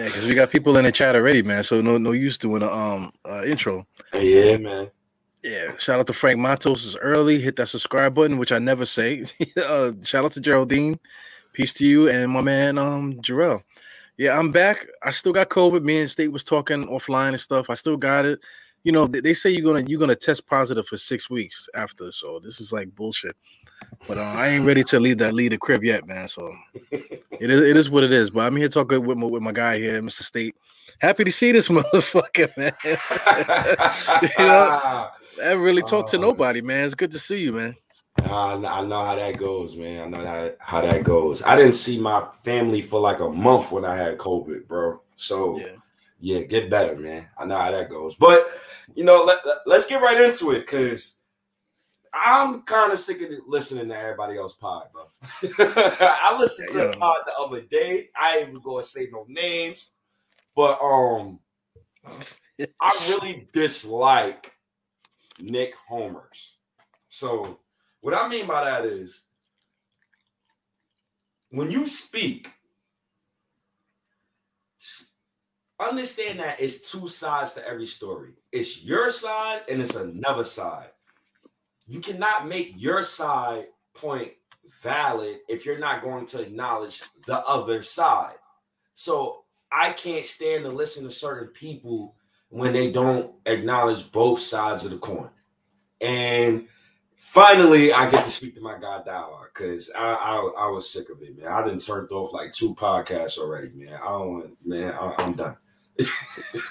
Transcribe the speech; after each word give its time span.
Yeah, 0.00 0.06
because 0.06 0.24
we 0.24 0.32
got 0.32 0.50
people 0.50 0.78
in 0.78 0.86
the 0.86 0.92
chat 0.92 1.14
already, 1.14 1.42
man. 1.42 1.62
So 1.62 1.82
no 1.82 1.98
no 1.98 2.12
use 2.12 2.38
doing 2.38 2.62
a 2.62 2.72
um 2.72 3.12
uh, 3.26 3.42
intro. 3.44 3.86
Yeah, 4.14 4.56
man. 4.56 4.90
Yeah, 5.42 5.76
shout 5.76 6.00
out 6.00 6.06
to 6.06 6.14
Frank 6.14 6.38
Matos 6.38 6.86
is 6.86 6.96
early. 6.96 7.38
Hit 7.38 7.56
that 7.56 7.68
subscribe 7.68 8.14
button, 8.14 8.38
which 8.38 8.50
I 8.50 8.58
never 8.58 8.86
say. 8.86 9.24
uh, 9.62 9.92
shout 10.02 10.24
out 10.24 10.32
to 10.32 10.40
Geraldine. 10.40 10.98
Peace 11.52 11.74
to 11.74 11.84
you 11.84 12.08
and 12.08 12.32
my 12.32 12.40
man 12.40 12.78
um 12.78 13.20
Jarrell. 13.20 13.62
Yeah, 14.16 14.38
I'm 14.38 14.50
back. 14.50 14.86
I 15.02 15.10
still 15.10 15.34
got 15.34 15.50
COVID. 15.50 15.82
Me 15.82 16.00
and 16.00 16.10
State 16.10 16.32
was 16.32 16.44
talking 16.44 16.86
offline 16.86 17.30
and 17.30 17.40
stuff. 17.40 17.68
I 17.68 17.74
still 17.74 17.98
got 17.98 18.24
it. 18.24 18.40
You 18.84 18.92
know, 18.92 19.06
they, 19.06 19.20
they 19.20 19.34
say 19.34 19.50
you're 19.50 19.70
gonna 19.70 19.86
you're 19.86 20.00
gonna 20.00 20.16
test 20.16 20.46
positive 20.46 20.86
for 20.86 20.96
six 20.96 21.28
weeks 21.28 21.68
after. 21.74 22.10
So 22.10 22.40
this 22.42 22.58
is 22.58 22.72
like 22.72 22.94
bullshit. 22.94 23.36
But 24.08 24.18
uh, 24.18 24.22
I 24.22 24.48
ain't 24.48 24.64
ready 24.64 24.82
to 24.84 24.98
leave 24.98 25.18
that 25.18 25.34
lead 25.34 25.52
the 25.52 25.58
crib 25.58 25.84
yet, 25.84 26.06
man. 26.06 26.28
So 26.28 26.54
it 26.90 27.50
is 27.50 27.60
it 27.60 27.76
is 27.76 27.90
what 27.90 28.04
it 28.04 28.12
is. 28.12 28.30
But 28.30 28.46
I'm 28.46 28.56
here 28.56 28.68
talking 28.68 29.04
with 29.04 29.18
my 29.18 29.26
with 29.26 29.42
my 29.42 29.52
guy 29.52 29.78
here, 29.78 30.00
Mr. 30.00 30.22
State. 30.22 30.56
Happy 30.98 31.24
to 31.24 31.32
see 31.32 31.52
this 31.52 31.68
motherfucker, 31.70 32.56
man. 32.56 32.72
you 32.84 34.44
know, 34.44 35.08
I 35.42 35.52
really 35.52 35.82
talk 35.82 36.08
to 36.10 36.18
nobody, 36.18 36.60
man. 36.60 36.84
It's 36.84 36.94
good 36.94 37.12
to 37.12 37.18
see 37.18 37.40
you, 37.40 37.52
man. 37.52 37.76
I, 38.24 38.54
I 38.54 38.84
know 38.84 39.04
how 39.04 39.14
that 39.14 39.38
goes, 39.38 39.76
man. 39.76 40.02
I 40.02 40.18
know 40.18 40.26
how, 40.26 40.50
how 40.58 40.80
that 40.82 41.04
goes. 41.04 41.42
I 41.42 41.56
didn't 41.56 41.74
see 41.74 41.98
my 41.98 42.26
family 42.44 42.82
for 42.82 43.00
like 43.00 43.20
a 43.20 43.28
month 43.28 43.70
when 43.70 43.84
I 43.84 43.96
had 43.96 44.18
COVID, 44.18 44.66
bro. 44.66 45.00
So 45.16 45.58
yeah, 45.58 45.76
yeah 46.20 46.42
get 46.42 46.70
better, 46.70 46.96
man. 46.96 47.28
I 47.38 47.44
know 47.44 47.58
how 47.58 47.70
that 47.70 47.88
goes. 47.88 48.14
But 48.14 48.50
you 48.94 49.04
know, 49.04 49.24
let, 49.24 49.38
let, 49.66 49.78
us 49.78 49.86
get 49.86 50.02
right 50.02 50.20
into 50.20 50.50
it 50.52 50.60
because 50.60 51.16
I'm 52.12 52.62
kind 52.62 52.92
of 52.92 52.98
sick 52.98 53.22
of 53.22 53.30
listening 53.46 53.88
to 53.88 53.98
everybody 53.98 54.36
else 54.36 54.54
pod, 54.54 54.88
bro. 54.92 55.04
I 55.58 56.36
listened 56.38 56.70
to 56.70 56.78
the 56.78 56.96
pod 56.98 57.16
the 57.26 57.32
other 57.38 57.60
day. 57.62 58.08
I 58.20 58.38
ain't 58.38 58.48
even 58.48 58.60
gonna 58.62 58.82
say 58.82 59.08
no 59.12 59.24
names, 59.28 59.92
but 60.56 60.80
um, 60.82 61.38
I 62.80 63.18
really 63.22 63.48
dislike 63.52 64.52
Knick 65.38 65.74
Homers. 65.88 66.56
So 67.08 67.60
what 68.00 68.14
I 68.14 68.28
mean 68.28 68.46
by 68.46 68.64
that 68.64 68.84
is 68.84 69.24
when 71.50 71.70
you 71.70 71.86
speak, 71.86 72.50
understand 75.80 76.40
that 76.40 76.60
it's 76.60 76.90
two 76.90 77.08
sides 77.08 77.54
to 77.54 77.66
every 77.66 77.86
story. 77.86 78.32
It's 78.52 78.82
your 78.82 79.10
side 79.10 79.62
and 79.68 79.80
it's 79.80 79.96
another 79.96 80.44
side. 80.44 80.90
You 81.90 81.98
cannot 82.00 82.46
make 82.46 82.74
your 82.76 83.02
side 83.02 83.66
point 83.94 84.30
valid 84.80 85.40
if 85.48 85.66
you're 85.66 85.80
not 85.80 86.04
going 86.04 86.24
to 86.26 86.40
acknowledge 86.40 87.02
the 87.26 87.40
other 87.40 87.82
side. 87.82 88.36
So 88.94 89.42
I 89.72 89.90
can't 89.92 90.24
stand 90.24 90.62
to 90.64 90.70
listen 90.70 91.02
to 91.02 91.10
certain 91.10 91.48
people 91.48 92.14
when 92.48 92.72
they 92.72 92.92
don't 92.92 93.32
acknowledge 93.46 94.12
both 94.12 94.40
sides 94.40 94.84
of 94.84 94.92
the 94.92 94.98
coin. 94.98 95.30
And 96.00 96.68
finally, 97.16 97.92
I 97.92 98.08
get 98.08 98.24
to 98.24 98.30
speak 98.30 98.54
to 98.54 98.60
my 98.60 98.78
guy 98.78 99.02
Dialogue 99.04 99.48
because 99.52 99.90
I, 99.96 100.14
I, 100.14 100.66
I 100.66 100.68
was 100.68 100.88
sick 100.88 101.10
of 101.10 101.20
it, 101.22 101.36
man. 101.36 101.48
I 101.48 101.64
didn't 101.64 101.80
turned 101.80 102.12
off 102.12 102.32
like 102.32 102.52
two 102.52 102.72
podcasts 102.72 103.36
already, 103.36 103.70
man. 103.74 103.94
I 103.94 104.08
don't 104.10 104.32
want, 104.32 104.56
man. 104.64 104.94
I, 104.94 105.14
I'm 105.18 105.32
done. 105.32 105.56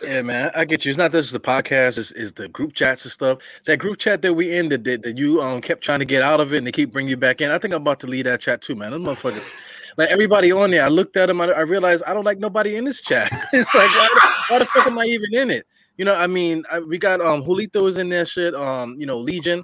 Yeah, 0.03 0.21
man, 0.21 0.51
I 0.55 0.65
get 0.65 0.85
you. 0.85 0.89
It's 0.89 0.97
not 0.97 1.11
just 1.11 1.31
the 1.31 1.39
podcast; 1.39 1.97
it's, 1.97 2.11
it's, 2.11 2.31
the 2.31 2.47
group 2.47 2.73
chats 2.73 3.03
and 3.05 3.11
stuff. 3.11 3.39
That 3.65 3.77
group 3.77 3.97
chat 3.97 4.21
that 4.21 4.33
we 4.33 4.55
in 4.55 4.69
that, 4.69 4.83
that, 4.83 5.17
you 5.17 5.41
um 5.41 5.61
kept 5.61 5.83
trying 5.83 5.99
to 5.99 6.05
get 6.05 6.21
out 6.21 6.39
of 6.39 6.53
it, 6.53 6.57
and 6.57 6.67
they 6.67 6.71
keep 6.71 6.91
bringing 6.91 7.09
you 7.09 7.17
back 7.17 7.41
in. 7.41 7.51
I 7.51 7.57
think 7.57 7.73
I'm 7.73 7.81
about 7.81 7.99
to 8.01 8.07
leave 8.07 8.25
that 8.25 8.41
chat 8.41 8.61
too, 8.61 8.75
man. 8.75 8.91
Them 8.91 9.03
motherfuckers, 9.03 9.53
like 9.97 10.09
everybody 10.09 10.51
on 10.51 10.71
there. 10.71 10.83
I 10.83 10.87
looked 10.87 11.17
at 11.17 11.27
them, 11.27 11.41
I, 11.41 11.45
I 11.45 11.61
realized 11.61 12.03
I 12.05 12.13
don't 12.13 12.25
like 12.25 12.39
nobody 12.39 12.75
in 12.75 12.83
this 12.83 13.01
chat. 13.01 13.31
it's 13.53 13.73
like, 13.75 13.89
why 13.89 14.09
the, 14.13 14.53
why 14.53 14.59
the 14.59 14.65
fuck 14.65 14.87
am 14.87 14.99
I 14.99 15.05
even 15.05 15.33
in 15.33 15.51
it? 15.51 15.67
You 15.97 16.05
know, 16.05 16.15
I 16.15 16.27
mean, 16.27 16.63
I, 16.71 16.79
we 16.79 16.97
got 16.97 17.21
um 17.21 17.43
is 17.47 17.97
in 17.97 18.09
there, 18.09 18.25
shit. 18.25 18.55
Um, 18.55 18.95
you 18.97 19.05
know, 19.05 19.17
Legion 19.17 19.63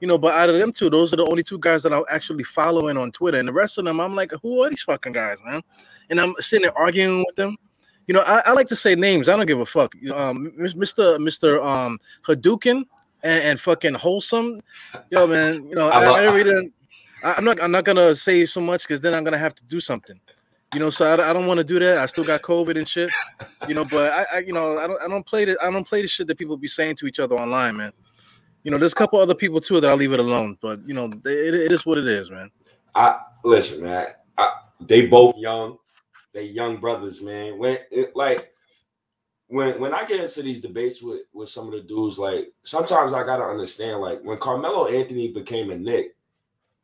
you 0.00 0.06
know, 0.06 0.18
but 0.18 0.34
out 0.34 0.50
of 0.50 0.58
them 0.58 0.72
two, 0.72 0.90
those 0.90 1.12
are 1.12 1.16
the 1.16 1.24
only 1.24 1.42
two 1.42 1.58
guys 1.58 1.82
that 1.82 1.92
I'm 1.92 2.04
actually 2.10 2.44
following 2.44 2.96
on 2.96 3.10
Twitter. 3.12 3.38
And 3.38 3.48
the 3.48 3.52
rest 3.52 3.78
of 3.78 3.84
them, 3.84 4.00
I'm 4.00 4.14
like, 4.14 4.32
who 4.42 4.62
are 4.62 4.70
these 4.70 4.82
fucking 4.82 5.12
guys, 5.12 5.38
man? 5.44 5.62
And 6.10 6.20
I'm 6.20 6.34
sitting 6.38 6.64
there 6.64 6.78
arguing 6.78 7.24
with 7.26 7.36
them. 7.36 7.56
You 8.06 8.14
know, 8.14 8.20
I, 8.20 8.42
I 8.46 8.52
like 8.52 8.68
to 8.68 8.76
say 8.76 8.94
names. 8.94 9.28
I 9.28 9.36
don't 9.36 9.46
give 9.46 9.60
a 9.60 9.66
fuck. 9.66 9.94
Um, 10.12 10.52
Mr. 10.58 11.18
Mr. 11.18 11.64
Um, 11.64 11.98
Hadouken 12.26 12.84
and, 13.22 13.42
and 13.42 13.60
fucking 13.60 13.94
wholesome. 13.94 14.60
Yo, 15.10 15.26
man. 15.26 15.66
You 15.68 15.74
know, 15.74 15.88
I, 15.88 16.04
I, 16.04 16.20
I 16.20 16.32
really 16.32 16.72
I'm 17.22 17.44
not. 17.44 17.62
I'm 17.62 17.70
not 17.70 17.84
gonna 17.84 18.14
say 18.14 18.46
so 18.46 18.60
much 18.60 18.82
because 18.82 19.00
then 19.00 19.14
I'm 19.14 19.24
gonna 19.24 19.38
have 19.38 19.54
to 19.56 19.64
do 19.64 19.80
something. 19.80 20.20
You 20.74 20.80
know, 20.80 20.90
so 20.90 21.06
I, 21.06 21.30
I 21.30 21.32
don't 21.32 21.46
want 21.46 21.58
to 21.58 21.64
do 21.64 21.78
that. 21.78 21.98
I 21.98 22.06
still 22.06 22.24
got 22.24 22.42
COVID 22.42 22.76
and 22.76 22.88
shit. 22.88 23.10
You 23.68 23.74
know, 23.74 23.84
but 23.84 24.12
I, 24.12 24.26
I, 24.34 24.38
you 24.40 24.52
know, 24.52 24.78
I 24.78 24.86
don't. 24.86 25.02
I 25.02 25.08
don't 25.08 25.26
play 25.26 25.44
the. 25.44 25.56
I 25.62 25.70
don't 25.70 25.86
play 25.86 26.02
the 26.02 26.08
shit 26.08 26.26
that 26.28 26.38
people 26.38 26.56
be 26.56 26.68
saying 26.68 26.96
to 26.96 27.06
each 27.06 27.18
other 27.18 27.36
online, 27.36 27.76
man 27.76 27.92
you 28.66 28.72
know, 28.72 28.78
there's 28.78 28.92
a 28.92 28.96
couple 28.96 29.20
other 29.20 29.34
people 29.34 29.60
too 29.60 29.80
that 29.80 29.88
I'll 29.88 29.96
leave 29.96 30.12
it 30.12 30.18
alone. 30.18 30.58
But 30.60 30.80
you 30.88 30.92
know, 30.92 31.04
it, 31.04 31.54
it 31.54 31.70
is 31.70 31.86
what 31.86 31.98
it 31.98 32.06
is, 32.08 32.32
man. 32.32 32.50
I 32.96 33.20
listen, 33.44 33.84
man. 33.84 34.08
I, 34.36 34.54
they 34.80 35.06
both 35.06 35.36
young. 35.36 35.78
They 36.36 36.44
young 36.44 36.76
brothers, 36.76 37.22
man. 37.22 37.56
When 37.56 37.78
it, 37.90 38.14
like 38.14 38.52
when 39.46 39.80
when 39.80 39.94
I 39.94 40.04
get 40.04 40.20
into 40.20 40.42
these 40.42 40.60
debates 40.60 41.00
with 41.00 41.22
with 41.32 41.48
some 41.48 41.64
of 41.64 41.72
the 41.72 41.80
dudes, 41.80 42.18
like 42.18 42.52
sometimes 42.62 43.14
I 43.14 43.24
gotta 43.24 43.44
understand, 43.44 44.02
like 44.02 44.20
when 44.22 44.36
Carmelo 44.36 44.86
Anthony 44.86 45.32
became 45.32 45.70
a 45.70 45.76
Knick, 45.78 46.14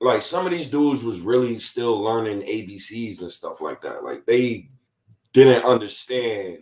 like 0.01 0.23
some 0.23 0.47
of 0.47 0.53
these 0.53 0.71
dudes 0.71 1.05
was 1.05 1.21
really 1.21 1.59
still 1.59 2.01
learning 2.01 2.41
ABCs 2.41 3.21
and 3.21 3.31
stuff 3.31 3.61
like 3.61 3.83
that. 3.83 4.03
Like 4.03 4.25
they 4.25 4.71
didn't 5.35 5.67
understand 5.67 6.61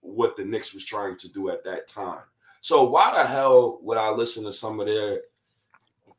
what 0.00 0.38
the 0.38 0.44
Knicks 0.46 0.72
was 0.72 0.86
trying 0.86 1.18
to 1.18 1.28
do 1.28 1.50
at 1.50 1.62
that 1.64 1.86
time. 1.86 2.22
So 2.62 2.84
why 2.84 3.12
the 3.12 3.28
hell 3.28 3.78
would 3.82 3.98
I 3.98 4.08
listen 4.08 4.42
to 4.44 4.54
some 4.54 4.80
of 4.80 4.86
their 4.86 5.20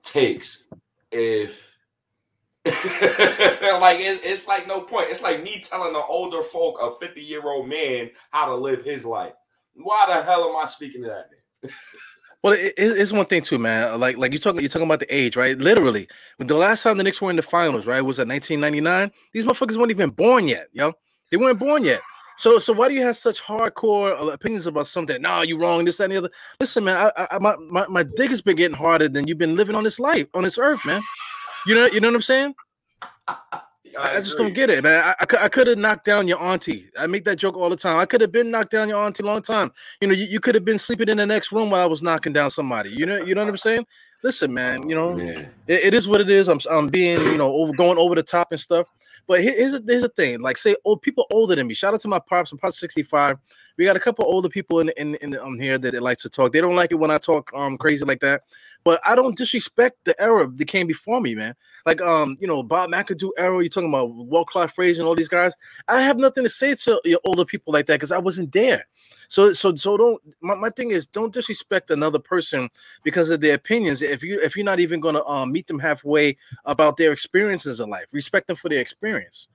takes 0.04 0.68
if 1.12 1.71
like 2.66 4.00
it's, 4.00 4.22
it's 4.24 4.48
like 4.48 4.68
no 4.68 4.82
point. 4.82 5.08
It's 5.10 5.22
like 5.22 5.44
me 5.44 5.60
telling 5.60 5.96
an 5.96 6.04
older 6.08 6.44
folk, 6.44 6.78
a 6.82 6.94
50 7.04 7.22
year 7.22 7.44
old 7.44 7.68
man, 7.68 8.12
how 8.30 8.46
to 8.46 8.56
live 8.56 8.84
his 8.84 9.04
life. 9.04 9.34
Why 9.74 10.06
the 10.08 10.24
hell 10.24 10.48
am 10.50 10.56
I 10.56 10.68
speaking 10.68 11.02
to 11.04 11.08
that 11.10 11.30
man? 11.32 11.74
Well, 12.44 12.54
it, 12.54 12.74
it's 12.76 13.12
one 13.12 13.26
thing 13.26 13.44
too, 13.44 13.60
man. 13.60 14.00
Like, 14.00 14.18
like 14.18 14.32
you're 14.32 14.40
talking, 14.40 14.62
you're 14.62 14.70
talking 14.70 14.88
about 14.88 15.00
the 15.00 15.16
age, 15.16 15.36
right? 15.36 15.56
Literally, 15.56 16.08
the 16.40 16.56
last 16.56 16.82
time 16.82 16.98
the 16.98 17.04
Knicks 17.04 17.22
were 17.22 17.30
in 17.30 17.36
the 17.36 17.44
finals, 17.44 17.86
right, 17.86 18.02
was 18.02 18.18
at 18.18 18.28
1999. 18.28 19.12
These 19.32 19.44
motherfuckers 19.44 19.78
weren't 19.78 19.92
even 19.92 20.10
born 20.10 20.48
yet, 20.48 20.68
yo. 20.74 20.94
They 21.30 21.38
weren't 21.38 21.60
born 21.60 21.86
yet. 21.86 22.02
So, 22.38 22.58
so 22.58 22.74
why 22.74 22.88
do 22.88 22.96
you 22.96 23.04
have 23.04 23.16
such 23.16 23.40
hardcore 23.44 24.34
opinions 24.34 24.66
about 24.66 24.88
something? 24.88 25.22
No, 25.22 25.44
you 25.44 25.60
wrong. 25.60 25.86
This, 25.86 25.98
that, 25.98 26.06
and 26.06 26.14
the 26.14 26.18
other. 26.18 26.32
Listen, 26.60 26.86
man, 26.86 27.12
I, 27.16 27.28
I, 27.30 27.38
my, 27.38 27.56
my, 27.58 27.86
my 27.88 28.02
dick 28.02 28.32
has 28.32 28.42
been 28.42 28.56
getting 28.56 28.76
harder 28.76 29.08
than 29.08 29.28
you've 29.28 29.38
been 29.38 29.56
living 29.56 29.76
on 29.76 29.84
this 29.84 30.00
life, 30.00 30.26
on 30.34 30.44
this 30.44 30.58
earth, 30.58 30.84
man. 30.84 31.04
You 31.66 31.76
know, 31.76 31.86
you 31.86 32.00
know 32.00 32.08
what 32.08 32.16
I'm 32.16 32.22
saying? 32.22 32.56
I, 33.98 34.18
I, 34.18 34.22
just 34.22 34.38
don't 34.38 34.54
get 34.54 34.70
it, 34.70 34.84
man. 34.84 35.04
I, 35.04 35.12
I, 35.20 35.46
I 35.46 35.50
could 35.50 35.68
have 35.68 35.78
knocked 35.78 36.06
down 36.06 36.28
your 36.28 36.42
auntie. 36.42 36.90
I 36.98 37.08
make 37.08 37.24
that 37.26 37.38
joke 37.38 37.58
all 37.58 37.70
the 37.70 37.76
time. 37.76 38.00
I 38.00 38.06
could 38.06 38.22
have 38.22 38.32
been 38.32 38.50
knocked 38.50 38.72
down 38.72 38.90
your 38.90 39.04
auntie 39.04 39.24
a 39.24 39.26
long 39.26 39.42
time. 39.42 39.72
You 40.00 40.08
know, 40.08 40.14
you, 40.14 40.26
you 40.26 40.40
could 40.40 40.56
have 40.56 40.66
been 40.66 40.80
sleeping 40.80 41.10
in 41.10 41.18
the 41.18 41.26
next 41.26 41.52
room 41.52 41.70
while 41.70 41.84
I 41.84 41.88
was 41.88 42.02
knocking 42.02 42.34
down 42.34 42.52
somebody. 42.52 42.90
You 42.90 43.06
know, 43.06 43.18
you 43.18 43.36
know 43.36 43.44
what 43.44 43.50
I'm 43.50 43.58
saying? 43.58 43.86
Listen, 44.24 44.54
man. 44.54 44.88
You 44.88 44.96
know, 44.96 45.18
it, 45.18 45.50
it 45.68 45.94
is 45.94 46.08
what 46.08 46.22
it 46.22 46.30
is. 46.30 46.48
I'm, 46.48 46.60
I'm 46.70 46.88
being, 46.88 47.20
you 47.20 47.38
know, 47.38 47.54
over, 47.54 47.74
going 47.74 47.98
over 47.98 48.16
the 48.16 48.24
top 48.24 48.52
and 48.52 48.60
stuff. 48.60 48.88
But 49.28 49.42
here's 49.42 49.74
a, 49.74 49.82
here's 49.86 50.02
the 50.02 50.10
thing. 50.10 50.40
Like, 50.40 50.58
say, 50.58 50.76
old 50.86 51.02
people 51.02 51.26
older 51.32 51.56
than 51.56 51.68
me. 51.68 51.74
Shout 51.74 51.94
out 51.94 52.02
to 52.02 52.08
my 52.08 52.20
pops. 52.20 52.52
I'm 52.52 52.58
pops 52.58 52.80
65. 52.80 53.38
We 53.82 53.86
got 53.86 53.96
a 53.96 54.00
couple 54.00 54.26
older 54.26 54.48
people 54.48 54.80
in 54.80 54.90
in, 54.90 55.16
in 55.16 55.36
um, 55.40 55.58
here 55.58 55.80
that, 55.80 55.94
that 55.94 56.04
like 56.04 56.20
to 56.20 56.30
talk. 56.30 56.54
They 56.54 56.62
don't 56.62 56.76
like 56.76 56.92
it 56.92 57.00
when 57.00 57.10
I 57.10 57.18
talk 57.18 57.50
um 57.56 57.80
crazy 57.80 58.06
like 58.06 58.20
that. 58.20 58.44
But 58.84 59.02
I 59.04 59.16
don't 59.16 59.36
disrespect 59.36 59.98
the 60.04 60.14
era 60.22 60.48
that 60.48 60.66
came 60.66 60.86
before 60.86 61.20
me, 61.20 61.34
man. 61.34 61.56
Like 61.84 62.00
um, 62.00 62.38
you 62.40 62.46
know, 62.48 62.62
Bob 62.62 62.92
McAdoo 62.92 63.32
era. 63.40 63.60
You're 63.60 63.70
talking 63.70 63.90
about 63.90 64.14
Walt 64.14 64.50
Clyde 64.50 64.70
Frazier 64.70 65.02
and 65.02 65.08
all 65.08 65.16
these 65.16 65.28
guys. 65.28 65.56
I 65.88 66.00
have 66.02 66.20
nothing 66.20 66.44
to 66.44 66.50
say 66.52 66.76
to 66.76 67.02
your 67.06 67.20
older 67.24 67.44
people 67.44 67.74
like 67.74 67.88
that 67.88 67.96
because 67.96 68.12
I 68.12 68.20
wasn't 68.20 68.52
there. 68.52 68.86
So 69.30 69.52
so 69.52 69.76
so 69.76 69.98
don't 69.98 70.22
my, 70.42 70.54
my 70.54 70.70
thing 70.70 70.92
is 70.92 71.08
don't 71.08 71.34
disrespect 71.34 71.90
another 71.90 72.20
person 72.20 72.70
because 73.02 73.32
of 73.32 73.42
their 73.42 73.56
opinions. 73.56 74.04
If 74.04 74.22
you 74.22 74.40
if 74.42 74.56
you're 74.56 74.64
not 74.64 74.80
even 74.80 75.00
gonna 75.00 75.26
um, 75.26 75.52
meet 75.52 75.66
them 75.66 75.80
halfway 75.80 76.38
about 76.66 76.98
their 76.98 77.14
experiences 77.14 77.80
in 77.80 77.90
life, 77.90 78.06
respect 78.12 78.46
them 78.46 78.58
for 78.58 78.70
their 78.70 78.80
experience. 78.80 79.48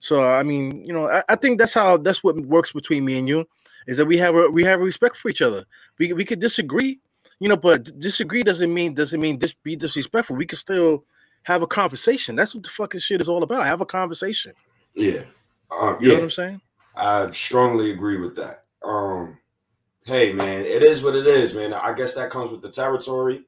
So 0.00 0.24
I 0.24 0.42
mean, 0.42 0.84
you 0.86 0.92
know, 0.92 1.08
I, 1.08 1.22
I 1.28 1.36
think 1.36 1.58
that's 1.58 1.74
how 1.74 1.96
that's 1.96 2.22
what 2.22 2.36
works 2.46 2.72
between 2.72 3.04
me 3.04 3.18
and 3.18 3.28
you 3.28 3.46
is 3.88 3.96
that 3.96 4.06
we 4.06 4.18
have 4.18 4.36
a 4.36 4.48
we 4.50 4.62
have 4.62 4.80
a 4.80 4.84
respect 4.84 5.16
for 5.16 5.30
each 5.30 5.42
other. 5.42 5.64
We 5.98 6.12
we 6.12 6.24
could 6.24 6.38
disagree, 6.38 7.00
you 7.40 7.48
know, 7.48 7.56
but 7.56 7.90
disagree 7.98 8.44
doesn't 8.44 8.72
mean 8.72 8.94
doesn't 8.94 9.18
mean 9.18 9.38
dis, 9.38 9.54
be 9.54 9.74
disrespectful. 9.74 10.36
We 10.36 10.46
can 10.46 10.58
still 10.58 11.04
have 11.42 11.62
a 11.62 11.66
conversation. 11.66 12.36
That's 12.36 12.54
what 12.54 12.62
the 12.62 12.70
fucking 12.70 13.00
shit 13.00 13.22
is 13.22 13.28
all 13.28 13.42
about. 13.42 13.64
Have 13.64 13.80
a 13.80 13.86
conversation. 13.86 14.52
Yeah. 14.94 15.22
Um, 15.70 15.96
you 16.00 16.08
yeah. 16.08 16.08
know 16.08 16.14
what 16.14 16.22
I'm 16.24 16.30
saying? 16.30 16.60
I 16.94 17.30
strongly 17.30 17.90
agree 17.90 18.18
with 18.18 18.36
that. 18.36 18.66
Um, 18.84 19.38
hey 20.04 20.34
man, 20.34 20.66
it 20.66 20.82
is 20.82 21.02
what 21.02 21.16
it 21.16 21.26
is, 21.26 21.54
man. 21.54 21.72
I 21.72 21.94
guess 21.94 22.14
that 22.14 22.30
comes 22.30 22.50
with 22.50 22.60
the 22.60 22.70
territory 22.70 23.44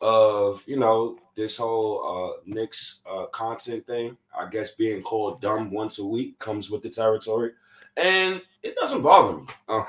of 0.00 0.64
you 0.66 0.78
know 0.78 1.18
this 1.36 1.56
whole 1.58 2.02
uh 2.04 2.40
Knicks 2.46 3.02
uh 3.06 3.26
content 3.26 3.86
thing. 3.86 4.16
I 4.36 4.48
guess 4.48 4.72
being 4.72 5.02
called 5.02 5.42
dumb 5.42 5.70
once 5.70 5.98
a 5.98 6.04
week 6.04 6.38
comes 6.38 6.70
with 6.70 6.82
the 6.82 6.88
territory, 6.88 7.52
and 7.96 8.42
it 8.62 8.76
doesn't 8.76 9.02
bother 9.02 9.38
me. 9.38 9.46
Uh, 9.68 9.84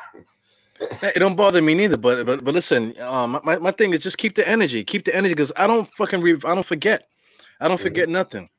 it 0.79 1.19
don't 1.19 1.35
bother 1.35 1.61
me 1.61 1.73
neither. 1.73 1.97
But 1.97 2.25
but 2.25 2.43
but 2.43 2.53
listen, 2.53 2.99
um, 3.01 3.39
my, 3.43 3.57
my 3.57 3.71
thing 3.71 3.93
is 3.93 4.01
just 4.01 4.17
keep 4.17 4.35
the 4.35 4.47
energy, 4.47 4.83
keep 4.83 5.05
the 5.05 5.15
energy, 5.15 5.33
because 5.33 5.51
I 5.55 5.67
don't 5.67 5.87
fucking 5.93 6.21
re- 6.21 6.39
I 6.45 6.55
don't 6.55 6.65
forget, 6.65 7.07
I 7.59 7.67
don't 7.67 7.79
forget 7.79 8.05
mm-hmm. 8.05 8.13
nothing. 8.13 8.49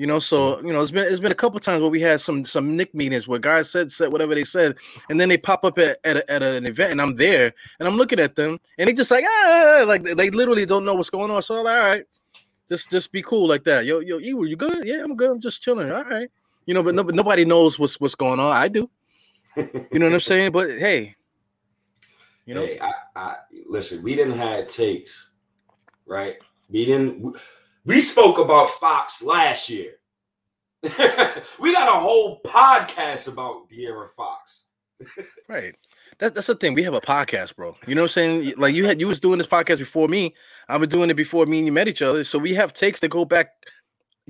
You 0.00 0.06
know, 0.06 0.18
so 0.18 0.62
you 0.62 0.72
know, 0.72 0.80
it's 0.80 0.90
been 0.90 1.04
it's 1.04 1.20
been 1.20 1.30
a 1.30 1.34
couple 1.34 1.60
times 1.60 1.82
where 1.82 1.90
we 1.90 2.00
had 2.00 2.22
some 2.22 2.42
some 2.42 2.74
Knick 2.74 2.94
meetings 2.94 3.28
where 3.28 3.38
guys 3.38 3.68
said 3.68 3.92
said 3.92 4.10
whatever 4.10 4.34
they 4.34 4.44
said, 4.44 4.76
and 5.10 5.20
then 5.20 5.28
they 5.28 5.36
pop 5.36 5.62
up 5.62 5.78
at 5.78 5.98
at, 6.04 6.16
a, 6.16 6.32
at 6.32 6.42
an 6.42 6.64
event, 6.66 6.92
and 6.92 7.02
I'm 7.02 7.16
there, 7.16 7.52
and 7.78 7.86
I'm 7.86 7.96
looking 7.96 8.18
at 8.18 8.34
them, 8.34 8.58
and 8.78 8.88
they 8.88 8.94
just 8.94 9.10
like 9.10 9.26
ah, 9.28 9.84
like 9.86 10.02
they 10.04 10.30
literally 10.30 10.64
don't 10.64 10.86
know 10.86 10.94
what's 10.94 11.10
going 11.10 11.30
on. 11.30 11.42
So 11.42 11.58
I'm 11.58 11.64
like, 11.64 11.82
all 11.82 11.88
right, 11.90 12.04
just 12.70 12.88
just 12.88 13.12
be 13.12 13.20
cool 13.20 13.46
like 13.46 13.64
that. 13.64 13.84
Yo 13.84 14.00
yo, 14.00 14.16
you 14.16 14.42
you 14.44 14.56
good? 14.56 14.86
Yeah, 14.86 15.04
I'm 15.04 15.16
good. 15.16 15.32
I'm 15.32 15.40
just 15.40 15.62
chilling. 15.62 15.92
All 15.92 16.04
right, 16.04 16.30
you 16.66 16.74
know, 16.74 16.82
but 16.82 16.94
no, 16.94 17.02
nobody 17.02 17.44
knows 17.44 17.78
what's 17.78 18.00
what's 18.00 18.14
going 18.14 18.40
on. 18.40 18.54
I 18.54 18.68
do. 18.68 18.88
You 19.56 19.98
know 19.98 20.06
what 20.06 20.14
I'm 20.14 20.20
saying? 20.20 20.52
But 20.52 20.70
hey, 20.78 21.16
you 22.46 22.54
know, 22.54 22.64
hey, 22.64 22.78
I, 22.80 22.92
I 23.16 23.36
listen. 23.66 24.02
We 24.02 24.14
didn't 24.14 24.38
have 24.38 24.68
takes, 24.68 25.30
right? 26.06 26.36
We 26.68 26.86
didn't. 26.86 27.36
We 27.84 28.00
spoke 28.00 28.38
about 28.38 28.70
Fox 28.70 29.22
last 29.22 29.68
year. 29.68 29.94
we 30.82 31.72
got 31.72 31.88
a 31.88 32.00
whole 32.00 32.40
podcast 32.42 33.28
about 33.30 33.68
De'Aaron 33.68 34.10
Fox. 34.16 34.66
right. 35.48 35.74
That, 36.18 36.34
that's 36.34 36.46
the 36.46 36.54
thing. 36.54 36.74
We 36.74 36.82
have 36.82 36.94
a 36.94 37.00
podcast, 37.00 37.56
bro. 37.56 37.76
You 37.86 37.94
know 37.94 38.02
what 38.02 38.16
I'm 38.16 38.42
saying? 38.42 38.54
Like 38.56 38.74
you 38.74 38.86
had 38.86 39.00
you 39.00 39.08
was 39.08 39.20
doing 39.20 39.38
this 39.38 39.46
podcast 39.46 39.78
before 39.78 40.08
me. 40.08 40.34
I've 40.68 40.80
been 40.80 40.90
doing 40.90 41.10
it 41.10 41.14
before 41.14 41.46
me 41.46 41.58
and 41.58 41.66
you 41.66 41.72
met 41.72 41.88
each 41.88 42.02
other. 42.02 42.24
So 42.24 42.38
we 42.38 42.54
have 42.54 42.74
takes 42.74 43.00
that 43.00 43.08
go 43.08 43.24
back 43.24 43.52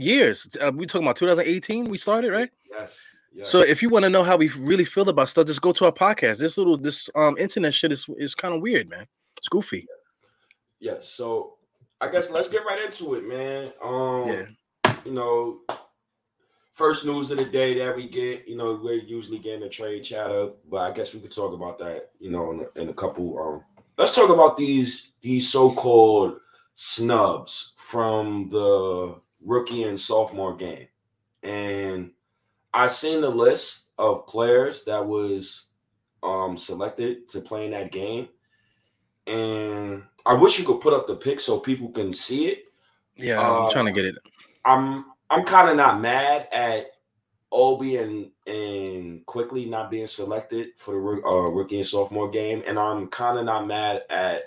years. 0.00 0.56
Uh, 0.60 0.72
we 0.74 0.86
talking 0.86 1.06
about 1.06 1.16
2018. 1.16 1.84
We 1.84 1.98
started, 1.98 2.32
right? 2.32 2.50
Yes. 2.70 3.00
Yes. 3.32 3.48
So 3.48 3.60
if 3.60 3.82
you 3.82 3.88
want 3.88 4.04
to 4.04 4.10
know 4.10 4.24
how 4.24 4.36
we 4.36 4.48
really 4.48 4.84
feel 4.84 5.08
about 5.08 5.28
stuff, 5.28 5.46
just 5.46 5.62
go 5.62 5.72
to 5.72 5.84
our 5.84 5.92
podcast. 5.92 6.38
This 6.38 6.58
little 6.58 6.76
this 6.76 7.08
um 7.14 7.36
internet 7.38 7.74
shit 7.74 7.92
is 7.92 8.06
is 8.16 8.34
kind 8.34 8.54
of 8.54 8.60
weird, 8.60 8.88
man. 8.88 9.06
It's 9.36 9.48
goofy. 9.48 9.86
Yes. 10.80 11.08
So 11.08 11.54
I 12.00 12.08
guess 12.10 12.30
let's 12.30 12.48
get 12.48 12.64
right 12.64 12.84
into 12.84 13.14
it, 13.14 13.28
man. 13.28 13.72
Um, 13.82 14.28
yeah. 14.28 14.94
You 15.04 15.12
know, 15.12 15.60
first 16.72 17.06
news 17.06 17.30
of 17.30 17.38
the 17.38 17.44
day 17.44 17.78
that 17.78 17.94
we 17.94 18.08
get. 18.08 18.48
You 18.48 18.56
know, 18.56 18.80
we're 18.82 18.94
usually 18.94 19.38
getting 19.38 19.62
a 19.62 19.68
trade 19.68 20.02
chatter, 20.02 20.50
but 20.68 20.90
I 20.90 20.94
guess 20.94 21.14
we 21.14 21.20
could 21.20 21.30
talk 21.30 21.52
about 21.52 21.78
that. 21.78 22.10
You 22.18 22.30
know, 22.30 22.50
in 22.50 22.60
a, 22.60 22.82
in 22.82 22.88
a 22.88 22.94
couple. 22.94 23.38
Um, 23.38 23.84
let's 23.96 24.14
talk 24.14 24.30
about 24.30 24.56
these 24.56 25.12
these 25.20 25.48
so-called 25.48 26.40
snubs 26.74 27.74
from 27.76 28.48
the 28.50 29.14
rookie 29.44 29.84
and 29.84 29.98
sophomore 29.98 30.56
game, 30.56 30.88
and 31.42 32.10
I 32.72 32.88
seen 32.88 33.20
the 33.20 33.30
list 33.30 33.86
of 33.98 34.26
players 34.26 34.84
that 34.84 35.04
was 35.04 35.66
um 36.22 36.56
selected 36.56 37.28
to 37.28 37.40
play 37.40 37.64
in 37.66 37.72
that 37.72 37.92
game, 37.92 38.28
and 39.26 40.02
I 40.26 40.34
wish 40.34 40.58
you 40.58 40.64
could 40.64 40.80
put 40.80 40.94
up 40.94 41.06
the 41.06 41.16
pic 41.16 41.40
so 41.40 41.58
people 41.58 41.88
can 41.88 42.12
see 42.12 42.46
it. 42.48 42.68
Yeah, 43.16 43.40
I'm 43.40 43.66
uh, 43.66 43.70
trying 43.70 43.86
to 43.86 43.92
get 43.92 44.04
it. 44.04 44.16
I'm 44.64 45.06
I'm 45.30 45.44
kind 45.44 45.68
of 45.68 45.76
not 45.76 46.00
mad 46.00 46.48
at 46.52 46.86
Obi 47.52 47.96
and 47.96 48.30
and 48.46 49.24
Quickley 49.26 49.66
not 49.66 49.90
being 49.90 50.06
selected 50.06 50.68
for 50.76 50.94
the 50.94 51.22
uh, 51.26 51.50
rookie 51.52 51.78
and 51.78 51.86
sophomore 51.86 52.30
game, 52.30 52.62
and 52.66 52.78
I'm 52.78 53.08
kind 53.08 53.38
of 53.38 53.44
not 53.44 53.66
mad 53.66 54.02
at 54.10 54.44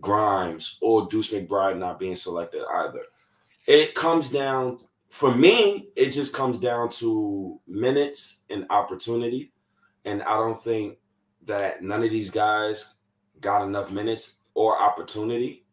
Grimes 0.00 0.78
or 0.80 1.08
Deuce 1.08 1.32
McBride 1.32 1.78
not 1.78 1.98
being 1.98 2.16
selected 2.16 2.62
either. 2.74 3.02
It 3.66 3.94
comes 3.94 4.30
down 4.30 4.78
for 5.10 5.34
me, 5.34 5.90
it 5.94 6.10
just 6.10 6.34
comes 6.34 6.58
down 6.58 6.88
to 6.88 7.60
minutes 7.66 8.44
and 8.48 8.66
opportunity, 8.70 9.52
and 10.06 10.22
I 10.22 10.38
don't 10.38 10.60
think 10.60 10.96
that 11.46 11.82
none 11.82 12.02
of 12.02 12.10
these 12.10 12.30
guys 12.30 12.94
got 13.40 13.62
enough 13.62 13.90
minutes 13.90 14.36
or 14.54 14.80
opportunity 14.80 15.66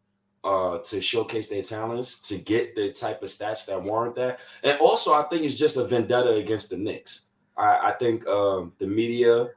uh, 0.44 0.78
to 0.78 1.00
showcase 1.00 1.48
their 1.48 1.62
talents 1.62 2.18
to 2.20 2.36
get 2.36 2.74
the 2.74 2.92
type 2.92 3.22
of 3.22 3.28
stats 3.28 3.66
that 3.66 3.82
warrant 3.82 4.14
that. 4.16 4.40
And 4.62 4.78
also, 4.80 5.12
I 5.14 5.22
think 5.24 5.44
it's 5.44 5.56
just 5.56 5.76
a 5.76 5.84
vendetta 5.84 6.34
against 6.34 6.70
the 6.70 6.76
Knicks. 6.76 7.22
I, 7.56 7.90
I 7.90 7.92
think 7.92 8.26
um, 8.26 8.72
the 8.78 8.86
media 8.86 9.48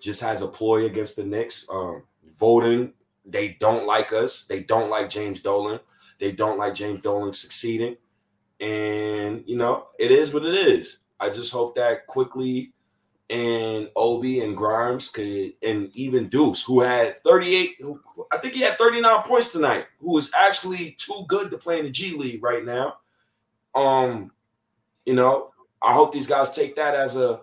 just 0.00 0.20
has 0.20 0.42
a 0.42 0.48
ploy 0.48 0.86
against 0.86 1.16
the 1.16 1.24
Knicks. 1.24 1.66
Um, 1.70 2.02
voting, 2.38 2.92
they 3.24 3.56
don't 3.60 3.86
like 3.86 4.12
us. 4.12 4.44
They 4.44 4.60
don't 4.60 4.90
like 4.90 5.10
James 5.10 5.42
Dolan. 5.42 5.80
They 6.18 6.32
don't 6.32 6.58
like 6.58 6.74
James 6.74 7.02
Dolan 7.02 7.32
succeeding. 7.32 7.96
And 8.60 9.44
you 9.46 9.56
know, 9.56 9.88
it 9.98 10.10
is 10.10 10.32
what 10.32 10.44
it 10.44 10.54
is. 10.54 11.00
I 11.20 11.30
just 11.30 11.52
hope 11.52 11.74
that 11.76 12.06
Quickley 12.06 12.72
and 13.30 13.90
Obi 13.94 14.40
and 14.40 14.56
Grimes 14.56 15.08
could, 15.08 15.52
and 15.62 15.94
even 15.94 16.28
Deuce, 16.28 16.64
who 16.64 16.80
had 16.80 17.22
38, 17.22 17.76
who, 17.80 18.00
I 18.32 18.38
think 18.38 18.54
he 18.54 18.60
had 18.62 18.78
39 18.78 19.22
points 19.24 19.52
tonight, 19.52 19.86
who 20.00 20.16
is 20.16 20.30
actually 20.36 20.96
too 20.98 21.24
good 21.28 21.50
to 21.50 21.58
play 21.58 21.78
in 21.78 21.84
the 21.84 21.90
G 21.90 22.16
League 22.16 22.42
right 22.42 22.64
now. 22.64 22.98
Um, 23.74 24.32
you 25.04 25.14
know, 25.14 25.52
I 25.82 25.92
hope 25.92 26.12
these 26.12 26.26
guys 26.26 26.50
take 26.50 26.74
that 26.76 26.94
as 26.94 27.16
a 27.16 27.42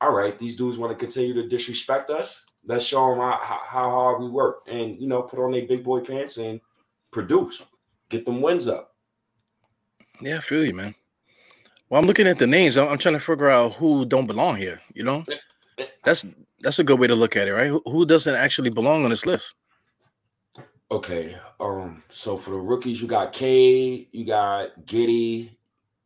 all 0.00 0.12
right, 0.12 0.38
these 0.38 0.56
dudes 0.56 0.78
want 0.78 0.90
to 0.92 1.04
continue 1.04 1.34
to 1.34 1.48
disrespect 1.48 2.10
us. 2.10 2.44
Let's 2.64 2.84
show 2.84 3.10
them 3.10 3.18
how, 3.18 3.38
how 3.66 3.90
hard 3.90 4.22
we 4.22 4.28
work 4.28 4.62
and 4.66 5.00
you 5.00 5.06
know, 5.06 5.22
put 5.22 5.38
on 5.38 5.52
their 5.52 5.66
big 5.66 5.84
boy 5.84 6.00
pants 6.00 6.38
and 6.38 6.60
produce, 7.10 7.64
get 8.10 8.26
them 8.26 8.42
wins 8.42 8.68
up. 8.68 8.94
Yeah, 10.20 10.36
I 10.36 10.40
feel 10.40 10.64
you, 10.64 10.74
man. 10.74 10.94
Well, 11.88 12.00
I'm 12.00 12.06
looking 12.06 12.26
at 12.26 12.38
the 12.38 12.46
names. 12.46 12.76
I'm, 12.76 12.88
I'm, 12.88 12.98
trying 12.98 13.14
to 13.14 13.20
figure 13.20 13.48
out 13.48 13.72
who 13.74 14.04
don't 14.04 14.26
belong 14.26 14.56
here. 14.56 14.80
You 14.94 15.04
know, 15.04 15.24
that's 16.04 16.26
that's 16.60 16.78
a 16.78 16.84
good 16.84 17.00
way 17.00 17.06
to 17.06 17.14
look 17.14 17.36
at 17.36 17.48
it, 17.48 17.54
right? 17.54 17.68
Who, 17.68 17.82
who 17.86 18.04
doesn't 18.04 18.34
actually 18.34 18.70
belong 18.70 19.04
on 19.04 19.10
this 19.10 19.24
list? 19.24 19.54
Okay. 20.90 21.36
Um. 21.58 22.02
So 22.08 22.36
for 22.36 22.50
the 22.50 22.58
rookies, 22.58 23.00
you 23.00 23.08
got 23.08 23.32
Cade, 23.32 24.08
you 24.12 24.26
got 24.26 24.68
Giddey, 24.84 25.56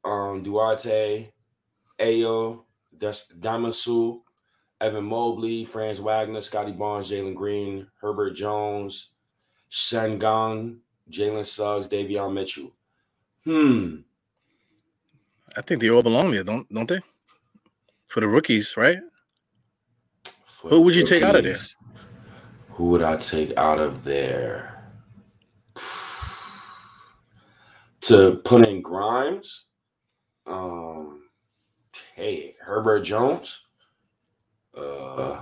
um, 0.05 0.43
Duarte, 0.43 1.27
Ayo, 1.99 2.63
that's 2.99 3.33
Damasu, 3.33 4.21
Evan 4.81 5.05
Mobley, 5.05 5.65
Franz 5.65 6.01
Wagner, 6.01 6.41
Scottie 6.41 6.73
Barnes, 6.73 7.11
Jalen 7.11 7.35
Green, 7.35 7.87
Herbert 8.01 8.33
Jones, 8.33 9.09
Sengun, 9.71 10.79
Jalen 11.11 11.45
Suggs, 11.45 11.89
Davion 11.89 12.33
Mitchell. 12.33 12.73
Hmm. 13.45 13.97
I 15.57 15.63
think 15.63 15.81
they 15.81 15.91
all 15.91 16.03
belong 16.03 16.31
there, 16.31 16.45
don't 16.45 16.69
don't 16.73 16.89
they? 16.89 17.01
For 18.07 18.21
the 18.21 18.29
rookies, 18.29 18.77
right? 18.77 18.99
For 20.47 20.71
Who 20.71 20.81
would 20.81 20.95
you 20.95 21.05
take 21.05 21.23
out 21.23 21.37
of 21.37 21.45
there? 21.45 21.57
Who 22.71 22.87
would 22.87 23.03
I 23.03 23.17
take 23.17 23.57
out 23.57 23.79
of 23.79 24.05
there? 24.05 24.75
to 28.05 28.41
put 28.45 28.69
in 28.69 28.83
Grimes. 28.83 29.65
Um, 30.47 31.23
hey, 32.15 32.55
Herbert 32.61 33.01
Jones. 33.01 33.63
Uh, 34.77 35.41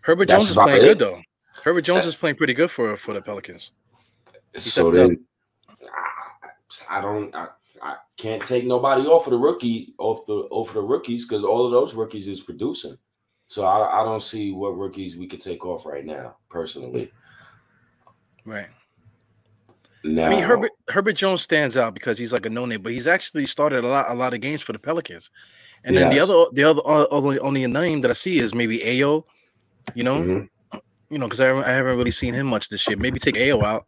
Herbert 0.00 0.28
Jones 0.28 0.50
is 0.50 0.54
playing 0.54 0.78
it. 0.78 0.84
good 0.84 0.98
though. 0.98 1.20
Herbert 1.66 1.82
Jones 1.82 2.06
is 2.06 2.14
playing 2.14 2.36
pretty 2.36 2.54
good 2.54 2.70
for 2.70 2.96
for 2.96 3.12
the 3.12 3.20
Pelicans. 3.20 3.72
So 4.54 4.92
then, 4.92 5.24
I 6.88 7.00
don't. 7.00 7.34
I, 7.34 7.48
I 7.82 7.96
can't 8.16 8.42
take 8.42 8.64
nobody 8.64 9.02
off 9.02 9.26
of 9.26 9.32
the 9.32 9.38
rookie 9.38 9.92
off 9.98 10.24
the 10.26 10.46
off 10.52 10.68
of 10.68 10.74
the 10.74 10.82
rookies 10.82 11.26
because 11.26 11.42
all 11.42 11.66
of 11.66 11.72
those 11.72 11.92
rookies 11.92 12.28
is 12.28 12.40
producing. 12.40 12.96
So 13.48 13.64
I, 13.64 14.00
I 14.00 14.04
don't 14.04 14.22
see 14.22 14.52
what 14.52 14.78
rookies 14.78 15.16
we 15.16 15.26
could 15.26 15.40
take 15.40 15.66
off 15.66 15.84
right 15.84 16.06
now, 16.06 16.36
personally. 16.48 17.10
Right. 18.44 18.68
Now, 20.04 20.26
I 20.26 20.30
mean, 20.30 20.44
Herbert 20.44 20.70
Herbert 20.88 21.16
Jones 21.16 21.42
stands 21.42 21.76
out 21.76 21.94
because 21.94 22.16
he's 22.16 22.32
like 22.32 22.46
a 22.46 22.50
no 22.50 22.64
name, 22.64 22.80
but 22.80 22.92
he's 22.92 23.08
actually 23.08 23.44
started 23.44 23.82
a 23.82 23.88
lot 23.88 24.08
a 24.08 24.14
lot 24.14 24.34
of 24.34 24.40
games 24.40 24.62
for 24.62 24.72
the 24.72 24.78
Pelicans. 24.78 25.30
And 25.82 25.96
then 25.96 26.10
the 26.10 26.20
other 26.20 26.44
the 26.52 26.62
other 26.62 26.80
only 26.86 27.40
only 27.40 27.66
name 27.66 28.02
that 28.02 28.10
I 28.12 28.14
see 28.14 28.38
is 28.38 28.54
maybe 28.54 28.78
Ayo. 28.78 29.24
You 29.94 30.04
know, 30.04 30.20
mm-hmm. 30.20 30.44
You 31.10 31.18
know, 31.18 31.26
because 31.26 31.40
I, 31.40 31.50
I 31.52 31.70
haven't 31.70 31.96
really 31.96 32.10
seen 32.10 32.34
him 32.34 32.46
much 32.46 32.68
this 32.68 32.86
year. 32.88 32.96
Maybe 32.96 33.18
take 33.18 33.36
Ayo 33.36 33.62
out. 33.62 33.86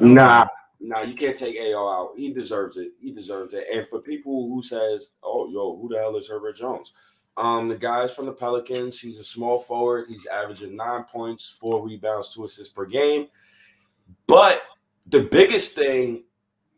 Nah, 0.00 0.46
no, 0.80 1.02
you 1.02 1.14
can't 1.14 1.38
take 1.38 1.58
Ayo 1.58 1.92
out. 1.92 2.12
He 2.16 2.32
deserves 2.32 2.76
it. 2.78 2.92
He 3.00 3.12
deserves 3.12 3.54
it. 3.54 3.66
And 3.72 3.86
for 3.88 4.00
people 4.00 4.48
who 4.48 4.62
says, 4.62 5.10
"Oh, 5.22 5.48
yo, 5.48 5.78
who 5.80 5.88
the 5.88 5.98
hell 5.98 6.16
is 6.16 6.28
Herbert 6.28 6.56
Jones?" 6.56 6.92
Um, 7.36 7.68
the 7.68 7.76
guy's 7.76 8.12
from 8.12 8.26
the 8.26 8.32
Pelicans. 8.32 9.00
He's 9.00 9.18
a 9.18 9.24
small 9.24 9.58
forward. 9.58 10.06
He's 10.08 10.26
averaging 10.26 10.76
nine 10.76 11.04
points, 11.04 11.48
four 11.48 11.84
rebounds, 11.84 12.32
two 12.32 12.44
assists 12.44 12.72
per 12.72 12.86
game. 12.86 13.26
But 14.26 14.62
the 15.08 15.24
biggest 15.24 15.74
thing 15.74 16.24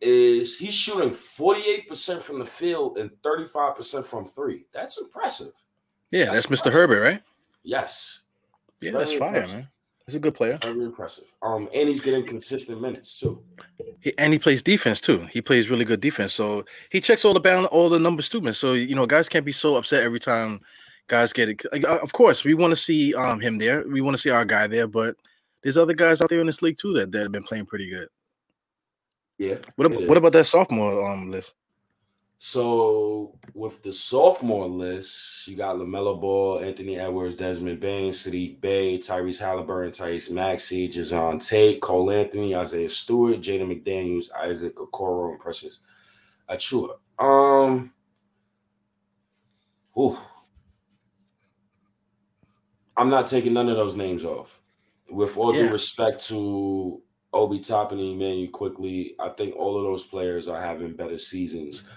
is 0.01 0.59
he's 0.59 0.75
shooting 0.75 1.11
48% 1.11 2.23
from 2.23 2.39
the 2.39 2.47
field 2.47 2.99
and 2.99 3.11
35% 3.23 4.05
from 4.05 4.25
three. 4.25 4.67
That's 4.73 4.99
impressive. 5.01 5.53
Yeah, 6.11 6.27
that's, 6.27 6.47
that's 6.47 6.63
Mr. 6.63 6.73
Herbert, 6.73 7.03
right? 7.03 7.23
Yes. 7.63 8.23
Yeah, 8.81 8.93
Very 8.93 9.05
that's 9.05 9.19
fine, 9.19 9.33
man. 9.33 9.69
He's 10.07 10.15
a 10.15 10.21
good 10.21 10.35
player. 10.35 10.57
Very 10.63 10.85
impressive. 10.85 11.25
Um, 11.43 11.69
and 11.75 11.89
he's 11.89 12.01
getting 12.01 12.25
consistent 12.25 12.81
minutes 12.81 13.19
too. 13.19 13.43
He, 14.01 14.17
and 14.19 14.33
he 14.33 14.39
plays 14.39 14.63
defense 14.63 15.01
too. 15.01 15.27
He 15.33 15.43
plays 15.43 15.69
really 15.69 15.85
good 15.85 16.01
defense. 16.01 16.33
So 16.33 16.65
he 16.91 17.01
checks 17.01 17.25
all 17.25 17.35
the 17.35 17.41
balance, 17.41 17.69
all 17.73 17.89
the 17.89 17.99
numbers 17.99 18.29
too, 18.29 18.41
man. 18.41 18.55
So 18.55 18.75
you 18.75 18.95
know, 18.95 19.07
guys 19.07 19.29
can't 19.29 19.45
be 19.45 19.51
so 19.51 19.75
upset 19.75 20.05
every 20.05 20.21
time 20.21 20.61
guys 21.09 21.33
get 21.33 21.49
it. 21.49 21.63
Uh, 21.73 21.99
of 22.03 22.13
course, 22.13 22.45
we 22.45 22.55
want 22.55 22.71
to 22.71 22.77
see 22.77 23.15
um 23.15 23.41
him 23.41 23.59
there. 23.59 23.85
We 23.89 24.01
want 24.01 24.17
to 24.17 24.21
see 24.21 24.31
our 24.31 24.45
guy 24.45 24.69
there, 24.69 24.87
but 24.87 25.17
there's 25.63 25.77
other 25.77 25.95
guys 25.95 26.21
out 26.21 26.31
there 26.31 26.41
in 26.41 26.47
this 26.47 26.63
league 26.63 26.79
too 26.79 26.93
that, 26.95 27.11
that 27.11 27.23
have 27.23 27.33
been 27.33 27.43
playing 27.43 27.67
pretty 27.67 27.91
good. 27.91 28.09
Yeah. 29.39 29.57
What 29.75 29.87
about, 29.87 30.09
what 30.09 30.17
about 30.19 30.33
that 30.35 30.47
sophomore 30.47 31.11
um 31.11 31.33
list? 31.33 31.55
So 32.39 33.39
with 33.55 33.83
the 33.83 33.93
sophomore 33.93 34.69
list, 34.69 35.49
you 35.49 35.57
got 35.57 35.77
LaMelo 35.77 36.21
Ball, 36.21 36.61
Anthony 36.61 36.99
Edwards, 36.99 37.35
Desmond 37.35 37.81
Bane, 37.81 38.13
Saddiq 38.13 38.61
Bey, 38.61 38.99
Tyrese 38.99 39.39
Halliburton, 39.39 39.93
Tyrese 39.93 40.31
Maxey, 40.31 40.89
Jae'Sean 40.89 41.45
Tate, 41.45 41.81
Cole 41.81 42.11
Anthony, 42.11 42.55
Isaiah 42.55 42.91
Stewart, 42.91 43.41
Jaden 43.41 43.83
McDaniels, 43.83 44.31
Isaac 44.35 44.77
Okoro, 44.77 45.31
and 45.31 45.41
Precious 45.41 45.81
Achiuwa. 46.51 46.99
Um, 47.19 47.93
ooh, 49.99 50.19
I'm 52.99 53.09
not 53.09 53.27
taking 53.27 53.55
none 53.55 53.71
of 53.71 53.77
those 53.77 53.97
names 53.97 54.25
off. 54.25 54.61
With 55.09 55.39
all 55.39 55.55
yeah. 55.55 55.63
due 55.63 55.73
respect 55.73 56.23
to 56.27 57.01
Obi 57.33 57.61
Toppin 57.61 57.99
and 57.99 58.13
Immanuel 58.13 58.51
Quickley, 58.51 59.15
I 59.19 59.31
think 59.31 59.57
all 59.57 59.79
of 59.79 59.85
those 59.85 60.05
players 60.05 60.49
are 60.49 60.61
having 60.61 60.93
better 60.93 61.19
seasons 61.19 61.89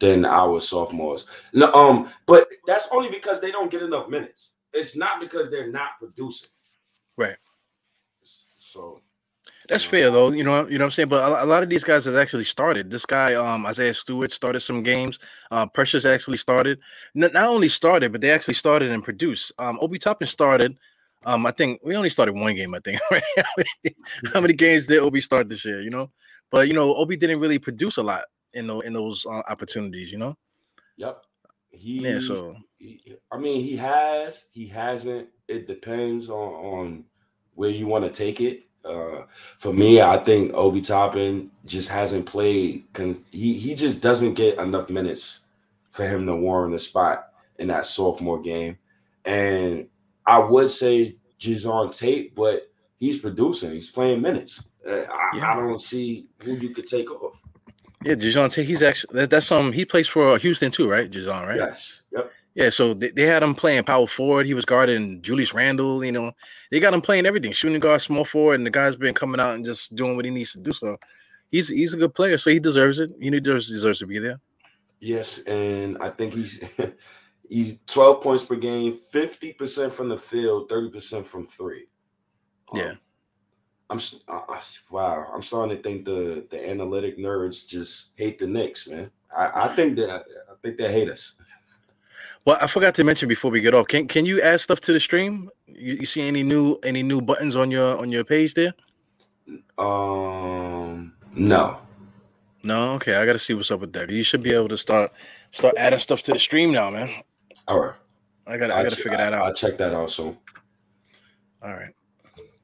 than 0.00 0.24
our 0.24 0.60
sophomores. 0.60 1.26
No, 1.52 1.72
um, 1.72 2.10
but 2.26 2.48
that's 2.66 2.88
only 2.92 3.10
because 3.10 3.40
they 3.40 3.50
don't 3.50 3.70
get 3.70 3.82
enough 3.82 4.08
minutes. 4.08 4.54
It's 4.72 4.96
not 4.96 5.20
because 5.20 5.50
they're 5.50 5.70
not 5.70 5.98
producing. 5.98 6.50
Right. 7.16 7.36
So 8.58 9.00
that's 9.68 9.84
fair 9.84 10.10
though. 10.10 10.30
You 10.30 10.44
know, 10.44 10.66
you 10.66 10.78
know 10.78 10.84
what 10.84 10.86
I'm 10.86 10.90
saying. 10.92 11.08
But 11.08 11.42
a, 11.42 11.46
lot 11.46 11.62
of 11.62 11.68
these 11.68 11.84
guys 11.84 12.04
have 12.04 12.16
actually 12.16 12.44
started. 12.44 12.90
This 12.90 13.06
guy, 13.06 13.34
um, 13.34 13.66
Isaiah 13.66 13.94
Stewart, 13.94 14.30
started 14.30 14.60
some 14.60 14.82
games. 14.82 15.18
Uh, 15.50 15.66
Precious 15.66 16.04
actually 16.04 16.38
started. 16.38 16.78
Not, 17.14 17.32
not 17.32 17.48
only 17.48 17.68
started, 17.68 18.12
but 18.12 18.20
they 18.20 18.30
actually 18.30 18.54
started 18.54 18.90
and 18.90 19.02
produced. 19.02 19.52
Um, 19.58 19.78
Obi 19.80 19.98
Toppin 19.98 20.28
started. 20.28 20.78
Um, 21.24 21.44
I 21.46 21.50
think 21.50 21.80
we 21.82 21.96
only 21.96 22.10
started 22.10 22.34
one 22.34 22.54
game. 22.54 22.74
I 22.74 22.80
think. 22.80 23.00
Right? 23.10 23.22
How 24.32 24.40
many 24.40 24.54
games 24.54 24.86
did 24.86 24.98
Obi 24.98 25.20
start 25.20 25.48
this 25.48 25.64
year? 25.64 25.80
You 25.80 25.90
know, 25.90 26.10
but 26.50 26.68
you 26.68 26.74
know, 26.74 26.94
Obi 26.94 27.16
didn't 27.16 27.40
really 27.40 27.58
produce 27.58 27.96
a 27.96 28.02
lot 28.02 28.24
in 28.54 28.66
those 28.66 28.84
in 28.84 28.92
those 28.92 29.26
uh, 29.26 29.42
opportunities. 29.48 30.12
You 30.12 30.18
know. 30.18 30.36
Yep. 30.96 31.22
He. 31.70 32.00
Yeah. 32.00 32.20
So. 32.20 32.56
He, 32.78 33.16
I 33.32 33.38
mean, 33.38 33.62
he 33.62 33.76
has. 33.76 34.46
He 34.50 34.66
hasn't. 34.66 35.28
It 35.48 35.66
depends 35.66 36.28
on 36.28 36.52
on 36.54 37.04
where 37.54 37.70
you 37.70 37.86
want 37.86 38.04
to 38.04 38.10
take 38.10 38.40
it. 38.40 38.64
Uh, 38.84 39.24
for 39.58 39.72
me, 39.72 40.00
I 40.00 40.16
think 40.18 40.54
Obi 40.54 40.80
Toppin 40.80 41.50
just 41.66 41.88
hasn't 41.88 42.26
played. 42.26 42.84
He 43.30 43.54
he 43.54 43.74
just 43.74 44.00
doesn't 44.00 44.34
get 44.34 44.58
enough 44.58 44.88
minutes 44.88 45.40
for 45.90 46.06
him 46.06 46.26
to 46.26 46.36
warrant 46.36 46.74
a 46.74 46.78
spot 46.78 47.30
in 47.58 47.68
that 47.68 47.86
sophomore 47.86 48.40
game. 48.40 48.78
And 49.24 49.88
I 50.24 50.38
would 50.38 50.70
say 50.70 51.16
Jae'Sean 51.40 51.96
Tate, 51.96 52.34
but 52.34 52.70
he's 52.98 53.18
producing. 53.18 53.72
He's 53.72 53.90
playing 53.90 54.22
minutes. 54.22 54.68
Uh, 54.88 55.04
I, 55.10 55.36
yeah. 55.36 55.52
I, 55.52 55.56
don't 55.56 55.80
see 55.80 56.28
who 56.42 56.52
you 56.52 56.70
could 56.70 56.86
take 56.86 57.10
off. 57.10 57.40
Yeah, 58.04 58.14
Tate. 58.14 58.66
He's 58.66 58.82
actually 58.82 59.18
that, 59.20 59.30
that's 59.30 59.50
um 59.50 59.72
he 59.72 59.84
plays 59.84 60.08
for 60.08 60.38
Houston 60.38 60.70
too, 60.70 60.88
right? 60.88 61.10
Jae'Sean, 61.10 61.46
right? 61.46 61.58
Yes. 61.58 62.02
Yep. 62.12 62.30
Yeah, 62.54 62.70
so 62.70 62.92
they, 62.92 63.10
they, 63.10 63.22
had 63.22 63.44
him 63.44 63.54
playing 63.54 63.84
power 63.84 64.08
forward. 64.08 64.44
He 64.44 64.54
was 64.54 64.64
guarding 64.64 65.22
Julius 65.22 65.54
Randle. 65.54 66.04
You 66.04 66.10
know, 66.10 66.32
they 66.72 66.80
got 66.80 66.92
him 66.92 67.00
playing 67.00 67.24
everything, 67.24 67.52
shooting 67.52 67.78
guard, 67.78 68.00
small 68.00 68.24
forward, 68.24 68.54
and 68.54 68.66
the 68.66 68.70
guy's 68.70 68.96
been 68.96 69.14
coming 69.14 69.40
out 69.40 69.54
and 69.54 69.64
just 69.64 69.94
doing 69.94 70.16
what 70.16 70.24
he 70.24 70.32
needs 70.32 70.52
to 70.52 70.58
do. 70.58 70.72
So 70.72 70.96
he's 71.52 71.68
he's 71.68 71.94
a 71.94 71.96
good 71.96 72.14
player. 72.14 72.36
So 72.36 72.50
he 72.50 72.58
deserves 72.58 72.98
it. 72.98 73.10
He 73.20 73.30
deserves 73.30 73.68
deserves 73.68 74.00
to 74.00 74.06
be 74.06 74.18
there. 74.18 74.40
Yes, 75.00 75.40
and 75.44 75.98
I 76.00 76.10
think 76.10 76.34
he's 76.34 76.60
he's 77.48 77.78
12 77.86 78.22
points 78.22 78.44
per 78.44 78.56
game, 78.56 78.98
50% 79.12 79.92
from 79.92 80.08
the 80.08 80.18
field, 80.18 80.68
30% 80.68 81.26
from 81.26 81.46
three. 81.46 81.86
Yeah. 82.74 82.94
I'm 83.90 84.00
uh, 84.28 84.60
wow. 84.90 85.30
I'm 85.32 85.42
starting 85.42 85.76
to 85.76 85.82
think 85.82 86.04
the 86.04 86.46
the 86.50 86.68
analytic 86.68 87.18
nerds 87.18 87.66
just 87.66 88.10
hate 88.16 88.38
the 88.38 88.46
Knicks, 88.46 88.86
man. 88.86 89.10
I, 89.34 89.66
I 89.66 89.74
think 89.74 89.96
that 89.96 90.10
I 90.10 90.54
think 90.62 90.76
they 90.76 90.92
hate 90.92 91.08
us. 91.08 91.36
Well, 92.44 92.58
I 92.60 92.66
forgot 92.66 92.94
to 92.96 93.04
mention 93.04 93.28
before 93.28 93.50
we 93.50 93.60
get 93.60 93.74
off. 93.74 93.88
Can 93.88 94.06
can 94.06 94.26
you 94.26 94.42
add 94.42 94.60
stuff 94.60 94.80
to 94.82 94.92
the 94.92 95.00
stream? 95.00 95.50
You, 95.66 95.94
you 95.94 96.06
see 96.06 96.22
any 96.22 96.42
new 96.42 96.76
any 96.82 97.02
new 97.02 97.20
buttons 97.20 97.56
on 97.56 97.70
your 97.70 97.98
on 97.98 98.12
your 98.12 98.24
page 98.24 98.54
there? 98.54 98.74
Um, 99.78 101.14
no. 101.34 101.78
No, 102.64 102.92
okay. 102.94 103.14
I 103.14 103.24
got 103.24 103.34
to 103.34 103.38
see 103.38 103.54
what's 103.54 103.70
up 103.70 103.80
with 103.80 103.92
that. 103.94 104.10
You 104.10 104.22
should 104.22 104.42
be 104.42 104.52
able 104.52 104.68
to 104.68 104.76
start 104.76 105.12
start 105.52 105.74
adding 105.78 106.00
stuff 106.00 106.22
to 106.22 106.32
the 106.32 106.38
stream 106.38 106.72
now, 106.72 106.90
man. 106.90 107.22
All 107.66 107.80
right. 107.80 107.94
I 108.46 108.56
got 108.56 108.68
to 108.68 108.74
I 108.74 108.82
got 108.82 108.90
to 108.90 108.96
figure 108.96 109.16
that 109.16 109.32
out. 109.32 109.42
I'll 109.42 109.54
check 109.54 109.78
that 109.78 109.94
out 109.94 110.10
soon. 110.10 110.36
All 111.62 111.72
right. 111.72 111.94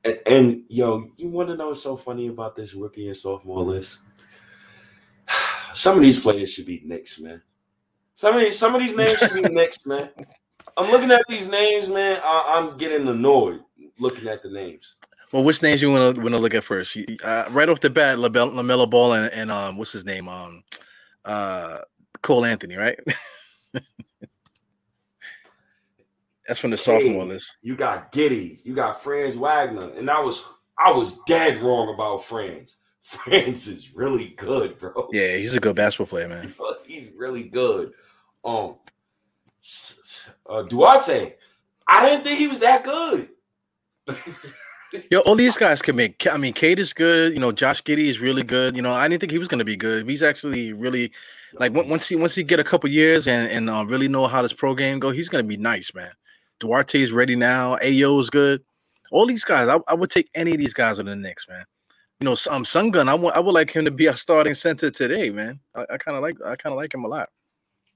And, 0.04 0.20
and 0.26 0.62
yo, 0.68 1.11
you 1.16 1.28
want 1.28 1.49
to 1.49 1.56
know 1.56 1.68
what's 1.68 1.82
so 1.82 1.96
funny 1.96 2.28
about 2.28 2.54
this 2.54 2.75
rookie 2.75 3.08
and 3.08 3.16
sophomore 3.16 3.62
list? 3.62 3.99
Some 5.75 5.96
of 5.96 6.02
these 6.02 6.20
players 6.20 6.52
should 6.52 6.66
be 6.66 6.82
Knicks, 6.84 7.18
man. 7.18 7.42
Some 8.14 8.37
of 8.37 8.42
these, 8.42 8.56
some 8.56 8.75
of 8.75 8.80
these 8.80 8.96
names 8.96 9.18
should 9.18 9.34
be 9.34 9.40
Knicks, 9.50 9.87
man. 9.87 10.11
I'm 10.76 10.90
looking 10.90 11.11
at 11.11 11.23
these 11.28 11.49
names, 11.49 11.88
man. 11.88 12.20
I, 12.25 12.58
am 12.58 12.76
getting 12.76 13.08
annoyed 13.08 13.61
looking 13.99 14.28
at 14.28 14.42
the 14.42 14.50
names. 14.50 14.96
Well, 15.32 15.42
which 15.42 15.62
names 15.62 15.82
you 15.82 15.90
want 15.90 16.14
to 16.14 16.23
want 16.23 16.34
to 16.34 16.40
look 16.40 16.54
at 16.54 16.62
first? 16.62 16.96
Uh, 17.25 17.46
right 17.50 17.68
off 17.68 17.80
the 17.80 17.90
bat, 17.90 18.18
LaMelo 18.18 18.88
Ball 18.88 19.14
and, 19.14 19.32
and 19.32 19.50
um, 19.50 19.76
what's 19.76 19.90
his 19.92 20.04
name? 20.04 20.28
Um, 20.28 20.62
uh, 21.25 21.78
Cole 22.23 22.44
Anthony, 22.44 22.76
right? 22.76 22.99
That's 26.47 26.61
from 26.61 26.71
the 26.71 26.77
sophomore 26.77 27.25
list. 27.25 27.57
You 27.63 27.75
got 27.75 28.13
Giddey. 28.13 28.59
you 28.65 28.75
got 28.75 29.03
Franz 29.03 29.37
Wagner, 29.37 29.91
and 29.97 30.11
I 30.11 30.21
was 30.21 30.45
I 30.79 30.91
was 30.91 31.19
dead 31.27 31.63
wrong 31.63 31.93
about 31.95 32.25
Franz. 32.25 32.77
Franz 33.01 33.67
is 33.67 33.95
really 33.95 34.29
good, 34.37 34.79
bro. 34.79 35.09
Yeah, 35.13 35.37
he's 35.37 35.55
a 35.55 35.61
good 35.61 35.77
basketball 35.77 36.07
player, 36.07 36.29
man. 36.29 36.55
he's 36.87 37.11
really 37.17 37.45
good. 37.45 37.93
Um, 38.45 38.77
uh, 40.49 40.63
Duarte, 40.63 41.35
I 41.87 42.09
didn't 42.09 42.25
think 42.25 42.39
he 42.39 42.47
was 42.47 42.61
that 42.61 42.85
good. 42.85 43.29
Yo, 45.11 45.21
all 45.21 45.35
these 45.35 45.57
guys 45.57 45.83
can 45.83 45.97
make. 45.97 46.27
I 46.27 46.37
mean, 46.37 46.53
Cade 46.53 46.79
is 46.79 46.93
good. 46.93 47.33
You 47.33 47.41
know, 47.41 47.53
Josh 47.53 47.83
Giddey 47.83 48.07
is 48.07 48.21
really 48.21 48.43
good. 48.43 48.77
You 48.77 48.83
know, 48.83 48.93
I 48.93 49.09
didn't 49.09 49.21
think 49.21 49.33
he 49.33 49.39
was 49.39 49.49
going 49.49 49.59
to 49.59 49.65
be 49.65 49.77
good. 49.77 50.09
He's 50.09 50.23
actually 50.23 50.73
really 50.73 51.11
like 51.55 51.73
once 51.73 52.09
he 52.09 52.17
once 52.17 52.35
he 52.35 52.43
get 52.43 52.61
a 52.61 52.65
couple 52.65 52.89
years 52.89 53.27
and 53.27 53.51
and 53.51 53.69
uh, 53.69 53.85
really 53.87 54.09
know 54.09 54.27
how 54.27 54.43
this 54.43 54.53
pro 54.53 54.75
game 54.75 55.01
go, 55.01 55.11
he's 55.11 55.29
going 55.29 55.45
to 55.45 55.49
be 55.49 55.57
nice, 55.57 55.93
man. 55.95 56.13
Duarte 56.64 57.00
is 57.00 57.12
ready 57.12 57.37
now. 57.37 57.76
Ayo 57.76 58.18
is 58.21 58.30
good. 58.30 58.62
All 59.11 59.26
these 59.26 59.44
guys, 59.44 59.68
I, 59.68 59.78
I 59.87 59.94
would 59.94 60.11
take 60.11 60.30
any 60.35 60.52
of 60.52 60.59
these 60.59 60.73
guys 60.73 60.99
on 60.99 61.06
the 61.06 61.14
Knicks, 61.14 61.47
man. 61.47 61.64
You 62.21 62.25
know, 62.25 62.33
um, 62.50 62.64
Sengun, 62.64 63.09
I 63.09 63.14
want 63.14 63.37
I 63.37 63.40
would 63.40 63.52
like 63.52 63.71
him 63.71 63.85
to 63.85 63.90
be 63.90 64.06
a 64.06 64.16
starting 64.16 64.54
center 64.54 64.90
today, 64.90 65.30
man. 65.30 65.61
I, 65.75 65.83
I 65.90 65.97
kind 65.99 66.16
of 66.16 66.23
like 66.23 66.37
I 66.42 66.56
kind 66.56 66.73
of 66.73 66.78
like 66.78 66.94
him 66.94 67.04
a 67.04 67.09
lot. 67.09 67.28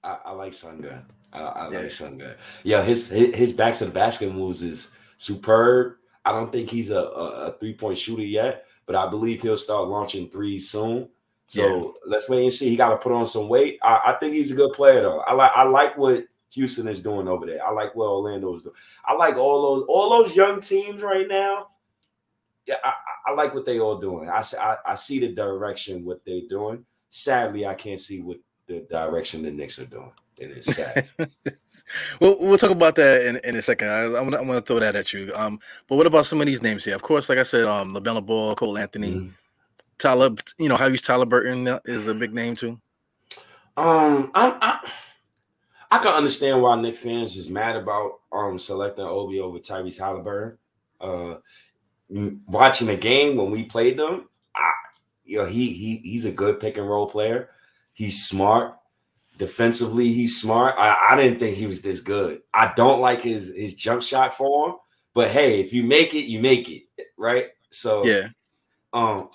I, 0.04 0.18
I 0.26 0.30
like 0.32 0.52
Sengun. 0.52 1.02
I, 1.32 1.40
I 1.40 1.70
yeah. 1.70 1.78
like 1.78 1.88
Sengun. 1.88 2.37
Yeah, 2.62 2.82
his, 2.82 3.06
his 3.08 3.34
his 3.34 3.52
back 3.54 3.75
to 3.75 3.87
the 3.87 3.90
basket 3.90 4.34
moves 4.34 4.62
is 4.62 4.88
superb. 5.16 5.94
I 6.26 6.32
don't 6.32 6.52
think 6.52 6.68
he's 6.68 6.90
a, 6.90 6.98
a, 6.98 7.46
a 7.46 7.56
three 7.58 7.72
point 7.72 7.96
shooter 7.96 8.22
yet, 8.22 8.66
but 8.84 8.96
I 8.96 9.08
believe 9.08 9.40
he'll 9.40 9.56
start 9.56 9.88
launching 9.88 10.28
threes 10.28 10.68
soon. 10.68 11.08
So 11.46 11.76
yeah. 11.76 11.90
let's 12.04 12.28
wait 12.28 12.42
and 12.42 12.52
see. 12.52 12.68
He 12.68 12.76
got 12.76 12.90
to 12.90 12.98
put 12.98 13.12
on 13.12 13.26
some 13.26 13.48
weight. 13.48 13.78
I, 13.82 14.00
I, 14.06 14.12
think 14.20 14.34
he's 14.34 14.50
a 14.50 14.54
good 14.54 14.75
player 14.75 15.00
though. 15.00 15.20
I 15.20 15.32
like 15.32 15.52
I 15.54 15.62
like 15.62 15.96
what 15.96 16.26
Houston 16.50 16.88
is 16.88 17.02
doing 17.02 17.28
over 17.28 17.47
there. 17.47 17.64
I 17.64 17.71
like 17.73 17.95
what 17.95 18.09
Orlando 18.09 18.55
is 18.57 18.62
doing. 18.62 18.75
I 19.05 19.14
like 19.14 19.37
all 19.37 19.62
those 19.62 19.87
all 19.88 20.11
those 20.11 20.35
young 20.35 20.61
teams 20.61 21.02
right 21.02 21.28
now. 21.28 21.69
Yeah, 22.67 22.76
I, 22.85 22.93
I 23.26 23.33
like 23.33 23.55
what 23.55 23.64
they 23.64 23.81
all 23.81 23.99
doing. 23.99 24.28
I, 24.28 24.43
I 24.61 24.76
I 24.87 24.95
see 24.95 25.19
the 25.19 25.28
direction 25.28 26.05
what 26.05 26.25
they're 26.25 26.49
doing. 26.49 26.85
Sadly, 27.11 27.67
I 27.67 27.75
can't 27.75 28.00
see 28.00 28.21
what 28.21 28.38
the 28.69 28.81
direction 28.90 29.43
the 29.43 29.50
Knicks 29.50 29.78
are 29.78 29.87
doing. 29.87 30.12
And 30.40 30.52
it's 30.52 30.73
sad. 30.75 31.09
well, 32.21 32.37
we'll 32.38 32.59
talk 32.59 32.71
about 32.71 32.95
that 32.97 33.26
in, 33.26 33.40
in 33.43 33.57
a 33.57 33.62
second. 33.62 33.88
I, 33.88 34.05
gonna, 34.09 34.37
I'm 34.37 34.47
gonna 34.47 34.61
throw 34.61 34.78
that 34.78 34.95
at 34.95 35.12
you. 35.12 35.33
Um, 35.35 35.59
but 35.88 35.97
what 35.97 36.07
about 36.07 36.26
some 36.26 36.40
of 36.40 36.47
these 36.47 36.62
names 36.62 36.85
here? 36.85 36.95
Of 36.95 37.02
course, 37.02 37.28
like 37.28 37.38
I 37.38 37.43
said, 37.43 37.64
um, 37.64 37.93
LaMelo 37.93 38.25
Ball, 38.25 38.55
Cole 38.55 38.78
Anthony, 38.78 39.14
mm-hmm. 39.14 39.28
Tyler. 39.99 40.31
You 40.59 40.69
know, 40.69 40.76
how 40.76 40.87
use 40.87 41.02
Tyler 41.02 41.26
Burton 41.26 41.81
is 41.87 42.07
a 42.07 42.14
big 42.14 42.33
name 42.33 42.55
too. 42.55 42.78
Um, 43.76 44.31
I'm, 44.35 44.55
I, 44.61 44.90
I 45.90 45.99
can 45.99 46.14
understand 46.14 46.61
why 46.61 46.80
Knick 46.80 46.97
fans 46.97 47.37
is 47.37 47.49
mad 47.49 47.76
about 47.76 48.21
um 48.33 48.59
selecting 48.59 49.04
Obi 49.04 49.40
over 49.40 49.59
Tyrese 49.59 49.99
Halliburton. 49.99 50.59
Uh, 51.00 51.37
watching 52.47 52.88
the 52.88 52.97
game 52.97 53.37
when 53.37 53.50
we 53.50 53.64
played 53.64 53.99
them, 53.99 54.28
I, 54.54 54.73
you 55.25 55.38
know, 55.38 55.47
he 55.47 55.73
he 55.73 55.97
he's 55.99 56.25
a 56.25 56.33
good 56.33 56.61
pick 56.61 56.76
and 56.76 56.88
roll 56.88 57.07
player. 57.07 57.50
He's 57.92 58.26
smart. 58.26 58.75
Defensively, 59.38 60.12
he's 60.12 60.40
smart. 60.40 60.75
I, 60.78 61.11
I 61.12 61.16
didn't 61.16 61.38
think 61.38 61.57
he 61.57 61.66
was 61.66 61.80
this 61.80 62.00
good. 62.00 62.42
I 62.52 62.73
don't 62.76 63.00
like 63.00 63.21
his 63.21 63.54
his 63.54 63.75
jump 63.75 64.02
shot 64.02 64.37
form, 64.37 64.76
But 65.14 65.30
hey, 65.30 65.61
if 65.61 65.73
you 65.73 65.85
make 65.85 66.14
it, 66.14 66.25
you 66.25 66.40
make 66.40 66.68
it, 66.68 66.83
right? 67.16 67.49
So 67.71 68.04
yeah. 68.04 68.28
Um, 68.92 69.28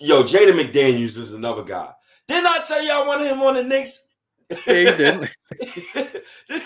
yo, 0.00 0.22
Jaden 0.22 0.58
McDaniels 0.58 1.18
is 1.18 1.34
another 1.34 1.62
guy. 1.62 1.92
Didn't 2.26 2.46
I 2.46 2.58
tell 2.66 2.82
you 2.82 2.90
I 2.90 3.06
wanted 3.06 3.26
him 3.26 3.42
on 3.42 3.54
the 3.54 3.62
Knicks? 3.62 4.06
Yeah, 4.66 4.74
you 4.74 4.96
did. 4.96 5.30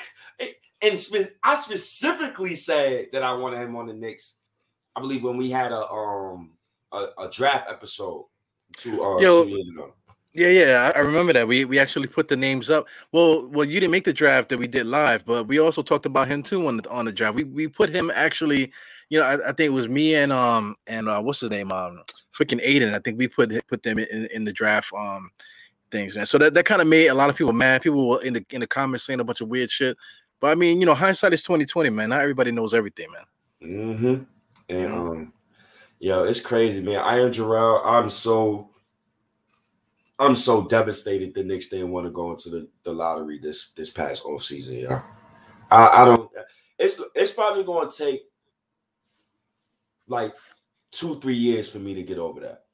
and 0.83 0.99
spe- 0.99 1.35
I 1.43 1.55
specifically 1.55 2.55
said 2.55 3.09
that 3.13 3.23
I 3.23 3.33
wanted 3.35 3.61
him 3.61 3.77
on 3.77 3.87
the 3.87 3.95
Knicks. 3.95 4.37
I 4.97 5.01
believe 5.01 5.23
when 5.23 5.37
we 5.37 5.51
had 5.51 5.73
a 5.73 5.89
um 5.91 6.53
a, 6.93 7.07
a 7.19 7.31
draft 7.31 7.71
episode 7.71 8.27
two, 8.77 9.03
uh, 9.03 9.19
Yo, 9.21 9.45
two 9.45 9.51
years 9.51 9.69
ago. 9.69 9.95
Yeah, 10.35 10.49
yeah, 10.49 10.93
I 10.95 11.01
remember 11.01 11.33
that. 11.33 11.49
We 11.49 11.65
we 11.65 11.79
actually 11.79 12.07
put 12.07 12.29
the 12.29 12.37
names 12.37 12.71
up. 12.71 12.87
Well, 13.13 13.49
well, 13.49 13.65
you 13.65 13.81
didn't 13.81 13.91
make 13.91 14.05
the 14.05 14.13
draft 14.13 14.51
that 14.51 14.59
we 14.59 14.69
did 14.69 14.87
live, 14.87 15.25
but 15.25 15.49
we 15.49 15.59
also 15.59 15.83
talked 15.83 16.07
about 16.07 16.29
him 16.29 16.43
too 16.43 16.67
on 16.69 16.77
the 16.77 16.89
on 16.91 17.07
the 17.07 17.13
draft. 17.13 17.35
We 17.35 17.45
we 17.45 17.67
put 17.67 17.91
him 17.91 18.11
actually, 18.15 18.71
you 19.09 19.19
know, 19.19 19.25
I, 19.25 19.49
I 19.49 19.53
think 19.53 19.61
it 19.69 19.73
was 19.73 19.89
me 19.89 20.15
and 20.15 20.31
um 20.31 20.77
and 20.87 21.09
uh, 21.09 21.21
what's 21.23 21.41
his 21.41 21.51
name 21.51 21.73
um 21.73 22.03
freaking 22.37 22.65
Aiden. 22.65 22.95
I 22.95 22.99
think 22.99 23.19
we 23.19 23.27
put 23.27 23.53
put 23.67 23.83
them 23.83 23.99
in, 23.99 24.27
in 24.27 24.45
the 24.45 24.53
draft 24.53 24.93
um 24.93 25.31
things, 25.91 26.17
man. 26.17 26.27
So 26.27 26.39
that, 26.39 26.55
that 26.55 26.65
kind 26.65 26.81
of 26.81 26.89
made 26.89 27.09
a 27.09 27.15
lot 27.15 27.31
of 27.31 27.37
people 27.37 27.53
mad. 27.53 27.83
People 27.83 28.09
were 28.09 28.23
in 28.23 28.35
the 28.35 28.45
in 28.51 28.61
the 28.61 28.67
comments 28.67 29.05
saying 29.05 29.21
a 29.21 29.25
bunch 29.25 29.41
of 29.41 29.49
weird 29.49 29.71
shit. 29.71 29.97
But 30.41 30.49
I 30.49 30.55
mean, 30.55 30.81
you 30.81 30.87
know, 30.87 30.95
hindsight 30.95 31.33
is 31.33 31.43
twenty 31.43 31.65
twenty, 31.65 31.91
man. 31.91 32.11
Not 32.11 32.21
everybody 32.21 32.53
knows 32.53 32.75
everything, 32.75 33.09
man. 33.13 33.25
Mm-hmm. 33.63 34.23
And 34.69 34.93
um, 34.93 35.33
yo, 35.99 36.25
it's 36.25 36.41
crazy, 36.41 36.81
man. 36.81 36.99
I 36.99 37.19
am 37.21 37.33
Jarrell. 37.33 37.81
I'm 37.85 38.09
so 38.09 38.71
I'm 40.19 40.35
so 40.35 40.67
devastated 40.67 41.35
the 41.35 41.45
Knicks 41.45 41.69
didn't 41.69 41.91
want 41.91 42.07
to 42.07 42.13
go 42.13 42.31
into 42.31 42.51
the, 42.51 42.69
the 42.85 42.93
lottery 42.93 43.39
this 43.39 43.71
this 43.71 43.91
past 43.91 44.25
off 44.25 44.43
season. 44.43 44.77
Yeah, 44.77 45.03
I, 45.71 46.03
I 46.03 46.05
don't. 46.05 46.31
It's 46.79 47.01
it's 47.15 47.33
probably 47.33 47.65
going 47.65 47.89
to 47.89 47.97
take 47.97 48.23
like 50.07 50.33
two 50.91 51.21
three 51.21 51.35
years 51.35 51.69
for 51.69 51.79
me 51.79 51.95
to 51.95 52.03
get 52.03 52.19
over 52.19 52.41
that. 52.41 52.65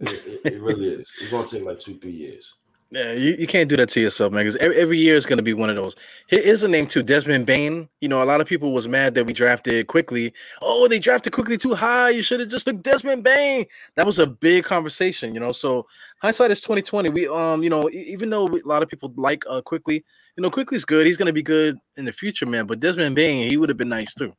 It, 0.00 0.40
it, 0.44 0.62
really 0.62 0.88
is. 0.88 1.10
It's 1.20 1.30
to 1.30 1.56
take 1.56 1.66
like 1.66 1.78
two 1.78 1.98
three 1.98 2.10
years. 2.10 2.54
Yeah, 2.90 3.12
you, 3.12 3.32
you 3.32 3.48
can't 3.48 3.68
do 3.68 3.76
that 3.78 3.88
to 3.88 4.00
yourself, 4.00 4.32
man. 4.32 4.44
Because 4.44 4.56
every, 4.56 4.76
every 4.76 4.98
year 4.98 5.16
is 5.16 5.26
going 5.26 5.38
to 5.38 5.42
be 5.42 5.52
one 5.52 5.68
of 5.68 5.74
those. 5.74 5.96
Here's 6.28 6.62
a 6.62 6.68
name 6.68 6.86
too, 6.86 7.02
Desmond 7.02 7.44
Bane. 7.44 7.88
You 8.00 8.08
know, 8.08 8.22
a 8.22 8.24
lot 8.24 8.40
of 8.40 8.46
people 8.46 8.72
was 8.72 8.86
mad 8.86 9.14
that 9.14 9.26
we 9.26 9.32
drafted 9.32 9.88
Quickley. 9.88 10.32
Oh, 10.62 10.86
they 10.86 11.00
drafted 11.00 11.32
Quickley 11.32 11.58
too 11.58 11.74
high. 11.74 12.10
You 12.10 12.22
should 12.22 12.38
have 12.38 12.50
just 12.50 12.66
took 12.66 12.82
Desmond 12.82 13.24
Bane. 13.24 13.66
That 13.96 14.06
was 14.06 14.20
a 14.20 14.28
big 14.28 14.64
conversation, 14.64 15.34
you 15.34 15.40
know. 15.40 15.50
So 15.50 15.86
hindsight 16.20 16.52
is 16.52 16.60
twenty 16.60 16.82
twenty. 16.82 17.08
We 17.08 17.26
um, 17.26 17.64
you 17.64 17.70
know, 17.70 17.90
even 17.90 18.30
though 18.30 18.46
a 18.46 18.62
lot 18.64 18.82
of 18.84 18.88
people 18.88 19.12
like 19.16 19.44
uh 19.48 19.60
Quickley, 19.62 20.04
you 20.36 20.42
know, 20.42 20.50
Quickley's 20.50 20.84
good. 20.84 21.04
He's 21.04 21.16
going 21.16 21.26
to 21.26 21.32
be 21.32 21.42
good 21.42 21.76
in 21.96 22.04
the 22.04 22.12
future, 22.12 22.46
man. 22.46 22.66
But 22.66 22.78
Desmond 22.78 23.16
Bane, 23.16 23.48
he 23.48 23.56
would 23.56 23.70
have 23.70 23.78
been 23.78 23.88
nice 23.88 24.14
too. 24.14 24.32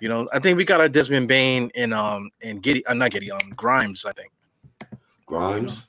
You 0.00 0.08
know, 0.08 0.28
I 0.32 0.40
think 0.40 0.56
we 0.56 0.64
got 0.64 0.80
our 0.80 0.88
Desmond 0.88 1.28
Bane 1.28 1.70
and 1.76 1.94
um 1.94 2.30
in 2.40 2.60
Giddey, 2.60 2.82
uh, 2.88 2.94
not 2.94 3.12
Giddey, 3.12 3.30
um 3.30 3.50
Grimes. 3.50 4.04
I 4.04 4.12
think 4.12 4.32
Grimes. 5.26 5.86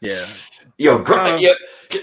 Yeah. 0.00 0.24
Yo, 0.78 0.98
Grimes. 0.98 1.32
Um, 1.32 1.40
yeah. 1.40 1.52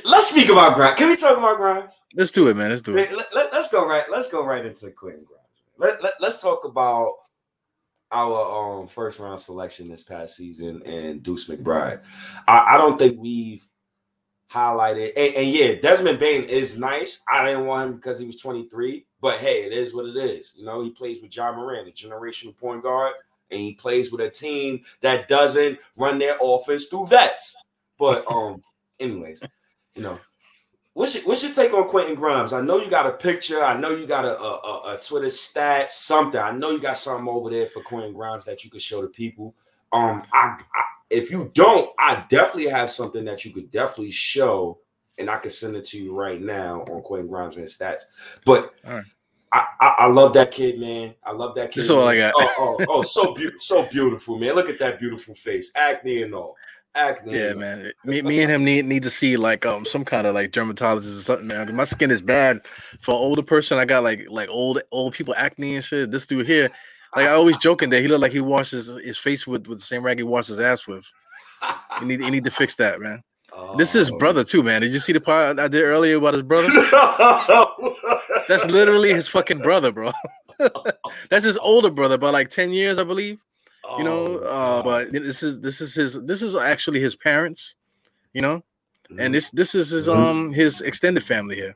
Let's 0.03 0.29
speak 0.29 0.49
about 0.49 0.75
Grimes. 0.75 0.97
Can 0.97 1.09
we 1.09 1.15
talk 1.15 1.37
about 1.37 1.57
Grimes? 1.57 2.03
Let's 2.15 2.31
do 2.31 2.47
it, 2.47 2.57
man. 2.57 2.69
Let's 2.69 2.81
do 2.81 2.95
it. 2.97 3.11
Let, 3.15 3.33
let, 3.33 3.53
us 3.53 3.71
go 3.71 3.87
right. 3.87 4.03
Let's 4.09 4.29
go 4.29 4.45
right 4.45 4.65
into 4.65 4.91
Quentin 4.91 5.25
Grimes. 5.25 5.43
Let, 5.77 6.03
let, 6.03 6.13
let's 6.19 6.41
talk 6.41 6.65
about 6.65 7.13
our 8.11 8.79
um 8.79 8.87
first 8.87 9.19
round 9.19 9.39
selection 9.39 9.89
this 9.89 10.03
past 10.03 10.35
season 10.35 10.81
and 10.85 11.21
Deuce 11.23 11.47
McBride. 11.47 12.01
I, 12.47 12.75
I 12.75 12.77
don't 12.77 12.97
think 12.97 13.19
we've 13.19 13.67
highlighted 14.51 15.11
and, 15.17 15.35
and, 15.35 15.47
yeah, 15.47 15.75
Desmond 15.75 16.19
Bane 16.19 16.43
is 16.43 16.77
nice. 16.77 17.21
I 17.29 17.45
didn't 17.45 17.65
want 17.65 17.89
him 17.89 17.95
because 17.97 18.17
he 18.17 18.25
was 18.25 18.37
23, 18.37 19.05
but 19.19 19.39
hey, 19.39 19.63
it 19.63 19.73
is 19.73 19.93
what 19.93 20.05
it 20.05 20.15
is. 20.15 20.53
You 20.55 20.65
know, 20.65 20.81
he 20.81 20.89
plays 20.89 21.21
with 21.21 21.35
Ja 21.35 21.51
Morant, 21.51 21.89
a 21.89 21.91
generational 21.91 22.55
point 22.55 22.83
guard, 22.83 23.13
and 23.51 23.59
he 23.59 23.73
plays 23.73 24.11
with 24.11 24.21
a 24.21 24.29
team 24.29 24.83
that 25.01 25.27
doesn't 25.27 25.79
run 25.95 26.19
their 26.19 26.37
offense 26.41 26.85
through 26.85 27.07
vets. 27.07 27.55
But 27.97 28.25
um, 28.31 28.61
anyways, 28.99 29.43
you 29.95 30.03
know, 30.03 30.19
what's 30.93 31.15
your, 31.15 31.23
what's 31.25 31.43
your 31.43 31.53
take 31.53 31.73
on 31.73 31.87
Quentin 31.87 32.15
Grimes? 32.15 32.53
I 32.53 32.61
know 32.61 32.77
you 32.77 32.89
got 32.89 33.05
a 33.05 33.11
picture. 33.11 33.63
I 33.63 33.79
know 33.79 33.91
you 33.91 34.05
got 34.05 34.25
a, 34.25 34.39
a, 34.39 34.95
a 34.95 34.99
Twitter 35.01 35.29
stat, 35.29 35.91
something. 35.91 36.39
I 36.39 36.51
know 36.51 36.71
you 36.71 36.79
got 36.79 36.97
something 36.97 37.27
over 37.27 37.49
there 37.49 37.67
for 37.67 37.81
Quentin 37.83 38.13
Grimes 38.13 38.45
that 38.45 38.63
you 38.63 38.71
could 38.71 38.81
show 38.81 39.01
the 39.01 39.07
people. 39.07 39.55
Um, 39.93 40.23
I, 40.33 40.57
I 40.75 40.83
if 41.09 41.31
you 41.31 41.51
don't, 41.53 41.89
I 41.99 42.25
definitely 42.29 42.67
have 42.67 42.91
something 42.91 43.23
that 43.25 43.45
you 43.45 43.51
could 43.51 43.71
definitely 43.71 44.11
show, 44.11 44.79
and 45.17 45.29
I 45.29 45.37
can 45.37 45.51
send 45.51 45.75
it 45.75 45.85
to 45.85 45.97
you 45.97 46.13
right 46.13 46.41
now 46.41 46.81
on 46.89 47.01
Quentin 47.01 47.27
Grimes 47.29 47.55
and 47.55 47.63
his 47.63 47.77
stats. 47.77 48.01
But 48.45 48.73
I, 49.53 49.65
I, 49.79 49.95
I, 49.99 50.07
love 50.07 50.33
that 50.33 50.51
kid, 50.51 50.79
man. 50.79 51.15
I 51.23 51.31
love 51.31 51.55
that 51.55 51.71
kid. 51.71 51.81
That's 51.81 51.89
all 51.89 52.07
I 52.07 52.17
got. 52.17 52.33
Oh, 52.35 52.77
oh, 52.79 52.85
oh, 52.89 53.03
so 53.03 53.33
beautiful, 53.33 53.59
so 53.61 53.85
beautiful, 53.85 54.37
man. 54.37 54.55
Look 54.55 54.69
at 54.69 54.79
that 54.79 54.99
beautiful 54.99 55.33
face, 55.35 55.71
acne 55.75 56.23
and 56.23 56.33
all 56.35 56.55
acne. 56.95 57.33
Yeah, 57.33 57.53
man. 57.53 57.91
Me, 58.03 58.21
me 58.21 58.41
and 58.41 58.51
him 58.51 58.63
need 58.63 58.85
need 58.85 59.03
to 59.03 59.09
see 59.09 59.37
like 59.37 59.65
um 59.65 59.85
some 59.85 60.03
kind 60.03 60.27
of 60.27 60.35
like 60.35 60.51
dermatologist 60.51 61.19
or 61.19 61.21
something, 61.21 61.47
man. 61.47 61.73
My 61.75 61.85
skin 61.85 62.11
is 62.11 62.21
bad. 62.21 62.61
For 62.99 63.11
an 63.11 63.17
older 63.17 63.43
person, 63.43 63.77
I 63.77 63.85
got 63.85 64.03
like 64.03 64.25
like 64.29 64.49
old 64.49 64.81
old 64.91 65.13
people 65.13 65.33
acne 65.37 65.75
and 65.75 65.85
shit. 65.85 66.11
This 66.11 66.27
dude 66.27 66.45
here, 66.45 66.69
like 67.15 67.27
I 67.27 67.31
always 67.31 67.57
joking 67.57 67.89
that 67.91 68.01
he 68.01 68.07
looked 68.07 68.21
like 68.21 68.31
he 68.31 68.41
washes 68.41 68.87
his 68.87 69.17
face 69.17 69.47
with 69.47 69.67
with 69.67 69.79
the 69.79 69.85
same 69.85 70.03
rag 70.03 70.17
he 70.17 70.23
washes 70.23 70.57
his 70.57 70.59
ass 70.59 70.87
with. 70.87 71.05
You 72.01 72.07
need 72.07 72.21
you 72.21 72.31
need 72.31 72.43
to 72.43 72.51
fix 72.51 72.75
that, 72.75 72.99
man. 72.99 73.23
Oh. 73.53 73.77
This 73.77 73.95
is 73.95 74.11
oh. 74.11 74.17
brother 74.17 74.43
too, 74.43 74.61
man. 74.61 74.81
Did 74.81 74.91
you 74.91 74.99
see 74.99 75.13
the 75.13 75.21
part 75.21 75.59
I 75.59 75.67
did 75.67 75.83
earlier 75.83 76.17
about 76.17 76.33
his 76.33 76.43
brother? 76.43 76.67
That's 78.47 78.65
literally 78.65 79.13
his 79.13 79.27
fucking 79.27 79.59
brother, 79.59 79.91
bro. 79.91 80.11
That's 81.29 81.45
his 81.45 81.57
older 81.57 81.89
brother 81.89 82.17
by 82.17 82.29
like 82.29 82.49
10 82.49 82.71
years, 82.71 82.97
I 82.97 83.03
believe 83.03 83.39
you 83.97 84.03
know. 84.03 84.39
Oh, 84.43 84.79
uh, 84.79 84.83
but 84.83 85.11
this 85.11 85.43
is 85.43 85.59
this 85.59 85.81
is 85.81 85.93
his 85.95 86.21
this 86.23 86.41
is 86.41 86.55
actually 86.55 86.99
his 86.99 87.15
parents, 87.15 87.75
you 88.33 88.41
know, 88.41 88.57
mm-hmm. 89.09 89.19
and 89.19 89.33
this 89.33 89.49
this 89.51 89.75
is 89.75 89.89
his 89.89 90.07
mm-hmm. 90.07 90.21
um 90.21 90.53
his 90.53 90.81
extended 90.81 91.23
family 91.23 91.55
here. 91.55 91.75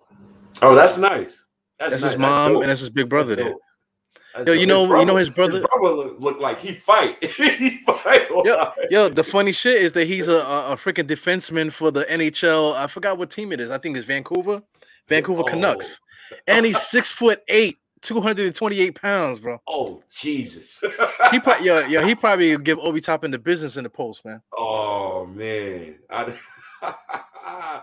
Oh, 0.61 0.75
that's 0.75 0.97
nice. 0.97 1.43
That's, 1.79 1.91
that's 1.91 2.03
nice. 2.03 2.11
his 2.11 2.17
mom 2.17 2.53
that's 2.53 2.61
and 2.61 2.69
that's 2.69 2.79
his 2.81 2.89
big 2.89 3.09
brother 3.09 3.35
there. 3.35 3.55
Yo, 4.45 4.53
you 4.53 4.65
know, 4.65 4.87
brother, 4.87 5.01
you 5.01 5.05
know 5.05 5.15
his 5.17 5.29
brother. 5.29 5.57
His 5.57 5.67
brother 5.67 5.93
look, 5.93 6.15
look 6.19 6.39
like 6.39 6.59
he 6.59 6.73
fight. 6.73 7.21
he 7.35 7.79
fight. 7.85 8.29
Yo, 8.45 8.71
yo, 8.89 9.09
the 9.09 9.25
funny 9.25 9.51
shit 9.51 9.81
is 9.81 9.91
that 9.91 10.07
he's 10.07 10.29
a, 10.29 10.37
a, 10.37 10.71
a 10.71 10.75
freaking 10.75 11.03
defenseman 11.03 11.71
for 11.71 11.91
the 11.91 12.05
NHL. 12.05 12.73
I 12.75 12.87
forgot 12.87 13.17
what 13.17 13.29
team 13.29 13.51
it 13.51 13.59
is. 13.59 13.69
I 13.69 13.77
think 13.77 13.97
it's 13.97 14.05
Vancouver, 14.05 14.61
Vancouver 15.09 15.41
oh. 15.41 15.43
Canucks, 15.43 15.99
and 16.47 16.65
he's 16.65 16.81
six 16.81 17.11
foot 17.11 17.41
eight. 17.47 17.77
228 18.01 18.99
pounds, 18.99 19.39
bro. 19.39 19.61
Oh 19.67 20.01
Jesus. 20.09 20.81
he 21.31 21.39
probably 21.39 21.67
yeah, 21.67 21.87
yeah, 21.87 22.03
he 22.03 22.15
probably 22.15 22.57
give 22.57 22.79
Obi 22.79 22.99
Toppin 22.99 23.29
the 23.29 23.37
business 23.37 23.77
in 23.77 23.83
the 23.83 23.91
post, 23.91 24.25
man. 24.25 24.41
Oh 24.57 25.27
man. 25.27 25.99
I, 26.09 26.33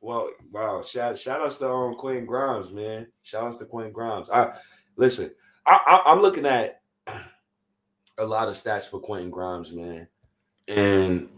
well, 0.00 0.30
wow. 0.52 0.82
Shout 0.82 1.18
shout 1.18 1.40
outs 1.40 1.58
to 1.58 1.68
um, 1.68 1.96
Quinn 1.96 2.26
Grimes, 2.26 2.70
man. 2.70 3.08
Shout 3.24 3.42
outs 3.42 3.56
to 3.58 3.64
Quinn 3.64 3.90
Grimes. 3.90 4.30
I 4.30 4.56
listen, 4.96 5.32
I, 5.66 6.02
I, 6.06 6.12
am 6.12 6.20
looking 6.20 6.46
at 6.46 6.80
a 8.18 8.24
lot 8.24 8.48
of 8.48 8.54
stats 8.54 8.88
for 8.88 9.00
Quentin 9.00 9.30
Grimes, 9.30 9.72
man. 9.72 10.06
And 10.68 11.28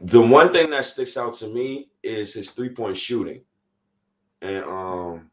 the 0.00 0.20
one 0.20 0.52
thing 0.52 0.70
that 0.70 0.84
sticks 0.84 1.16
out 1.16 1.34
to 1.34 1.48
me 1.48 1.90
is 2.02 2.32
his 2.32 2.50
three-point 2.50 2.96
shooting. 2.96 3.42
And 4.40 4.64
um 4.64 5.30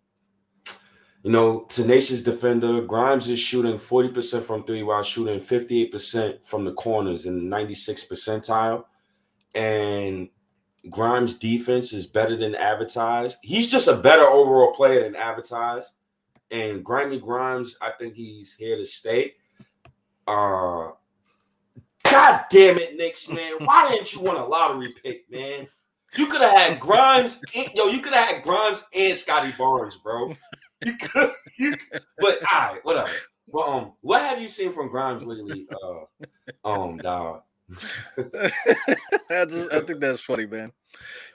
you 1.23 1.32
know, 1.32 1.65
tenacious 1.69 2.21
defender. 2.21 2.82
Grimes 2.82 3.27
is 3.27 3.39
shooting 3.39 3.75
40% 3.75 4.43
from 4.43 4.63
three 4.63 4.84
while 4.84 5.03
shooting 5.03 5.39
58% 5.39 6.45
from 6.45 6.63
the 6.63 6.73
corners 6.73 7.25
in 7.25 7.36
the 7.36 7.43
96 7.43 8.05
percentile. 8.05 8.86
And 9.53 10.29
Grimes' 10.89 11.38
defense 11.38 11.91
is 11.91 12.08
better 12.08 12.38
than 12.38 12.55
advertised. 12.55 13.39
He's 13.41 13.69
just 13.69 13.89
a 13.89 13.97
better 13.97 14.23
overall 14.23 14.73
player 14.73 15.03
than 15.03 15.15
advertised. 15.15 15.95
And 16.51 16.86
Grimy 16.86 17.19
Grimes, 17.19 17.77
I 17.82 17.91
think 17.99 18.15
he's 18.15 18.55
here 18.55 18.77
to 18.77 18.86
stay. 18.86 19.34
Uh 20.27 20.91
God 22.03 22.45
damn 22.49 22.79
it, 22.79 22.95
Knicks, 22.95 23.29
man. 23.29 23.53
Why 23.60 23.89
didn't 23.89 24.13
you 24.13 24.21
want 24.21 24.39
a 24.39 24.43
lottery 24.43 24.95
pick, 25.03 25.29
man? 25.29 25.67
You 26.15 26.25
could 26.25 26.41
have 26.41 26.51
had 26.51 26.79
Grimes, 26.79 27.43
yo, 27.75 27.88
you 27.88 27.99
could 27.99 28.13
have 28.13 28.29
had 28.29 28.43
Grimes 28.43 28.88
and 28.95 29.15
Scottie 29.15 29.53
Barnes, 29.58 29.97
bro 29.97 30.34
you 30.86 30.96
could, 30.98 31.32
you 31.58 31.78
could, 31.78 32.04
but 32.20 32.39
all 32.54 32.60
right, 32.74 32.80
whatever. 32.84 33.10
Well, 33.48 33.70
um, 33.70 33.94
what 34.02 34.22
have 34.22 34.42
you 34.42 34.50
seen 34.50 34.74
from 34.74 34.89
Grimes 34.89 35.26
lately, 35.26 35.68
uh, 35.84 36.70
um, 36.70 36.98
dog? 36.98 37.42
I, 38.28 39.46
just, 39.46 39.72
I 39.72 39.82
think 39.82 40.00
that's 40.00 40.22
funny, 40.22 40.46
man. 40.46 40.72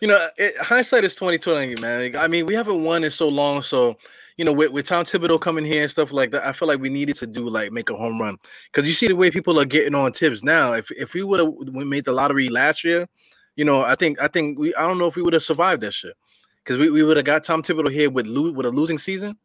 You 0.00 0.08
know, 0.08 0.28
it, 0.36 0.56
hindsight 0.58 1.04
is 1.04 1.14
twenty 1.14 1.38
twenty, 1.38 1.80
man. 1.80 2.16
I 2.16 2.28
mean, 2.28 2.46
we 2.46 2.54
haven't 2.54 2.82
won 2.82 3.04
in 3.04 3.10
so 3.10 3.28
long, 3.28 3.62
so 3.62 3.96
you 4.36 4.44
know, 4.44 4.52
with, 4.52 4.72
with 4.72 4.86
Tom 4.86 5.04
Thibodeau 5.04 5.40
coming 5.40 5.64
here 5.64 5.82
and 5.82 5.90
stuff 5.90 6.12
like 6.12 6.32
that, 6.32 6.44
I 6.44 6.52
feel 6.52 6.66
like 6.66 6.80
we 6.80 6.88
needed 6.88 7.14
to 7.16 7.26
do 7.26 7.48
like 7.48 7.70
make 7.70 7.90
a 7.90 7.96
home 7.96 8.20
run 8.20 8.36
because 8.72 8.86
you 8.86 8.92
see 8.92 9.06
the 9.06 9.16
way 9.16 9.30
people 9.30 9.60
are 9.60 9.64
getting 9.64 9.94
on 9.94 10.12
Thibs 10.12 10.42
now. 10.42 10.72
If 10.72 10.90
if 10.92 11.14
we 11.14 11.22
would 11.22 11.40
have 11.40 11.54
made 11.72 12.04
the 12.04 12.12
lottery 12.12 12.48
last 12.48 12.84
year, 12.84 13.06
you 13.56 13.64
know, 13.64 13.82
I 13.82 13.94
think 13.94 14.20
I 14.20 14.28
think 14.28 14.58
we 14.58 14.74
I 14.74 14.86
don't 14.86 14.98
know 14.98 15.06
if 15.06 15.16
we 15.16 15.22
would 15.22 15.34
have 15.34 15.42
survived 15.42 15.82
that 15.82 15.94
shit 15.94 16.16
because 16.64 16.78
we, 16.78 16.90
we 16.90 17.02
would 17.02 17.16
have 17.16 17.26
got 17.26 17.44
Tom 17.44 17.62
Thibodeau 17.62 17.92
here 17.92 18.10
with 18.10 18.26
lo- 18.26 18.52
with 18.52 18.66
a 18.66 18.70
losing 18.70 18.98
season. 18.98 19.36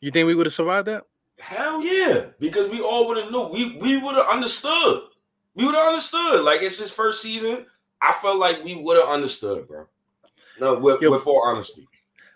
You 0.00 0.10
think 0.10 0.26
we 0.26 0.34
would 0.34 0.46
have 0.46 0.52
survived 0.52 0.88
that? 0.88 1.04
Hell 1.38 1.82
yeah, 1.82 2.26
because 2.38 2.68
we 2.68 2.80
all 2.80 3.08
would 3.08 3.16
have 3.16 3.30
knew. 3.30 3.48
We 3.48 3.76
we 3.78 3.96
would 3.96 4.14
have 4.14 4.28
understood. 4.28 5.02
We 5.54 5.66
would 5.66 5.74
have 5.74 5.88
understood. 5.88 6.42
Like 6.42 6.62
it's 6.62 6.78
his 6.78 6.90
first 6.90 7.20
season. 7.20 7.66
I 8.00 8.14
felt 8.22 8.38
like 8.38 8.62
we 8.64 8.76
would 8.76 8.96
have 8.96 9.08
understood, 9.08 9.66
bro. 9.66 9.86
No, 10.60 10.78
with, 10.78 11.02
Yo, 11.02 11.10
with 11.10 11.22
full 11.22 11.40
honesty. 11.42 11.86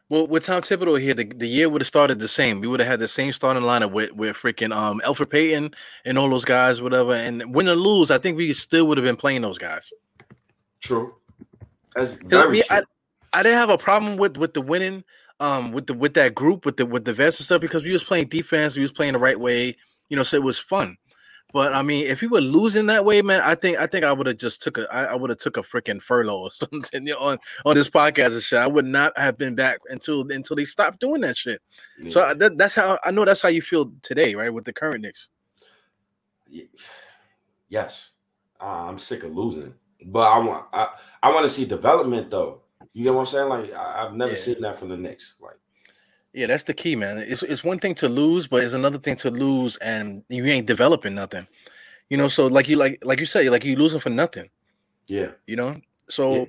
Well, 0.09 0.27
with 0.27 0.45
Tom 0.45 0.63
Thibodeau 0.63 1.01
here, 1.01 1.15
the, 1.15 1.25
the 1.25 1.47
year 1.47 1.69
would 1.69 1.81
have 1.81 1.87
started 1.89 2.19
the 2.19 2.27
same. 2.27 2.61
We 2.61 2.67
would 2.67 2.81
have 2.81 2.89
had 2.89 2.99
the 2.99 3.07
same 3.07 3.33
starting 3.33 3.63
lineup 3.63 3.93
with 3.93 4.13
with 4.13 4.37
freaking 4.37 4.75
um 4.75 5.01
Elfrid 5.05 5.31
Payton 5.31 5.73
and 6.05 6.19
all 6.19 6.29
those 6.29 6.45
guys, 6.45 6.83
whatever. 6.83 7.15
And 7.15 7.55
win 7.55 7.69
or 7.69 7.77
lose, 7.77 8.11
I 8.11 8.19
think 8.19 8.37
we 8.37 8.53
still 8.53 8.87
would 8.89 8.99
have 8.99 9.05
been 9.05 9.17
playing 9.17 9.43
those 9.43 9.59
guys. 9.59 9.93
True. 10.81 11.15
That's 11.95 12.15
very 12.15 12.43
I, 12.43 12.51
mean, 12.51 12.63
true. 12.65 12.77
I, 12.77 12.83
I 13.33 13.43
didn't 13.43 13.59
have 13.59 13.71
a 13.71 13.79
problem 13.79 14.17
with 14.17 14.37
with 14.37 14.55
the 14.55 14.63
winning, 14.63 15.05
um, 15.39 15.73
with 15.73 15.87
the 15.87 15.95
with 15.95 16.15
that 16.15 16.35
group, 16.35 16.65
with 16.65 16.77
the 16.77 16.87
with 16.87 17.05
the 17.05 17.13
vets 17.13 17.39
and 17.39 17.45
stuff, 17.45 17.61
because 17.61 17.85
we 17.85 17.93
was 17.93 18.05
playing 18.05 18.29
defense, 18.29 18.77
we 18.77 18.83
was 18.83 18.93
playing 18.93 19.13
the 19.13 19.19
right 19.19 19.39
way, 19.39 19.77
you 20.09 20.17
know, 20.17 20.23
so 20.23 20.37
it 20.37 20.43
was 20.43 20.59
fun. 20.59 20.97
But 21.53 21.73
I 21.73 21.83
mean, 21.83 22.07
if 22.07 22.23
you 22.23 22.29
were 22.29 22.41
losing 22.41 22.87
that 22.87 23.05
way, 23.05 23.23
man, 23.23 23.41
I 23.41 23.55
think 23.55 23.79
I 23.79 23.87
think 23.87 24.05
I 24.05 24.13
would 24.13 24.27
have 24.27 24.37
just 24.37 24.63
took 24.63 24.79
a 24.79 24.93
I, 24.93 25.05
I 25.07 25.15
would 25.15 25.31
have 25.31 25.39
took 25.39 25.57
a 25.57 25.63
freaking 25.63 26.01
furlough 26.01 26.39
or 26.39 26.51
something 26.53 27.07
you 27.07 27.15
know, 27.15 27.19
on 27.19 27.39
on 27.65 27.75
this 27.75 27.91
podcast 27.91 28.33
and 28.33 28.43
shit. 28.43 28.59
I 28.59 28.67
would 28.67 28.85
not 28.85 29.17
have 29.19 29.37
been 29.37 29.55
back 29.55 29.81
until 29.89 30.31
until 30.31 30.57
they 30.57 30.65
stopped 30.65 31.01
doing 31.01 31.21
that 31.23 31.37
shit. 31.37 31.61
Yeah. 32.01 32.11
So 32.11 32.35
that, 32.35 32.59
that's 32.59 32.75
how 32.75 32.99
I 33.05 33.11
know 33.11 33.25
that's 33.25 33.43
how 33.43 33.49
you 33.49 33.63
feel 33.63 33.93
today, 34.03 34.35
right? 34.35 34.53
With 34.53 34.65
the 34.65 34.73
current 34.73 35.03
Knicks. 35.03 35.31
Yes, 37.73 38.11
uh, 38.61 38.89
I'm 38.89 38.99
sick 38.99 39.23
of 39.23 39.33
losing, 39.33 39.73
but 40.05 40.29
I 40.29 40.39
want 40.41 40.67
I, 40.73 40.89
I 41.23 41.33
want 41.33 41.45
to 41.45 41.49
see 41.49 41.65
development 41.65 42.29
though. 42.29 42.63
You 42.93 43.07
know 43.07 43.13
what 43.13 43.21
I'm 43.21 43.27
saying? 43.27 43.49
Like 43.49 43.73
I, 43.73 44.05
have 44.05 44.15
never 44.15 44.33
yeah. 44.33 44.39
seen 44.39 44.61
that 44.63 44.79
from 44.79 44.89
the 44.89 44.97
Knicks. 44.97 45.37
Like 45.41 45.57
yeah, 46.33 46.47
that's 46.47 46.65
the 46.65 46.75
key, 46.75 46.97
man. 46.97 47.19
It's 47.19 47.43
it's 47.43 47.65
one 47.65 47.79
thing 47.79 47.95
to 47.97 48.09
lose, 48.09 48.47
but 48.47 48.63
it's 48.63 48.73
another 48.73 48.99
thing 48.99 49.17
to 49.17 49.31
lose 49.31 49.77
and 49.79 50.23
you 50.29 50.45
ain't 50.47 50.67
developing 50.67 51.15
nothing. 51.15 51.47
You 52.09 52.17
know, 52.17 52.29
so 52.29 52.47
like 52.47 52.69
you 52.69 52.77
like 52.77 53.05
like 53.05 53.21
you 53.21 53.27
say, 53.27 53.49
like 53.49 53.65
you 53.65 53.77
losing 53.77 54.01
for 54.01 54.11
nothing. 54.11 54.49
Yeah. 55.07 55.31
You 55.47 55.57
know, 55.57 55.81
so 56.09 56.35
yeah. 56.35 56.45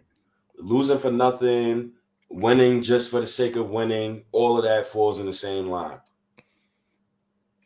losing 0.58 1.00
for 1.00 1.12
nothing, 1.12 1.92
winning 2.30 2.82
just 2.82 3.10
for 3.10 3.22
the 3.22 3.28
sake 3.28 3.56
of 3.56 3.70
winning, 3.70 4.24
all 4.32 4.58
of 4.58 4.64
that 4.64 4.88
falls 4.88 5.20
in 5.20 5.26
the 5.26 5.34
same 5.34 5.68
line. 5.68 6.00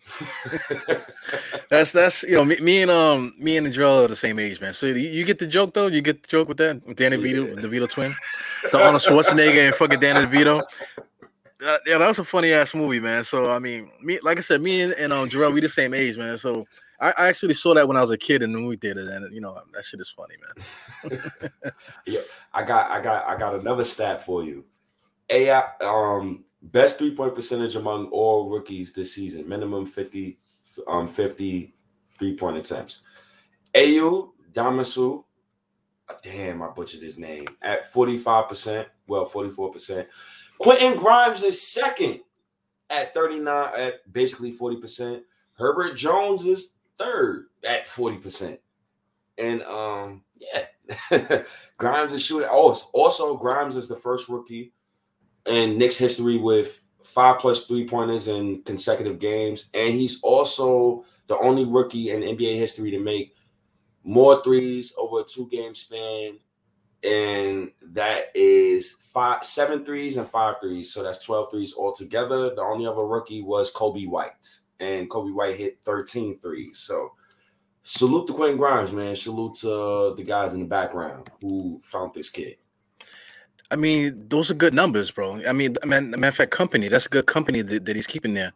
that's 1.70 1.92
that's 1.92 2.24
you 2.24 2.36
know 2.36 2.46
me, 2.46 2.58
me, 2.60 2.82
and 2.82 2.92
um 2.92 3.34
me 3.38 3.58
and 3.58 3.66
the 3.66 3.84
are 3.84 4.08
the 4.08 4.16
same 4.16 4.40
age, 4.40 4.62
man. 4.62 4.74
So 4.74 4.86
you, 4.86 4.96
you, 4.96 5.26
get 5.26 5.40
the 5.40 5.48
joke 5.48 5.74
though. 5.74 5.88
You 5.88 6.02
get 6.02 6.22
the 6.22 6.28
joke 6.28 6.48
with 6.48 6.58
that 6.58 6.86
with 6.86 6.98
Danny 6.98 7.18
yeah. 7.18 7.22
Vito, 7.24 7.56
the 7.56 7.68
Vito 7.68 7.88
twin, 7.88 8.16
the 8.72 8.82
Arnold 8.82 9.02
Schwarzenegger 9.02 9.68
and 9.68 9.76
fucking 9.76 10.00
Danny 10.00 10.26
DeVito 10.26 10.64
uh, 11.66 11.78
yeah, 11.86 11.98
that 11.98 12.08
was 12.08 12.20
a 12.20 12.24
funny 12.24 12.54
ass 12.54 12.74
movie, 12.74 13.00
man. 13.00 13.24
So 13.24 13.52
I 13.52 13.60
mean, 13.60 13.90
me 14.02 14.20
like 14.22 14.38
I 14.38 14.42
said, 14.42 14.62
me 14.62 14.82
and, 14.82 14.94
and 14.94 15.14
um 15.14 15.30
Jarrell, 15.30 15.54
we 15.54 15.62
the 15.62 15.70
same 15.70 15.94
age, 15.94 16.18
man. 16.18 16.38
So 16.38 16.66
I, 17.00 17.12
I, 17.12 17.28
actually 17.28 17.54
saw 17.54 17.74
that 17.74 17.88
when 17.88 17.98
I 17.98 18.02
was 18.02 18.12
a 18.12 18.18
kid 18.18 18.42
in 18.42 18.54
the 18.54 18.60
movie 18.60 18.78
theater, 18.78 19.02
and 19.10 19.34
you 19.34 19.42
know 19.42 19.60
that 19.74 19.86
shit 19.86 20.00
is 20.00 20.10
funny, 20.10 20.36
man. 21.04 21.32
yeah, 22.06 22.22
I 22.54 22.64
got 22.64 22.90
I 22.92 23.02
got 23.02 23.28
I 23.28 23.38
got 23.38 23.56
another 23.56 23.84
stat 23.84 24.26
for 24.26 24.44
you. 24.44 24.64
AI 25.30 25.64
um 25.82 26.45
best 26.72 26.98
three 26.98 27.16
point 27.16 27.36
percentage 27.36 27.76
among 27.76 28.08
all 28.08 28.50
rookies 28.50 28.94
this 28.94 29.14
season, 29.14 29.48
minimum 29.48 29.86
50 29.86 30.40
um 30.88 31.08
50 31.08 31.74
three 32.18 32.36
point 32.36 32.58
attempts. 32.58 33.02
Ayo 33.74 34.32
Dosunmu, 34.54 35.24
damn, 36.22 36.62
I 36.62 36.70
butchered 36.70 37.02
his 37.02 37.18
name 37.18 37.46
at 37.62 37.92
45%, 37.94 38.86
well, 39.08 39.28
44%. 39.28 40.08
Quentin 40.60 40.96
Grimes 40.96 41.44
is 41.44 41.62
second 41.62 42.22
at 42.90 43.14
39 43.14 43.72
at 43.78 44.14
basically 44.14 44.54
40%. 44.54 45.22
Herbert 45.54 45.96
Jones 45.96 46.46
is 46.46 46.76
third 46.98 47.48
at 47.68 47.86
40%. 47.88 48.58
And 49.38 49.62
um, 49.64 50.24
yeah, 50.40 51.44
Grimes 51.78 52.14
is 52.14 52.24
shooting. 52.24 52.48
Oh, 52.50 52.78
also 52.94 53.36
Grimes 53.36 53.76
is 53.76 53.90
the 53.90 53.98
first 53.98 54.30
rookie 54.30 54.72
in 55.48 55.78
Knicks 55.78 55.98
history 55.98 56.38
with 56.38 56.80
five 57.04 57.40
plus 57.40 57.66
three 57.66 57.88
pointers 57.88 58.28
in 58.28 58.62
consecutive 58.64 59.20
games. 59.20 59.70
And 59.74 59.94
he's 59.94 60.20
also 60.22 61.06
the 61.28 61.38
only 61.38 61.66
rookie 61.66 62.12
in 62.12 62.22
NBA 62.22 62.58
history 62.58 62.92
to 62.92 63.00
make 63.00 63.36
more 64.04 64.44
threes 64.44 64.94
over 64.98 65.22
a 65.22 65.24
two 65.24 65.48
game 65.50 65.74
span 65.74 66.38
and 67.06 67.72
that 67.82 68.32
is 68.34 68.98
five, 69.14 69.46
seven 69.46 69.86
threes 69.86 70.18
and 70.18 70.28
five 70.28 70.56
threes. 70.60 70.92
So 70.92 71.04
that's 71.04 71.24
12 71.24 71.52
threes 71.52 71.74
altogether. 71.78 72.46
The 72.46 72.62
only 72.62 72.88
other 72.88 73.06
rookie 73.06 73.42
was 73.42 73.72
Coby 73.72 74.08
White, 74.08 74.48
and 74.80 75.10
Coby 75.10 75.34
White 75.34 75.58
hit 75.58 75.80
13 75.86 76.40
threes. 76.40 76.80
So 76.80 77.12
salute 77.84 78.28
to 78.28 78.34
Quentin 78.34 78.58
Grimes, 78.58 78.92
man. 78.92 79.16
Salute 79.16 79.56
to 79.56 80.16
the 80.18 80.24
guys 80.24 80.54
in 80.54 80.62
the 80.62 80.66
background 80.66 81.30
who 81.42 81.82
found 81.86 82.14
this 82.14 82.30
kid. 82.30 82.58
I 83.72 83.76
mean, 83.76 84.26
those 84.28 84.52
are 84.52 84.56
good 84.56 84.74
numbers, 84.74 85.12
bro. 85.12 85.42
I 85.48 85.54
mean, 85.54 85.76
man, 85.86 86.12
matter 86.12 86.28
of 86.28 86.36
fact, 86.36 86.52
company. 86.52 86.88
That's 86.88 87.08
a 87.08 87.10
good 87.10 87.26
company 87.26 87.62
that, 87.62 87.86
that 87.86 87.96
he's 87.96 88.08
keeping 88.08 88.34
there. 88.34 88.54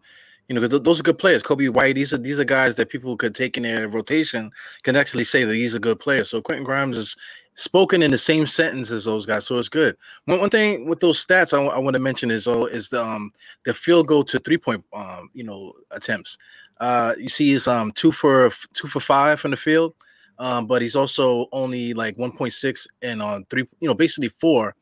You 0.48 0.56
know, 0.56 0.62
because 0.62 0.82
those 0.82 1.00
are 1.00 1.04
good 1.04 1.20
players. 1.20 1.44
Coby 1.44 1.70
White, 1.70 1.96
these 1.96 2.12
are 2.12 2.18
these 2.18 2.40
are 2.40 2.44
guys 2.44 2.76
that 2.76 2.90
people 2.90 3.16
could 3.16 3.36
take 3.36 3.56
in 3.56 3.64
their 3.64 3.88
rotation, 3.88 4.52
can 4.82 4.96
actually 4.96 5.24
say 5.24 5.44
that 5.44 5.54
he's 5.54 5.76
a 5.76 5.80
good 5.80 6.00
player. 6.00 6.24
So 6.24 6.42
Quentin 6.42 6.64
Grimes 6.66 6.98
is 6.98 7.16
spoken 7.54 8.02
in 8.02 8.10
the 8.10 8.18
same 8.18 8.48
sentence 8.48 8.90
as 8.90 9.06
those 9.06 9.26
guys, 9.26 9.46
so 9.46 9.58
it's 9.58 9.70
good. 9.70 9.96
One, 10.26 10.40
one 10.40 10.50
thing 10.50 10.88
with 10.88 11.02
those 11.02 11.24
stats 11.24 11.54
I, 11.54 11.64
I 11.64 11.78
want 11.78 11.94
to 11.94 12.00
mention 12.00 12.32
is 12.32 12.48
oh, 12.48 12.66
is 12.66 12.90
the 12.90 13.04
um 13.04 13.32
the 13.66 13.74
field 13.76 14.08
goal 14.08 14.24
to 14.24 14.40
three 14.40 14.58
point 14.58 14.84
um 14.94 15.30
you 15.34 15.44
know 15.44 15.74
attempts. 15.92 16.38
Uh, 16.80 17.14
you 17.18 17.30
see, 17.30 17.52
he's 17.52 17.68
um 17.68 17.92
two 17.92 18.12
for 18.12 18.50
two 18.74 18.88
for 18.88 19.00
five 19.02 19.40
from 19.40 19.52
the 19.52 19.58
field, 19.58 19.94
um, 20.40 20.66
but 20.66 20.82
he's 20.82 20.96
also 20.96 21.48
only 21.52 21.94
like 21.94 22.18
one 22.18 22.32
point 22.32 22.54
six 22.54 22.88
and 23.02 23.22
on 23.22 23.46
three, 23.50 23.68
you 23.82 23.88
know, 23.88 23.94
basically 23.94 24.30
four, 24.30 24.74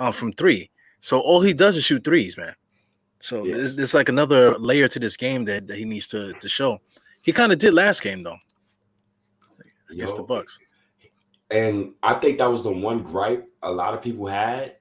uh, 0.00 0.10
from 0.10 0.32
three. 0.32 0.70
So 0.98 1.20
all 1.20 1.40
he 1.40 1.52
does 1.52 1.76
is 1.76 1.84
shoot 1.84 2.02
threes, 2.02 2.36
man. 2.36 2.54
So 3.20 3.44
yes. 3.44 3.56
there's, 3.56 3.76
there's, 3.76 3.94
like 3.94 4.08
another 4.08 4.58
layer 4.58 4.88
to 4.88 4.98
this 4.98 5.16
game 5.16 5.44
that, 5.44 5.68
that 5.68 5.76
he 5.76 5.84
needs 5.84 6.08
to 6.08 6.32
to 6.32 6.48
show. 6.48 6.80
He 7.22 7.32
kind 7.32 7.52
of 7.52 7.58
did 7.58 7.74
last 7.74 8.02
game 8.02 8.22
though 8.22 8.38
against 9.90 10.16
Yo, 10.16 10.22
the 10.22 10.26
Bucks. 10.26 10.58
And 11.50 11.92
I 12.02 12.14
think 12.14 12.38
that 12.38 12.50
was 12.50 12.62
the 12.62 12.72
one 12.72 13.02
gripe 13.02 13.46
a 13.62 13.70
lot 13.70 13.94
of 13.94 14.02
people 14.02 14.26
had 14.26 14.76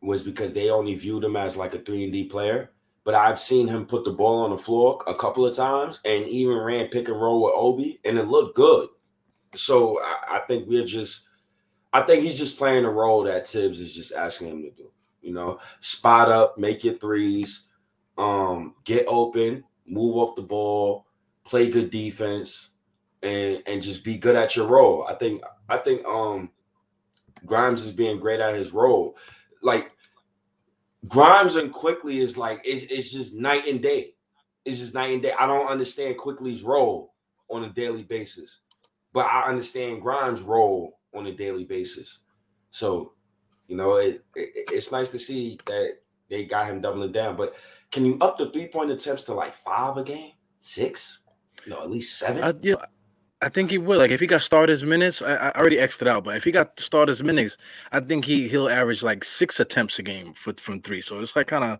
was 0.00 0.22
because 0.22 0.52
they 0.52 0.70
only 0.70 0.94
viewed 0.94 1.24
him 1.24 1.36
as 1.36 1.56
like 1.56 1.74
a 1.74 1.78
three 1.78 2.04
and 2.04 2.12
D 2.12 2.24
player. 2.24 2.70
But 3.04 3.14
I've 3.14 3.38
seen 3.38 3.68
him 3.68 3.84
put 3.84 4.04
the 4.04 4.12
ball 4.12 4.44
on 4.44 4.50
the 4.50 4.56
floor 4.56 5.02
a 5.06 5.14
couple 5.14 5.44
of 5.44 5.54
times 5.54 6.00
and 6.06 6.26
even 6.26 6.56
ran 6.56 6.88
pick 6.88 7.08
and 7.08 7.20
roll 7.20 7.42
with 7.42 7.52
Obi, 7.54 8.00
and 8.06 8.18
it 8.18 8.28
looked 8.28 8.56
good. 8.56 8.88
So 9.54 10.00
I, 10.00 10.36
I 10.36 10.38
think 10.48 10.66
we're 10.66 10.86
just, 10.86 11.24
I 11.94 12.02
think 12.02 12.24
he's 12.24 12.36
just 12.36 12.58
playing 12.58 12.84
a 12.84 12.90
role 12.90 13.22
that 13.22 13.46
Thibs 13.46 13.80
is 13.80 13.94
just 13.94 14.12
asking 14.12 14.48
him 14.48 14.62
to 14.64 14.70
do. 14.72 14.90
You 15.22 15.32
know, 15.32 15.60
spot 15.78 16.28
up, 16.28 16.58
make 16.58 16.82
your 16.82 16.98
threes, 16.98 17.68
um, 18.18 18.74
get 18.84 19.06
open, 19.06 19.62
move 19.86 20.16
off 20.16 20.34
the 20.34 20.42
ball, 20.42 21.06
play 21.44 21.70
good 21.70 21.90
defense, 21.90 22.70
and 23.22 23.62
and 23.66 23.80
just 23.80 24.04
be 24.04 24.18
good 24.18 24.34
at 24.34 24.56
your 24.56 24.66
role. 24.66 25.06
I 25.08 25.14
think 25.14 25.42
I 25.68 25.78
think 25.78 26.04
um 26.04 26.50
Grimes 27.46 27.84
is 27.84 27.92
being 27.92 28.18
great 28.18 28.40
at 28.40 28.54
his 28.54 28.72
role. 28.72 29.16
Like 29.62 29.92
Grimes 31.06 31.54
and 31.54 31.72
Quickley 31.72 32.18
is 32.18 32.36
like 32.36 32.60
it's, 32.64 32.84
it's 32.92 33.12
just 33.12 33.34
night 33.36 33.68
and 33.68 33.80
day. 33.80 34.14
It's 34.64 34.78
just 34.80 34.94
night 34.94 35.12
and 35.12 35.22
day. 35.22 35.32
I 35.38 35.46
don't 35.46 35.68
understand 35.68 36.18
Quickley's 36.18 36.64
role 36.64 37.14
on 37.50 37.64
a 37.64 37.70
daily 37.70 38.02
basis, 38.02 38.60
but 39.12 39.26
I 39.26 39.42
understand 39.42 40.02
Grimes' 40.02 40.42
role 40.42 40.98
on 41.14 41.26
a 41.26 41.32
daily 41.32 41.64
basis. 41.64 42.20
So, 42.70 43.12
you 43.68 43.76
know, 43.76 43.96
it, 43.96 44.24
it, 44.34 44.68
it's 44.72 44.92
nice 44.92 45.10
to 45.10 45.18
see 45.18 45.58
that 45.66 45.98
they 46.28 46.44
got 46.44 46.66
him 46.66 46.80
doubling 46.80 47.12
down. 47.12 47.36
But 47.36 47.54
can 47.90 48.04
you 48.04 48.18
up 48.20 48.38
the 48.38 48.50
three 48.50 48.68
point 48.68 48.90
attempts 48.90 49.24
to 49.24 49.34
like 49.34 49.54
five 49.54 49.96
a 49.96 50.04
game, 50.04 50.32
six? 50.60 51.20
No, 51.66 51.80
at 51.82 51.90
least 51.90 52.18
seven. 52.18 52.42
I, 52.42 52.52
yeah, 52.62 52.74
I 53.40 53.48
think 53.48 53.70
he 53.70 53.78
will. 53.78 53.98
Like 53.98 54.10
if 54.10 54.20
he 54.20 54.26
got 54.26 54.42
starters 54.42 54.82
minutes, 54.82 55.22
I, 55.22 55.34
I 55.34 55.50
already 55.52 55.78
it 55.78 56.08
out. 56.08 56.24
But 56.24 56.36
if 56.36 56.44
he 56.44 56.50
got 56.50 56.78
starters 56.80 57.22
minutes, 57.22 57.58
I 57.92 58.00
think 58.00 58.24
he 58.24 58.48
he'll 58.48 58.68
average 58.68 59.02
like 59.02 59.24
six 59.24 59.60
attempts 59.60 59.98
a 59.98 60.02
game 60.02 60.34
for, 60.34 60.54
from 60.54 60.80
three. 60.80 61.02
So 61.02 61.20
it's 61.20 61.36
like 61.36 61.46
kind 61.46 61.64
of 61.64 61.78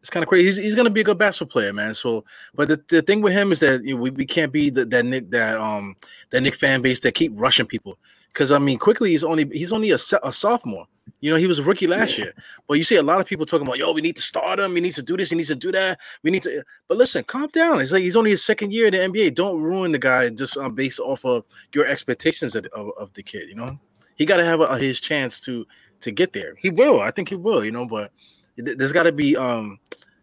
it's 0.00 0.10
kind 0.10 0.22
of 0.22 0.28
crazy. 0.28 0.46
He's, 0.46 0.56
he's 0.56 0.74
gonna 0.74 0.90
be 0.90 1.00
a 1.00 1.04
good 1.04 1.18
basketball 1.18 1.52
player, 1.52 1.72
man. 1.72 1.94
So, 1.94 2.24
but 2.54 2.68
the, 2.68 2.82
the 2.88 3.02
thing 3.02 3.22
with 3.22 3.32
him 3.32 3.50
is 3.50 3.60
that 3.60 3.82
you 3.82 3.94
know, 3.94 4.02
we, 4.02 4.10
we 4.10 4.26
can't 4.26 4.52
be 4.52 4.70
the, 4.70 4.84
that 4.84 5.04
Knick 5.04 5.30
that 5.30 5.58
um 5.58 5.96
that 6.30 6.42
Knick 6.42 6.54
fan 6.54 6.82
base 6.82 7.00
that 7.00 7.14
keep 7.14 7.32
rushing 7.34 7.66
people. 7.66 7.98
Because 8.36 8.52
I 8.52 8.58
mean, 8.58 8.78
Quickley 8.78 9.12
he's 9.12 9.24
only 9.24 9.48
he's 9.50 9.72
only 9.72 9.92
a, 9.92 9.98
a 10.22 10.30
sophomore. 10.30 10.86
You 11.20 11.30
know, 11.30 11.38
he 11.38 11.46
was 11.46 11.58
a 11.58 11.62
rookie 11.62 11.86
last 11.86 12.18
yeah. 12.18 12.24
year. 12.24 12.34
But 12.68 12.76
you 12.76 12.84
see 12.84 12.96
a 12.96 13.02
lot 13.02 13.18
of 13.18 13.26
people 13.26 13.46
talking 13.46 13.66
about, 13.66 13.78
yo, 13.78 13.92
we 13.92 14.02
need 14.02 14.16
to 14.16 14.22
start 14.22 14.60
him. 14.60 14.74
He 14.74 14.82
needs 14.82 14.96
to 14.96 15.02
do 15.02 15.16
this. 15.16 15.30
He 15.30 15.36
needs 15.36 15.48
to 15.48 15.54
do 15.54 15.72
that. 15.72 15.98
We 16.22 16.30
need 16.30 16.42
to. 16.42 16.62
But 16.86 16.98
listen, 16.98 17.24
calm 17.24 17.48
down. 17.48 17.80
It's 17.80 17.92
like 17.92 18.02
he's 18.02 18.14
only 18.14 18.28
his 18.28 18.44
second 18.44 18.74
year 18.74 18.88
in 18.88 18.92
the 18.92 18.98
NBA. 18.98 19.34
Don't 19.34 19.62
ruin 19.62 19.90
the 19.90 19.98
guy 19.98 20.28
just 20.28 20.58
uh, 20.58 20.68
based 20.68 21.00
off 21.00 21.24
of 21.24 21.44
your 21.72 21.86
expectations 21.86 22.54
of, 22.54 22.66
of, 22.74 22.90
of 22.98 23.14
the 23.14 23.22
kid. 23.22 23.48
You 23.48 23.54
know, 23.54 23.78
he 24.16 24.26
got 24.26 24.36
to 24.36 24.44
have 24.44 24.60
a, 24.60 24.76
his 24.76 25.00
chance 25.00 25.40
to 25.40 25.64
to 26.00 26.10
get 26.10 26.34
there. 26.34 26.56
He 26.58 26.68
will. 26.68 27.00
I 27.00 27.10
think 27.10 27.30
he 27.30 27.36
will. 27.36 27.64
You 27.64 27.72
know, 27.72 27.86
but 27.86 28.12
there's 28.58 28.92
got 28.92 29.04
to 29.04 29.12
be 29.12 29.34
um, 29.34 29.78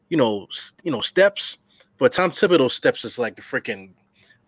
you 0.10 0.18
know, 0.18 0.48
you 0.84 0.92
know, 0.92 1.02
steps 1.02 1.58
But 1.98 2.12
Tom 2.12 2.30
Thibodeau 2.30 2.70
steps 2.70 3.06
is 3.06 3.18
like 3.18 3.36
the 3.36 3.42
freaking 3.42 3.94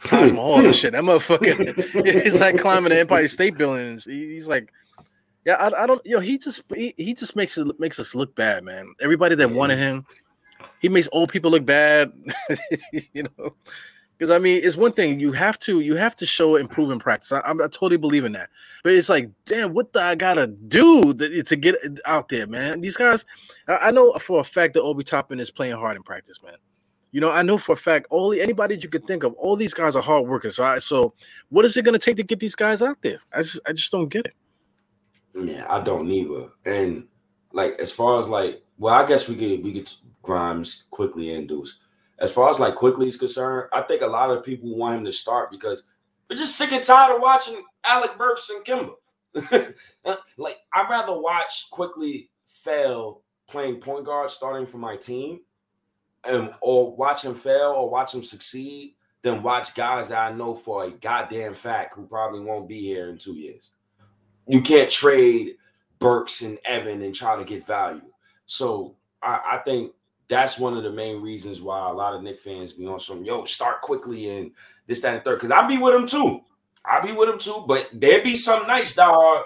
Taj 0.03 0.29
hmm. 0.29 0.35
Mahal 0.35 0.55
and 0.57 0.65
hmm. 0.67 0.71
shit. 0.71 0.91
That 0.93 1.03
motherfucker, 1.03 2.23
he's 2.23 2.39
like 2.41 2.57
climbing 2.57 2.89
the 2.89 2.99
Empire 2.99 3.27
State 3.27 3.57
Building. 3.57 3.99
He's 4.05 4.47
like, 4.47 4.71
yeah, 5.45 5.55
I, 5.55 5.83
I 5.83 5.87
don't, 5.87 6.01
you 6.05 6.15
know, 6.15 6.19
he 6.19 6.37
just 6.37 6.63
he, 6.73 6.93
he 6.97 7.13
just 7.13 7.35
makes 7.35 7.57
it 7.57 7.79
makes 7.79 7.99
us 7.99 8.15
look 8.15 8.35
bad, 8.35 8.63
man. 8.63 8.93
Everybody 8.99 9.35
that 9.35 9.49
wanted 9.49 9.77
him, 9.77 10.05
he 10.79 10.89
makes 10.89 11.07
old 11.11 11.29
people 11.29 11.51
look 11.51 11.65
bad, 11.65 12.11
you 13.13 13.23
know. 13.23 13.55
Because 14.17 14.31
I 14.31 14.39
mean, 14.39 14.61
it's 14.63 14.77
one 14.77 14.93
thing 14.93 15.19
you 15.19 15.33
have 15.33 15.59
to 15.59 15.81
you 15.81 15.95
have 15.95 16.15
to 16.17 16.25
show 16.25 16.55
improvement 16.55 17.03
practice. 17.03 17.31
I, 17.31 17.39
I, 17.39 17.53
totally 17.53 17.97
believe 17.97 18.23
in 18.23 18.31
that. 18.31 18.49
But 18.83 18.93
it's 18.93 19.09
like, 19.09 19.29
damn, 19.45 19.73
what 19.73 19.91
the 19.91 20.01
I 20.01 20.15
gotta 20.15 20.47
do 20.47 21.13
to, 21.13 21.43
to 21.43 21.55
get 21.55 21.75
out 22.05 22.29
there, 22.29 22.47
man? 22.47 22.79
These 22.81 22.97
guys, 22.97 23.25
I, 23.67 23.77
I, 23.77 23.91
know 23.91 24.13
for 24.13 24.39
a 24.39 24.43
fact 24.43 24.73
that 24.75 24.83
Obi 24.83 25.03
Toppin 25.03 25.39
is 25.39 25.51
playing 25.51 25.75
hard 25.75 25.97
in 25.97 26.03
practice, 26.03 26.41
man. 26.41 26.55
You 27.15 27.21
know, 27.21 27.31
I 27.31 27.43
know 27.43 27.57
for 27.57 27.71
a 27.71 27.77
fact 27.77 28.07
all 28.09 28.33
anybody 28.33 28.75
you 28.75 28.89
could 28.89 29.07
think 29.07 29.23
of, 29.23 29.33
all 29.35 29.55
these 29.55 29.73
guys 29.73 29.95
are 29.95 30.01
hard 30.01 30.27
workers. 30.27 30.59
Right? 30.59 30.83
So, 30.83 31.13
what 31.47 31.63
is 31.63 31.77
it 31.77 31.85
gonna 31.85 31.97
take 31.97 32.17
to 32.17 32.23
get 32.23 32.41
these 32.41 32.55
guys 32.55 32.81
out 32.81 32.97
there? 33.01 33.19
I 33.31 33.37
just 33.37 33.61
I 33.65 33.71
just 33.71 33.89
don't 33.89 34.09
get 34.09 34.25
it. 34.25 34.33
Yeah, 35.33 35.65
I 35.69 35.79
don't 35.79 36.11
either. 36.11 36.49
And 36.65 37.07
like 37.53 37.79
as 37.79 37.89
far 37.89 38.19
as 38.19 38.27
like, 38.27 38.61
well, 38.77 38.95
I 38.95 39.07
guess 39.07 39.29
we 39.29 39.35
could 39.35 39.63
we 39.63 39.71
could 39.71 39.89
Grimes 40.23 40.83
Quickley 40.91 41.33
induce 41.33 41.77
as 42.19 42.33
far 42.33 42.49
as 42.49 42.59
like 42.59 42.75
Quickley 42.75 43.07
is 43.07 43.15
concerned, 43.15 43.69
I 43.71 43.81
think 43.83 44.01
a 44.01 44.07
lot 44.07 44.29
of 44.29 44.43
people 44.43 44.75
want 44.75 44.99
him 44.99 45.05
to 45.05 45.11
start 45.13 45.51
because 45.51 45.83
we're 46.29 46.35
just 46.35 46.57
sick 46.57 46.73
and 46.73 46.83
tired 46.83 47.15
of 47.15 47.21
watching 47.21 47.63
Alec 47.85 48.17
Burks 48.17 48.49
and 48.49 48.65
Kemba. 48.65 49.73
Uh, 50.05 50.17
like 50.37 50.57
I'd 50.73 50.89
rather 50.89 51.17
watch 51.17 51.67
Quickley 51.71 52.29
fail 52.45 53.23
playing 53.49 53.77
point 53.77 54.05
guard 54.05 54.29
starting 54.29 54.67
for 54.67 54.77
my 54.77 54.95
team, 54.95 55.39
and 56.27 56.53
or 56.61 56.95
watch 56.95 57.23
him 57.23 57.35
fail 57.35 57.73
or 57.77 57.89
watch 57.89 58.13
him 58.13 58.23
succeed 58.23 58.95
than 59.21 59.41
watch 59.41 59.73
guys 59.73 60.09
that 60.09 60.31
I 60.31 60.35
know 60.35 60.53
for 60.53 60.85
a 60.85 60.91
goddamn 60.91 61.53
fact 61.53 61.95
who 61.95 62.05
probably 62.05 62.41
won't 62.41 62.69
be 62.69 62.79
here 62.79 63.09
in 63.09 63.17
two 63.17 63.33
years. 63.33 63.71
You 64.47 64.61
can't 64.61 64.89
trade 64.89 65.55
Burks 65.99 66.41
and 66.41 66.59
Evan 66.65 67.01
and 67.01 67.15
try 67.15 67.35
to 67.35 67.43
get 67.43 67.65
value. 67.65 68.01
So 68.45 68.95
I, 69.23 69.39
I 69.53 69.57
think 69.65 69.93
that's 70.27 70.59
one 70.59 70.77
of 70.77 70.83
the 70.83 70.91
main 70.91 71.21
reasons 71.21 71.61
why 71.61 71.89
a 71.89 71.93
lot 71.93 72.13
of 72.13 72.21
Knick 72.21 72.39
fans 72.39 72.73
be 72.73 72.85
on 72.85 72.99
some 72.99 73.23
yo 73.23 73.45
start 73.45 73.81
Quickley 73.81 74.37
and 74.37 74.51
this 74.87 75.01
that 75.01 75.15
and 75.15 75.23
third. 75.23 75.39
Because 75.39 75.51
I 75.51 75.67
be 75.67 75.77
with 75.77 75.93
them 75.93 76.07
too. 76.07 76.41
I 76.83 77.01
be 77.01 77.11
with 77.11 77.29
them 77.29 77.39
too. 77.39 77.65
But 77.67 77.89
there 77.93 78.23
be 78.23 78.35
some 78.35 78.67
nights 78.67 78.95
dog 78.95 79.45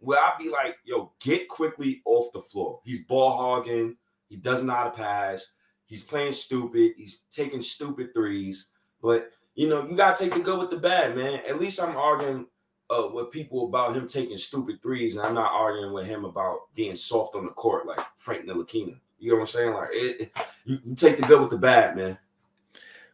where 0.00 0.18
I 0.18 0.32
be 0.38 0.48
like, 0.48 0.76
yo, 0.84 1.12
get 1.20 1.48
Quickley 1.48 2.00
off 2.04 2.32
the 2.32 2.40
floor. 2.40 2.80
He's 2.84 3.04
ball 3.04 3.36
hogging. 3.36 3.96
He 4.28 4.36
doesn't 4.36 4.66
know 4.66 4.74
how 4.74 4.84
to 4.84 4.90
pass. 4.90 5.52
He's 5.88 6.04
playing 6.04 6.32
stupid. 6.32 6.92
He's 6.96 7.22
taking 7.30 7.62
stupid 7.62 8.12
threes. 8.14 8.68
But 9.02 9.30
you 9.54 9.68
know, 9.68 9.88
you 9.88 9.96
gotta 9.96 10.22
take 10.22 10.34
the 10.34 10.40
good 10.40 10.58
with 10.58 10.70
the 10.70 10.76
bad, 10.76 11.16
man. 11.16 11.40
At 11.48 11.58
least 11.58 11.82
I'm 11.82 11.96
arguing 11.96 12.46
uh, 12.90 13.08
with 13.12 13.30
people 13.30 13.66
about 13.66 13.96
him 13.96 14.06
taking 14.06 14.36
stupid 14.36 14.82
threes, 14.82 15.16
and 15.16 15.24
I'm 15.24 15.34
not 15.34 15.52
arguing 15.52 15.94
with 15.94 16.06
him 16.06 16.26
about 16.26 16.72
being 16.74 16.94
soft 16.94 17.34
on 17.34 17.46
the 17.46 17.52
court 17.52 17.86
like 17.86 18.00
Frank 18.18 18.44
Ntilikina. 18.44 18.98
You 19.18 19.30
know 19.30 19.36
what 19.36 19.40
I'm 19.40 19.46
saying? 19.46 19.72
Like 19.72 19.88
it, 19.92 20.32
you, 20.64 20.78
you 20.84 20.94
take 20.94 21.16
the 21.16 21.26
good 21.26 21.40
with 21.40 21.50
the 21.50 21.58
bad, 21.58 21.96
man. 21.96 22.18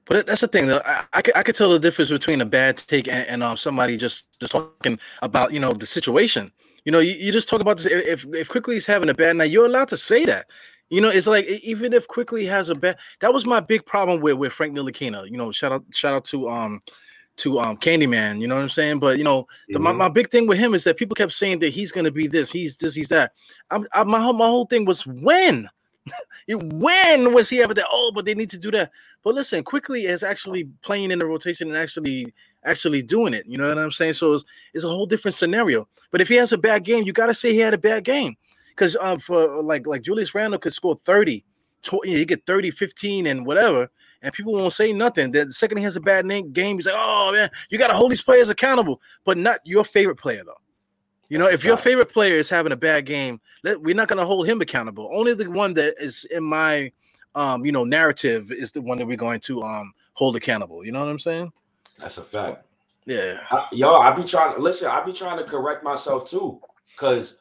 But 0.04 0.26
that's 0.26 0.42
the 0.42 0.48
thing, 0.48 0.66
though. 0.66 0.82
I, 0.84 1.04
I, 1.14 1.22
could, 1.22 1.36
I 1.36 1.42
could 1.42 1.54
tell 1.54 1.70
the 1.70 1.78
difference 1.78 2.10
between 2.10 2.40
a 2.40 2.44
bad 2.44 2.76
take 2.76 3.08
and, 3.08 3.26
and 3.26 3.42
um 3.42 3.56
somebody 3.56 3.96
just 3.96 4.38
just 4.40 4.52
talking 4.52 4.98
about 5.22 5.52
you 5.52 5.60
know 5.60 5.72
the 5.72 5.86
situation. 5.86 6.50
You 6.84 6.92
know, 6.92 6.98
you, 6.98 7.12
you 7.12 7.32
just 7.32 7.48
talk 7.48 7.60
about 7.60 7.78
this. 7.78 7.86
If 7.86 8.26
if 8.34 8.48
Quickley's 8.48 8.84
having 8.84 9.08
a 9.08 9.14
bad 9.14 9.36
night, 9.36 9.50
you're 9.50 9.66
allowed 9.66 9.88
to 9.88 9.96
say 9.96 10.26
that. 10.26 10.46
You 10.90 11.00
know, 11.00 11.08
it's 11.08 11.26
like 11.26 11.46
even 11.46 11.92
if 11.92 12.06
Quickley 12.06 12.44
has 12.46 12.68
a 12.68 12.74
bad, 12.74 12.98
that 13.20 13.32
was 13.32 13.46
my 13.46 13.60
big 13.60 13.84
problem 13.86 14.20
with 14.20 14.34
with 14.34 14.52
Frank 14.52 14.76
Ntilikina. 14.76 15.30
You 15.30 15.36
know, 15.36 15.50
shout 15.50 15.72
out 15.72 15.84
shout 15.92 16.14
out 16.14 16.24
to 16.26 16.48
um 16.48 16.80
to 17.36 17.58
um 17.58 17.76
Candyman. 17.76 18.40
You 18.40 18.48
know 18.48 18.56
what 18.56 18.62
I'm 18.62 18.68
saying? 18.68 18.98
But 18.98 19.18
you 19.18 19.24
know, 19.24 19.46
the, 19.68 19.74
mm-hmm. 19.74 19.82
my, 19.84 19.92
my 19.92 20.08
big 20.08 20.30
thing 20.30 20.46
with 20.46 20.58
him 20.58 20.74
is 20.74 20.84
that 20.84 20.96
people 20.96 21.14
kept 21.14 21.32
saying 21.32 21.60
that 21.60 21.70
he's 21.70 21.90
gonna 21.90 22.10
be 22.10 22.26
this, 22.26 22.50
he's 22.50 22.76
this, 22.76 22.94
he's 22.94 23.08
that. 23.08 23.32
I'm, 23.70 23.86
I, 23.92 24.04
my 24.04 24.20
whole 24.20 24.34
my 24.34 24.46
whole 24.46 24.66
thing 24.66 24.84
was 24.84 25.06
when 25.06 25.68
when 26.48 27.32
was 27.32 27.48
he 27.48 27.62
ever 27.62 27.74
there? 27.74 27.86
Oh, 27.90 28.12
but 28.14 28.24
they 28.24 28.34
need 28.34 28.50
to 28.50 28.58
do 28.58 28.70
that. 28.72 28.90
But 29.22 29.34
listen, 29.34 29.64
Quickley 29.64 30.04
is 30.04 30.22
actually 30.22 30.64
playing 30.82 31.10
in 31.10 31.18
the 31.18 31.26
rotation 31.26 31.68
and 31.68 31.76
actually 31.76 32.32
actually 32.64 33.02
doing 33.02 33.34
it. 33.34 33.46
You 33.46 33.58
know 33.58 33.68
what 33.68 33.78
I'm 33.78 33.92
saying? 33.92 34.14
So 34.14 34.34
it's, 34.34 34.44
it's 34.72 34.84
a 34.84 34.88
whole 34.88 35.06
different 35.06 35.34
scenario. 35.34 35.88
But 36.10 36.20
if 36.20 36.28
he 36.28 36.34
has 36.36 36.52
a 36.52 36.58
bad 36.58 36.84
game, 36.84 37.04
you 37.04 37.12
got 37.12 37.26
to 37.26 37.34
say 37.34 37.52
he 37.52 37.58
had 37.58 37.74
a 37.74 37.78
bad 37.78 38.04
game. 38.04 38.36
Because 38.74 38.96
uh, 38.96 39.16
for 39.18 39.62
like 39.62 39.86
like 39.86 40.02
Julius 40.02 40.34
Randle 40.34 40.58
could 40.58 40.72
score 40.72 40.96
30, 41.04 41.44
tw- 41.82 42.04
he 42.04 42.24
get 42.24 42.44
30, 42.46 42.70
15, 42.70 43.26
and 43.26 43.46
whatever, 43.46 43.88
and 44.22 44.32
people 44.32 44.52
won't 44.52 44.72
say 44.72 44.92
nothing. 44.92 45.30
The 45.30 45.52
second 45.52 45.78
he 45.78 45.84
has 45.84 45.96
a 45.96 46.00
bad 46.00 46.26
name, 46.26 46.52
game, 46.52 46.76
he's 46.76 46.86
like, 46.86 46.94
oh 46.96 47.32
man, 47.32 47.50
you 47.70 47.78
got 47.78 47.88
to 47.88 47.94
hold 47.94 48.10
these 48.10 48.22
players 48.22 48.50
accountable, 48.50 49.00
but 49.24 49.38
not 49.38 49.60
your 49.64 49.84
favorite 49.84 50.16
player 50.16 50.42
though. 50.44 50.54
You 51.28 51.38
know, 51.38 51.48
if 51.48 51.64
your 51.64 51.76
favorite 51.76 52.12
player 52.12 52.34
is 52.36 52.50
having 52.50 52.72
a 52.72 52.76
bad 52.76 53.06
game, 53.06 53.40
let, 53.62 53.80
we're 53.80 53.94
not 53.94 54.08
going 54.08 54.18
to 54.18 54.26
hold 54.26 54.46
him 54.46 54.60
accountable. 54.60 55.08
Only 55.12 55.34
the 55.34 55.50
one 55.50 55.72
that 55.74 55.94
is 55.98 56.26
in 56.26 56.44
my, 56.44 56.92
um, 57.34 57.64
you 57.64 57.72
know, 57.72 57.84
narrative 57.84 58.52
is 58.52 58.72
the 58.72 58.82
one 58.82 58.98
that 58.98 59.06
we're 59.06 59.16
going 59.16 59.40
to 59.40 59.62
um 59.62 59.92
hold 60.12 60.36
accountable. 60.36 60.84
You 60.84 60.92
know 60.92 61.00
what 61.00 61.08
I'm 61.08 61.18
saying? 61.18 61.50
That's 61.98 62.18
a 62.18 62.22
fact. 62.22 62.66
Yeah. 63.06 63.40
I, 63.50 63.66
yo, 63.72 63.94
I 63.96 64.14
be 64.14 64.24
trying 64.24 64.54
to 64.54 64.60
listen. 64.60 64.88
I 64.88 65.02
be 65.04 65.12
trying 65.12 65.38
to 65.38 65.44
correct 65.44 65.82
myself 65.82 66.28
too, 66.28 66.60
cause 66.96 67.40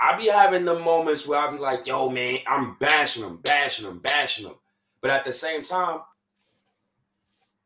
I 0.00 0.16
be 0.16 0.26
having 0.26 0.64
the 0.64 0.78
moments 0.78 1.26
where 1.26 1.38
I 1.38 1.50
be 1.50 1.58
like, 1.58 1.86
"Yo, 1.86 2.10
man, 2.10 2.38
I'm 2.46 2.76
bashing 2.80 3.22
them, 3.22 3.38
bashing 3.42 3.86
them, 3.86 3.98
bashing 3.98 4.46
them," 4.46 4.56
but 5.00 5.10
at 5.10 5.24
the 5.24 5.32
same 5.32 5.62
time, 5.62 6.00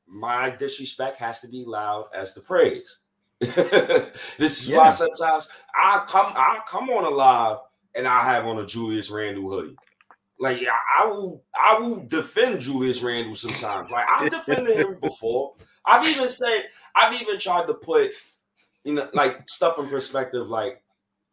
my 0.07 0.51
disrespect 0.51 1.19
has 1.19 1.41
to 1.41 1.49
be 1.49 1.64
loud 1.64 2.09
as 2.14 2.35
the 2.35 2.41
praise. 2.41 2.99
this 3.41 4.12
is 4.38 4.69
yeah. 4.69 4.79
why 4.79 4.91
sometimes 4.91 5.49
I 5.75 6.05
come 6.09 6.33
I 6.35 6.61
come 6.67 6.91
on 6.91 7.05
a 7.05 7.11
live 7.11 7.59
and 7.95 8.09
I 8.09 8.25
have 8.25 8.47
on 8.47 8.59
a 8.59 8.67
Julius 8.67 9.11
Randle 9.11 9.49
hoodie. 9.49 9.77
Like 10.41 10.61
I 10.99 11.07
will 11.07 11.45
I 11.57 11.79
will 11.79 12.05
defend 12.07 12.61
Julius 12.61 13.03
Randle 13.03 13.35
sometimes. 13.35 13.91
Like 13.91 14.07
I've 14.11 14.31
defended 14.31 14.77
him 14.77 14.99
before. 15.03 15.55
I've 15.85 16.07
even 16.09 16.29
said 16.29 16.64
I've 16.97 17.21
even 17.21 17.38
tried 17.38 17.67
to 17.69 17.75
put 17.75 18.11
you 18.85 18.95
know 18.95 19.09
like 19.14 19.49
stuff 19.49 19.79
in 19.79 19.88
perspective. 19.88 20.49
Like 20.49 20.83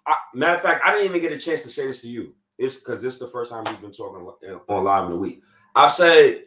I, 0.07 0.15
matter 0.33 0.55
of 0.55 0.61
fact, 0.61 0.83
I 0.85 0.91
didn't 0.91 1.07
even 1.07 1.21
get 1.21 1.31
a 1.31 1.37
chance 1.37 1.63
to 1.63 1.69
say 1.69 1.87
this 1.87 2.01
to 2.01 2.09
you. 2.09 2.33
It's 2.57 2.79
because 2.79 3.01
this 3.01 3.15
is 3.15 3.19
the 3.19 3.27
first 3.27 3.51
time 3.51 3.63
we've 3.65 3.81
been 3.81 3.91
talking 3.91 4.25
on 4.67 4.83
live 4.83 5.05
in 5.07 5.11
a 5.11 5.17
week. 5.17 5.41
I've 5.75 5.91
said 5.91 6.43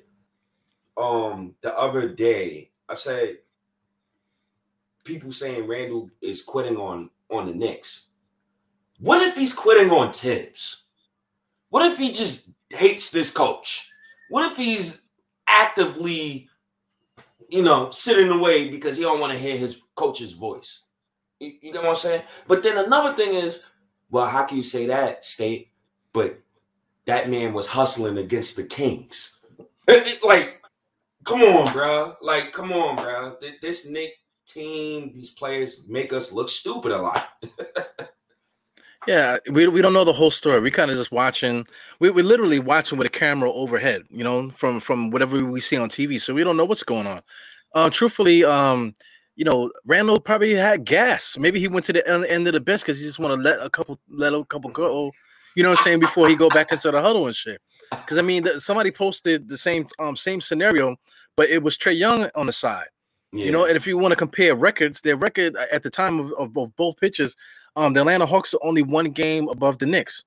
um 0.97 1.55
the 1.62 1.77
other 1.77 2.09
day, 2.09 2.71
I 2.88 2.94
said 2.94 3.38
people 5.05 5.33
saying 5.33 5.66
Randle 5.66 6.11
is 6.21 6.42
quitting 6.42 6.77
on 6.77 7.11
on 7.31 7.47
the 7.47 7.55
Knicks. 7.55 8.09
What 9.01 9.23
if 9.23 9.37
he's 9.37 9.55
quitting 9.55 9.90
on 9.90 10.12
Thibs? 10.12 10.85
What 11.71 11.90
if 11.90 11.99
he 11.99 12.11
just 12.11 12.51
hates 12.71 13.11
this 13.11 13.31
coach? 13.31 13.90
What 14.31 14.51
if 14.51 14.57
he's 14.57 15.03
actively, 15.47 16.49
you 17.49 17.62
know, 17.62 17.90
sitting 17.90 18.31
away 18.31 18.68
because 18.71 18.97
he 18.97 19.03
don't 19.03 19.21
want 19.21 19.33
to 19.33 19.38
hear 19.38 19.57
his 19.57 19.81
coach's 19.94 20.33
voice? 20.33 20.85
You, 21.40 21.53
get 21.61 21.74
what 21.74 21.87
I'm 21.87 21.94
saying? 21.94 22.22
But 22.46 22.62
then 22.62 22.79
another 22.79 23.16
thing 23.16 23.35
is, 23.35 23.62
well, 24.11 24.27
how 24.27 24.44
can 24.44 24.57
you 24.57 24.62
say 24.62 24.87
that, 24.87 25.24
State? 25.24 25.70
But 26.12 26.40
that 27.07 27.31
man 27.31 27.53
was 27.53 27.66
hustling 27.66 28.18
against 28.18 28.57
the 28.57 28.64
Kings. 28.64 29.38
like, 30.24 30.61
come 31.24 31.42
on, 31.42 31.72
bro. 31.72 32.14
Like, 32.20 32.53
come 32.53 32.72
on, 32.72 32.96
bro. 32.96 33.37
This 33.62 33.87
Knick 33.87 34.14
team, 34.46 35.12
these 35.14 35.31
players 35.31 35.85
make 35.88 36.12
us 36.12 36.33
look 36.33 36.48
stupid 36.48 36.92
a 36.92 37.01
lot. 37.01 37.29
yeah, 39.07 39.38
we, 39.51 39.68
we 39.68 39.83
don't 39.83 39.92
know 39.92 40.05
the 40.05 40.12
whole 40.12 40.31
story. 40.31 40.61
We 40.61 40.70
kind 40.70 40.90
of 40.90 40.96
just 40.96 41.12
watching. 41.12 41.66
We 42.01 42.11
we're 42.11 42.24
literally 42.24 42.59
watching 42.59 42.98
with 42.98 43.07
a 43.07 43.11
camera 43.11 43.51
overhead, 43.53 44.03
you 44.11 44.24
know, 44.24 44.51
from 44.51 44.81
from 44.81 45.11
whatever 45.11 45.44
we 45.44 45.61
see 45.61 45.77
on 45.77 45.88
TV. 45.88 46.20
So 46.20 46.35
we 46.35 46.44
don't 46.44 46.57
know 46.57 46.64
what's 46.64 46.83
going 46.83 47.07
on. 47.07 47.22
Uh, 47.74 47.90
truthfully, 47.90 48.44
um, 48.44 48.94
you 49.38 49.44
know, 49.44 49.70
Randle 49.87 50.18
probably 50.18 50.53
had 50.53 50.85
gas. 50.85 51.38
Maybe 51.38 51.61
he 51.61 51.68
went 51.68 51.87
to 51.87 51.92
the 51.92 52.07
end 52.29 52.48
of 52.48 52.53
the 52.53 52.61
bench 52.61 52.81
because 52.81 52.98
he 52.98 53.07
just 53.07 53.20
want 53.20 53.38
to 53.38 53.40
let 53.40 53.64
a 53.64 53.70
couple 53.70 53.96
let 54.11 54.35
a 54.35 54.44
couple 54.44 54.68
go. 54.68 55.12
You 55.55 55.62
know 55.62 55.70
what 55.70 55.79
I'm 55.79 55.85
saying 55.85 56.01
before 56.01 56.29
he 56.29 56.35
go 56.35 56.48
back 56.48 56.72
into 56.72 56.90
the 56.90 57.01
huddle 57.01 57.29
and 57.29 57.37
shit. 57.37 57.62
Because 57.92 58.18
I 58.18 58.22
mean, 58.22 58.42
the, 58.42 58.61
somebody 58.61 58.90
posted 58.90 59.48
the 59.48 59.57
same 59.57 59.87
um 60.01 60.16
same 60.16 60.40
scenario, 60.40 60.96
but 61.37 61.48
it 61.51 61.62
was 61.62 61.79
Trae 61.79 61.96
Young 61.96 62.29
on 62.35 62.46
the 62.46 62.53
side. 62.53 62.88
Yeah. 63.33 63.44
You 63.44 63.53
know, 63.53 63.64
and 63.64 63.77
if 63.77 63.87
you 63.87 63.96
want 63.96 64.11
to 64.11 64.16
compare 64.16 64.57
records, 64.57 65.03
their 65.03 65.16
record 65.16 65.57
at 65.70 65.85
the 65.85 65.90
time 65.90 66.18
of, 66.18 66.33
of, 66.33 66.59
of 66.59 66.74
both 66.74 66.96
pitches, 66.98 67.37
um, 67.77 67.92
the 67.92 68.01
Atlanta 68.01 68.27
Hawks 68.27 68.55
are 68.55 68.61
only 68.64 68.83
one 68.83 69.12
game 69.12 69.48
above 69.48 69.79
the 69.79 69.87
Knicks. 69.87 70.24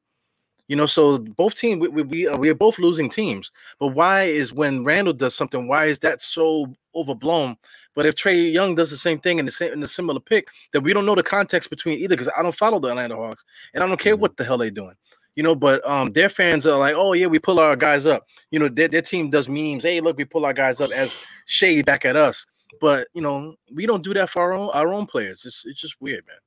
You 0.72 0.78
know, 0.78 0.86
so 0.86 1.18
both 1.18 1.56
teams 1.56 1.82
we 1.82 1.90
we 1.90 2.04
we 2.04 2.28
are, 2.28 2.38
we 2.38 2.48
are 2.48 2.56
both 2.56 2.80
losing 2.80 3.10
teams. 3.10 3.52
But 3.78 3.88
why 3.88 4.24
is 4.24 4.54
when 4.54 4.86
Randle 4.86 5.12
does 5.12 5.36
something, 5.36 5.68
why 5.68 5.88
is 5.88 6.00
that 6.00 6.22
so 6.22 6.74
overblown? 6.96 7.58
But 7.94 8.06
if 8.06 8.16
Trae 8.16 8.54
Young 8.54 8.76
does 8.76 8.90
the 8.90 8.96
same 8.96 9.20
thing 9.20 9.38
in 9.38 9.46
the 9.46 9.52
same 9.52 9.74
in 9.74 9.84
a 9.84 9.88
similar 9.88 10.22
pick, 10.22 10.48
that 10.72 10.80
we 10.80 10.94
don't 10.94 11.06
know 11.06 11.14
the 11.14 11.24
context 11.24 11.70
between 11.70 12.00
either 12.00 12.16
because 12.16 12.32
I 12.38 12.42
don't 12.42 12.56
follow 12.56 12.80
the 12.80 12.88
Atlanta 12.88 13.18
Hawks 13.18 13.44
and 13.74 13.84
I 13.84 13.88
don't 13.88 14.00
care 14.00 14.14
mm-hmm. 14.14 14.22
what 14.22 14.38
the 14.38 14.46
hell 14.46 14.58
they're 14.58 14.72
doing. 14.72 14.96
you 15.36 15.44
know, 15.44 15.56
but 15.56 15.86
um, 15.86 16.12
their 16.12 16.30
fans 16.30 16.66
are 16.66 16.80
like, 16.80 16.96
oh 16.96 17.12
yeah, 17.12 17.28
we 17.28 17.38
pull 17.38 17.60
our 17.60 17.76
guys 17.76 18.06
up. 18.06 18.26
You 18.52 18.60
know, 18.60 18.70
their, 18.70 18.88
their 18.88 19.02
team 19.02 19.30
does 19.30 19.50
memes. 19.50 19.84
Hey, 19.84 20.00
look, 20.00 20.18
we 20.18 20.24
pull 20.24 20.46
our 20.46 20.54
guys 20.54 20.80
up 20.80 20.92
as 20.92 21.18
shade 21.48 21.86
back 21.86 22.06
at 22.06 22.16
us. 22.16 22.46
But 22.80 23.10
you 23.14 23.22
know, 23.22 23.56
we 23.74 23.86
don't 23.86 24.06
do 24.06 24.14
that 24.14 24.30
for 24.30 24.42
our 24.42 24.54
own 24.54 24.70
our 24.70 24.94
own 24.94 25.06
players. 25.06 25.44
It's 25.46 25.66
it's 25.66 25.82
just 25.82 26.00
weird, 26.00 26.24
man. 26.28 26.38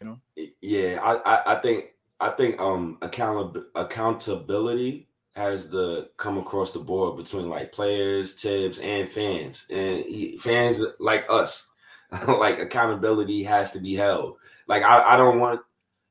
You 0.00 0.06
know. 0.06 0.50
Yeah, 0.60 1.00
I 1.02 1.14
I, 1.14 1.52
I 1.54 1.60
think 1.62 1.94
I 2.20 2.30
think 2.30 2.60
um 2.60 2.98
account 3.02 3.56
accountability 3.74 5.08
has 5.36 5.70
to 5.70 6.08
come 6.16 6.36
across 6.36 6.72
the 6.72 6.80
board 6.80 7.16
between 7.16 7.48
like 7.48 7.72
players, 7.72 8.34
Thibs, 8.34 8.78
and 8.80 9.08
fans, 9.08 9.66
and 9.70 10.04
he, 10.04 10.36
fans 10.36 10.82
like 10.98 11.24
us. 11.28 11.68
like 12.26 12.58
accountability 12.58 13.42
has 13.42 13.70
to 13.72 13.80
be 13.80 13.94
held. 13.94 14.36
Like 14.66 14.82
I, 14.82 15.14
I 15.14 15.16
don't 15.16 15.38
want 15.38 15.60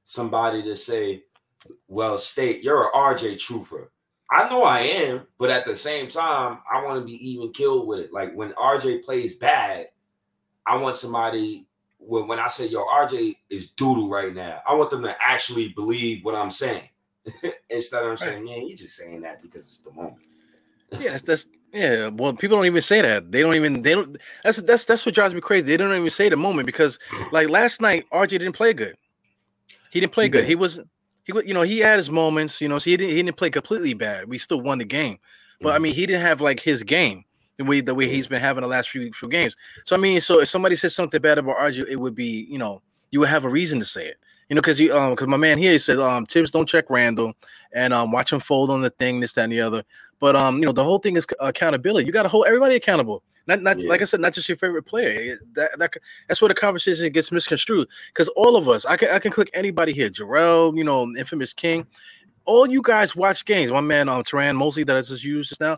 somebody 0.06 0.62
to 0.64 0.76
say, 0.76 1.24
"Well, 1.88 2.18
state 2.20 2.64
you're 2.64 2.86
an 2.86 2.92
RJ 2.96 3.36
truther." 3.36 3.88
I 4.30 4.50
know 4.50 4.64
I 4.64 4.80
am, 4.80 5.26
but 5.38 5.50
at 5.50 5.66
the 5.66 5.76
same 5.76 6.08
time, 6.08 6.60
I 6.72 6.84
want 6.84 7.00
to 7.00 7.06
be 7.06 7.30
even 7.30 7.52
killed 7.52 7.88
with 7.88 8.00
it. 8.00 8.14
Like 8.14 8.34
when 8.34 8.52
RJ 8.54 9.04
plays 9.04 9.36
bad, 9.36 9.88
I 10.66 10.78
want 10.78 10.98
somebody 10.98 11.67
when, 12.08 12.28
when 12.28 12.40
I 12.40 12.48
say 12.48 12.68
yo, 12.68 12.86
RJ 12.86 13.36
is 13.50 13.72
doodle 13.72 14.10
right 14.10 14.34
now, 14.34 14.62
I 14.68 14.74
want 14.74 14.90
them 14.90 15.04
to 15.04 15.16
actually 15.22 15.70
believe 15.70 16.24
what 16.24 16.36
I'm 16.36 16.52
saying. 16.52 16.88
Instead 17.70 18.04
of 18.04 18.10
right. 18.12 18.20
saying, 18.20 18.46
man, 18.46 18.68
you're 18.68 18.78
just 18.78 18.96
saying 18.96 19.22
that 19.22 19.42
because 19.42 19.68
it's 19.68 19.80
the 19.80 19.92
moment. 19.92 20.26
yeah, 21.00 21.12
that's, 21.12 21.24
that's 21.24 21.46
yeah. 21.74 22.08
Well, 22.08 22.34
people 22.34 22.58
don't 22.58 22.66
even 22.66 22.82
say 22.82 23.02
that. 23.02 23.32
They 23.32 23.42
don't 23.42 23.56
even 23.56 23.82
they 23.82 23.94
don't 23.94 24.18
that's 24.44 24.62
that's 24.62 24.86
that's 24.86 25.06
what 25.06 25.14
drives 25.14 25.34
me 25.34 25.42
crazy. 25.42 25.68
They 25.68 25.78
don't 25.78 25.94
even 25.94 26.10
say 26.10 26.30
the 26.30 26.38
moment 26.38 26.66
because 26.66 26.98
like 27.32 27.50
last 27.50 27.82
night, 27.82 28.06
RJ 28.14 28.30
didn't 28.30 28.54
play 28.54 28.74
good. 28.74 28.96
He 29.92 30.00
didn't 30.00 30.14
play 30.14 30.26
he 30.26 30.30
good. 30.30 30.42
Did. 30.42 30.48
He 30.48 30.56
was 30.56 30.80
he 31.24 31.34
was 31.34 31.46
you 31.46 31.54
know 31.54 31.64
he 31.64 31.80
had 31.80 31.98
his 31.98 32.10
moments, 32.10 32.62
you 32.62 32.70
know, 32.70 32.80
so 32.80 32.90
he 32.90 32.96
didn't 32.96 33.16
he 33.16 33.22
didn't 33.22 33.38
play 33.38 33.50
completely 33.50 33.94
bad. 33.94 34.30
We 34.30 34.38
still 34.38 34.62
won 34.62 34.78
the 34.78 34.86
game. 34.86 35.18
But 35.60 35.70
mm-hmm. 35.70 35.76
I 35.76 35.80
mean, 35.80 35.94
he 35.94 36.06
didn't 36.06 36.22
have 36.22 36.40
like 36.40 36.62
his 36.62 36.84
game 36.84 37.26
the 37.58 37.66
way 37.66 37.82
the 37.82 37.96
way 37.96 38.08
he's 38.08 38.28
been 38.28 38.42
having 38.42 38.62
the 38.62 38.68
last 38.68 38.90
few 38.90 39.12
few 39.14 39.30
games. 39.30 39.56
So 39.86 39.96
I 39.96 40.00
mean, 40.00 40.22
so 40.22 40.40
if 40.40 40.48
somebody 40.48 40.76
says 40.76 40.96
something 40.96 41.22
bad 41.22 41.38
about 41.38 41.58
RJ, 41.58 41.88
it 41.90 42.00
would 42.00 42.16
be 42.16 42.48
you 42.50 42.58
know 42.58 42.82
you 43.12 43.20
would 43.20 43.30
have 43.30 43.46
a 43.46 43.50
reason 43.50 43.80
to 43.80 43.86
say 43.86 44.08
it. 44.08 44.18
You 44.50 44.56
know, 44.56 44.62
because 44.62 44.80
you 44.80 44.96
um 44.96 45.12
because 45.12 45.28
my 45.28 45.38
man 45.38 45.58
here 45.58 45.74
he 45.74 45.78
said 45.78 46.00
um 46.00 46.26
Thibs 46.26 46.52
don't 46.52 46.70
check 46.70 46.90
Randle 46.90 47.34
and 47.74 47.94
um 47.94 48.12
watch 48.12 48.32
him 48.32 48.40
fold 48.40 48.70
on 48.70 48.82
the 48.82 48.90
thing, 48.92 49.20
this, 49.20 49.34
that, 49.34 49.44
and 49.44 49.54
the 49.54 49.62
other. 49.62 49.84
But 50.20 50.36
um, 50.36 50.60
you 50.60 50.66
know, 50.66 50.72
the 50.72 50.84
whole 50.84 51.00
thing 51.00 51.16
is 51.16 51.28
accountability. 51.40 52.06
You 52.06 52.12
got 52.12 52.24
to 52.24 52.30
hold 52.30 52.48
everybody 52.48 52.76
accountable. 52.76 53.24
Not, 53.46 53.62
not 53.62 53.80
yeah. 53.80 53.90
like 53.90 54.02
I 54.02 54.06
said, 54.06 54.20
not 54.20 54.34
just 54.34 54.50
your 54.50 54.58
favorite 54.58 54.84
player. 54.84 55.38
That, 55.54 55.78
that 55.80 55.94
that's 56.28 56.42
where 56.42 56.50
the 56.50 56.56
conversation 56.56 57.10
gets 57.12 57.32
misconstrued. 57.32 57.88
Because 58.10 58.28
all 58.30 58.58
of 58.58 58.68
us, 58.68 58.86
I 58.86 58.98
can 58.98 59.10
I 59.10 59.20
can 59.20 59.32
click 59.32 59.50
anybody 59.54 59.94
here. 59.94 60.10
Jarrell, 60.10 60.78
you 60.78 60.84
know, 60.84 61.04
infamous 61.18 61.54
King. 61.54 61.86
All 62.46 62.70
you 62.70 62.82
guys 62.82 63.16
watch 63.16 63.46
games. 63.46 63.72
My 63.72 63.82
man, 63.82 64.10
um, 64.10 64.24
Teran 64.24 64.56
Mosley, 64.56 64.84
that 64.84 64.96
I 64.96 65.02
just 65.02 65.24
used 65.24 65.50
just 65.50 65.62
now. 65.62 65.78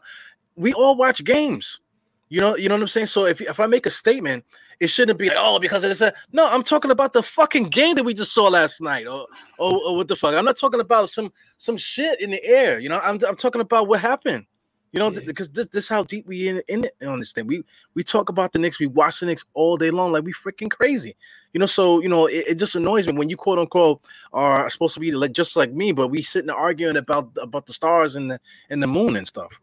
We 0.59 0.73
all 0.73 0.95
watch 0.95 1.23
games. 1.23 1.79
You 2.27 2.41
know, 2.41 2.55
you 2.55 2.69
know 2.69 2.75
what 2.75 2.81
I'm 2.81 2.87
saying. 2.87 3.07
So 3.07 3.25
if 3.25 3.41
if 3.41 3.59
I 3.59 3.65
make 3.65 3.85
a 3.85 3.89
statement, 3.89 4.45
it 4.79 4.87
shouldn't 4.87 5.17
be 5.17 5.29
like, 5.29 5.37
oh 5.39 5.57
because 5.57 5.83
of 5.83 5.89
this. 5.89 6.13
No, 6.31 6.47
I'm 6.47 6.63
talking 6.63 6.91
about 6.91 7.13
the 7.13 7.23
fucking 7.23 7.65
game 7.65 7.95
that 7.95 8.03
we 8.03 8.13
just 8.13 8.33
saw 8.33 8.49
last 8.49 8.81
night. 8.81 9.07
Or, 9.07 9.25
or, 9.57 9.81
or 9.87 9.95
what 9.95 10.07
the 10.07 10.15
fuck? 10.15 10.35
I'm 10.35 10.45
not 10.45 10.57
talking 10.57 10.81
about 10.81 11.09
some 11.09 11.31
some 11.57 11.77
shit 11.77 12.21
in 12.21 12.29
the 12.31 12.43
air. 12.43 12.79
You 12.79 12.89
know, 12.89 12.99
I'm 12.99 13.19
I'm 13.27 13.35
talking 13.35 13.61
about 13.61 13.87
what 13.87 14.01
happened. 14.01 14.45
You 14.91 14.99
know, 14.99 15.11
yeah. 15.11 15.19
because 15.25 15.49
this, 15.49 15.67
this 15.67 15.83
is 15.83 15.89
how 15.89 16.03
deep 16.03 16.27
we 16.27 16.47
in, 16.47 16.63
in 16.67 16.83
it 16.83 17.05
on 17.05 17.19
this 17.19 17.31
thing. 17.31 17.47
We 17.47 17.63
we 17.93 18.03
talk 18.03 18.29
about 18.29 18.51
the 18.53 18.59
Knicks, 18.59 18.79
we 18.79 18.87
watch 18.87 19.19
the 19.19 19.27
Knicks 19.27 19.45
all 19.53 19.77
day 19.77 19.91
long, 19.91 20.11
like 20.11 20.23
we 20.23 20.33
freaking 20.33 20.69
crazy. 20.69 21.15
You 21.53 21.59
know, 21.59 21.67
so 21.67 22.01
you 22.01 22.09
know, 22.09 22.27
it, 22.27 22.45
it 22.47 22.55
just 22.55 22.75
annoys 22.75 23.07
me 23.07 23.13
when 23.13 23.29
you 23.29 23.37
quote 23.37 23.59
unquote 23.59 24.01
are 24.33 24.69
supposed 24.69 24.95
to 24.95 24.99
be 24.99 25.11
like 25.11 25.31
just 25.31 25.55
like 25.55 25.71
me, 25.71 25.93
but 25.93 26.09
we 26.09 26.21
sitting 26.21 26.49
arguing 26.49 26.97
about 26.97 27.31
about 27.39 27.65
the 27.65 27.73
stars 27.73 28.15
and 28.15 28.31
the 28.31 28.39
and 28.69 28.83
the 28.83 28.87
moon 28.87 29.15
and 29.15 29.27
stuff. 29.27 29.59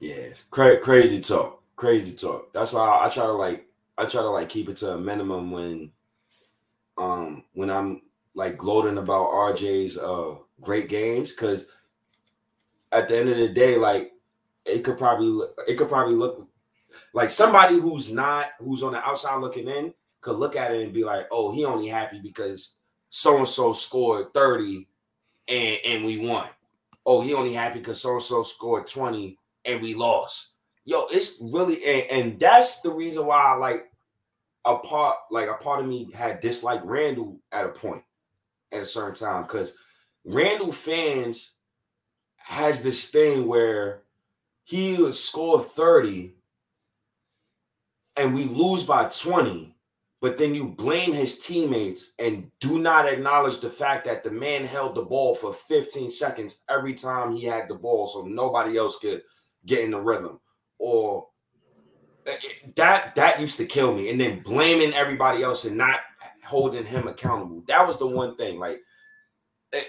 Yeah, 0.00 0.28
cra- 0.50 0.78
crazy 0.80 1.20
talk 1.20 1.62
crazy 1.76 2.14
talk. 2.14 2.52
That's 2.54 2.72
why 2.72 2.80
I, 2.86 3.06
I 3.06 3.10
try 3.10 3.24
to 3.26 3.32
like 3.32 3.66
I 3.98 4.06
try 4.06 4.22
to 4.22 4.30
like 4.30 4.48
keep 4.48 4.68
it 4.68 4.76
to 4.78 4.92
a 4.94 4.98
minimum 4.98 5.50
when 5.50 5.92
um 6.98 7.44
when 7.54 7.70
I'm 7.70 8.02
like 8.34 8.58
gloating 8.58 8.98
about 8.98 9.30
RJ's 9.30 9.98
uh 9.98 10.36
great 10.60 10.88
games 10.88 11.30
because 11.30 11.66
at 12.92 13.08
the 13.08 13.16
end 13.18 13.28
of 13.28 13.36
the 13.38 13.48
day, 13.48 13.76
like 13.76 14.12
it 14.64 14.84
could 14.84 14.98
probably 14.98 15.46
it 15.68 15.76
could 15.76 15.88
probably 15.88 16.14
look 16.14 16.46
like 17.14 17.30
somebody 17.30 17.80
who's 17.80 18.12
not 18.12 18.48
who's 18.60 18.82
on 18.84 18.92
the 18.92 19.04
outside 19.04 19.40
looking 19.40 19.68
in 19.68 19.94
could 20.22 20.36
look 20.36 20.56
at 20.56 20.72
it 20.74 20.82
and 20.84 20.94
be 20.94 21.04
like, 21.04 21.26
oh, 21.32 21.52
he 21.52 21.64
only 21.64 21.88
happy 21.88 22.20
because 22.20 22.74
so 23.10 23.38
and 23.38 23.48
so 23.48 23.72
scored 23.72 24.34
30 24.34 24.88
and 25.48 25.78
and 25.86 26.04
we 26.06 26.18
won. 26.18 26.48
Oh, 27.06 27.22
he 27.22 27.34
only 27.34 27.54
happy 27.54 27.80
because 27.80 28.02
so 28.02 28.14
and 28.14 28.22
so 28.22 28.42
scored 28.42 28.86
20 28.86 29.38
and 29.66 29.82
we 29.82 29.94
lost. 29.94 30.52
Yo, 30.84 31.06
it's 31.10 31.38
really 31.40 31.84
and, 31.84 32.10
and 32.10 32.40
that's 32.40 32.80
the 32.80 32.90
reason 32.90 33.26
why 33.26 33.42
I 33.42 33.54
like 33.54 33.90
a 34.64 34.76
part 34.78 35.16
like 35.30 35.48
a 35.48 35.54
part 35.54 35.80
of 35.80 35.86
me 35.86 36.10
had 36.14 36.40
disliked 36.40 36.84
Randle 36.84 37.40
at 37.52 37.66
a 37.66 37.70
point 37.70 38.02
at 38.72 38.82
a 38.82 38.86
certain 38.86 39.14
time 39.14 39.42
because 39.42 39.76
Randle 40.24 40.72
fans 40.72 41.52
has 42.36 42.82
this 42.82 43.08
thing 43.10 43.46
where 43.46 44.02
he 44.64 44.96
would 44.96 45.14
score 45.14 45.60
30 45.60 46.34
and 48.16 48.34
we 48.34 48.44
lose 48.44 48.84
by 48.84 49.04
20 49.04 49.72
but 50.20 50.38
then 50.38 50.54
you 50.54 50.66
blame 50.66 51.12
his 51.12 51.38
teammates 51.38 52.12
and 52.18 52.50
do 52.60 52.78
not 52.78 53.06
acknowledge 53.06 53.60
the 53.60 53.70
fact 53.70 54.04
that 54.04 54.24
the 54.24 54.30
man 54.30 54.64
held 54.64 54.94
the 54.94 55.02
ball 55.02 55.34
for 55.34 55.52
15 55.52 56.10
seconds 56.10 56.62
every 56.68 56.94
time 56.94 57.32
he 57.32 57.44
had 57.44 57.68
the 57.68 57.74
ball 57.74 58.06
so 58.06 58.22
nobody 58.22 58.78
else 58.78 58.98
could 58.98 59.22
get 59.66 59.80
in 59.80 59.90
the 59.90 60.00
rhythm. 60.00 60.40
Or 60.78 61.26
that 62.76 63.14
that 63.14 63.40
used 63.40 63.56
to 63.58 63.66
kill 63.66 63.94
me. 63.94 64.10
And 64.10 64.20
then 64.20 64.40
blaming 64.40 64.94
everybody 64.94 65.42
else 65.42 65.64
and 65.64 65.76
not 65.76 66.00
holding 66.44 66.84
him 66.84 67.08
accountable. 67.08 67.62
That 67.66 67.86
was 67.86 67.98
the 67.98 68.06
one 68.06 68.36
thing 68.36 68.58
like 68.58 68.80
eh, 69.72 69.82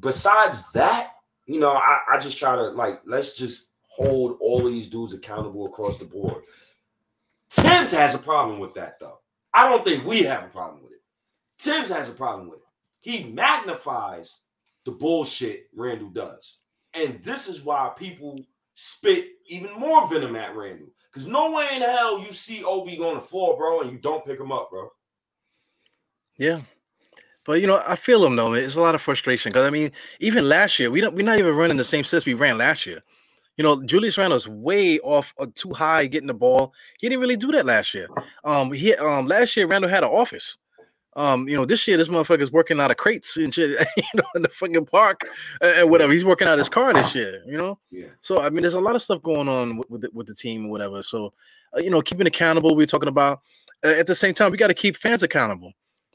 besides 0.00 0.70
that 0.72 1.12
you 1.46 1.60
know 1.60 1.72
I, 1.72 1.98
I 2.10 2.18
just 2.18 2.38
try 2.38 2.56
to 2.56 2.68
like 2.70 3.00
let's 3.06 3.36
just 3.36 3.68
hold 3.86 4.36
all 4.40 4.64
these 4.64 4.88
dudes 4.88 5.14
accountable 5.14 5.66
across 5.66 5.98
the 5.98 6.04
board. 6.04 6.42
Thibs 7.50 7.92
has 7.92 8.14
a 8.14 8.18
problem 8.18 8.60
with 8.60 8.74
that 8.74 8.98
though. 9.00 9.18
I 9.52 9.68
don't 9.68 9.84
think 9.84 10.04
we 10.04 10.22
have 10.22 10.44
a 10.44 10.48
problem 10.48 10.82
with 10.82 10.92
it. 10.92 11.02
Thibs 11.58 11.90
has 11.90 12.08
a 12.08 12.12
problem 12.12 12.48
with 12.48 12.60
it. 12.60 12.64
He 13.00 13.24
magnifies 13.24 14.40
the 14.84 14.92
bullshit 14.92 15.68
Randle 15.74 16.10
does. 16.10 16.58
And 16.94 17.22
this 17.22 17.48
is 17.48 17.62
why 17.62 17.90
people 17.96 18.40
spit 18.80 19.26
even 19.46 19.78
more 19.78 20.08
venom 20.08 20.34
at 20.36 20.56
Randle. 20.56 20.88
Because 21.12 21.28
no 21.28 21.50
way 21.50 21.68
in 21.74 21.82
hell 21.82 22.22
you 22.22 22.32
see 22.32 22.64
Obi 22.64 22.98
on 22.98 23.16
the 23.16 23.20
floor, 23.20 23.56
bro, 23.58 23.82
and 23.82 23.92
you 23.92 23.98
don't 23.98 24.24
pick 24.24 24.40
him 24.40 24.52
up, 24.52 24.70
bro. 24.70 24.88
Yeah. 26.38 26.62
But 27.44 27.60
you 27.60 27.66
know, 27.66 27.82
I 27.86 27.96
feel 27.96 28.24
him 28.24 28.36
though. 28.36 28.54
It's 28.54 28.76
a 28.76 28.80
lot 28.80 28.94
of 28.94 29.02
frustration 29.02 29.52
because 29.52 29.66
I 29.66 29.70
mean, 29.70 29.92
even 30.20 30.48
last 30.48 30.78
year, 30.78 30.90
we 30.90 31.00
don't 31.00 31.14
we're 31.14 31.24
not 31.24 31.38
even 31.38 31.54
running 31.54 31.76
the 31.76 31.84
same 31.84 32.04
system 32.04 32.30
we 32.30 32.34
ran 32.34 32.56
last 32.56 32.86
year. 32.86 33.02
You 33.56 33.64
know, 33.64 33.82
Julius 33.82 34.16
Randle's 34.16 34.48
way 34.48 34.98
off 35.00 35.34
uh, 35.38 35.46
too 35.54 35.72
high 35.72 36.06
getting 36.06 36.28
the 36.28 36.34
ball. 36.34 36.72
He 37.00 37.08
didn't 37.08 37.20
really 37.20 37.36
do 37.36 37.52
that 37.52 37.66
last 37.66 37.92
year. 37.92 38.08
Um, 38.44 38.72
he 38.72 38.94
um 38.94 39.26
last 39.26 39.56
year 39.56 39.66
Randle 39.66 39.90
had 39.90 40.04
an 40.04 40.10
office. 40.10 40.56
Um, 41.16 41.48
you 41.48 41.56
know, 41.56 41.64
this 41.64 41.88
year 41.88 41.96
this 41.96 42.08
motherfucker's 42.08 42.52
working 42.52 42.78
out 42.78 42.90
of 42.90 42.96
crates 42.96 43.36
and 43.36 43.52
shit, 43.52 43.70
you 43.96 44.02
know, 44.14 44.22
in 44.34 44.42
the 44.42 44.48
fucking 44.48 44.86
park 44.86 45.28
and 45.60 45.90
whatever. 45.90 46.12
He's 46.12 46.24
working 46.24 46.46
out 46.46 46.58
his 46.58 46.68
car 46.68 46.92
this 46.92 47.14
year, 47.14 47.42
you 47.46 47.56
know. 47.56 47.78
Yeah. 47.90 48.06
So 48.22 48.40
I 48.40 48.50
mean, 48.50 48.62
there's 48.62 48.74
a 48.74 48.80
lot 48.80 48.94
of 48.94 49.02
stuff 49.02 49.22
going 49.22 49.48
on 49.48 49.76
with 49.76 49.90
with 49.90 50.00
the, 50.02 50.10
with 50.12 50.26
the 50.26 50.34
team 50.34 50.66
or 50.66 50.70
whatever. 50.70 51.02
So, 51.02 51.32
uh, 51.76 51.80
you 51.80 51.90
know, 51.90 52.00
keeping 52.00 52.26
accountable. 52.26 52.76
We're 52.76 52.86
talking 52.86 53.08
about 53.08 53.40
uh, 53.84 53.88
at 53.88 54.06
the 54.06 54.14
same 54.14 54.34
time 54.34 54.52
we 54.52 54.58
got 54.58 54.68
to 54.68 54.74
keep 54.74 54.96
fans 54.96 55.22
accountable. 55.22 55.72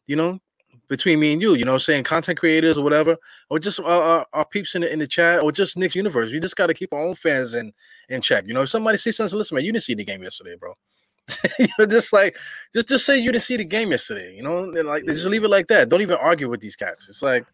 You 0.08 0.15
know, 0.15 0.39
between 0.88 1.19
me 1.19 1.34
and 1.34 1.41
you, 1.41 1.55
you 1.55 1.65
know, 1.65 1.77
saying 1.77 2.03
content 2.03 2.39
creators 2.39 2.77
or 2.77 2.84
whatever, 2.84 3.17
or 3.49 3.60
just 3.60 3.79
our, 3.79 3.86
our, 3.86 4.25
our 4.34 4.45
peeps 4.45 4.75
in 4.75 4.81
the 4.81 4.91
in 4.91 4.99
the 4.99 5.08
chat, 5.08 5.41
or 5.41 5.51
just 5.51 5.77
Knicks 5.77 5.95
universe. 5.95 6.31
We 6.31 6.39
just 6.39 6.55
got 6.55 6.67
to 6.67 6.73
keep 6.73 6.93
our 6.93 7.03
own 7.03 7.15
fans 7.15 7.53
in 7.53 7.73
in 8.10 8.21
check. 8.21 8.45
You 8.47 8.53
know, 8.53 8.62
if 8.62 8.69
somebody 8.69 8.97
says 8.97 9.17
something, 9.17 9.38
listen, 9.38 9.55
man, 9.55 9.65
you 9.65 9.71
didn't 9.71 9.84
see 9.84 9.95
the 9.95 10.05
game 10.05 10.23
yesterday, 10.23 10.55
bro. 10.60 10.73
you 11.59 11.67
know, 11.77 11.85
just 11.85 12.13
like 12.13 12.38
just 12.73 12.88
just 12.88 13.05
say 13.05 13.17
you 13.17 13.31
didn't 13.31 13.43
see 13.43 13.57
the 13.57 13.65
game 13.65 13.91
yesterday. 13.91 14.35
You 14.35 14.43
know, 14.43 14.63
and 14.63 14.87
like 14.87 15.06
just 15.06 15.25
leave 15.25 15.43
it 15.43 15.50
like 15.50 15.67
that. 15.67 15.89
Don't 15.89 16.02
even 16.02 16.17
argue 16.17 16.50
with 16.50 16.62
these 16.62 16.75
cats. 16.75 17.10
It's 17.10 17.21
like, 17.21 17.45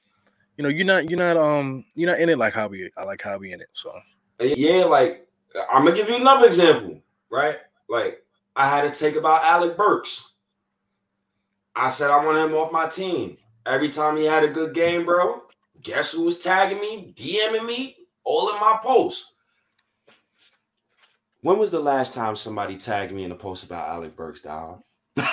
you 0.58 0.64
know, 0.64 0.70
you're 0.70 0.86
not 0.86 1.10
you're 1.10 1.20
not 1.20 1.38
um 1.38 1.86
you're 1.96 2.10
not 2.10 2.20
in 2.20 2.30
it 2.30 2.38
like 2.38 2.54
how 2.54 2.68
we 2.68 2.90
I 2.98 3.04
like 3.04 3.22
how 3.22 3.38
we 3.38 3.54
in 3.54 3.62
it. 3.62 3.70
So 3.74 3.92
yeah, 4.40 4.84
like 4.86 5.28
I'm 5.72 5.86
gonna 5.86 5.96
give 5.96 6.10
you 6.10 6.18
another 6.18 6.48
example, 6.48 7.02
right? 7.30 7.58
Like 7.88 8.24
I 8.56 8.68
had 8.68 8.92
to 8.92 9.00
take 9.00 9.16
about 9.16 9.44
Alec 9.44 9.78
Burks. 9.78 10.32
I 11.76 11.90
said 11.90 12.10
I 12.10 12.24
want 12.26 12.38
him 12.38 12.54
off 12.56 12.72
my 12.72 12.88
team. 12.88 13.38
Every 13.66 13.90
time 13.90 14.18
he 14.18 14.26
had 14.26 14.44
a 14.44 14.50
good 14.50 14.74
game, 14.74 15.06
bro, 15.06 15.44
guess 15.82 16.12
who 16.12 16.24
was 16.24 16.40
tagging 16.40 16.80
me, 16.82 17.14
DMing 17.16 17.66
me, 17.66 17.96
all 18.24 18.54
in 18.54 18.60
my 18.60 18.78
posts. 18.82 19.34
When 21.42 21.58
was 21.58 21.72
the 21.72 21.80
last 21.80 22.14
time 22.14 22.36
somebody 22.36 22.78
tagged 22.78 23.12
me 23.12 23.24
in 23.24 23.32
a 23.32 23.36
post 23.36 23.64
about 23.64 23.90
Alec 23.90 24.16
Burks, 24.16 24.42
dog? 24.42 24.82
but 25.16 25.26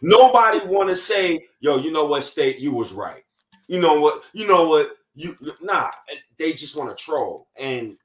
nobody 0.00 0.60
want 0.66 0.88
to 0.88 0.96
say, 0.96 1.46
yo, 1.60 1.76
you 1.76 1.90
know 1.90 2.06
what, 2.06 2.22
state, 2.24 2.58
you 2.58 2.72
was 2.72 2.92
right. 2.92 3.24
You 3.66 3.80
know 3.80 4.00
what? 4.00 4.22
You 4.32 4.46
know 4.46 4.68
what? 4.68 4.92
You 5.14 5.36
nah. 5.60 5.90
They 6.38 6.52
just 6.52 6.76
want 6.76 6.96
to 6.96 7.04
troll, 7.04 7.48
and 7.58 7.96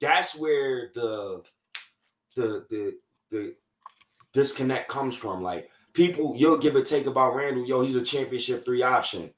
that's 0.00 0.36
where 0.36 0.90
the 0.94 1.42
the 2.34 2.66
the 2.70 2.98
the 3.30 3.54
disconnect 4.32 4.88
comes 4.88 5.14
from. 5.14 5.42
Like 5.42 5.70
people, 5.94 6.34
you'll 6.36 6.58
give 6.58 6.76
a 6.76 6.82
take 6.82 7.06
about 7.06 7.34
Randle. 7.34 7.66
Yo, 7.66 7.82
he's 7.82 7.96
a 7.96 8.02
championship 8.02 8.64
three 8.64 8.82
option. 8.82 9.30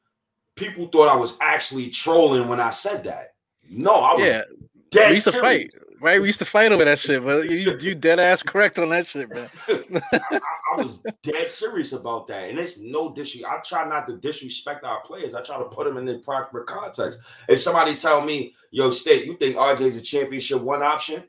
People 0.56 0.86
thought 0.86 1.08
I 1.08 1.16
was 1.16 1.36
actually 1.40 1.88
trolling 1.90 2.48
when 2.48 2.60
I 2.60 2.70
said 2.70 3.04
that. 3.04 3.34
No, 3.70 3.94
I 3.94 4.14
was 4.14 4.22
yeah. 4.24 4.42
Dead. 4.90 5.08
We 5.08 5.14
used 5.14 5.24
serious. 5.24 5.40
to 5.40 5.40
fight, 5.40 5.74
right? 6.00 6.20
We 6.20 6.26
used 6.28 6.38
to 6.38 6.44
fight 6.44 6.72
over 6.72 6.84
that 6.84 6.98
shit, 6.98 7.24
but 7.24 7.48
you 7.48 7.76
you 7.80 7.94
dead 7.94 8.18
ass 8.18 8.42
correct 8.42 8.78
on 8.78 8.90
that 8.90 9.06
shit, 9.06 9.28
man. 9.34 9.48
I, 10.02 10.40
I, 10.74 10.76
was 10.76 11.04
dead 11.22 11.50
serious 11.50 11.92
about 11.92 12.26
that, 12.28 12.50
and 12.50 12.58
it's 12.58 12.78
no 12.78 13.12
disrespect. 13.12 13.52
I 13.52 13.60
try 13.60 13.88
not 13.88 14.06
to 14.08 14.16
disrespect 14.16 14.84
our 14.84 15.00
players. 15.02 15.34
I 15.34 15.42
try 15.42 15.58
to 15.58 15.64
put 15.64 15.86
them 15.86 15.96
in 15.96 16.04
the 16.04 16.18
proper 16.18 16.64
context. 16.64 17.20
If 17.48 17.60
somebody 17.60 17.94
tell 17.96 18.24
me, 18.24 18.54
"Yo, 18.70 18.90
State, 18.90 19.26
you 19.26 19.36
think 19.36 19.56
RJ 19.56 19.80
is 19.80 19.96
a 19.96 20.02
championship 20.02 20.60
one 20.60 20.82
option?" 20.82 21.24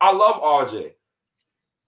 I 0.00 0.12
love 0.12 0.42
RJ. 0.42 0.92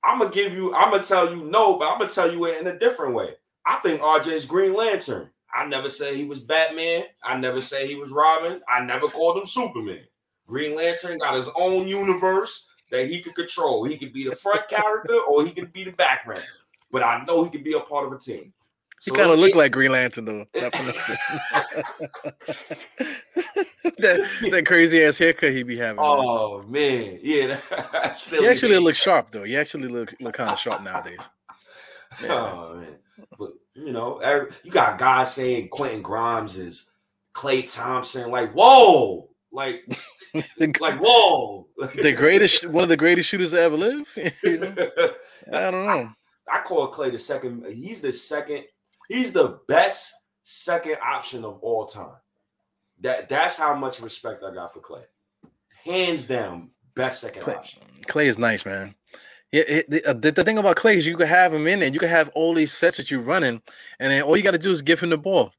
I'm 0.04 0.18
gonna 0.18 0.30
give 0.30 0.52
you. 0.52 0.74
I'm 0.74 0.90
gonna 0.90 1.02
tell 1.02 1.34
you 1.34 1.44
no, 1.44 1.78
but 1.78 1.90
I'm 1.90 1.98
gonna 1.98 2.10
tell 2.10 2.32
you 2.32 2.46
it 2.46 2.60
in 2.60 2.66
a 2.66 2.78
different 2.78 3.14
way. 3.14 3.34
I 3.66 3.76
think 3.76 4.00
RJ 4.00 4.28
is 4.28 4.44
Green 4.44 4.74
Lantern. 4.74 5.30
I 5.52 5.66
never 5.66 5.88
said 5.88 6.14
he 6.14 6.24
was 6.24 6.40
Batman. 6.40 7.04
I 7.24 7.36
never 7.36 7.60
said 7.60 7.86
he 7.86 7.96
was 7.96 8.10
Robin. 8.10 8.60
I 8.68 8.80
never 8.80 9.08
called 9.08 9.38
him 9.38 9.46
Superman. 9.46 10.04
Green 10.46 10.74
Lantern 10.74 11.18
got 11.18 11.34
his 11.34 11.48
own 11.56 11.88
universe 11.88 12.68
that 12.90 13.08
he 13.08 13.20
could 13.20 13.34
control. 13.34 13.84
He 13.84 13.98
could 13.98 14.12
be 14.12 14.24
the 14.24 14.36
front 14.36 14.68
character 14.70 15.18
or 15.28 15.44
he 15.44 15.52
could 15.52 15.72
be 15.72 15.84
the 15.84 15.92
background. 15.92 16.42
But 16.90 17.02
I 17.02 17.24
know 17.26 17.44
he 17.44 17.50
could 17.50 17.64
be 17.64 17.74
a 17.74 17.80
part 17.80 18.06
of 18.06 18.12
a 18.12 18.18
team. 18.18 18.52
So 18.98 19.12
he 19.12 19.18
kind 19.18 19.30
of 19.30 19.38
look 19.38 19.54
like 19.54 19.72
Green 19.72 19.92
Lantern 19.92 20.24
though. 20.24 20.46
that, 20.54 20.72
that 24.50 24.64
crazy 24.66 25.04
ass 25.04 25.18
haircut 25.18 25.52
he 25.52 25.62
be 25.62 25.76
having. 25.76 25.98
Oh 26.00 26.62
man, 26.62 27.18
yeah. 27.22 27.60
he 28.30 28.48
actually 28.48 28.78
look 28.78 28.94
sharp 28.94 29.30
though. 29.32 29.44
He 29.44 29.54
actually 29.56 29.88
look 29.88 30.14
look 30.18 30.34
kind 30.34 30.50
of 30.50 30.58
sharp 30.58 30.82
nowadays. 30.82 31.20
Yeah. 32.22 32.32
Oh 32.32 32.74
man, 32.76 32.96
but 33.38 33.52
you 33.74 33.92
know, 33.92 34.16
every, 34.18 34.50
you 34.64 34.70
got 34.70 34.98
guys 34.98 35.34
saying 35.34 35.68
Quentin 35.68 36.00
Grimes 36.00 36.56
is 36.56 36.90
Klay 37.34 37.70
Thompson. 37.70 38.30
Like, 38.30 38.52
whoa, 38.52 39.28
like, 39.52 39.84
like 40.80 40.98
whoa, 41.00 41.66
the 41.76 42.12
greatest, 42.12 42.66
one 42.66 42.82
of 42.82 42.88
the 42.88 42.96
greatest 42.96 43.28
shooters 43.28 43.50
to 43.52 43.60
ever 43.60 43.76
live. 43.76 44.06
you 44.42 44.58
know? 44.58 44.74
I 45.52 45.70
don't 45.70 45.86
know. 45.86 46.10
I, 46.50 46.58
I 46.58 46.62
call 46.62 46.90
Klay 46.92 47.12
the 47.12 47.18
second. 47.18 47.64
He's 47.72 48.00
the 48.00 48.12
second. 48.12 48.64
He's 49.08 49.32
the 49.32 49.60
best 49.68 50.14
second 50.44 50.96
option 51.04 51.44
of 51.44 51.58
all 51.60 51.86
time. 51.86 52.16
That 53.00 53.28
that's 53.28 53.58
how 53.58 53.74
much 53.74 54.00
respect 54.00 54.42
I 54.42 54.54
got 54.54 54.72
for 54.72 54.80
Klay. 54.80 55.04
Hands 55.84 56.24
down, 56.24 56.70
best 56.94 57.20
second 57.20 57.42
Klay, 57.42 57.56
option. 57.56 57.82
Klay 58.06 58.26
is 58.26 58.38
nice, 58.38 58.64
man. 58.64 58.94
Yeah, 59.52 59.62
it, 59.68 59.90
the, 59.90 60.04
uh, 60.04 60.12
the, 60.12 60.32
the, 60.32 60.44
thing 60.44 60.58
about 60.58 60.76
Klay 60.76 60.96
is 60.96 61.06
you 61.06 61.16
can 61.16 61.28
have 61.28 61.54
him 61.54 61.68
in 61.68 61.82
and 61.82 61.94
you 61.94 62.00
can 62.00 62.08
have 62.08 62.28
all 62.30 62.52
these 62.52 62.72
sets 62.72 62.96
that 62.96 63.10
you're 63.10 63.20
running, 63.20 63.62
and 64.00 64.10
then 64.10 64.22
all 64.22 64.36
you 64.36 64.42
got 64.42 64.52
to 64.52 64.58
do 64.58 64.72
is 64.72 64.82
give 64.82 64.98
him 64.98 65.10
the 65.10 65.18
ball. 65.18 65.52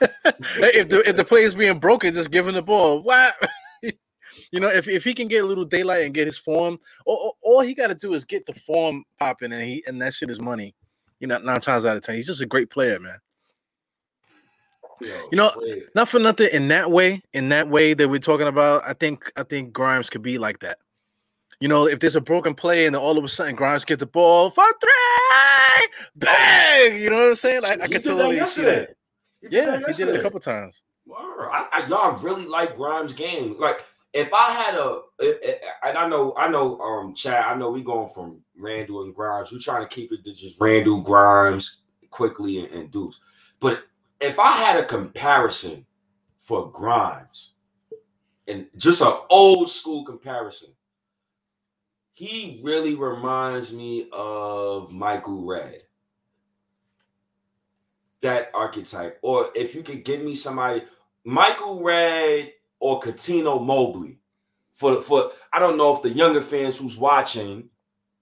if 0.00 0.88
the 0.88 1.02
if 1.08 1.16
the 1.16 1.24
play 1.24 1.42
is 1.42 1.54
being 1.54 1.78
broken, 1.78 2.12
just 2.12 2.30
give 2.30 2.46
him 2.46 2.54
the 2.54 2.62
ball. 2.62 3.02
What? 3.02 3.34
You 4.50 4.60
know, 4.60 4.68
if, 4.68 4.88
if 4.88 5.04
he 5.04 5.14
can 5.14 5.28
get 5.28 5.44
a 5.44 5.46
little 5.46 5.64
daylight 5.64 6.04
and 6.04 6.14
get 6.14 6.26
his 6.26 6.38
form, 6.38 6.78
all, 7.06 7.36
all 7.42 7.60
he 7.60 7.74
got 7.74 7.88
to 7.88 7.94
do 7.94 8.14
is 8.14 8.24
get 8.24 8.46
the 8.46 8.54
form 8.54 9.04
popping, 9.18 9.52
and 9.52 9.62
he 9.62 9.84
and 9.86 10.00
that 10.02 10.14
shit 10.14 10.30
is 10.30 10.40
money. 10.40 10.74
You 11.20 11.28
know, 11.28 11.38
nine 11.38 11.60
times 11.60 11.84
out 11.84 11.96
of 11.96 12.02
ten, 12.02 12.16
he's 12.16 12.26
just 12.26 12.40
a 12.40 12.46
great 12.46 12.70
player, 12.70 12.98
man. 12.98 13.18
you 15.00 15.36
know, 15.36 15.52
not 15.94 16.08
for 16.08 16.18
nothing 16.18 16.48
in 16.52 16.68
that 16.68 16.90
way, 16.90 17.22
in 17.32 17.48
that 17.48 17.68
way 17.68 17.94
that 17.94 18.08
we're 18.08 18.18
talking 18.18 18.46
about. 18.46 18.82
I 18.86 18.92
think 18.92 19.30
I 19.36 19.42
think 19.42 19.72
Grimes 19.72 20.10
could 20.10 20.22
be 20.22 20.38
like 20.38 20.60
that. 20.60 20.78
You 21.60 21.68
know, 21.68 21.86
if 21.86 22.00
there's 22.00 22.16
a 22.16 22.20
broken 22.20 22.54
play 22.54 22.86
and 22.86 22.96
all 22.96 23.18
of 23.18 23.24
a 23.24 23.28
sudden 23.28 23.54
Grimes 23.54 23.84
get 23.84 24.00
the 24.00 24.06
ball 24.06 24.50
for 24.50 24.64
three, 24.80 25.88
bang! 26.16 27.00
You 27.00 27.10
know 27.10 27.18
what 27.18 27.28
I'm 27.28 27.34
saying? 27.36 27.64
I, 27.64 27.72
I 27.72 27.88
can 27.88 28.02
totally 28.02 28.44
see 28.46 28.64
that. 28.64 28.96
He 29.40 29.48
yeah, 29.50 29.80
he 29.86 29.92
did 29.92 30.08
it 30.08 30.16
a 30.16 30.22
couple 30.22 30.40
times. 30.40 30.82
I, 31.14 31.68
I, 31.72 31.86
y'all 31.86 32.18
really 32.18 32.46
like 32.46 32.76
Grimes' 32.76 33.12
game. 33.12 33.56
Like, 33.58 33.84
if 34.12 34.32
I 34.32 34.50
had 34.50 34.74
a, 34.74 35.00
and 35.86 35.96
I 35.96 36.06
know, 36.08 36.34
I 36.36 36.48
know, 36.48 36.78
um, 36.80 37.14
Chad, 37.14 37.44
I 37.44 37.54
know 37.54 37.70
we 37.70 37.82
going 37.82 38.12
from 38.12 38.40
Randle 38.56 39.02
and 39.02 39.14
Grimes. 39.14 39.50
We're 39.50 39.58
trying 39.58 39.88
to 39.88 39.94
keep 39.94 40.12
it 40.12 40.24
to 40.24 40.34
just 40.34 40.60
Randle, 40.60 41.00
Grimes, 41.00 41.78
Quickley, 42.10 42.58
and, 42.58 42.72
and 42.74 42.90
Deuce. 42.90 43.18
But 43.58 43.84
if 44.20 44.38
I 44.38 44.52
had 44.52 44.78
a 44.78 44.84
comparison 44.84 45.86
for 46.40 46.70
Grimes, 46.70 47.54
and 48.48 48.66
just 48.76 49.00
an 49.00 49.14
old 49.30 49.70
school 49.70 50.04
comparison, 50.04 50.70
he 52.12 52.60
really 52.62 52.94
reminds 52.94 53.72
me 53.72 54.08
of 54.12 54.90
Michael 54.90 55.46
Redd. 55.46 55.82
That 58.20 58.50
archetype. 58.52 59.18
Or 59.22 59.50
if 59.54 59.74
you 59.74 59.82
could 59.82 60.04
give 60.04 60.20
me 60.22 60.34
somebody, 60.34 60.82
Michael 61.24 61.82
Redd 61.82 62.52
or 62.82 63.00
Cuttino 63.00 63.64
Mobley. 63.64 64.18
For 64.72 65.00
for 65.00 65.30
I 65.52 65.60
don't 65.60 65.78
know 65.78 65.94
if 65.94 66.02
the 66.02 66.10
younger 66.10 66.42
fans 66.42 66.76
who's 66.76 66.98
watching 66.98 67.68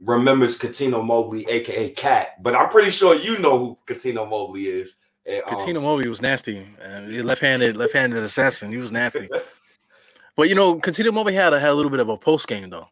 remembers 0.00 0.58
Cuttino 0.58 1.04
Mobley, 1.04 1.46
aka 1.48 1.90
Cat, 1.90 2.42
but 2.42 2.54
I'm 2.54 2.68
pretty 2.68 2.90
sure 2.90 3.14
you 3.14 3.38
know 3.38 3.58
who 3.58 3.78
Cuttino 3.86 4.28
Mobley 4.28 4.66
is. 4.66 4.96
And, 5.26 5.42
um, 5.48 5.82
Mobley 5.82 6.08
was 6.08 6.22
nasty. 6.22 6.66
Uh, 6.82 7.22
left-handed, 7.22 7.76
left-handed 7.76 8.22
assassin. 8.22 8.70
He 8.70 8.78
was 8.78 8.90
nasty. 8.90 9.28
but 10.36 10.48
you 10.48 10.54
know, 10.54 10.78
Cuttino 10.78 11.12
Mobley 11.12 11.34
had 11.34 11.52
a, 11.52 11.60
had 11.60 11.70
a 11.70 11.74
little 11.74 11.90
bit 11.90 12.00
of 12.00 12.08
a 12.08 12.16
post 12.16 12.46
game 12.46 12.68
though. 12.68 12.88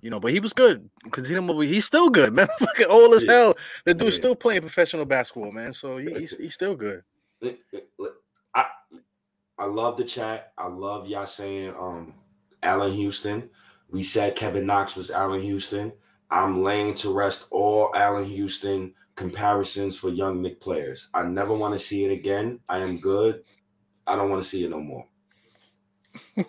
You 0.00 0.10
know, 0.10 0.20
but 0.20 0.32
he 0.32 0.40
was 0.40 0.52
good. 0.52 0.88
Cuttino 1.08 1.64
he's 1.64 1.84
still 1.84 2.10
good, 2.10 2.32
man. 2.34 2.48
Fucking 2.58 2.86
old 2.86 3.14
as 3.14 3.24
yeah. 3.24 3.32
hell. 3.32 3.54
The 3.84 3.94
dude's 3.94 4.16
yeah. 4.16 4.20
still 4.20 4.34
playing 4.34 4.62
professional 4.62 5.04
basketball, 5.04 5.52
man. 5.52 5.72
So 5.72 5.98
he, 5.98 6.12
he's 6.14 6.36
he's 6.36 6.54
still 6.54 6.74
good. 6.74 7.02
I 9.58 9.66
love 9.66 9.96
the 9.96 10.04
chat. 10.04 10.52
I 10.56 10.68
love 10.68 11.06
y'all 11.08 11.26
saying 11.26 11.74
um 11.78 12.14
Allan 12.62 12.92
Houston. 12.92 13.50
We 13.90 14.02
said 14.02 14.36
Kevin 14.36 14.66
Knox 14.66 14.96
was 14.96 15.10
Allan 15.10 15.42
Houston. 15.42 15.92
I'm 16.30 16.62
laying 16.62 16.94
to 16.94 17.12
rest 17.12 17.48
all 17.50 17.90
Allan 17.94 18.26
Houston 18.26 18.94
comparisons 19.16 19.96
for 19.96 20.10
young 20.10 20.42
Knick 20.42 20.60
players. 20.60 21.08
I 21.14 21.24
never 21.24 21.54
want 21.54 21.74
to 21.74 21.78
see 21.78 22.04
it 22.04 22.12
again. 22.12 22.60
I 22.68 22.78
am 22.78 22.98
good. 22.98 23.42
I 24.06 24.14
don't 24.14 24.30
want 24.30 24.42
to 24.42 24.48
see 24.48 24.64
it 24.64 24.70
no 24.70 24.80
more. 24.80 25.06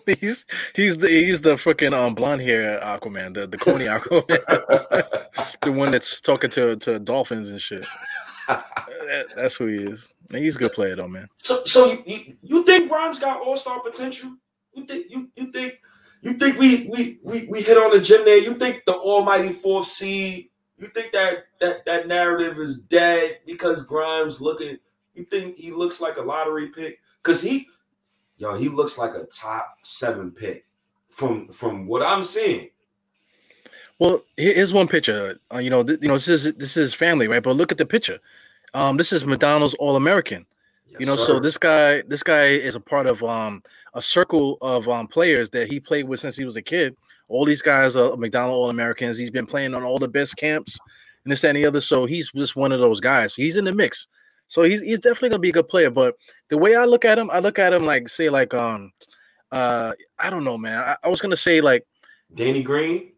he's 0.20 0.44
he's 0.74 0.96
the 0.96 1.08
he's 1.08 1.40
the 1.40 1.54
freaking 1.54 1.92
um 1.92 2.14
blonde 2.14 2.42
hair 2.42 2.78
Aquaman, 2.80 3.34
the 3.34 3.46
the 3.46 3.58
corny 3.58 3.84
Aquaman, 3.86 4.26
the 5.62 5.72
one 5.72 5.90
that's 5.90 6.20
talking 6.20 6.50
to 6.50 6.76
to 6.76 6.98
dolphins 6.98 7.50
and 7.50 7.60
shit. 7.60 7.86
That, 8.54 9.26
that's 9.36 9.54
who 9.54 9.66
he 9.66 9.76
is. 9.76 10.12
He's 10.30 10.56
a 10.56 10.58
good 10.58 10.72
player 10.72 10.96
though, 10.96 11.08
man. 11.08 11.28
So 11.38 11.64
so 11.64 12.02
you, 12.06 12.36
you 12.42 12.64
think 12.64 12.88
Grimes 12.88 13.18
got 13.18 13.40
all 13.40 13.56
star 13.56 13.80
potential? 13.80 14.36
You 14.74 14.84
think 14.84 15.06
you 15.10 15.28
you 15.36 15.52
think 15.52 15.74
you 16.22 16.34
think 16.34 16.58
we 16.58 16.88
we 16.88 17.18
we 17.22 17.46
we 17.46 17.62
hit 17.62 17.76
on 17.76 17.90
the 17.90 18.00
gym 18.00 18.24
there? 18.24 18.38
You 18.38 18.54
think 18.54 18.84
the 18.86 18.94
almighty 18.94 19.52
fourth 19.52 19.86
seed? 19.86 20.50
You 20.78 20.88
think 20.88 21.12
that 21.12 21.46
that 21.60 21.84
that 21.86 22.08
narrative 22.08 22.58
is 22.58 22.80
dead 22.80 23.38
because 23.46 23.84
Grimes 23.84 24.40
looking? 24.40 24.78
You 25.14 25.24
think 25.24 25.56
he 25.56 25.70
looks 25.70 26.00
like 26.00 26.16
a 26.16 26.22
lottery 26.22 26.68
pick? 26.68 26.98
Because 27.22 27.42
he 27.42 27.66
yo, 28.38 28.56
he 28.56 28.68
looks 28.68 28.98
like 28.98 29.14
a 29.14 29.24
top 29.24 29.78
seven 29.82 30.30
pick 30.30 30.66
from 31.10 31.48
from 31.52 31.86
what 31.86 32.02
I'm 32.02 32.24
seeing. 32.24 32.70
Well, 33.98 34.24
here's 34.38 34.72
one 34.72 34.88
picture. 34.88 35.38
Uh, 35.52 35.58
you 35.58 35.68
know, 35.68 35.84
th- 35.84 35.98
you 36.00 36.08
know, 36.08 36.14
this 36.14 36.28
is 36.28 36.54
this 36.54 36.76
is 36.76 36.94
family, 36.94 37.28
right? 37.28 37.42
But 37.42 37.56
look 37.56 37.70
at 37.70 37.78
the 37.78 37.84
picture. 37.84 38.18
Um, 38.74 38.96
this 38.96 39.12
is 39.12 39.24
McDonald's 39.24 39.74
All 39.74 39.96
American. 39.96 40.46
Yes, 40.86 41.00
you 41.00 41.06
know, 41.06 41.16
sir. 41.16 41.24
so 41.24 41.40
this 41.40 41.56
guy, 41.56 42.02
this 42.02 42.22
guy 42.22 42.46
is 42.46 42.74
a 42.74 42.80
part 42.80 43.06
of 43.06 43.22
um 43.22 43.62
a 43.94 44.02
circle 44.02 44.58
of 44.60 44.88
um 44.88 45.06
players 45.06 45.50
that 45.50 45.70
he 45.70 45.80
played 45.80 46.08
with 46.08 46.20
since 46.20 46.36
he 46.36 46.44
was 46.44 46.56
a 46.56 46.62
kid. 46.62 46.96
All 47.28 47.44
these 47.44 47.62
guys 47.62 47.96
are 47.96 48.16
McDonald 48.16 48.54
All 48.56 48.70
Americans. 48.70 49.16
He's 49.16 49.30
been 49.30 49.46
playing 49.46 49.74
on 49.74 49.84
all 49.84 49.98
the 49.98 50.08
best 50.08 50.36
camps 50.36 50.78
and 51.24 51.32
this 51.32 51.44
and 51.44 51.56
the 51.56 51.66
other. 51.66 51.80
So 51.80 52.06
he's 52.06 52.30
just 52.32 52.56
one 52.56 52.72
of 52.72 52.80
those 52.80 53.00
guys. 53.00 53.34
He's 53.34 53.56
in 53.56 53.64
the 53.64 53.72
mix. 53.72 54.08
So 54.48 54.62
he's 54.64 54.82
he's 54.82 54.98
definitely 54.98 55.30
gonna 55.30 55.40
be 55.40 55.50
a 55.50 55.52
good 55.52 55.68
player. 55.68 55.90
But 55.90 56.16
the 56.48 56.58
way 56.58 56.74
I 56.74 56.84
look 56.84 57.04
at 57.04 57.18
him, 57.18 57.30
I 57.30 57.38
look 57.38 57.58
at 57.58 57.72
him 57.72 57.86
like 57.86 58.08
say 58.08 58.28
like 58.28 58.52
um 58.52 58.92
uh 59.52 59.92
I 60.18 60.30
don't 60.30 60.44
know, 60.44 60.58
man. 60.58 60.82
I, 60.82 60.96
I 61.04 61.08
was 61.08 61.20
gonna 61.20 61.36
say 61.36 61.60
like 61.60 61.86
Danny 62.34 62.62
Green. 62.62 63.12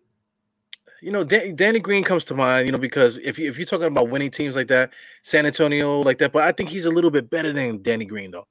You 1.02 1.10
know, 1.10 1.24
Dan, 1.24 1.56
Danny 1.56 1.80
Green 1.80 2.04
comes 2.04 2.24
to 2.24 2.34
mind, 2.34 2.66
you 2.66 2.72
know, 2.72 2.78
because 2.78 3.18
if 3.18 3.38
you 3.38 3.50
if 3.50 3.58
you're 3.58 3.66
talking 3.66 3.86
about 3.86 4.08
winning 4.08 4.30
teams 4.30 4.54
like 4.54 4.68
that, 4.68 4.92
San 5.22 5.46
Antonio 5.46 6.00
like 6.00 6.18
that, 6.18 6.32
but 6.32 6.44
I 6.44 6.52
think 6.52 6.68
he's 6.68 6.84
a 6.84 6.90
little 6.90 7.10
bit 7.10 7.28
better 7.28 7.52
than 7.52 7.82
Danny 7.82 8.04
Green 8.04 8.30
though. 8.30 8.46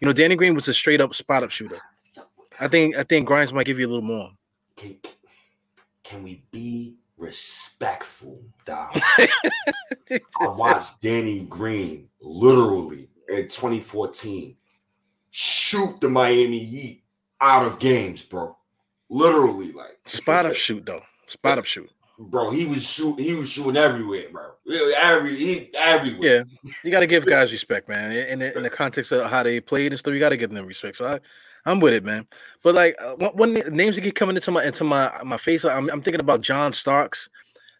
You 0.00 0.06
know, 0.06 0.12
Danny 0.12 0.36
Green 0.36 0.54
was 0.54 0.68
a 0.68 0.74
straight 0.74 1.00
up 1.00 1.14
spot 1.14 1.42
up 1.42 1.50
shooter. 1.50 1.80
I 2.60 2.68
think 2.68 2.96
I 2.96 3.04
think 3.04 3.26
Grimes 3.26 3.52
might 3.52 3.66
give 3.66 3.78
you 3.78 3.86
a 3.86 3.88
little 3.88 4.02
more. 4.02 4.30
Can, 4.76 4.98
can 6.02 6.22
we 6.22 6.42
be 6.50 6.96
respectful, 7.16 8.42
dog. 8.66 8.94
I 10.10 10.20
watched 10.40 11.00
Danny 11.00 11.40
Green 11.46 12.08
literally 12.20 13.08
in 13.28 13.48
2014 13.48 14.56
shoot 15.30 16.00
the 16.00 16.08
Miami 16.08 16.64
Heat 16.64 17.02
out 17.40 17.66
of 17.66 17.78
games, 17.78 18.22
bro. 18.22 18.56
Literally, 19.08 19.72
like 19.72 19.98
spot 20.06 20.46
up 20.46 20.54
shoot 20.54 20.84
though. 20.84 21.02
Spot 21.26 21.58
up 21.58 21.64
shoot. 21.64 21.90
Bro, 22.18 22.50
he 22.50 22.64
was 22.64 22.86
shoot. 22.86 23.18
He 23.18 23.34
was 23.34 23.50
shooting 23.50 23.76
everywhere, 23.76 24.26
bro. 24.30 24.52
Every 24.96 25.34
he, 25.34 25.70
everywhere. 25.74 26.46
Yeah, 26.62 26.70
you 26.84 26.90
got 26.90 27.00
to 27.00 27.08
give 27.08 27.26
guys 27.26 27.50
respect, 27.50 27.88
man. 27.88 28.12
In 28.28 28.38
the, 28.38 28.56
in 28.56 28.62
the 28.62 28.70
context 28.70 29.10
of 29.10 29.28
how 29.28 29.42
they 29.42 29.60
played 29.60 29.92
and 29.92 29.98
stuff, 29.98 30.14
you 30.14 30.20
got 30.20 30.28
to 30.28 30.36
give 30.36 30.50
them 30.50 30.64
respect. 30.64 30.96
So 30.96 31.06
I, 31.06 31.20
I'm 31.66 31.80
with 31.80 31.92
it, 31.92 32.04
man. 32.04 32.26
But 32.62 32.76
like, 32.76 32.94
uh, 33.00 33.16
when 33.34 33.54
names 33.54 33.96
that 33.96 34.02
keep 34.02 34.14
coming 34.14 34.36
into 34.36 34.50
my 34.52 34.64
into 34.64 34.84
my 34.84 35.10
my 35.24 35.36
face, 35.36 35.64
I'm, 35.64 35.90
I'm 35.90 36.02
thinking 36.02 36.20
about 36.20 36.40
John 36.40 36.72
Starks, 36.72 37.28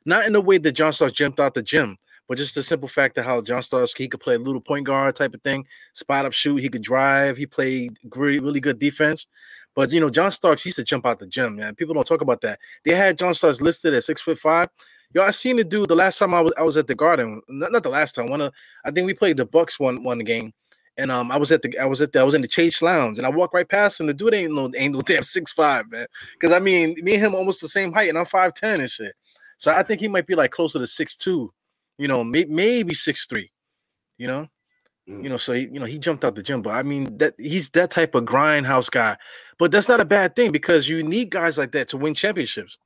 not 0.04 0.26
in 0.26 0.32
the 0.32 0.40
way 0.40 0.58
that 0.58 0.72
John 0.72 0.92
Starks 0.92 1.14
jumped 1.14 1.38
out 1.38 1.54
the 1.54 1.62
gym, 1.62 1.96
but 2.26 2.36
just 2.36 2.56
the 2.56 2.62
simple 2.62 2.88
fact 2.88 3.14
that 3.14 3.24
how 3.24 3.40
John 3.40 3.62
Starks 3.62 3.94
he 3.94 4.08
could 4.08 4.20
play 4.20 4.34
a 4.34 4.38
little 4.38 4.60
point 4.60 4.84
guard 4.84 5.14
type 5.14 5.34
of 5.34 5.42
thing, 5.42 5.64
spot 5.92 6.24
up 6.24 6.32
shoot, 6.32 6.56
he 6.56 6.68
could 6.68 6.82
drive, 6.82 7.36
he 7.36 7.46
played 7.46 7.96
really 8.16 8.40
really 8.40 8.60
good 8.60 8.80
defense. 8.80 9.28
But 9.74 9.92
you 9.92 10.00
know, 10.00 10.10
John 10.10 10.30
Starks 10.30 10.64
used 10.64 10.76
to 10.76 10.84
jump 10.84 11.06
out 11.06 11.18
the 11.18 11.26
gym, 11.26 11.56
man. 11.56 11.74
People 11.74 11.94
don't 11.94 12.06
talk 12.06 12.20
about 12.20 12.40
that. 12.42 12.60
They 12.84 12.94
had 12.94 13.18
John 13.18 13.34
Starks 13.34 13.60
listed 13.60 13.94
at 13.94 14.04
six 14.04 14.20
foot 14.20 14.38
five. 14.38 14.68
Yo, 15.12 15.22
I 15.22 15.30
seen 15.30 15.56
the 15.56 15.64
dude 15.64 15.88
the 15.88 15.96
last 15.96 16.18
time 16.18 16.34
I 16.34 16.40
was 16.40 16.52
I 16.56 16.62
was 16.62 16.76
at 16.76 16.86
the 16.86 16.94
Garden. 16.94 17.40
Not, 17.48 17.72
not 17.72 17.82
the 17.82 17.88
last 17.88 18.14
time. 18.14 18.28
One 18.30 18.40
of 18.40 18.52
I 18.84 18.90
think 18.90 19.06
we 19.06 19.14
played 19.14 19.36
the 19.36 19.46
Bucks 19.46 19.78
one 19.78 20.02
one 20.02 20.20
game, 20.20 20.52
and 20.96 21.10
um 21.10 21.30
I 21.30 21.36
was 21.36 21.50
at 21.52 21.62
the 21.62 21.76
I 21.78 21.86
was 21.86 22.00
at 22.00 22.12
the 22.12 22.20
I 22.20 22.24
was 22.24 22.34
in 22.34 22.42
the 22.42 22.48
Chase 22.48 22.82
Lounge, 22.82 23.18
and 23.18 23.26
I 23.26 23.30
walked 23.30 23.54
right 23.54 23.68
past 23.68 24.00
him. 24.00 24.06
The 24.06 24.14
dude 24.14 24.34
ain't 24.34 24.54
no 24.54 24.70
ain't 24.76 24.94
no 24.94 25.00
damn 25.02 25.24
six 25.24 25.50
five, 25.50 25.90
man. 25.90 26.06
Because 26.34 26.52
I 26.52 26.60
mean, 26.60 26.96
me 27.02 27.14
and 27.14 27.24
him 27.24 27.34
almost 27.34 27.60
the 27.60 27.68
same 27.68 27.92
height, 27.92 28.08
and 28.08 28.18
I'm 28.18 28.26
five 28.26 28.54
ten 28.54 28.80
and 28.80 28.90
shit. 28.90 29.14
So 29.58 29.72
I 29.72 29.82
think 29.82 30.00
he 30.00 30.08
might 30.08 30.26
be 30.26 30.34
like 30.34 30.50
closer 30.50 30.78
to 30.78 30.86
six 30.86 31.16
two, 31.16 31.52
you 31.98 32.08
know, 32.08 32.22
may, 32.22 32.44
maybe 32.44 32.94
six 32.94 33.26
three, 33.26 33.50
you 34.18 34.26
know. 34.26 34.48
Mm. 35.08 35.22
You 35.22 35.28
know, 35.28 35.36
so 35.36 35.52
he, 35.52 35.62
you 35.62 35.80
know, 35.80 35.86
he 35.86 35.98
jumped 35.98 36.24
out 36.24 36.34
the 36.34 36.42
gym, 36.42 36.62
but 36.62 36.70
I 36.70 36.82
mean 36.82 37.18
that 37.18 37.34
he's 37.38 37.68
that 37.70 37.90
type 37.90 38.14
of 38.14 38.24
grindhouse 38.24 38.90
guy. 38.90 39.16
But 39.58 39.70
that's 39.70 39.88
not 39.88 40.00
a 40.00 40.04
bad 40.04 40.34
thing 40.34 40.50
because 40.50 40.88
you 40.88 41.02
need 41.02 41.30
guys 41.30 41.58
like 41.58 41.72
that 41.72 41.88
to 41.88 41.96
win 41.96 42.14
championships. 42.14 42.78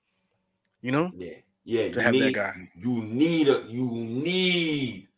You 0.82 0.92
know? 0.92 1.10
Yeah, 1.16 1.34
yeah. 1.64 1.90
To 1.90 2.02
have 2.02 2.12
need, 2.12 2.22
that 2.22 2.32
guy. 2.34 2.68
You 2.76 3.02
need 3.02 3.48
a 3.48 3.62
you 3.68 3.84
need 3.84 5.08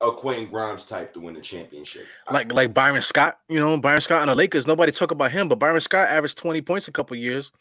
a 0.00 0.12
Quentin 0.12 0.46
Grimes 0.46 0.84
type 0.84 1.12
to 1.14 1.20
win 1.20 1.34
the 1.34 1.40
championship. 1.40 2.06
Like 2.30 2.52
like 2.52 2.74
Byron 2.74 3.02
Scott, 3.02 3.38
you 3.48 3.60
know, 3.60 3.78
Byron 3.78 4.00
Scott 4.00 4.22
on 4.22 4.28
the 4.28 4.34
Lakers. 4.34 4.66
Nobody 4.66 4.92
talk 4.92 5.10
about 5.10 5.30
him, 5.30 5.48
but 5.48 5.58
Byron 5.58 5.80
Scott 5.80 6.08
averaged 6.08 6.38
20 6.38 6.60
points 6.62 6.88
a 6.88 6.92
couple 6.92 7.16
years. 7.16 7.52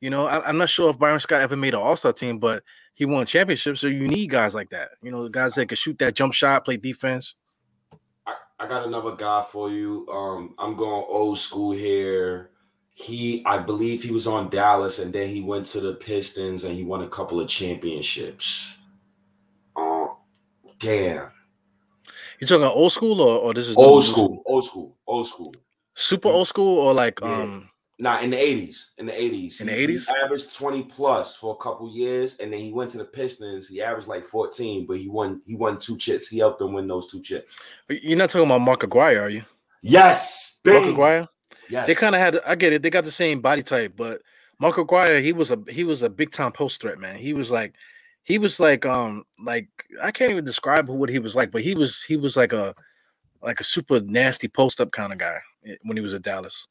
You 0.00 0.10
know, 0.10 0.26
I, 0.26 0.48
am 0.48 0.58
not 0.58 0.68
sure 0.68 0.90
if 0.90 0.98
Byron 0.98 1.20
Scott 1.20 1.40
ever 1.40 1.56
made 1.56 1.72
an 1.72 1.80
All 1.80 1.96
Star 1.96 2.12
team, 2.12 2.38
but 2.38 2.62
he 2.94 3.06
won 3.06 3.24
championships. 3.24 3.80
So 3.80 3.86
you 3.86 4.06
need 4.08 4.28
guys 4.28 4.54
like 4.54 4.70
that. 4.70 4.90
You 5.02 5.10
know, 5.10 5.28
guys 5.28 5.54
that 5.54 5.66
can 5.68 5.76
shoot 5.76 5.98
that 5.98 6.14
jump 6.14 6.34
shot, 6.34 6.64
play 6.64 6.76
defense. 6.76 7.34
I 8.64 8.66
got 8.68 8.86
another 8.86 9.14
guy 9.14 9.44
for 9.50 9.70
you. 9.70 10.06
Um, 10.10 10.54
I'm 10.58 10.74
going 10.74 11.04
old 11.06 11.38
school 11.38 11.72
here. 11.72 12.50
He, 12.94 13.42
I 13.44 13.58
believe 13.58 14.02
he 14.02 14.10
was 14.10 14.26
on 14.26 14.48
Dallas, 14.48 15.00
and 15.00 15.12
then 15.12 15.28
he 15.28 15.42
went 15.42 15.66
to 15.66 15.80
the 15.80 15.94
Pistons, 15.94 16.64
and 16.64 16.72
he 16.74 16.82
won 16.82 17.02
a 17.02 17.08
couple 17.08 17.40
of 17.40 17.48
championships. 17.48 18.78
Um, 19.76 20.16
damn. 20.78 21.30
You 22.40 22.46
talking 22.46 22.64
old 22.64 22.92
school 22.92 23.20
or, 23.20 23.38
or 23.38 23.54
this 23.54 23.68
is 23.68 23.76
old 23.76 24.02
school, 24.04 24.42
old 24.46 24.64
school, 24.64 24.96
old 25.06 25.28
school, 25.28 25.54
super 25.94 26.28
old 26.28 26.48
school, 26.48 26.78
or 26.78 26.94
like 26.94 27.20
yeah. 27.20 27.28
um 27.28 27.70
not 27.98 28.24
in 28.24 28.30
the 28.30 28.36
80s. 28.36 28.90
In 28.98 29.06
the 29.06 29.12
80s. 29.12 29.60
In 29.60 29.68
the 29.68 29.72
80s? 29.72 30.06
He 30.08 30.24
averaged 30.24 30.56
20 30.56 30.82
plus 30.84 31.36
for 31.36 31.54
a 31.54 31.56
couple 31.62 31.88
years. 31.88 32.36
And 32.38 32.52
then 32.52 32.60
he 32.60 32.72
went 32.72 32.90
to 32.90 32.98
the 32.98 33.04
Pistons. 33.04 33.68
He 33.68 33.82
averaged 33.82 34.08
like 34.08 34.24
14, 34.24 34.86
but 34.86 34.98
he 34.98 35.08
won 35.08 35.40
he 35.46 35.54
won 35.54 35.78
two 35.78 35.96
chips. 35.96 36.28
He 36.28 36.38
helped 36.38 36.58
them 36.58 36.72
win 36.72 36.88
those 36.88 37.10
two 37.10 37.20
chips. 37.20 37.56
You're 37.88 38.18
not 38.18 38.30
talking 38.30 38.46
about 38.46 38.60
Mark 38.60 38.82
Aguirre, 38.82 39.18
are 39.18 39.30
you? 39.30 39.44
Yes. 39.82 40.58
Bing. 40.64 40.74
Mark 40.74 40.86
Aguirre? 40.86 41.28
Yes. 41.68 41.86
They 41.86 41.94
kind 41.94 42.14
of 42.14 42.20
had 42.20 42.40
I 42.44 42.54
get 42.54 42.72
it. 42.72 42.82
They 42.82 42.90
got 42.90 43.04
the 43.04 43.12
same 43.12 43.40
body 43.40 43.62
type, 43.62 43.94
but 43.96 44.22
Mark 44.58 44.78
Aguirre, 44.78 45.20
he 45.20 45.32
was 45.32 45.50
a 45.50 45.62
he 45.68 45.84
was 45.84 46.02
a 46.02 46.10
big 46.10 46.32
time 46.32 46.52
post 46.52 46.80
threat, 46.80 46.98
man. 46.98 47.16
He 47.16 47.32
was 47.32 47.50
like 47.50 47.74
he 48.24 48.38
was 48.38 48.58
like 48.58 48.84
um 48.84 49.24
like 49.42 49.68
I 50.02 50.10
can't 50.10 50.32
even 50.32 50.44
describe 50.44 50.88
what 50.88 51.08
he 51.08 51.18
was 51.18 51.36
like, 51.36 51.50
but 51.50 51.62
he 51.62 51.74
was 51.74 52.02
he 52.02 52.16
was 52.16 52.36
like 52.36 52.52
a 52.52 52.74
like 53.42 53.60
a 53.60 53.64
super 53.64 54.00
nasty 54.00 54.48
post 54.48 54.80
up 54.80 54.90
kind 54.90 55.12
of 55.12 55.18
guy 55.18 55.38
eh, 55.66 55.76
when 55.82 55.96
he 55.96 56.02
was 56.02 56.14
at 56.14 56.22
Dallas. 56.22 56.66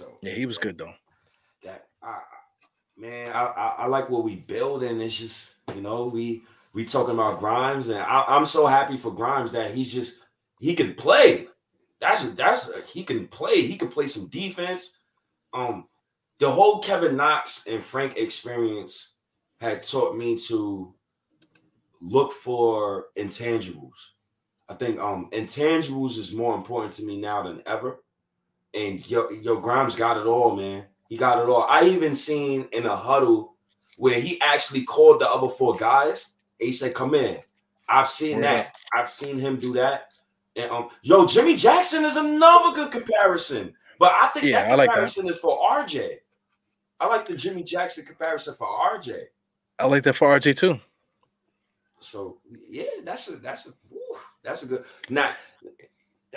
Yeah. 0.00 0.06
So 0.06 0.18
yeah, 0.22 0.32
he 0.32 0.46
was 0.46 0.58
good 0.58 0.78
though. 0.78 0.92
That 1.62 1.86
I, 2.02 2.20
man, 2.96 3.32
I, 3.32 3.44
I, 3.46 3.74
I 3.78 3.86
like 3.86 4.10
what 4.10 4.24
we 4.24 4.36
build, 4.36 4.82
and 4.82 5.00
it's 5.00 5.16
just 5.16 5.54
you 5.74 5.80
know 5.80 6.06
we 6.06 6.44
we 6.72 6.84
talking 6.84 7.14
about 7.14 7.38
Grimes, 7.38 7.88
and 7.88 7.98
I, 7.98 8.24
I'm 8.26 8.46
so 8.46 8.66
happy 8.66 8.96
for 8.96 9.14
Grimes 9.14 9.52
that 9.52 9.74
he's 9.74 9.92
just 9.92 10.20
he 10.60 10.74
can 10.74 10.94
play. 10.94 11.48
That's 12.00 12.24
a, 12.24 12.28
that's 12.28 12.68
a, 12.70 12.80
he 12.82 13.02
can 13.02 13.28
play. 13.28 13.62
He 13.62 13.76
can 13.76 13.88
play 13.88 14.06
some 14.06 14.28
defense. 14.28 14.98
Um, 15.52 15.86
the 16.38 16.50
whole 16.50 16.80
Kevin 16.80 17.16
Knox 17.16 17.66
and 17.66 17.82
Frank 17.82 18.16
experience 18.16 19.14
had 19.60 19.82
taught 19.82 20.16
me 20.16 20.36
to 20.48 20.92
look 22.00 22.32
for 22.32 23.06
intangibles. 23.16 23.94
I 24.68 24.74
think 24.74 24.98
um 24.98 25.28
intangibles 25.32 26.18
is 26.18 26.32
more 26.32 26.54
important 26.54 26.92
to 26.94 27.04
me 27.04 27.18
now 27.18 27.42
than 27.42 27.62
ever 27.66 28.03
and 28.74 29.08
yo, 29.08 29.30
yo, 29.30 29.60
Grimes 29.60 29.96
got 29.96 30.16
it 30.16 30.26
all, 30.26 30.56
man. 30.56 30.84
He 31.08 31.16
got 31.16 31.38
it 31.38 31.48
all. 31.48 31.66
I 31.68 31.84
even 31.84 32.14
seen 32.14 32.66
in 32.72 32.86
a 32.86 32.96
huddle 32.96 33.54
where 33.96 34.20
he 34.20 34.40
actually 34.40 34.84
called 34.84 35.20
the 35.20 35.28
other 35.30 35.48
four 35.48 35.76
guys. 35.76 36.34
and 36.60 36.66
he 36.66 36.72
said, 36.72 36.94
"Come 36.94 37.14
in." 37.14 37.38
I've 37.88 38.08
seen 38.08 38.38
yeah. 38.38 38.54
that. 38.54 38.76
I've 38.94 39.10
seen 39.10 39.38
him 39.38 39.58
do 39.58 39.74
that. 39.74 40.08
And 40.56 40.70
um, 40.70 40.88
yo, 41.02 41.26
Jimmy 41.26 41.56
Jackson 41.56 42.04
is 42.04 42.16
another 42.16 42.74
good 42.74 42.90
comparison. 42.90 43.74
But 43.98 44.12
I 44.20 44.28
think 44.28 44.46
yeah, 44.46 44.76
that 44.76 44.86
comparison 44.86 45.26
like 45.26 45.32
that. 45.32 45.36
is 45.36 45.40
for 45.40 45.58
RJ. 45.70 46.18
I 47.00 47.06
like 47.06 47.24
the 47.24 47.34
Jimmy 47.34 47.62
Jackson 47.62 48.04
comparison 48.04 48.54
for 48.56 48.66
RJ. 48.66 49.24
I 49.78 49.86
like 49.86 50.04
that 50.04 50.14
for 50.14 50.28
RJ 50.28 50.56
too. 50.56 50.80
So 52.00 52.38
yeah, 52.68 52.84
that's 53.04 53.28
a 53.28 53.36
that's 53.36 53.66
a 53.66 53.70
whew, 53.88 54.16
that's 54.42 54.62
a 54.62 54.66
good. 54.66 54.84
Now 55.10 55.30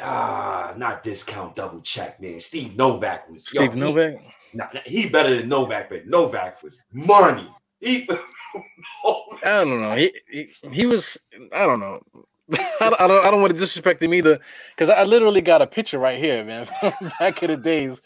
ah, 0.02 0.74
not 0.78 1.04
discount 1.04 1.56
double 1.56 1.82
check, 1.82 2.22
man. 2.22 2.40
Steve 2.40 2.76
Novak 2.76 3.30
was 3.30 3.46
Steve 3.46 3.76
yo, 3.76 3.92
Novak. 3.92 4.20
He, 4.20 4.58
nah, 4.58 4.68
he 4.86 5.10
better 5.10 5.36
than 5.36 5.50
Novak, 5.50 5.90
but 5.90 6.08
Novak 6.08 6.62
was 6.64 6.82
money. 6.92 7.48
He, 7.80 8.08
I 9.44 9.64
don't 9.64 9.82
know. 9.82 9.96
He, 9.96 10.14
he, 10.30 10.50
he 10.72 10.86
was. 10.86 11.18
I 11.54 11.66
don't 11.66 11.80
know. 11.80 12.02
I, 12.54 12.90
don't, 12.90 13.02
I 13.02 13.08
don't. 13.08 13.26
I 13.26 13.32
don't 13.32 13.42
want 13.42 13.54
to 13.54 13.60
disrespect 13.60 14.02
him 14.02 14.14
either, 14.14 14.40
because 14.76 14.90
I 14.90 15.04
literally 15.04 15.42
got 15.42 15.62
a 15.62 15.68
picture 15.68 16.00
right 16.00 16.20
here, 16.20 16.44
man. 16.44 16.68
Back 17.20 17.44
in 17.44 17.52
the 17.52 17.58
days, 17.58 18.02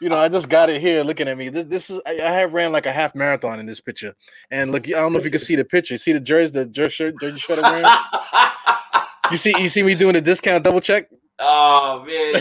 you 0.00 0.08
know, 0.08 0.16
I 0.16 0.28
just 0.28 0.48
got 0.48 0.70
it 0.70 0.80
here 0.80 1.04
looking 1.04 1.28
at 1.28 1.36
me. 1.36 1.50
This, 1.50 1.64
this 1.66 1.90
is. 1.90 2.00
I, 2.06 2.12
I 2.12 2.30
have 2.30 2.52
ran 2.52 2.72
like 2.72 2.86
a 2.86 2.92
half 2.92 3.14
marathon 3.14 3.60
in 3.60 3.66
this 3.66 3.80
picture, 3.80 4.14
and 4.50 4.72
look, 4.72 4.88
I 4.88 4.92
don't 4.92 5.12
know 5.12 5.18
if 5.18 5.24
you 5.24 5.30
can 5.30 5.40
see 5.40 5.56
the 5.56 5.64
picture. 5.64 5.96
See 5.96 6.12
the 6.12 6.20
jersey, 6.20 6.52
the 6.52 6.66
jersey 6.66 6.90
shirt, 6.90 7.20
jersey 7.20 7.38
shirt 7.38 7.58
I'm 7.62 7.70
wearing. 7.70 7.98
you 9.30 9.36
see, 9.36 9.54
you 9.58 9.68
see 9.68 9.82
me 9.82 9.94
doing 9.94 10.16
a 10.16 10.20
discount 10.20 10.64
double 10.64 10.80
check. 10.80 11.08
Oh 11.44 12.04
man. 12.06 12.40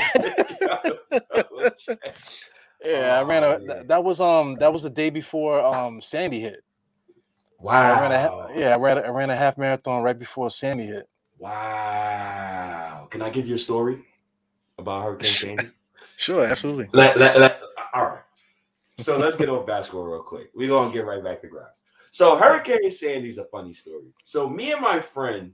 yeah, 2.86 3.20
I 3.20 3.24
ran 3.24 3.44
a 3.44 3.48
oh, 3.48 3.84
that 3.86 4.04
was 4.04 4.22
um 4.22 4.56
that 4.56 4.72
was 4.72 4.84
the 4.84 4.90
day 4.90 5.10
before 5.10 5.66
um 5.66 6.02
Sandy 6.02 6.40
hit. 6.40 6.64
Wow. 7.60 7.94
I 7.94 8.02
ran 8.02 8.12
a, 8.12 8.60
yeah, 8.60 8.74
I 8.74 8.78
ran, 8.78 8.98
a, 8.98 9.02
I 9.02 9.10
ran 9.10 9.30
a 9.30 9.36
half 9.36 9.58
marathon 9.58 10.02
right 10.02 10.18
before 10.18 10.50
Sandy 10.50 10.86
hit. 10.86 11.08
Wow. 11.38 13.08
Can 13.12 13.22
I 13.22 13.30
give 13.30 13.48
you 13.48 13.56
a 13.56 13.60
story 13.60 14.04
about 14.80 15.04
Hurricane 15.04 15.30
Sandy? 15.58 15.72
sure, 16.18 16.44
absolutely. 16.44 16.90
Let, 16.92 17.18
let, 17.18 17.40
let, 17.40 17.62
all 17.94 18.06
right. 18.06 18.22
So 18.98 19.18
let's 19.18 19.36
get 19.36 19.50
off 19.50 19.68
basketball 19.68 20.06
real 20.06 20.24
quick. 20.24 20.50
We're 20.56 20.70
gonna 20.70 20.92
get 20.92 21.06
right 21.06 21.24
back 21.24 21.42
to 21.42 21.48
grass. 21.48 21.70
So 22.12 22.36
Hurricane 22.36 22.92
Sandy's 22.92 23.38
a 23.38 23.46
funny 23.46 23.74
story. 23.74 24.08
So 24.24 24.50
me 24.50 24.72
and 24.72 24.82
my 24.82 25.00
friend, 25.00 25.54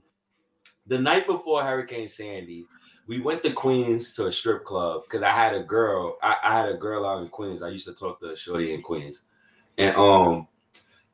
the 0.86 0.98
night 0.98 1.26
before 1.26 1.62
Hurricane 1.62 2.08
Sandy, 2.08 2.66
we 3.08 3.18
went 3.18 3.42
to 3.42 3.52
Queens 3.52 4.14
to 4.14 4.26
a 4.26 4.32
strip 4.32 4.64
club 4.64 5.02
because 5.04 5.22
I 5.22 5.30
had 5.30 5.54
a 5.54 5.62
girl. 5.62 6.18
I, 6.22 6.36
I, 6.44 6.56
had 6.58 6.68
a 6.68 6.76
girl 6.76 7.06
out 7.06 7.22
in 7.22 7.28
Queens. 7.28 7.62
I 7.62 7.70
used 7.70 7.86
to 7.86 7.94
talk 7.94 8.20
to 8.20 8.36
Shorty 8.36 8.74
in 8.74 8.82
Queens, 8.82 9.22
and 9.78 9.96
um, 9.96 10.46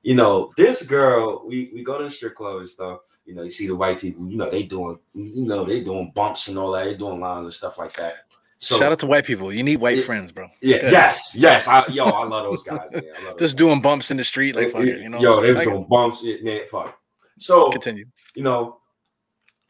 you 0.03 0.17
know, 0.17 0.53
this 0.57 0.85
girl. 0.85 1.45
We 1.47 1.71
we 1.73 1.85
go 1.85 1.97
to 1.97 2.05
the 2.05 2.11
strip 2.11 2.35
club 2.35 2.59
and 2.59 2.69
stuff. 2.69 3.01
You 3.25 3.35
know, 3.35 3.43
you 3.45 3.51
see 3.51 3.69
the 3.69 3.77
white 3.77 4.01
people. 4.01 4.29
You 4.29 4.37
know, 4.37 4.51
they 4.51 4.65
doing. 4.65 4.99
You 5.15 5.47
know, 5.47 5.65
they 5.65 5.83
doing 5.83 6.13
bumps 6.15 6.49
and 6.49 6.59
all 6.59 6.73
that. 6.73 6.85
They 6.85 6.95
doing 6.95 7.21
lines 7.21 7.45
and 7.45 7.55
stuff 7.55 7.79
like 7.79 7.95
that. 7.95 8.17
So, 8.59 8.77
Shout 8.77 8.93
out 8.93 8.99
to 9.01 9.07
white 9.07 9.25
people. 9.25 9.53
You 9.53 9.63
need 9.63 9.77
white 9.77 9.99
yeah, 9.99 10.05
friends, 10.05 10.33
bro. 10.33 10.49
Yeah. 10.63 10.91
Yes. 10.91 11.35
Yes. 11.37 11.69
I, 11.69 11.87
yo, 11.89 12.07
I 12.07 12.25
love 12.25 12.45
those 12.45 12.63
guys. 12.63 12.89
Man. 12.93 13.03
Just 13.39 13.39
guys. 13.39 13.55
doing 13.55 13.83
bumps 13.83 14.11
in 14.11 14.17
the 14.17 14.25
street, 14.25 14.57
like 14.57 14.71
fuck 14.71 14.83
it, 14.83 15.03
you 15.03 15.11
know. 15.11 15.21
Yo, 15.21 15.43
they 15.43 15.53
was 15.53 15.65
doing 15.65 15.87
bumps. 15.89 16.25
Man, 16.43 16.63
fuck. 16.71 16.99
So 17.39 17.71
continue. 17.71 18.07
You 18.35 18.43
know, 18.43 18.79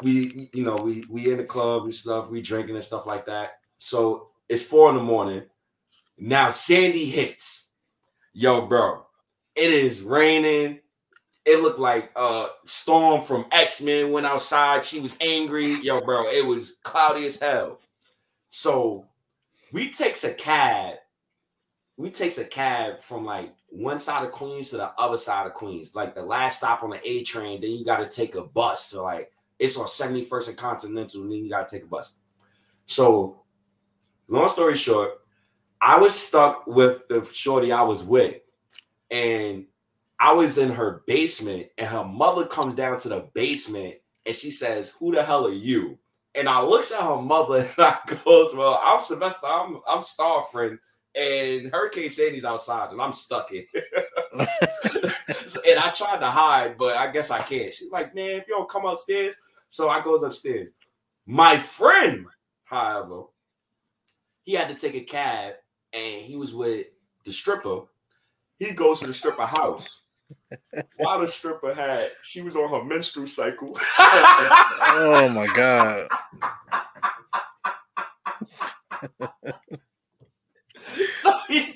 we 0.03 0.51
you 0.53 0.65
know 0.65 0.77
we 0.77 1.05
we 1.09 1.31
in 1.31 1.39
the 1.39 1.45
club 1.45 1.85
and 1.85 1.95
stuff 1.95 2.29
we 2.29 2.43
drinking 2.43 2.75
and 2.75 2.85
stuff 2.85 3.07
like 3.07 3.27
that. 3.27 3.59
So 3.79 4.29
it's 4.49 4.63
four 4.63 4.91
in 4.91 4.97
the 4.97 5.03
morning. 5.03 5.43
Now 6.19 6.51
sandy 6.51 7.07
hits. 7.07 7.69
Yo 8.33 8.67
bro 8.67 9.05
it 9.55 9.71
is 9.71 10.01
raining. 10.01 10.81
It 11.45 11.61
looked 11.61 11.79
like 11.79 12.11
uh 12.17 12.49
storm 12.65 13.23
from 13.23 13.47
x-men 13.53 14.11
went 14.11 14.27
outside. 14.27 14.85
She 14.85 15.01
was 15.01 15.17
angry. 15.21 15.81
Yo 15.81 16.01
bro 16.01 16.29
it 16.29 16.45
was 16.45 16.77
cloudy 16.83 17.27
as 17.27 17.39
hell. 17.39 17.81
So 18.51 19.07
we 19.73 19.91
takes 19.91 20.25
a 20.25 20.33
cab. 20.33 20.97
We 21.97 22.11
takes 22.11 22.39
a 22.39 22.45
cab 22.45 23.03
from 23.03 23.25
like 23.25 23.55
one 23.69 24.01
side 24.01 24.25
of 24.25 24.33
Queens 24.33 24.71
to 24.71 24.77
the 24.77 24.91
other 24.99 25.19
side 25.19 25.47
of 25.47 25.55
Queens, 25.55 25.95
like 25.95 26.15
the 26.15 26.23
last 26.23 26.59
stop 26.59 26.83
on 26.83 26.91
the 26.91 27.09
A 27.09 27.23
train. 27.23 27.61
Then 27.61 27.71
you 27.73 27.85
got 27.85 27.99
to 27.99 28.09
take 28.09 28.35
a 28.35 28.43
bus 28.43 28.91
to 28.91 29.03
like 29.03 29.31
it's 29.59 29.77
on 29.77 29.87
71st 29.87 30.49
and 30.49 30.57
Continental, 30.57 31.23
and 31.23 31.33
then 31.33 31.39
you 31.39 31.51
got 31.51 31.69
to 31.69 31.77
take 31.77 31.85
a 31.85 31.89
bus. 31.89 32.15
So, 32.87 33.43
long 34.29 34.49
story 34.49 34.77
short, 34.77 35.21
I 35.81 35.99
was 35.99 36.19
stuck 36.19 36.67
with 36.67 37.07
the 37.09 37.25
shorty 37.33 37.73
I 37.73 37.83
was 37.83 38.03
with, 38.03 38.41
and 39.11 39.67
I 40.19 40.33
was 40.33 40.59
in 40.59 40.71
her 40.71 41.03
basement, 41.07 41.67
and 41.79 41.89
her 41.89 42.05
mother 42.05 42.47
comes 42.47 42.75
down 42.75 42.99
to 43.01 43.09
the 43.09 43.29
basement 43.35 43.97
and 44.27 44.35
she 44.35 44.51
says, 44.51 44.91
Who 44.99 45.15
the 45.15 45.23
hell 45.23 45.47
are 45.47 45.53
you? 45.53 45.99
And 46.35 46.49
I 46.49 46.61
looks 46.63 46.91
at 46.93 47.01
her 47.01 47.21
mother 47.21 47.59
and 47.77 47.87
I 47.87 47.99
goes, 48.25 48.55
Well, 48.55 48.81
I'm 48.83 49.01
Sylvester, 49.01 49.47
I'm 49.47 49.81
I'm 49.89 50.03
Star 50.03 50.47
friend, 50.51 50.79
and 51.15 51.71
Hurricane 51.73 52.11
Sandy's 52.11 52.45
outside, 52.45 52.91
and 52.91 53.01
I'm 53.01 53.13
stuck 53.13 53.51
here. 53.51 53.65
and 54.35 55.79
I 55.79 55.91
tried 55.95 56.19
to 56.21 56.31
hide, 56.31 56.77
but 56.79 56.97
I 56.97 57.11
guess 57.11 57.31
I 57.31 57.41
can't. 57.41 57.73
She's 57.73 57.91
like, 57.91 58.15
Man, 58.15 58.41
if 58.41 58.49
you 58.49 58.55
don't 58.55 58.69
come 58.69 58.87
upstairs. 58.87 59.37
So 59.75 59.89
I 59.91 60.01
goes 60.05 60.23
upstairs. 60.23 60.71
My 61.27 61.59
friend, 61.59 62.27
however, 62.63 63.25
he 64.45 64.53
had 64.53 64.69
to 64.69 64.77
take 64.77 64.95
a 64.95 65.01
cab 65.01 65.55
and 65.93 66.25
he 66.25 66.37
was 66.37 66.55
with 66.55 66.87
the 67.25 67.33
stripper. 67.33 67.81
He 68.61 68.71
goes 68.71 69.01
to 69.01 69.09
the 69.09 69.15
stripper 69.15 69.45
house. 69.45 70.03
While 70.99 71.23
the 71.23 71.27
stripper 71.27 71.75
had, 71.75 72.13
she 72.23 72.41
was 72.41 72.55
on 72.55 72.71
her 72.71 72.85
menstrual 72.85 73.27
cycle. 73.27 73.77
oh 73.99 75.29
my 75.35 75.49
god. 75.57 76.07
so 81.21 81.33
he... 81.49 81.75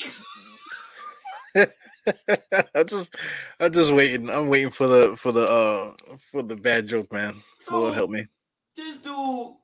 I 2.75 2.85
just, 2.85 3.15
I'm 3.61 3.73
just 3.73 3.93
waiting. 3.93 4.31
I'm 4.31 4.49
waiting 4.49 4.71
for 4.71 4.87
the 4.87 5.17
for 5.17 5.33
the 5.33 5.45
uh 5.45 5.93
for 6.31 6.43
the 6.43 6.57
bad 6.57 6.87
joke, 6.87 7.13
man. 7.13 7.43
So 7.59 7.81
Lord 7.81 7.95
help 7.95 8.11
me. 8.11 8.27
This 8.77 8.99
dude, 8.99 9.55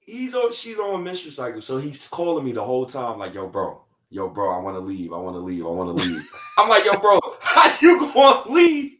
he's 0.00 0.34
on. 0.34 0.52
She's 0.52 0.78
on 0.78 1.00
a 1.00 1.02
menstrual 1.02 1.32
cycle, 1.32 1.60
so 1.60 1.78
he's 1.78 2.08
calling 2.08 2.44
me 2.44 2.52
the 2.52 2.64
whole 2.64 2.86
time, 2.86 3.18
like, 3.18 3.34
"Yo, 3.34 3.48
bro, 3.48 3.86
yo, 4.10 4.28
bro, 4.28 4.50
I 4.50 4.58
want 4.58 4.76
to 4.76 4.80
leave. 4.80 5.12
I 5.12 5.18
want 5.18 5.34
to 5.34 5.40
leave. 5.40 5.64
I 5.64 5.68
want 5.68 5.98
to 5.98 6.08
leave. 6.08 6.28
I'm 6.58 6.68
like, 6.68 6.84
yo, 6.84 6.98
bro, 7.00 7.20
how 7.40 7.74
you 7.80 7.98
going 7.98 8.44
to 8.44 8.52
leave? 8.52 8.92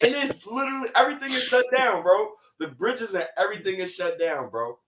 And 0.00 0.14
it's 0.14 0.46
literally 0.46 0.88
everything 0.94 1.32
is 1.32 1.42
shut 1.42 1.64
down, 1.74 2.02
bro. 2.02 2.28
The 2.60 2.68
bridges 2.68 3.14
and 3.14 3.26
everything 3.36 3.80
is 3.80 3.94
shut 3.94 4.18
down, 4.18 4.50
bro. 4.50 4.78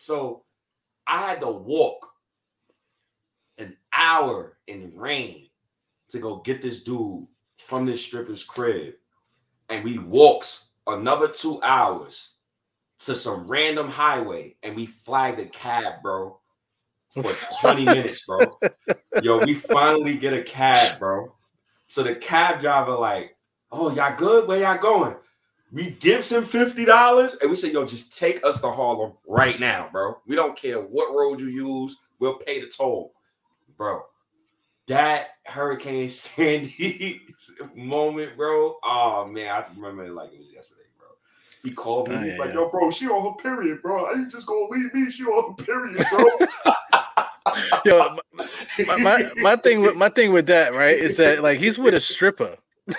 So 0.00 0.44
I 1.06 1.22
had 1.22 1.40
to 1.40 1.50
walk 1.50 2.06
an 3.58 3.76
hour 3.92 4.58
in 4.66 4.92
rain 4.94 5.47
to 6.10 6.18
go 6.18 6.36
get 6.36 6.62
this 6.62 6.82
dude 6.82 7.26
from 7.56 7.86
this 7.86 8.02
stripper's 8.02 8.44
crib. 8.44 8.94
And 9.68 9.84
we 9.84 9.98
walks 9.98 10.70
another 10.86 11.28
two 11.28 11.62
hours 11.62 12.34
to 13.00 13.14
some 13.14 13.46
random 13.46 13.88
highway 13.88 14.56
and 14.62 14.74
we 14.74 14.86
flagged 14.86 15.40
a 15.40 15.46
cab, 15.46 16.02
bro 16.02 16.38
for 17.22 17.34
20 17.60 17.84
minutes, 17.84 18.24
bro. 18.24 18.58
Yo, 19.22 19.44
we 19.44 19.54
finally 19.54 20.16
get 20.16 20.32
a 20.32 20.42
cab, 20.42 20.98
bro. 20.98 21.34
So 21.86 22.02
the 22.02 22.14
cab 22.14 22.60
driver, 22.60 22.92
like, 22.92 23.36
oh, 23.72 23.90
y'all 23.94 24.16
good? 24.16 24.48
Where 24.48 24.60
y'all 24.60 24.78
going? 24.78 25.16
We 25.70 25.90
gives 25.92 26.32
him 26.32 26.44
$50 26.44 27.40
and 27.40 27.50
we 27.50 27.56
say, 27.56 27.70
yo, 27.72 27.84
just 27.84 28.16
take 28.16 28.44
us 28.44 28.60
to 28.62 28.70
Harlem 28.70 29.12
right 29.26 29.60
now, 29.60 29.88
bro. 29.92 30.18
We 30.26 30.34
don't 30.34 30.56
care 30.56 30.80
what 30.80 31.14
road 31.14 31.40
you 31.40 31.48
use, 31.48 31.96
we'll 32.18 32.38
pay 32.38 32.60
the 32.60 32.68
toll. 32.68 33.12
Bro, 33.76 34.02
that 34.88 35.28
Hurricane 35.44 36.08
Sandy 36.10 37.22
moment, 37.74 38.36
bro. 38.36 38.76
Oh 38.82 39.26
man, 39.26 39.50
I 39.50 39.64
remember 39.76 40.04
it 40.04 40.12
like 40.12 40.32
it 40.32 40.38
was 40.38 40.52
yesterday, 40.52 40.82
bro. 40.98 41.06
He 41.62 41.70
called 41.70 42.08
me. 42.08 42.16
Oh, 42.16 42.20
He's 42.20 42.32
yeah, 42.32 42.38
like, 42.38 42.54
"Yo, 42.54 42.68
bro, 42.68 42.90
she 42.90 43.06
on 43.06 43.32
her 43.32 43.42
period, 43.42 43.80
bro. 43.82 44.06
I 44.06 44.14
ain't 44.14 44.30
just 44.30 44.46
gonna 44.46 44.66
leave 44.70 44.92
me. 44.92 45.10
She 45.10 45.24
on 45.24 45.54
her 45.56 45.64
period, 45.64 46.04
bro." 46.10 46.26
Yo, 47.84 48.16
my, 48.86 48.96
my, 48.96 49.30
my 49.36 49.56
thing 49.56 49.80
with 49.80 49.96
my 49.96 50.08
thing 50.08 50.32
with 50.32 50.46
that, 50.46 50.74
right, 50.74 50.98
is 50.98 51.16
that 51.16 51.42
like 51.42 51.58
he's 51.58 51.78
with 51.78 51.94
a 51.94 52.00
stripper. 52.00 52.56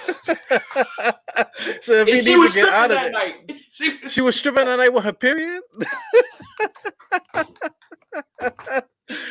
so 1.82 1.94
if 1.94 2.08
and 2.08 2.10
he 2.10 2.36
needs 2.36 2.54
to 2.54 2.60
get 2.62 2.70
out 2.70 2.92
of 2.92 2.98
it, 2.98 3.12
night. 3.12 3.62
She, 3.72 3.98
she 4.08 4.22
was 4.22 4.36
stripping 4.36 4.66
that 4.66 4.78
night 4.78 4.94
with 4.94 5.04
her 5.04 5.14
period. 5.14 5.62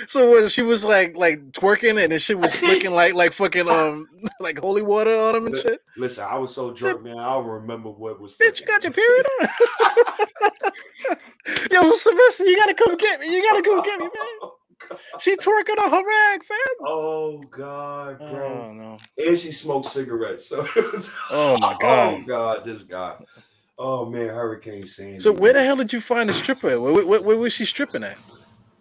So 0.07 0.31
was 0.31 0.53
she 0.53 0.63
was 0.63 0.85
like 0.85 1.17
like 1.17 1.53
twerking 1.53 2.03
and 2.03 2.13
then 2.13 2.19
she 2.19 2.35
was 2.35 2.55
flicking 2.57 2.93
like 2.93 3.15
like 3.15 3.33
fucking 3.33 3.69
um 3.69 4.09
like 4.41 4.59
holy 4.59 4.83
water 4.83 5.15
on 5.15 5.37
him 5.37 5.47
and 5.47 5.57
shit. 5.57 5.81
Listen, 5.97 6.25
I 6.29 6.37
was 6.39 6.55
so 6.55 6.73
drunk, 6.73 7.03
man. 7.03 7.19
I 7.19 7.35
don't 7.35 7.47
remember 7.47 7.91
what 7.91 8.21
was. 8.21 8.35
Bitch, 8.35 8.61
you 8.61 8.67
got 8.67 8.85
your 8.85 8.93
period 8.93 9.27
on. 9.41 9.49
Yo, 11.71 11.91
Sylvester, 11.93 12.45
you 12.45 12.57
gotta 12.57 12.75
come 12.75 12.97
get 12.97 13.21
me. 13.21 13.35
You 13.35 13.43
gotta 13.43 13.63
come 13.63 13.83
get 13.83 13.99
me, 13.99 14.05
man. 14.05 14.51
She 15.19 15.37
twerking 15.37 15.79
on 15.79 15.91
her 15.91 16.07
rag, 16.07 16.45
fam. 16.45 16.59
Oh 16.87 17.39
God, 17.51 18.19
bro. 18.19 18.69
Oh, 18.69 18.73
no. 18.73 18.99
And 19.19 19.39
she 19.39 19.51
smoked 19.53 19.87
cigarettes. 19.87 20.49
So 20.49 20.67
it 20.77 20.93
was 20.93 21.13
Oh 21.31 21.57
my 21.57 21.77
God. 21.81 21.83
Oh 21.83 22.23
God, 22.27 22.65
this 22.65 22.83
guy. 22.83 23.17
Oh 23.79 24.07
man, 24.07 24.29
Hurricane 24.29 24.87
Sandy. 24.87 25.19
So 25.19 25.33
where 25.33 25.53
the 25.53 25.65
hell 25.65 25.77
did 25.77 25.93
you 25.93 26.01
find 26.01 26.29
the 26.29 26.35
stripper? 26.35 26.81
Where, 26.81 27.05
where, 27.05 27.21
where 27.21 27.37
was 27.37 27.53
she 27.53 27.65
stripping 27.65 28.05
at? 28.05 28.19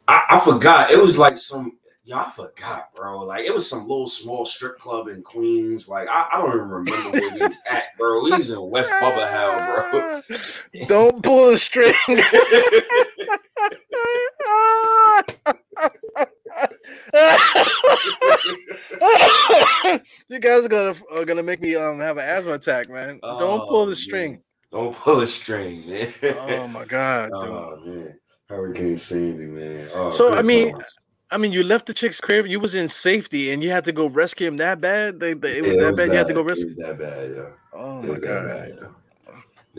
I, 0.08 0.24
I, 0.30 0.40
forgot. 0.40 0.92
It 0.92 1.02
was 1.02 1.18
like 1.18 1.38
some 1.38 1.78
y'all 2.08 2.32
forgot, 2.32 2.96
bro. 2.96 3.24
Like 3.24 3.46
it 3.46 3.54
was 3.54 3.70
some 3.70 3.82
little 3.82 4.08
small 4.08 4.46
strip 4.46 4.80
club 4.80 5.10
in 5.10 5.22
Queens. 5.22 5.90
Like 5.90 6.08
I, 6.08 6.28
I 6.32 6.42
don't 6.42 6.56
even 6.56 6.70
remember 6.70 7.12
where 7.12 7.32
he 7.32 7.40
was 7.40 7.58
at, 7.70 7.98
bro. 7.98 8.24
He's 8.26 8.50
in 8.50 8.70
West 8.70 8.90
Bubba 8.90 9.30
Hell, 9.30 9.90
bro. 9.92 10.22
Don't 10.88 11.22
pull 11.22 11.52
the 11.52 11.58
string. 11.58 11.94
you 20.30 20.40
guys 20.40 20.66
are 20.66 20.70
gonna 20.70 20.96
are 21.12 21.26
gonna 21.26 21.44
make 21.44 21.62
me 21.62 21.76
um 21.76 22.00
have 22.00 22.18
an 22.18 22.26
asthma 22.26 22.54
attack, 22.54 22.90
man. 22.90 23.20
Oh, 23.22 23.40
Don't 23.40 23.68
pull 23.68 23.86
the 23.86 23.96
string. 23.96 24.32
Man. 24.32 24.42
Don't 24.72 24.96
pull 24.96 25.18
the 25.18 25.28
string, 25.28 25.88
man. 25.90 26.14
oh 26.24 26.68
my 26.68 26.86
god. 26.86 27.30
Dude. 27.42 27.50
Oh 27.50 27.82
man. 27.86 28.20
Hurricane 28.50 28.98
Sandy, 28.98 29.46
man. 29.46 29.90
Oh, 29.94 30.10
so 30.10 30.34
I 30.34 30.42
mean, 30.42 30.72
times. 30.72 30.98
I 31.32 31.38
mean, 31.38 31.52
you 31.52 31.64
left 31.64 31.86
the 31.86 31.94
chick's 31.94 32.22
crib. 32.22 32.48
You 32.48 32.60
was 32.60 32.74
in 32.74 32.88
safety, 32.88 33.52
and 33.52 33.62
you 33.62 33.70
had 33.70 33.84
to 33.86 33.92
go 33.92 34.08
rescue 34.08 34.48
him 34.48 34.58
that 34.58 34.80
bad. 34.80 35.20
They, 35.20 35.34
they, 35.34 35.58
it 35.58 35.64
was 35.64 35.72
yeah, 35.72 35.78
that 35.78 35.84
it 35.84 35.90
was 35.90 35.98
bad. 35.98 36.10
That, 36.10 36.14
you 36.14 36.18
had 36.18 36.28
to 36.28 36.34
go 36.34 36.42
rescue. 36.42 36.66
It 36.66 36.68
was 36.70 36.78
that 36.78 37.00
bad, 37.00 37.36
yeah. 37.36 37.80
Oh 37.80 38.02
my 38.02 38.20
god. 38.20 38.48
Bad, 38.48 38.78
yeah. 38.82 38.88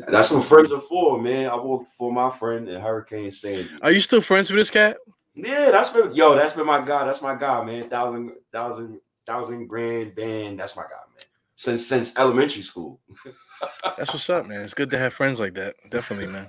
That's 0.09 0.31
what 0.31 0.45
friends 0.45 0.71
are 0.71 0.81
for, 0.81 1.21
man. 1.21 1.51
I 1.51 1.57
worked 1.57 1.93
for 1.95 2.13
my 2.13 2.31
friend 2.31 2.69
in 2.69 2.81
Hurricane 2.81 3.31
Sandy. 3.31 3.71
Are 3.83 3.91
you 3.91 4.01
still 4.01 4.21
friends 4.21 4.51
with 4.51 4.59
this 4.59 4.71
cat? 4.71 4.99
Yeah, 5.35 5.71
that's 5.71 5.91
been 5.91 6.15
yo. 6.15 6.35
That's 6.35 6.53
been 6.53 6.67
my 6.67 6.85
guy. 6.85 7.05
That's 7.05 7.23
my 7.23 7.35
guy, 7.35 7.65
man. 7.65 7.89
Thousand, 7.89 8.33
thousand, 8.53 9.01
thousand 9.27 9.67
grand 9.67 10.15
band. 10.15 10.61
That's 10.61 10.77
my 10.77 10.83
guy, 10.83 11.03
man. 11.15 11.25
Since 11.55 11.87
since 11.87 12.17
elementary 12.19 12.63
school. 12.63 13.01
that's 13.97 14.13
what's 14.13 14.29
up, 14.31 14.47
man. 14.47 14.61
It's 14.61 14.75
good 14.75 14.91
to 14.91 14.99
have 14.99 15.15
friends 15.15 15.41
like 15.41 15.55
that. 15.55 15.75
Definitely, 15.91 16.27
man. 16.29 16.49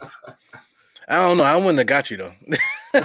I 1.09 1.15
don't 1.15 1.37
know. 1.37 1.43
I 1.43 1.55
wouldn't 1.55 1.79
have 1.79 1.87
got 1.87 2.11
you 2.11 2.17
though. 2.17 2.33
yo, 2.93 3.01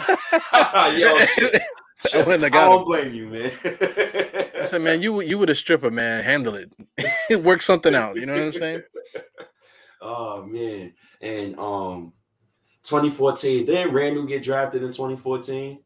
I 2.14 2.22
wouldn't 2.26 2.42
have 2.42 2.52
got. 2.52 2.64
I 2.64 2.68
don't 2.68 2.80
him. 2.80 2.84
blame 2.84 3.14
you, 3.14 3.28
man. 3.28 3.52
I 4.60 4.64
said, 4.66 4.82
man, 4.82 5.00
you 5.00 5.22
you 5.22 5.38
would 5.38 5.50
a 5.50 5.54
stripper, 5.54 5.90
man. 5.90 6.22
Handle 6.22 6.54
it. 6.54 6.70
Work 7.42 7.62
something 7.62 7.94
out. 7.94 8.16
You 8.16 8.26
know 8.26 8.34
what 8.34 8.42
I'm 8.42 8.52
saying? 8.52 8.82
Oh 10.02 10.44
man, 10.44 10.92
and 11.22 11.58
um, 11.58 12.12
2014. 12.82 13.66
Didn't 13.66 13.94
Randle 13.94 14.26
get 14.26 14.42
drafted 14.42 14.82
in 14.82 14.92
2014? 14.92 15.80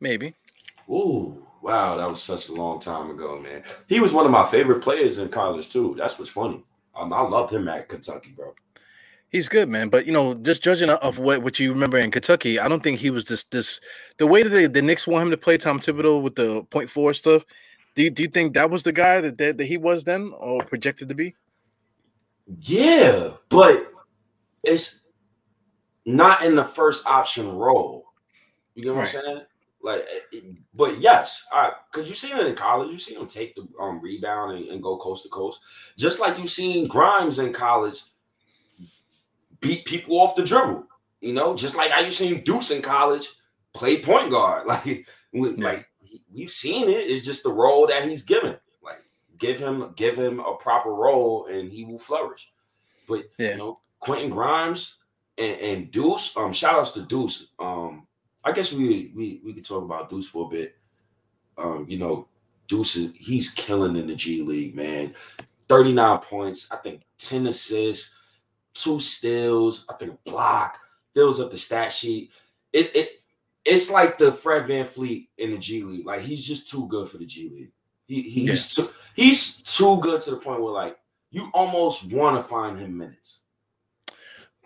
Maybe. 0.00 0.34
Ooh, 0.88 1.46
wow, 1.60 1.96
that 1.96 2.08
was 2.08 2.22
such 2.22 2.48
a 2.48 2.54
long 2.54 2.80
time 2.80 3.10
ago, 3.10 3.38
man. 3.38 3.62
He 3.86 4.00
was 4.00 4.12
one 4.12 4.24
of 4.24 4.32
my 4.32 4.48
favorite 4.48 4.82
players 4.82 5.18
in 5.18 5.28
college 5.28 5.70
too. 5.70 5.94
That's 5.98 6.18
what's 6.18 6.30
funny. 6.30 6.64
Um, 6.96 7.12
I 7.12 7.20
loved 7.22 7.52
him 7.52 7.68
at 7.68 7.88
Kentucky, 7.88 8.32
bro. 8.34 8.54
He's 9.32 9.48
good, 9.48 9.70
man. 9.70 9.88
But 9.88 10.04
you 10.04 10.12
know, 10.12 10.34
just 10.34 10.62
judging 10.62 10.90
of 10.90 11.18
what 11.18 11.42
what 11.42 11.58
you 11.58 11.72
remember 11.72 11.96
in 11.96 12.10
Kentucky, 12.10 12.60
I 12.60 12.68
don't 12.68 12.82
think 12.82 12.98
he 12.98 13.08
was 13.08 13.24
this 13.24 13.44
this 13.44 13.80
the 14.18 14.26
way 14.26 14.42
that 14.42 14.50
they, 14.50 14.66
the 14.66 14.82
Knicks 14.82 15.06
want 15.06 15.24
him 15.24 15.30
to 15.30 15.38
play 15.38 15.56
Tom 15.56 15.80
Thibodeau 15.80 16.22
with 16.22 16.34
the 16.34 16.62
point 16.64 16.90
four 16.90 17.14
stuff. 17.14 17.42
Do 17.94 18.02
you, 18.02 18.10
do 18.10 18.22
you 18.22 18.28
think 18.28 18.54
that 18.54 18.70
was 18.70 18.82
the 18.82 18.92
guy 18.92 19.22
that, 19.22 19.38
that 19.38 19.56
that 19.56 19.64
he 19.64 19.78
was 19.78 20.04
then 20.04 20.32
or 20.36 20.62
projected 20.64 21.08
to 21.08 21.14
be? 21.14 21.34
Yeah, 22.60 23.30
but 23.48 23.90
it's 24.62 25.00
not 26.04 26.44
in 26.44 26.54
the 26.54 26.64
first 26.64 27.06
option 27.06 27.50
role. 27.56 28.04
You 28.74 28.82
get 28.82 28.94
what 28.94 29.00
right. 29.00 29.14
I'm 29.16 29.24
saying? 29.24 29.40
Like, 29.82 30.06
but 30.74 30.98
yes, 30.98 31.46
all 31.52 31.62
right. 31.62 31.72
Cause 31.92 32.08
you 32.08 32.14
seen 32.14 32.38
it 32.38 32.46
in 32.46 32.54
college, 32.54 32.90
you 32.90 32.98
seen 32.98 33.18
him 33.18 33.26
take 33.26 33.56
the 33.56 33.66
um, 33.80 34.00
rebound 34.00 34.56
and, 34.56 34.68
and 34.68 34.82
go 34.82 34.96
coast 34.96 35.24
to 35.24 35.28
coast, 35.30 35.60
just 35.96 36.20
like 36.20 36.38
you 36.38 36.46
seen 36.46 36.86
Grimes 36.86 37.38
in 37.38 37.52
college 37.52 38.02
beat 39.62 39.86
people 39.86 40.20
off 40.20 40.36
the 40.36 40.44
dribble. 40.44 40.86
You 41.22 41.32
know, 41.32 41.56
just 41.56 41.76
like 41.76 41.92
I 41.92 42.00
used 42.00 42.18
to 42.18 42.28
see 42.28 42.38
Deuce 42.38 42.70
in 42.70 42.82
college 42.82 43.28
play 43.72 44.00
point 44.00 44.30
guard. 44.30 44.66
Like, 45.34 45.56
like 45.56 45.88
we've 46.30 46.50
seen 46.50 46.90
it. 46.90 47.08
It's 47.10 47.24
just 47.24 47.42
the 47.42 47.52
role 47.52 47.86
that 47.86 48.06
he's 48.06 48.22
given. 48.22 48.54
Like, 48.84 48.98
give 49.38 49.58
him 49.58 49.94
give 49.96 50.18
him 50.18 50.40
a 50.40 50.56
proper 50.56 50.92
role, 50.92 51.46
and 51.46 51.72
he 51.72 51.86
will 51.86 51.98
flourish. 51.98 52.52
But 53.08 53.24
yeah. 53.38 53.52
you 53.52 53.56
know, 53.56 53.80
Quentin 54.00 54.28
Grimes 54.28 54.96
and, 55.38 55.58
and 55.58 55.90
Deuce. 55.90 56.36
Um, 56.36 56.52
shout 56.52 56.74
outs 56.74 56.92
to 56.92 57.02
Deuce. 57.02 57.46
Um, 57.58 58.06
I 58.44 58.52
guess 58.52 58.74
we 58.74 59.10
we 59.16 59.40
we 59.42 59.54
could 59.54 59.64
talk 59.64 59.84
about 59.84 60.10
Deuce 60.10 60.28
for 60.28 60.46
a 60.46 60.50
bit. 60.50 60.76
Um, 61.56 61.86
you 61.88 61.98
know, 61.98 62.28
Deuce 62.68 62.96
is 62.96 63.12
he's 63.14 63.50
killing 63.50 63.96
in 63.96 64.06
the 64.06 64.14
G 64.14 64.42
League, 64.42 64.74
man. 64.74 65.14
39 65.68 66.18
points, 66.18 66.68
I 66.70 66.76
think 66.76 67.02
10 67.18 67.46
assists, 67.46 68.14
two 68.74 69.00
steals, 69.00 69.84
I 69.88 69.94
think 69.94 70.12
a 70.12 70.30
block, 70.30 70.78
fills 71.14 71.40
up 71.40 71.50
the 71.50 71.58
stat 71.58 71.92
sheet. 71.92 72.30
It 72.72 72.94
it 72.96 73.22
it's 73.64 73.90
like 73.90 74.18
the 74.18 74.32
Fred 74.32 74.66
VanVleet 74.66 75.28
in 75.38 75.52
the 75.52 75.58
G 75.58 75.82
League. 75.82 76.06
Like 76.06 76.22
he's 76.22 76.44
just 76.44 76.70
too 76.70 76.86
good 76.88 77.08
for 77.08 77.18
the 77.18 77.26
G 77.26 77.50
League. 77.50 77.72
He, 78.06 78.22
he's 78.22 78.78
yeah. 78.78 78.84
too, 78.84 78.92
he's 79.14 79.56
too 79.62 79.98
good 79.98 80.20
to 80.22 80.32
the 80.32 80.36
point 80.36 80.62
where 80.62 80.72
like 80.72 80.98
you 81.30 81.50
almost 81.54 82.04
want 82.10 82.36
to 82.36 82.42
find 82.42 82.78
him 82.78 82.96
minutes. 82.96 83.40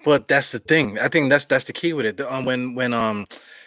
But 0.04 0.28
that's 0.28 0.52
the 0.52 0.60
thing. 0.60 0.98
I 0.98 1.08
think 1.08 1.30
that's 1.30 1.44
that's 1.44 1.64
the 1.64 1.72
key 1.72 1.92
with 1.92 2.06
it. 2.06 2.20
Um, 2.20 2.44
when 2.44 2.74
when 2.74 2.92
um 2.92 3.26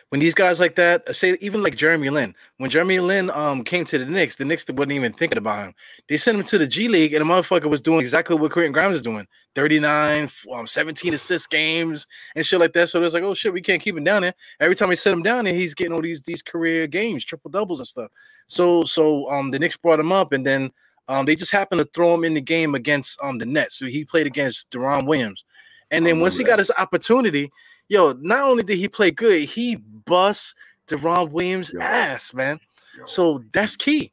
when 0.10 0.20
these 0.20 0.34
guys 0.34 0.60
like 0.60 0.74
that, 0.76 1.08
uh, 1.08 1.14
say 1.14 1.38
even 1.40 1.62
like 1.62 1.76
Jeremy 1.76 2.10
Lin, 2.10 2.34
when 2.58 2.70
Jeremy 2.70 3.00
Lin 3.00 3.30
um 3.32 3.64
came 3.64 3.86
to 3.86 3.98
the 3.98 4.06
Knicks, 4.06 4.36
the 4.36 4.46
Knicks 4.46 4.66
wasn't 4.68 4.92
even 4.92 5.14
thinking 5.14 5.38
about 5.38 5.68
him. 5.68 5.74
They 6.08 6.18
sent 6.18 6.38
him 6.38 6.44
to 6.46 6.58
the 6.58 6.66
G 6.66 6.88
League, 6.88 7.14
and 7.14 7.22
the 7.28 7.32
motherfucker 7.32 7.70
was 7.70 7.80
doing 7.80 8.00
exactly 8.00 8.36
what 8.36 8.52
Quentin 8.52 8.72
Grimes 8.72 8.96
is 8.96 9.02
doing 9.04 9.28
39, 9.56 10.30
um, 10.54 10.66
17 10.66 11.14
assist 11.14 11.50
games 11.52 12.08
and 12.36 12.46
shit 12.46 12.60
like 12.60 12.74
that. 12.74 12.90
So 12.90 13.02
it's 13.04 13.14
like, 13.14 13.24
oh 13.24 13.36
shit, 13.36 13.54
we 13.54 13.62
can't 13.62 13.82
keep 13.82 13.96
him 13.96 14.04
down 14.04 14.24
there. 14.24 14.34
Every 14.60 14.76
time 14.76 14.90
we 14.90 14.96
set 14.96 15.14
him 15.14 15.22
down 15.22 15.46
there, 15.46 15.54
he's 15.54 15.76
getting 15.76 15.94
all 15.94 16.02
these 16.02 16.22
these 16.22 16.42
career 16.42 16.88
games, 16.88 17.24
triple 17.24 17.52
doubles 17.52 17.80
and 17.80 17.88
stuff. 17.88 18.10
So 18.48 18.84
so 18.86 19.30
um 19.30 19.52
the 19.52 19.60
Knicks 19.60 19.78
brought 19.78 20.00
him 20.00 20.12
up, 20.12 20.34
and 20.34 20.46
then 20.46 20.72
um 21.08 21.26
they 21.26 21.36
just 21.36 21.52
happened 21.52 21.80
to 21.80 21.90
throw 21.94 22.16
him 22.16 22.24
in 22.24 22.34
the 22.34 22.42
game 22.42 22.74
against 22.74 23.22
um 23.22 23.38
the 23.38 23.46
Nets. 23.46 23.76
So 23.76 23.86
he 23.86 24.06
played 24.06 24.26
against 24.26 24.72
Deron 24.72 25.06
Williams. 25.06 25.46
And 25.92 26.06
then 26.06 26.20
once 26.20 26.38
he 26.38 26.44
got 26.44 26.60
his 26.60 26.72
opportunity, 26.78 27.52
yo, 27.90 28.14
not 28.22 28.42
only 28.42 28.64
did 28.64 28.78
he 28.78 28.88
play 28.88 29.12
good, 29.12 29.44
he 29.44 29.76
bust 29.76 30.56
Deron 30.88 31.32
Williams' 31.32 31.72
yo. 31.74 31.82
ass, 31.82 32.34
man. 32.34 32.60
Yo. 32.98 33.06
So 33.06 33.44
that's 33.52 33.76
key. 33.76 34.12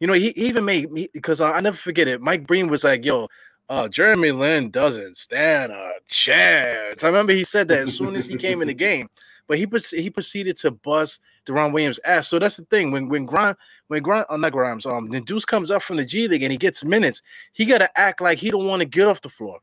You 0.00 0.06
know, 0.06 0.12
he, 0.12 0.30
he 0.30 0.46
even 0.46 0.64
made 0.64 0.92
me 0.92 1.08
because 1.12 1.40
I, 1.40 1.52
I, 1.52 1.60
never 1.60 1.76
forget 1.76 2.08
it. 2.08 2.20
Mike 2.20 2.46
Breen 2.46 2.68
was 2.68 2.84
like, 2.84 3.04
yo, 3.04 3.28
uh, 3.68 3.88
Jeremy 3.88 4.32
Lin 4.32 4.70
doesn't 4.70 5.16
stand 5.16 5.72
a 5.72 5.92
chance. 6.06 7.02
I 7.02 7.06
remember 7.06 7.32
he 7.32 7.44
said 7.44 7.68
that 7.68 7.80
as 7.80 7.96
soon 7.96 8.14
as 8.16 8.26
he 8.26 8.36
came 8.36 8.60
in 8.60 8.68
the 8.68 8.74
game. 8.88 9.08
But 9.46 9.58
he 9.58 9.66
he 9.90 10.08
proceeded 10.08 10.56
to 10.58 10.70
bust 10.70 11.20
Deron 11.46 11.72
Williams' 11.72 12.00
ass. 12.04 12.28
So 12.28 12.38
that's 12.38 12.56
the 12.56 12.64
thing. 12.64 12.90
When 12.90 13.10
when 13.10 13.26
Grimes, 13.26 13.58
when 13.88 14.02
Grimes, 14.02 14.24
oh, 14.30 14.36
not 14.36 14.52
Grimes, 14.52 14.86
um, 14.86 15.10
the 15.10 15.20
Deuce 15.20 15.44
comes 15.44 15.70
up 15.70 15.82
from 15.82 15.98
the 15.98 16.04
G 16.04 16.26
League 16.28 16.42
and 16.42 16.50
he 16.50 16.56
gets 16.56 16.82
minutes, 16.82 17.20
he 17.52 17.66
got 17.66 17.78
to 17.78 17.98
act 17.98 18.22
like 18.22 18.38
he 18.38 18.50
don't 18.50 18.66
want 18.66 18.80
to 18.80 18.88
get 18.88 19.06
off 19.06 19.20
the 19.20 19.28
floor. 19.28 19.60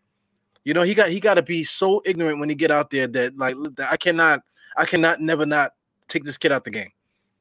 You 0.64 0.74
know, 0.74 0.84
he 0.84 0.94
got 0.94 1.10
he 1.10 1.20
got 1.20 1.36
to 1.36 1.42
be 1.42 1.64
so 1.64 2.02
ignorant 2.06 2.40
when 2.40 2.50
he 2.50 2.56
get 2.56 2.72
out 2.72 2.90
there 2.90 3.08
that 3.08 3.38
like 3.38 3.56
that 3.76 3.92
I 3.92 3.98
cannot 3.98 4.42
I 4.78 4.86
cannot 4.86 5.20
never 5.20 5.46
not 5.46 5.72
take 6.08 6.24
this 6.24 6.38
kid 6.38 6.52
out 6.52 6.64
the 6.64 6.72
game. 6.72 6.92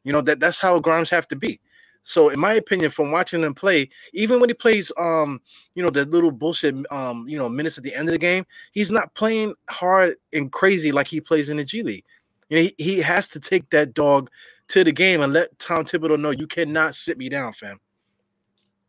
You 0.04 0.12
know 0.12 0.20
that 0.22 0.40
that's 0.40 0.58
how 0.58 0.78
Grimes 0.78 1.10
have 1.10 1.28
to 1.28 1.36
be. 1.36 1.60
So 2.02 2.30
in 2.30 2.40
my 2.40 2.54
opinion, 2.54 2.90
from 2.90 3.10
watching 3.10 3.42
him 3.42 3.54
play, 3.54 3.90
even 4.14 4.40
when 4.40 4.48
he 4.48 4.54
plays 4.54 4.90
um, 4.96 5.40
you 5.74 5.82
know, 5.82 5.90
the 5.90 6.06
little 6.06 6.30
bullshit 6.30 6.74
um, 6.90 7.28
you 7.28 7.36
know, 7.36 7.48
minutes 7.48 7.76
at 7.76 7.84
the 7.84 7.94
end 7.94 8.08
of 8.08 8.12
the 8.12 8.18
game, 8.18 8.46
he's 8.72 8.90
not 8.90 9.14
playing 9.14 9.54
hard 9.68 10.16
and 10.32 10.50
crazy 10.50 10.92
like 10.92 11.06
he 11.06 11.20
plays 11.20 11.48
in 11.48 11.58
the 11.58 11.64
G 11.64 11.82
League. 11.82 12.04
You 12.48 12.56
know, 12.56 12.62
he, 12.62 12.74
he 12.78 12.98
has 13.00 13.28
to 13.28 13.40
take 13.40 13.68
that 13.70 13.94
dog 13.94 14.30
to 14.68 14.82
the 14.82 14.92
game 14.92 15.20
and 15.20 15.32
let 15.32 15.58
Tom 15.58 15.84
Thibodeau 15.84 16.18
know 16.18 16.30
you 16.30 16.46
cannot 16.46 16.94
sit 16.94 17.18
me 17.18 17.28
down, 17.28 17.52
fam. 17.52 17.78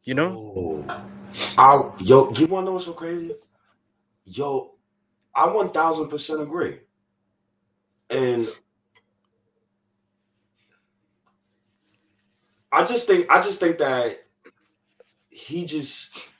You 0.03 0.15
know? 0.15 0.53
Oh. 0.55 1.07
I, 1.57 1.91
yo, 1.99 2.31
you 2.33 2.47
wanna 2.47 2.67
know 2.67 2.73
what's 2.73 2.85
so 2.85 2.93
crazy? 2.93 3.35
Yo, 4.25 4.75
I 5.35 5.47
1000% 5.47 6.41
agree. 6.41 6.79
And 8.09 8.47
I 12.71 12.85
just 12.85 13.07
think 13.07 13.29
I 13.29 13.41
just 13.41 13.59
think 13.59 13.77
that 13.79 14.23
he 15.29 15.65
just 15.65 16.31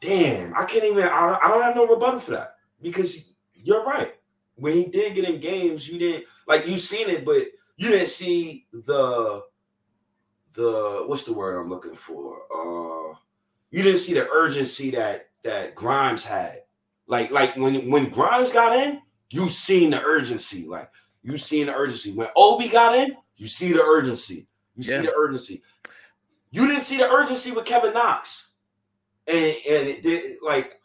damn, 0.00 0.54
I 0.54 0.64
can't 0.64 0.84
even 0.84 1.04
I 1.04 1.26
don't, 1.26 1.44
I 1.44 1.48
don't 1.48 1.62
have 1.62 1.76
no 1.76 1.86
rebuttal 1.86 2.20
for 2.20 2.32
that 2.32 2.56
because 2.82 3.34
you're 3.54 3.84
right. 3.84 4.14
When 4.56 4.74
he 4.74 4.84
did 4.84 5.14
get 5.14 5.28
in 5.28 5.40
games, 5.40 5.88
you 5.88 5.98
didn't 5.98 6.24
like 6.46 6.66
you 6.66 6.78
seen 6.78 7.08
it, 7.08 7.24
but 7.24 7.46
you 7.76 7.88
didn't 7.88 8.08
see 8.08 8.66
the 8.72 9.42
the 10.52 11.04
what's 11.06 11.24
the 11.24 11.32
word 11.32 11.58
I'm 11.58 11.68
looking 11.68 11.94
for? 11.94 12.42
Uh 12.54 13.16
you 13.70 13.82
didn't 13.82 14.00
see 14.00 14.14
the 14.14 14.28
urgency 14.30 14.90
that 14.90 15.30
that 15.44 15.74
Grimes 15.74 16.24
had 16.24 16.62
like, 17.10 17.32
like 17.32 17.56
when 17.56 17.90
when 17.90 18.08
Grimes 18.08 18.52
got 18.52 18.76
in, 18.76 19.00
you 19.30 19.48
seen 19.48 19.90
the 19.90 20.00
urgency. 20.02 20.66
Like 20.66 20.88
you 21.22 21.36
seen 21.36 21.66
the 21.66 21.74
urgency. 21.74 22.12
When 22.12 22.28
Obi 22.36 22.68
got 22.68 22.96
in, 22.96 23.16
you 23.36 23.48
see 23.48 23.72
the 23.72 23.82
urgency. 23.82 24.46
You 24.76 24.84
yeah. 24.84 25.00
see 25.00 25.06
the 25.06 25.14
urgency. 25.14 25.62
You 26.52 26.68
didn't 26.68 26.84
see 26.84 26.98
the 26.98 27.10
urgency 27.10 27.50
with 27.50 27.64
Kevin 27.64 27.94
Knox. 27.94 28.52
And 29.26 29.36
and 29.36 29.88
it 29.88 30.02
did 30.02 30.36
like, 30.40 30.80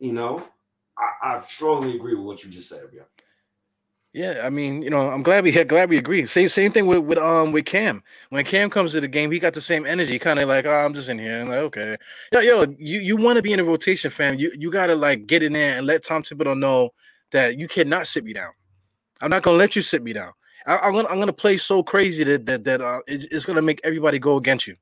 you 0.00 0.12
know, 0.12 0.44
I, 0.98 1.36
I 1.36 1.40
strongly 1.42 1.94
agree 1.94 2.16
with 2.16 2.26
what 2.26 2.44
you 2.44 2.50
just 2.50 2.68
said, 2.68 2.82
yeah. 2.92 3.02
Yeah, 4.14 4.42
I 4.44 4.50
mean, 4.50 4.82
you 4.82 4.90
know, 4.90 5.08
I'm 5.08 5.22
glad 5.22 5.42
we 5.42 5.52
had 5.52 5.68
glad 5.70 5.88
we 5.88 5.96
agree. 5.96 6.26
Same 6.26 6.48
same 6.48 6.70
thing 6.72 6.86
with 6.86 6.98
with 7.00 7.18
um 7.18 7.52
with 7.52 7.64
Cam. 7.64 8.02
When 8.28 8.44
Cam 8.44 8.68
comes 8.68 8.92
to 8.92 9.00
the 9.00 9.08
game, 9.08 9.30
he 9.30 9.38
got 9.38 9.54
the 9.54 9.60
same 9.60 9.86
energy, 9.86 10.18
kind 10.18 10.38
of 10.38 10.48
like, 10.48 10.66
oh, 10.66 10.70
I'm 10.70 10.92
just 10.92 11.08
in 11.08 11.18
here. 11.18 11.40
I'm 11.40 11.48
like, 11.48 11.58
okay, 11.58 11.96
yo, 12.32 12.40
yo, 12.40 12.66
you 12.78 13.00
you 13.00 13.16
want 13.16 13.36
to 13.36 13.42
be 13.42 13.52
in 13.52 13.60
a 13.60 13.64
rotation, 13.64 14.10
fam. 14.10 14.34
You 14.34 14.52
you 14.58 14.70
gotta 14.70 14.94
like 14.94 15.26
get 15.26 15.42
in 15.42 15.54
there 15.54 15.78
and 15.78 15.86
let 15.86 16.04
Tom 16.04 16.22
Thibodeau 16.22 16.58
know 16.58 16.90
that 17.32 17.58
you 17.58 17.66
cannot 17.68 18.06
sit 18.06 18.24
me 18.24 18.34
down. 18.34 18.52
I'm 19.22 19.30
not 19.30 19.42
gonna 19.42 19.56
let 19.56 19.74
you 19.76 19.82
sit 19.82 20.02
me 20.02 20.12
down. 20.12 20.32
I, 20.66 20.86
am 20.86 20.92
gonna 20.92 21.08
I'm 21.08 21.18
gonna 21.18 21.32
play 21.32 21.56
so 21.56 21.82
crazy 21.82 22.22
that 22.24 22.44
that 22.46 22.64
that 22.64 22.82
uh, 22.82 23.00
it's, 23.06 23.24
it's 23.24 23.46
gonna 23.46 23.62
make 23.62 23.80
everybody 23.82 24.18
go 24.18 24.36
against 24.36 24.66
you. 24.66 24.76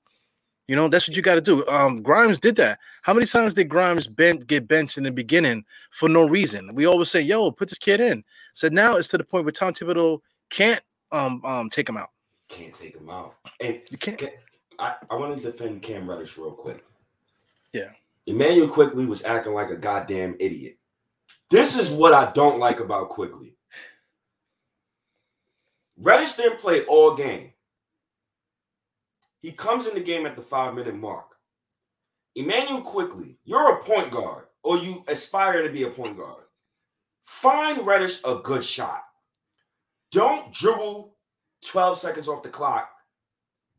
You 0.71 0.77
know, 0.77 0.87
that's 0.87 1.09
what 1.09 1.16
you 1.16 1.23
got 1.23 1.35
to 1.35 1.41
do. 1.41 1.66
Um, 1.66 2.01
Grimes 2.01 2.39
did 2.39 2.55
that. 2.55 2.79
How 3.03 3.12
many 3.12 3.27
times 3.27 3.55
did 3.55 3.68
Grimes 3.68 4.07
get 4.07 4.68
benched 4.68 4.99
in 4.99 5.03
the 5.03 5.11
beginning 5.11 5.64
for 5.91 6.09
no 6.09 6.29
reason? 6.29 6.73
We 6.77 6.87
always 6.87 7.11
say, 7.11 7.21
"Yo, 7.21 7.51
put 7.51 7.68
this 7.68 7.77
kid 7.77 8.01
in." 8.01 8.23
So 8.53 8.68
now 8.68 8.95
it's 8.95 9.09
to 9.09 9.18
the 9.18 9.25
point 9.25 9.45
where 9.45 9.51
Tom 9.51 9.73
Thibodeau 9.73 10.21
can't 10.49 10.81
um 11.11 11.45
um 11.45 11.71
take 11.71 11.89
him 11.89 11.97
out. 11.97 12.11
Can't 12.49 12.73
take 12.73 12.95
him 12.95 13.11
out. 13.11 13.35
And 13.61 13.81
you 13.91 13.99
can't. 13.99 14.16
Can, 14.16 14.31
I, 14.79 14.95
I 15.11 15.16
want 15.16 15.35
to 15.35 15.43
defend 15.43 15.83
Cam 15.83 16.09
Reddish 16.09 16.39
real 16.39 16.53
quick. 16.53 16.85
Yeah. 17.73 17.91
Immanuel 18.27 18.68
Quickley 18.68 19.07
was 19.07 19.25
acting 19.25 19.55
like 19.55 19.71
a 19.71 19.77
goddamn 19.77 20.37
idiot. 20.39 20.79
This 21.51 21.77
is 21.77 21.91
what 21.91 22.14
I 22.14 22.31
don't 22.31 22.61
like 22.61 22.79
about 22.79 23.09
Quickley. 23.09 23.57
Reddish 25.99 26.35
didn't 26.35 26.61
play 26.61 26.85
all 26.85 27.16
game. 27.16 27.55
He 29.41 29.53
comes 29.53 29.86
in 29.86 29.95
the 29.95 30.01
game 30.01 30.26
at 30.26 30.36
the 30.36 30.43
five 30.43 30.74
minute 30.74 30.95
mark. 30.95 31.26
Immanuel 32.36 32.82
Quickley, 32.82 33.38
you're 33.45 33.74
a 33.74 33.82
point 33.82 34.11
guard, 34.11 34.47
or 34.62 34.78
you 34.78 35.05
aspire 35.09 35.62
to 35.62 35.72
be 35.72 35.82
a 35.82 35.91
point 35.91 36.16
guard. 36.16 36.45
Find 37.24 37.86
Reddish 37.86 38.20
a 38.24 38.36
good 38.36 38.62
shot. 38.62 39.03
Don't 40.12 40.53
dribble 40.53 41.16
12 41.64 41.99
seconds 41.99 42.28
off 42.28 42.43
the 42.43 42.49
clock, 42.49 42.91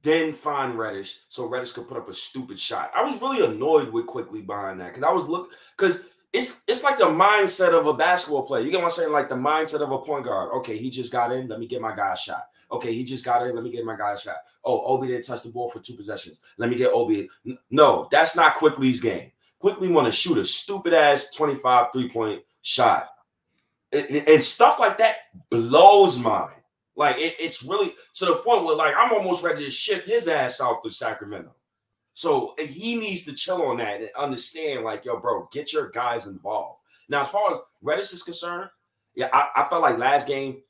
then 0.03 0.33
find 0.33 0.77
Reddish 0.77 1.19
so 1.29 1.45
Reddish 1.45 1.73
could 1.73 1.87
put 1.87 1.97
up 1.97 2.09
a 2.09 2.13
stupid 2.13 2.59
shot. 2.59 2.91
I 2.95 3.03
was 3.03 3.21
really 3.21 3.45
annoyed 3.45 3.89
with 3.89 4.07
quickly 4.07 4.41
behind 4.41 4.79
that 4.79 4.93
because 4.93 5.03
I 5.03 5.11
was 5.11 5.27
look 5.27 5.51
because 5.77 6.03
it's 6.33 6.61
it's 6.67 6.83
like 6.83 6.97
the 6.97 7.05
mindset 7.05 7.77
of 7.77 7.87
a 7.87 7.93
basketball 7.93 8.43
player. 8.43 8.63
You 8.63 8.71
get 8.71 8.77
what 8.77 8.85
I'm 8.85 8.91
saying? 8.91 9.11
Like 9.11 9.29
the 9.29 9.35
mindset 9.35 9.81
of 9.81 9.91
a 9.91 9.99
point 9.99 10.25
guard. 10.25 10.53
Okay, 10.55 10.77
he 10.77 10.89
just 10.89 11.11
got 11.11 11.31
in. 11.31 11.47
Let 11.47 11.59
me 11.59 11.67
get 11.67 11.81
my 11.81 11.95
guy 11.95 12.13
shot. 12.15 12.43
Okay, 12.71 12.93
he 12.93 13.03
just 13.03 13.25
got 13.25 13.45
in. 13.45 13.55
Let 13.55 13.63
me 13.63 13.71
get 13.71 13.85
my 13.85 13.97
guy 13.97 14.13
a 14.13 14.17
shot. 14.17 14.37
Oh, 14.63 14.81
Obi 14.85 15.07
didn't 15.07 15.25
touch 15.25 15.43
the 15.43 15.49
ball 15.49 15.69
for 15.69 15.79
two 15.79 15.95
possessions. 15.95 16.41
Let 16.57 16.69
me 16.69 16.75
get 16.75 16.93
Obi. 16.93 17.29
No, 17.69 18.07
that's 18.11 18.35
not 18.35 18.55
Quickley's 18.55 19.01
game. 19.01 19.31
Quickly 19.59 19.89
want 19.89 20.07
to 20.07 20.11
shoot 20.11 20.37
a 20.37 20.45
stupid 20.45 20.93
ass 20.93 21.31
25 21.31 21.87
three 21.93 22.09
point 22.09 22.41
shot. 22.61 23.09
And, 23.91 24.09
and 24.09 24.41
stuff 24.41 24.79
like 24.79 24.97
that 24.99 25.17
blows 25.49 26.17
mine. 26.17 26.49
Like 26.95 27.17
it, 27.17 27.35
it's 27.39 27.63
really 27.63 27.93
to 28.15 28.25
the 28.25 28.35
point 28.37 28.63
where 28.63 28.75
like 28.75 28.95
I'm 28.97 29.13
almost 29.13 29.43
ready 29.43 29.65
to 29.65 29.71
ship 29.71 30.05
his 30.05 30.27
ass 30.27 30.61
out 30.61 30.83
to 30.83 30.89
Sacramento. 30.89 31.53
So 32.13 32.55
he 32.59 32.95
needs 32.95 33.23
to 33.25 33.33
chill 33.33 33.61
on 33.63 33.77
that 33.77 34.01
and 34.01 34.09
understand, 34.17 34.83
like, 34.83 35.05
yo, 35.05 35.19
bro, 35.19 35.47
get 35.51 35.71
your 35.71 35.89
guys 35.89 36.27
involved. 36.27 36.79
Now, 37.09 37.23
as 37.23 37.29
far 37.29 37.53
as 37.53 37.59
Reddish 37.81 38.13
is 38.13 38.23
concerned, 38.23 38.69
yeah, 39.15 39.29
I, 39.33 39.47
I 39.55 39.69
felt 39.69 39.81
like 39.81 39.97
last 39.97 40.27
game 40.27 40.61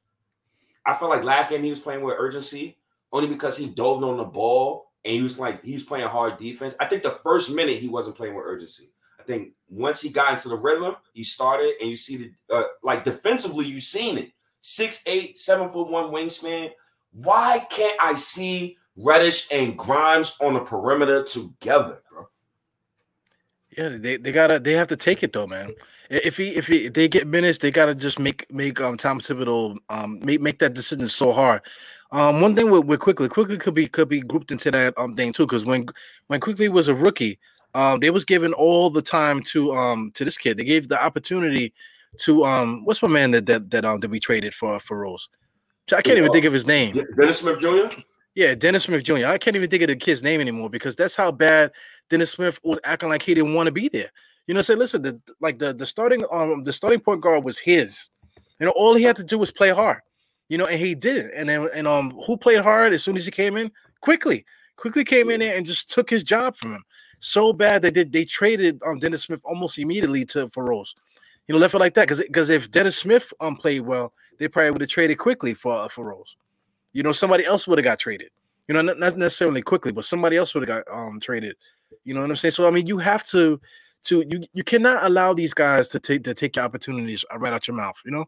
I 0.86 0.96
felt 0.96 1.12
like 1.12 1.24
last 1.24 1.50
game 1.50 1.64
he 1.64 1.70
was 1.70 1.80
playing 1.80 2.02
with 2.02 2.16
urgency 2.18 2.78
only 3.12 3.28
because 3.28 3.58
he 3.58 3.68
dove 3.68 4.04
on 4.04 4.18
the 4.18 4.24
ball 4.24 4.92
and 5.04 5.14
he 5.14 5.22
was 5.22 5.40
like 5.40 5.64
he 5.64 5.74
was 5.74 5.84
playing 5.84 6.08
hard 6.08 6.38
defense. 6.38 6.76
I 6.80 6.86
think 6.86 7.04
the 7.04 7.20
first 7.24 7.54
minute 7.54 7.80
he 7.80 7.88
wasn't 7.88 8.16
playing 8.16 8.36
with 8.36 8.46
urgency. 8.46 8.92
I 9.20 9.24
think 9.24 9.54
once 9.70 10.02
he 10.02 10.10
got 10.10 10.34
into 10.34 10.50
the 10.50 10.58
rhythm, 10.58 10.96
he 11.14 11.24
started, 11.24 11.76
and 11.80 11.90
you 11.90 11.96
see 11.96 12.18
the 12.18 12.32
uh, 12.56 12.64
like 12.84 13.04
defensively, 13.04 13.66
you've 13.66 13.84
seen 13.84 14.18
it. 14.18 14.32
Six 14.62 15.02
eight, 15.06 15.38
seven 15.38 15.70
foot 15.70 15.90
one 15.90 16.12
wingspan. 16.12 16.72
Why 17.12 17.60
can't 17.70 18.00
I 18.02 18.16
see 18.16 18.78
Reddish 18.96 19.48
and 19.52 19.78
Grimes 19.78 20.38
on 20.42 20.54
the 20.54 20.60
perimeter 20.62 21.24
together, 21.24 22.02
bro? 22.10 22.28
Yeah, 23.78 23.90
they, 23.90 24.18
they 24.18 24.32
gotta 24.32 24.60
they 24.60 24.74
have 24.74 24.88
to 24.90 24.98
take 24.98 25.24
it 25.24 25.34
though, 25.34 25.48
man. 25.48 25.74
If 26.12 26.36
he 26.36 26.49
if, 26.49 26.68
he, 26.68 26.89
they 26.89 27.07
get 27.07 27.26
minutes, 27.26 27.59
they 27.59 27.72
gotta 27.72 27.95
just 27.95 28.20
make 28.20 28.51
make 28.51 28.82
um 28.82 28.97
Tom 28.97 29.22
Thibodeau 29.22 29.78
um 29.89 30.20
make 30.22 30.41
make 30.41 30.59
that 30.59 30.74
decision 30.74 31.07
so 31.07 31.32
hard. 31.32 31.62
Um, 32.12 32.41
one 32.41 32.53
thing 32.53 32.70
with, 32.70 32.84
with 32.84 32.99
Quickley, 32.99 33.30
Quickley 33.30 33.57
could 33.57 33.74
be 33.74 33.88
could 33.88 34.09
be 34.09 34.20
grouped 34.20 34.51
into 34.51 34.72
that 34.72 34.93
um 34.97 35.16
thing 35.16 35.32
too, 35.32 35.45
because 35.45 35.64
when 35.64 35.86
when 36.28 36.41
Quickley 36.41 36.68
was 36.68 36.89
a 36.89 36.95
rookie, 36.95 37.39
um, 37.76 38.01
they 38.01 38.09
was 38.09 38.26
given 38.26 38.51
all 38.53 38.89
the 38.89 39.01
time 39.01 39.41
to 39.43 39.72
um 39.72 40.12
to 40.16 40.26
this 40.26 40.38
kid. 40.38 40.57
They 40.57 40.66
gave 40.66 40.89
the 40.89 41.01
opportunity 41.01 41.74
to 42.18 42.43
um 42.43 42.84
what's 42.84 43.01
my 43.01 43.07
man 43.07 43.32
that 43.32 43.45
that 43.45 43.72
that 43.72 43.86
um 43.86 44.01
that 44.01 44.12
we 44.12 44.20
traded 44.20 44.53
for 44.53 44.82
for 44.82 44.99
Rose. 44.99 45.30
I 45.95 46.01
can't 46.01 46.18
even 46.18 46.34
think 46.34 46.45
of 46.45 46.51
his 46.51 46.68
name. 46.68 46.93
Dennis 47.18 47.39
Smith 47.39 47.59
Jr. 47.62 48.01
Yeah, 48.36 48.53
Dennis 48.55 48.84
Smith 48.84 49.03
Jr. 49.03 49.28
I 49.28 49.38
can't 49.38 49.55
even 49.55 49.70
think 49.70 49.84
of 49.84 49.88
the 49.88 49.95
kid's 49.95 50.24
name 50.24 50.41
anymore 50.41 50.70
because 50.70 50.95
that's 50.95 51.16
how 51.16 51.32
bad 51.32 51.72
Dennis 52.09 52.32
Smith 52.32 52.59
was 52.64 52.80
acting 52.84 53.09
like 53.09 53.22
he 53.22 53.34
didn't 53.34 53.53
want 53.53 53.68
to 53.68 53.72
be 53.72 53.88
there. 53.88 54.12
You 54.48 54.54
know, 54.54 54.62
say, 54.62 54.76
listen, 54.76 55.02
the 55.02 55.22
like 55.39 55.60
the 55.60 55.74
the 55.74 55.86
starting 55.86 56.26
um 56.32 56.64
the 56.64 56.74
starting 56.74 57.00
point 57.00 57.22
guard 57.22 57.44
was 57.44 57.60
his. 57.60 58.10
You 58.60 58.66
know, 58.66 58.74
all 58.76 58.96
he 58.96 59.04
had 59.04 59.16
to 59.16 59.24
do 59.24 59.38
was 59.38 59.52
play 59.52 59.70
hard. 59.70 60.02
You 60.50 60.58
know, 60.58 60.66
and 60.66 60.80
he 60.80 60.96
did 60.96 61.18
it. 61.18 61.32
And 61.36 61.48
then 61.48 61.70
and 61.74 61.88
um 61.88 62.12
who 62.26 62.38
played 62.38 62.62
hard 62.62 62.94
as 62.94 63.04
soon 63.04 63.18
as 63.18 63.26
he 63.26 63.32
came 63.32 63.58
in? 63.58 63.72
Quickley. 64.02 64.46
Quickley 64.76 65.04
came 65.04 65.30
in 65.30 65.39
there 65.39 65.56
and 65.56 65.66
just 65.66 65.89
took 65.92 66.10
his 66.10 66.24
job 66.24 66.56
from 66.56 66.74
him. 66.74 66.84
So 67.20 67.54
bad 67.54 67.82
they 67.82 67.92
did 67.92 68.12
they 68.12 68.26
traded 68.26 68.82
um 68.86 69.00
Dennis 69.00 69.24
Smith 69.24 69.42
almost 69.46 69.78
immediately 69.80 70.26
to 70.26 70.50
for 70.50 70.66
Rose. 70.66 70.96
You 71.48 71.54
know, 71.54 71.60
left 71.60 71.76
it 71.76 71.80
like 71.80 71.94
that 71.94 72.08
because 72.08 72.22
because 72.22 72.50
if 72.50 72.72
Dennis 72.72 72.98
Smith 72.98 73.32
um 73.39 73.56
played 73.56 73.82
well, 73.82 74.14
they 74.39 74.48
probably 74.48 74.72
would 74.72 74.82
have 74.82 74.89
traded 74.89 75.18
Quickley 75.20 75.54
for 75.54 75.72
uh, 75.74 75.88
for 75.88 76.06
Rose. 76.06 76.36
You 76.94 77.04
know, 77.04 77.14
somebody 77.14 77.46
else 77.46 77.68
would 77.68 77.78
have 77.78 77.86
got 77.86 78.00
traded. 78.00 78.30
You 78.68 78.74
know, 78.74 78.82
not, 78.82 79.00
not 79.00 79.18
necessarily 79.18 79.62
Quickley, 79.62 79.92
but 79.92 80.06
somebody 80.06 80.36
else 80.38 80.54
would 80.54 80.68
have 80.68 80.86
got 80.86 80.94
um 80.94 81.20
traded. 81.20 81.56
You 82.04 82.14
know 82.14 82.22
what 82.22 82.30
I'm 82.30 82.36
saying? 82.36 82.54
So 82.54 82.68
I 82.68 82.72
mean, 82.72 82.88
you 82.88 82.98
have 82.98 83.24
to 83.28 83.62
to 84.04 84.24
you 84.28 84.43
you 84.54 84.64
cannot 84.64 85.04
allow 85.04 85.34
these 85.34 85.54
guys 85.54 85.88
to 85.89 85.99
take 85.99 86.24
to 86.24 86.34
take 86.34 86.56
your 86.56 86.66
opportunities 86.66 87.24
right 87.38 87.54
out 87.54 87.68
your 87.68 87.78
mouth. 87.78 87.95
You 88.06 88.12
know, 88.12 88.26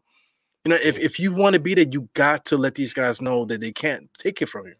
you 0.64 0.70
know 0.70 0.78
if 0.82 0.98
if 0.98 1.18
you 1.18 1.32
want 1.32 1.54
to 1.54 1.60
be 1.60 1.74
there, 1.74 1.86
you 1.90 2.08
got 2.14 2.44
to 2.46 2.56
let 2.56 2.74
these 2.74 2.94
guys 2.94 3.20
know 3.20 3.44
that 3.46 3.60
they 3.60 3.72
can't 3.72 4.12
take 4.14 4.42
it 4.42 4.48
from 4.48 4.66
you. 4.66 4.74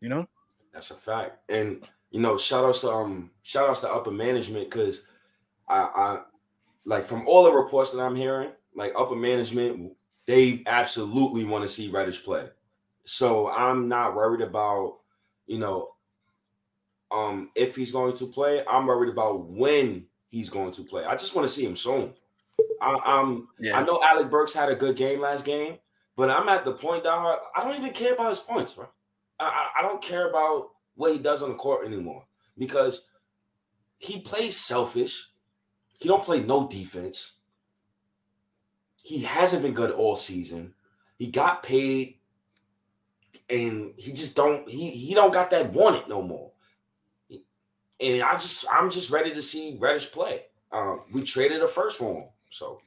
You 0.00 0.08
know, 0.08 0.28
that's 0.72 0.90
a 0.90 0.94
fact. 0.94 1.38
And 1.48 1.86
you 2.10 2.20
know, 2.20 2.38
shout 2.38 2.64
outs 2.64 2.80
to 2.82 2.90
um 2.90 3.30
shout 3.42 3.68
outs 3.68 3.80
to 3.80 3.90
upper 3.90 4.10
management 4.10 4.70
because 4.70 5.02
I 5.68 5.88
I 5.94 6.22
like 6.84 7.06
from 7.06 7.26
all 7.26 7.44
the 7.44 7.52
reports 7.52 7.92
that 7.92 8.00
I'm 8.00 8.16
hearing, 8.16 8.50
like 8.74 8.92
upper 8.96 9.16
management, 9.16 9.92
they 10.26 10.62
absolutely 10.66 11.44
want 11.44 11.62
to 11.62 11.68
see 11.68 11.88
Reddish 11.88 12.24
play. 12.24 12.46
So 13.04 13.50
I'm 13.50 13.88
not 13.88 14.14
worried 14.14 14.40
about, 14.40 14.98
you 15.46 15.58
know, 15.58 15.95
um, 17.10 17.50
if 17.54 17.76
he's 17.76 17.92
going 17.92 18.16
to 18.16 18.26
play. 18.26 18.64
I'm 18.68 18.86
worried 18.86 19.12
about 19.12 19.48
when 19.48 20.06
he's 20.30 20.48
going 20.48 20.72
to 20.72 20.82
play. 20.82 21.04
I 21.04 21.12
just 21.12 21.34
want 21.34 21.46
to 21.46 21.52
see 21.52 21.64
him 21.64 21.76
soon. 21.76 22.12
I, 22.80 22.98
am 23.04 23.48
yeah. 23.58 23.78
I 23.78 23.84
know 23.84 24.00
Alec 24.02 24.30
Burks 24.30 24.52
had 24.52 24.68
a 24.68 24.74
good 24.74 24.96
game 24.96 25.20
last 25.20 25.44
game, 25.44 25.78
but 26.16 26.30
I'm 26.30 26.48
at 26.48 26.64
the 26.64 26.72
point 26.72 27.04
that 27.04 27.10
I 27.10 27.64
don't 27.64 27.76
even 27.76 27.92
care 27.92 28.14
about 28.14 28.30
his 28.30 28.40
points, 28.40 28.74
bro. 28.74 28.88
I, 29.38 29.68
I 29.78 29.82
don't 29.82 30.02
care 30.02 30.28
about 30.30 30.70
what 30.94 31.12
he 31.12 31.18
does 31.18 31.42
on 31.42 31.50
the 31.50 31.56
court 31.56 31.86
anymore 31.86 32.24
because 32.58 33.08
he 33.98 34.20
plays 34.20 34.56
selfish. 34.56 35.30
He 35.98 36.08
don't 36.08 36.24
play 36.24 36.40
no 36.40 36.68
defense. 36.68 37.34
He 39.02 39.20
hasn't 39.20 39.62
been 39.62 39.74
good 39.74 39.90
all 39.90 40.16
season. 40.16 40.74
He 41.18 41.28
got 41.28 41.62
paid 41.62 42.18
and 43.48 43.92
he 43.96 44.12
just 44.12 44.34
don't 44.34 44.68
he 44.68 44.90
he 44.90 45.14
don't 45.14 45.32
got 45.32 45.50
that 45.50 45.72
want 45.72 45.96
it 45.96 46.08
no 46.08 46.22
more. 46.22 46.50
And 48.00 48.22
I 48.22 48.32
just 48.34 48.66
I'm 48.72 48.90
just 48.90 49.10
ready 49.10 49.32
to 49.32 49.42
see 49.42 49.76
Reddish 49.78 50.10
play. 50.12 50.42
Um, 50.72 51.02
we 51.12 51.22
traded 51.22 51.62
a 51.62 51.68
first 51.68 51.98
for 51.98 52.14
him, 52.14 52.24
so. 52.50 52.80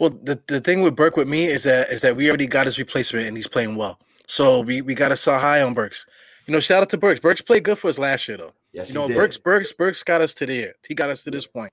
Well, 0.00 0.10
the, 0.10 0.40
the 0.48 0.60
thing 0.60 0.82
with 0.82 0.96
Burke 0.96 1.16
with 1.16 1.28
me 1.28 1.46
is 1.46 1.62
that 1.62 1.88
is 1.90 2.02
that 2.02 2.16
we 2.16 2.28
already 2.28 2.46
got 2.46 2.66
his 2.66 2.78
replacement 2.78 3.26
and 3.26 3.36
he's 3.36 3.46
playing 3.46 3.76
well. 3.76 4.00
So 4.26 4.60
we, 4.60 4.80
we 4.82 4.94
got 4.94 5.10
to 5.10 5.16
saw 5.16 5.38
high 5.38 5.62
on 5.62 5.72
Burks. 5.74 6.06
You 6.46 6.52
know, 6.52 6.60
shout 6.60 6.82
out 6.82 6.90
to 6.90 6.98
Burks. 6.98 7.20
Burks 7.20 7.40
played 7.40 7.64
good 7.64 7.78
for 7.78 7.88
us 7.88 7.98
last 7.98 8.26
year 8.28 8.36
though. 8.36 8.52
Yes, 8.72 8.88
you 8.88 8.94
know, 8.94 9.08
Burks 9.08 9.36
Burks 9.36 9.72
Burks 9.72 10.02
got 10.02 10.20
us 10.20 10.34
to 10.34 10.46
there. 10.46 10.74
He 10.86 10.94
got 10.94 11.10
us 11.10 11.22
to 11.22 11.30
this 11.30 11.46
point. 11.46 11.72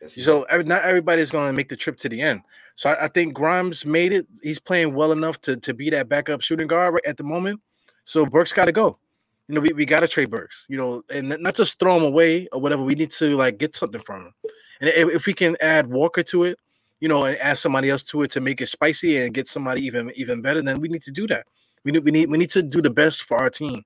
Yes, 0.00 0.22
so 0.22 0.42
every, 0.42 0.64
not 0.64 0.82
everybody's 0.82 1.30
going 1.30 1.48
to 1.48 1.52
make 1.52 1.68
the 1.68 1.76
trip 1.76 1.96
to 1.98 2.08
the 2.08 2.20
end. 2.20 2.42
So 2.76 2.90
I, 2.90 3.04
I, 3.04 3.08
think 3.08 3.34
Grimes 3.34 3.86
made 3.86 4.12
it. 4.12 4.26
He's 4.42 4.58
playing 4.58 4.94
well 4.94 5.12
enough 5.12 5.40
to 5.42 5.56
to 5.56 5.72
be 5.72 5.90
that 5.90 6.08
backup 6.08 6.40
shooting 6.42 6.66
guard 6.66 6.94
right 6.94 7.06
at 7.06 7.16
the 7.16 7.24
moment. 7.24 7.60
So 8.04 8.26
Burks 8.26 8.52
got 8.52 8.66
to 8.66 8.72
go. 8.72 8.98
You 9.48 9.56
know, 9.56 9.60
we, 9.60 9.72
we 9.72 9.84
got 9.84 10.00
to 10.00 10.08
trade 10.08 10.30
Burks. 10.30 10.66
You 10.68 10.76
know, 10.76 11.02
and 11.10 11.36
not 11.40 11.54
just 11.54 11.78
throw 11.78 11.96
him 11.96 12.04
away 12.04 12.48
or 12.52 12.60
whatever. 12.60 12.82
We 12.82 12.94
need 12.94 13.10
to 13.12 13.36
like 13.36 13.58
get 13.58 13.74
something 13.74 14.00
from 14.00 14.26
him. 14.26 14.34
And 14.80 14.90
if, 14.90 15.08
if 15.16 15.26
we 15.26 15.34
can 15.34 15.56
add 15.60 15.86
Walker 15.86 16.22
to 16.24 16.44
it, 16.44 16.58
you 17.00 17.08
know, 17.08 17.24
and 17.24 17.36
add 17.38 17.58
somebody 17.58 17.90
else 17.90 18.02
to 18.04 18.22
it 18.22 18.30
to 18.32 18.40
make 18.40 18.60
it 18.60 18.68
spicy 18.68 19.16
and 19.16 19.34
get 19.34 19.48
somebody 19.48 19.84
even 19.84 20.12
even 20.14 20.40
better, 20.40 20.62
then 20.62 20.80
we 20.80 20.88
need 20.88 21.02
to 21.02 21.10
do 21.10 21.26
that. 21.28 21.46
We 21.84 21.92
need 21.92 22.04
we 22.04 22.10
need 22.12 22.30
we 22.30 22.38
need 22.38 22.50
to 22.50 22.62
do 22.62 22.80
the 22.80 22.90
best 22.90 23.24
for 23.24 23.38
our 23.38 23.50
team. 23.50 23.82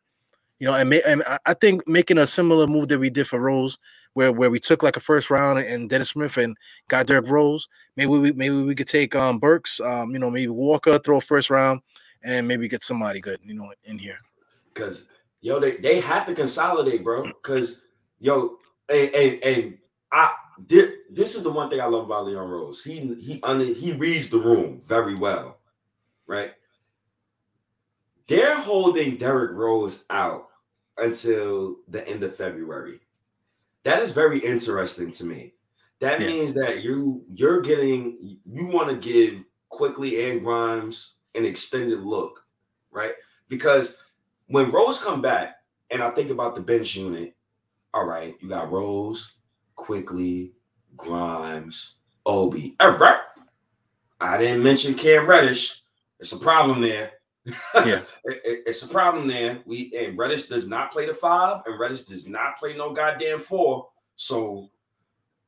You 0.58 0.66
know, 0.66 0.74
and, 0.74 0.88
ma- 0.88 0.96
and 1.06 1.22
I 1.44 1.52
think 1.52 1.86
making 1.86 2.16
a 2.16 2.26
similar 2.26 2.66
move 2.66 2.88
that 2.88 2.98
we 2.98 3.10
did 3.10 3.28
for 3.28 3.38
Rose, 3.38 3.78
where 4.14 4.32
where 4.32 4.50
we 4.50 4.58
took 4.58 4.82
like 4.82 4.96
a 4.96 5.00
first 5.00 5.30
round 5.30 5.58
and 5.58 5.88
Dennis 5.90 6.10
Smith 6.10 6.38
and 6.38 6.56
got 6.88 7.06
Derrick 7.06 7.28
Rose. 7.28 7.68
Maybe 7.96 8.10
we 8.10 8.32
maybe 8.32 8.62
we 8.62 8.74
could 8.74 8.88
take 8.88 9.14
um 9.14 9.38
Burks, 9.38 9.80
um, 9.80 10.12
you 10.12 10.18
know, 10.18 10.30
maybe 10.30 10.48
Walker, 10.48 10.98
throw 10.98 11.18
a 11.18 11.20
first 11.20 11.50
round, 11.50 11.80
and 12.22 12.48
maybe 12.48 12.68
get 12.68 12.84
somebody 12.84 13.20
good, 13.20 13.38
you 13.42 13.54
know, 13.54 13.70
in 13.84 13.98
here. 13.98 14.18
Because 14.72 15.06
yo, 15.46 15.60
they, 15.60 15.76
they 15.76 16.00
have 16.00 16.26
to 16.26 16.34
consolidate, 16.34 17.04
bro. 17.04 17.22
Because 17.22 17.82
yo, 18.18 18.58
and, 18.88 19.14
and, 19.14 19.44
and 19.44 19.78
I 20.10 20.32
this 20.58 21.36
is 21.36 21.42
the 21.42 21.50
one 21.50 21.70
thing 21.70 21.80
I 21.80 21.86
love 21.86 22.06
about 22.06 22.26
Leon 22.26 22.48
Rose. 22.48 22.82
He 22.82 23.14
he 23.20 23.40
under 23.42 23.64
he 23.64 23.92
reads 23.92 24.28
the 24.28 24.38
room 24.38 24.80
very 24.86 25.14
well, 25.14 25.58
right? 26.26 26.52
They're 28.26 28.58
holding 28.58 29.18
Derrick 29.18 29.52
Rose 29.52 30.04
out 30.10 30.48
until 30.98 31.76
the 31.88 32.06
end 32.08 32.24
of 32.24 32.36
February. 32.36 33.00
That 33.84 34.02
is 34.02 34.10
very 34.10 34.38
interesting 34.40 35.12
to 35.12 35.24
me. 35.24 35.54
That 36.00 36.20
yeah. 36.20 36.26
means 36.26 36.54
that 36.54 36.82
you 36.82 37.24
you're 37.32 37.60
getting 37.60 38.38
you 38.44 38.66
want 38.66 38.88
to 38.88 38.96
give 38.96 39.44
Quickley 39.68 40.28
and 40.28 40.42
Grimes 40.42 41.12
an 41.36 41.44
extended 41.44 42.00
look, 42.00 42.44
right? 42.90 43.12
Because 43.48 43.96
when 44.48 44.70
Rose 44.70 45.02
come 45.02 45.20
back, 45.22 45.56
and 45.90 46.02
I 46.02 46.10
think 46.10 46.30
about 46.30 46.54
the 46.54 46.60
bench 46.60 46.96
unit, 46.96 47.34
all 47.94 48.04
right, 48.04 48.34
you 48.40 48.48
got 48.48 48.70
Rose, 48.70 49.32
Quickley, 49.74 50.52
Grimes, 50.96 51.94
Obi. 52.24 52.76
Ever. 52.80 53.18
I 54.20 54.38
didn't 54.38 54.62
mention 54.62 54.94
Cam 54.94 55.26
Reddish. 55.26 55.82
It's 56.20 56.32
a 56.32 56.38
problem 56.38 56.80
there. 56.80 57.12
Yeah, 57.74 58.00
it, 58.24 58.62
it's 58.66 58.82
a 58.82 58.88
problem 58.88 59.28
there. 59.28 59.60
We 59.66 59.92
and 59.96 60.18
Reddish 60.18 60.46
does 60.46 60.68
not 60.68 60.90
play 60.90 61.06
the 61.06 61.14
five, 61.14 61.62
and 61.66 61.78
Reddish 61.78 62.02
does 62.02 62.26
not 62.26 62.58
play 62.58 62.76
no 62.76 62.92
goddamn 62.92 63.40
four. 63.40 63.88
So 64.16 64.70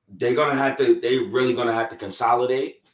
they're 0.09 0.35
gonna 0.35 0.55
have 0.55 0.77
to. 0.79 1.01
They 1.01 1.19
really 1.19 1.55
gonna 1.55 1.73
have 1.73 1.89
to 1.91 1.97
consolidate 1.97 2.89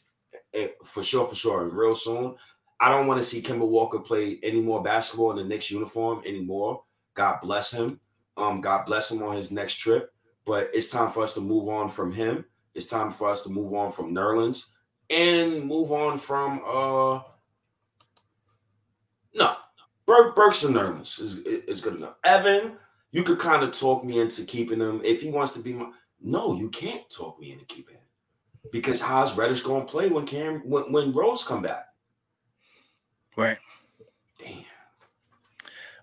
eh, 0.54 0.68
for 0.84 1.02
sure, 1.02 1.26
for 1.26 1.34
sure, 1.34 1.62
and 1.64 1.72
real 1.72 1.94
soon. 1.94 2.36
I 2.80 2.88
don't 2.88 3.06
want 3.06 3.20
to 3.20 3.26
see 3.26 3.40
Kemba 3.40 3.66
Walker 3.66 3.98
play 3.98 4.38
any 4.42 4.60
more 4.60 4.82
basketball 4.82 5.30
in 5.30 5.36
the 5.38 5.44
Knicks 5.44 5.70
uniform 5.70 6.22
anymore. 6.26 6.82
God 7.14 7.38
bless 7.40 7.70
him. 7.70 8.00
Um, 8.36 8.60
God 8.60 8.84
bless 8.84 9.10
him 9.10 9.22
on 9.22 9.36
his 9.36 9.50
next 9.50 9.74
trip. 9.74 10.12
But 10.44 10.70
it's 10.74 10.90
time 10.90 11.10
for 11.10 11.22
us 11.22 11.34
to 11.34 11.40
move 11.40 11.68
on 11.68 11.88
from 11.88 12.12
him. 12.12 12.44
It's 12.74 12.88
time 12.88 13.10
for 13.12 13.30
us 13.30 13.42
to 13.44 13.50
move 13.50 13.72
on 13.72 13.92
from 13.92 14.12
Nerlens 14.12 14.72
and 15.10 15.64
move 15.64 15.92
on 15.92 16.18
from 16.18 16.60
uh 16.66 17.20
no 19.34 19.56
Burke 20.06 20.34
Burks 20.34 20.64
and 20.64 20.74
Nerlens 20.74 21.20
is, 21.20 21.38
is 21.38 21.80
good 21.80 21.96
enough. 21.96 22.16
Evan, 22.24 22.72
you 23.10 23.22
could 23.22 23.38
kind 23.38 23.62
of 23.62 23.78
talk 23.78 24.04
me 24.04 24.20
into 24.20 24.44
keeping 24.44 24.80
him 24.80 25.00
if 25.04 25.20
he 25.20 25.30
wants 25.30 25.52
to 25.54 25.60
be 25.60 25.72
my 25.72 25.90
no, 26.20 26.56
you 26.56 26.70
can't 26.70 27.08
talk 27.10 27.38
me 27.38 27.52
into 27.52 27.64
keeping 27.66 27.96
him. 27.96 28.00
Because 28.72 29.00
how's 29.00 29.36
Reddish 29.36 29.60
gonna 29.60 29.84
play 29.84 30.08
when 30.08 30.26
Cam 30.26 30.62
when, 30.64 30.90
when 30.90 31.12
Rose 31.12 31.44
come 31.44 31.62
back? 31.62 31.86
Right. 33.36 33.58
Damn. 34.38 34.64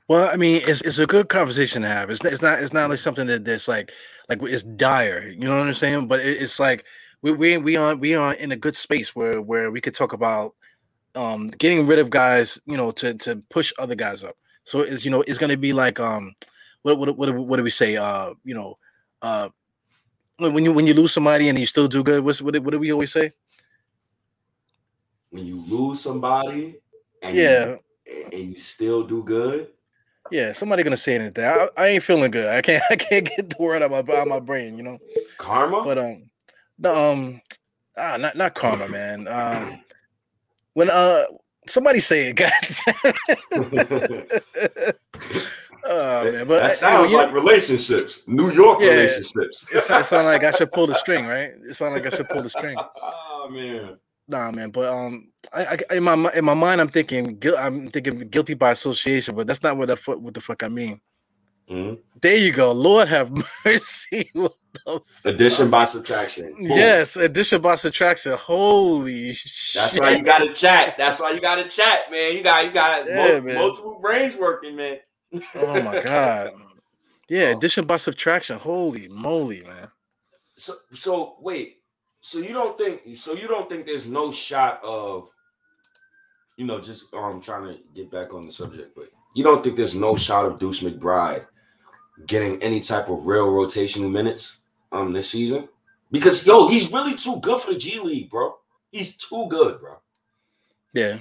Well, 0.07 0.29
I 0.29 0.35
mean, 0.35 0.61
it's 0.65 0.81
it's 0.81 0.99
a 0.99 1.05
good 1.07 1.29
conversation 1.29 1.83
to 1.83 1.87
have. 1.87 2.09
It's 2.09 2.23
it's 2.25 2.41
not 2.41 2.61
it's 2.61 2.73
not 2.73 2.89
like 2.89 2.99
something 2.99 3.27
that 3.27 3.45
that's 3.45 3.67
like 3.67 3.91
like 4.27 4.41
it's 4.43 4.63
dire. 4.63 5.27
You 5.29 5.47
know 5.47 5.57
what 5.57 5.67
I'm 5.67 5.73
saying? 5.73 6.07
But 6.07 6.19
it, 6.19 6.41
it's 6.41 6.59
like 6.59 6.85
we 7.21 7.31
we 7.31 7.57
we 7.57 7.77
on 7.77 7.99
we 7.99 8.15
are 8.15 8.33
in 8.33 8.51
a 8.51 8.57
good 8.57 8.75
space 8.75 9.15
where 9.15 9.41
where 9.41 9.71
we 9.71 9.79
could 9.79 9.95
talk 9.95 10.11
about 10.11 10.55
um 11.15 11.47
getting 11.47 11.87
rid 11.87 11.99
of 11.99 12.09
guys, 12.09 12.59
you 12.65 12.75
know, 12.75 12.91
to 12.91 13.13
to 13.15 13.37
push 13.49 13.71
other 13.79 13.95
guys 13.95 14.23
up. 14.23 14.35
So 14.65 14.81
it's 14.81 15.05
you 15.05 15.11
know 15.11 15.21
it's 15.21 15.37
gonna 15.37 15.55
be 15.55 15.71
like 15.71 15.99
um 15.99 16.33
what 16.81 16.99
what 16.99 17.17
what 17.17 17.33
what 17.33 17.57
do 17.57 17.63
we 17.63 17.69
say? 17.69 17.95
Uh, 17.95 18.33
you 18.43 18.53
know, 18.53 18.77
uh 19.21 19.47
when 20.39 20.65
you 20.65 20.73
when 20.73 20.87
you 20.87 20.93
lose 20.93 21.13
somebody 21.13 21.47
and 21.47 21.57
you 21.57 21.65
still 21.65 21.87
do 21.87 22.03
good, 22.03 22.23
what's 22.23 22.41
what, 22.41 22.57
what 22.63 22.71
do 22.71 22.79
we 22.79 22.91
always 22.91 23.13
say? 23.13 23.31
When 25.29 25.45
you 25.45 25.63
lose 25.67 26.01
somebody, 26.01 26.80
and 27.21 27.35
yeah, 27.35 27.75
you, 28.05 28.25
and 28.31 28.51
you 28.51 28.57
still 28.57 29.03
do 29.03 29.23
good. 29.23 29.69
Yeah, 30.31 30.53
somebody 30.53 30.83
gonna 30.83 30.97
say 30.97 31.15
anything. 31.15 31.43
I, 31.43 31.67
I 31.77 31.87
ain't 31.87 32.03
feeling 32.03 32.31
good. 32.31 32.47
I 32.47 32.61
can't 32.61 32.83
I 32.89 32.95
can't 32.95 33.25
get 33.25 33.49
the 33.49 33.55
word 33.59 33.81
out 33.81 33.91
of 33.91 34.07
my, 34.07 34.15
out 34.15 34.27
my 34.27 34.39
brain, 34.39 34.77
you 34.77 34.83
know. 34.83 34.97
Karma, 35.37 35.83
but 35.83 35.97
um, 35.97 36.29
no, 36.79 37.11
um, 37.11 37.41
ah, 37.97 38.17
not 38.17 38.35
not 38.35 38.55
karma, 38.55 38.87
man. 38.87 39.27
Um, 39.27 39.81
when 40.73 40.89
uh 40.89 41.23
somebody 41.67 41.99
say 41.99 42.29
it, 42.29 42.33
God. 42.35 42.51
Oh 45.83 46.31
man, 46.31 46.47
but 46.47 46.59
that 46.59 46.73
sounds 46.73 47.11
like 47.11 47.29
know, 47.29 47.33
relationships, 47.33 48.23
New 48.27 48.51
York 48.51 48.79
yeah, 48.81 48.89
relationships. 48.89 49.67
it, 49.73 49.81
sounds, 49.81 50.05
it 50.05 50.09
sounds 50.09 50.25
like 50.25 50.43
I 50.43 50.51
should 50.51 50.71
pull 50.71 50.85
the 50.85 50.93
string, 50.93 51.25
right? 51.25 51.53
It 51.67 51.75
sounds 51.75 51.93
like 51.93 52.05
I 52.05 52.15
should 52.15 52.29
pull 52.29 52.43
the 52.43 52.49
string. 52.49 52.77
oh 52.77 53.49
man, 53.49 53.97
nah, 54.31 54.51
man. 54.51 54.71
But 54.71 54.89
um, 54.89 55.29
I, 55.53 55.79
I, 55.89 55.95
in 55.95 56.03
my 56.03 56.31
in 56.33 56.45
my 56.45 56.53
mind, 56.53 56.81
I'm 56.81 56.89
thinking 56.89 57.41
I'm 57.57 57.89
thinking 57.89 58.19
guilty 58.29 58.53
by 58.53 58.71
association, 58.71 59.35
but 59.35 59.47
that's 59.47 59.63
not 59.63 59.77
what 59.77 59.87
the 59.87 59.95
fuck 59.95 60.19
what 60.19 60.33
the 60.33 60.41
fuck 60.41 60.63
I 60.63 60.67
mean. 60.67 60.99
Mm-hmm. 61.69 62.01
There 62.21 62.35
you 62.35 62.51
go. 62.51 62.71
Lord 62.71 63.07
have 63.07 63.31
mercy. 63.65 64.29
addition 65.23 65.69
by 65.69 65.85
subtraction. 65.85 66.53
Boom. 66.53 66.67
Yes, 66.67 67.15
addition 67.15 67.61
by 67.61 67.75
subtraction. 67.75 68.33
Holy 68.33 69.27
That's 69.27 69.91
shit. 69.93 70.01
why 70.01 70.11
you 70.11 70.23
got 70.23 70.39
to 70.39 70.53
chat. 70.53 70.95
That's 70.97 71.19
why 71.19 71.31
you 71.31 71.39
got 71.39 71.55
to 71.55 71.69
chat, 71.69 72.11
man. 72.11 72.35
You 72.35 72.43
got 72.43 72.65
you 72.65 72.71
got 72.71 73.07
yeah, 73.07 73.39
multiple 73.39 73.99
brains 74.01 74.35
working, 74.35 74.75
man 74.75 74.97
oh 75.55 75.81
my 75.81 76.01
god. 76.03 76.53
Yeah, 77.29 77.45
oh. 77.53 77.57
addition 77.57 77.85
by 77.85 77.97
subtraction. 77.97 78.57
Holy 78.57 79.07
moly, 79.07 79.63
man. 79.63 79.89
So 80.57 80.73
so 80.91 81.37
wait. 81.39 81.77
So 82.21 82.37
you 82.37 82.53
don't 82.53 82.77
think 82.77 83.01
so 83.15 83.33
you 83.33 83.47
don't 83.47 83.67
think 83.67 83.85
there's 83.85 84.07
no 84.07 84.31
shot 84.31 84.79
of 84.83 85.29
you 86.55 86.65
know 86.65 86.79
just 86.79 87.13
um 87.13 87.41
trying 87.41 87.63
to 87.63 87.79
get 87.95 88.11
back 88.11 88.33
on 88.33 88.45
the 88.45 88.51
subject, 88.51 88.95
but 88.95 89.09
you 89.35 89.43
don't 89.43 89.63
think 89.63 89.75
there's 89.75 89.95
no 89.95 90.15
shot 90.15 90.45
of 90.45 90.59
Deuce 90.59 90.81
McBride 90.81 91.45
getting 92.27 92.61
any 92.61 92.79
type 92.79 93.09
of 93.09 93.25
real 93.25 93.47
rotational 93.47 94.11
minutes 94.11 94.59
um 94.91 95.11
this 95.11 95.29
season? 95.29 95.67
Because 96.11 96.45
yo, 96.45 96.67
he's 96.67 96.91
really 96.91 97.15
too 97.15 97.39
good 97.41 97.59
for 97.59 97.73
the 97.73 97.79
G 97.79 97.99
League, 97.99 98.29
bro. 98.29 98.55
He's 98.91 99.15
too 99.15 99.47
good, 99.49 99.79
bro. 99.79 99.97
Yeah. 100.93 101.19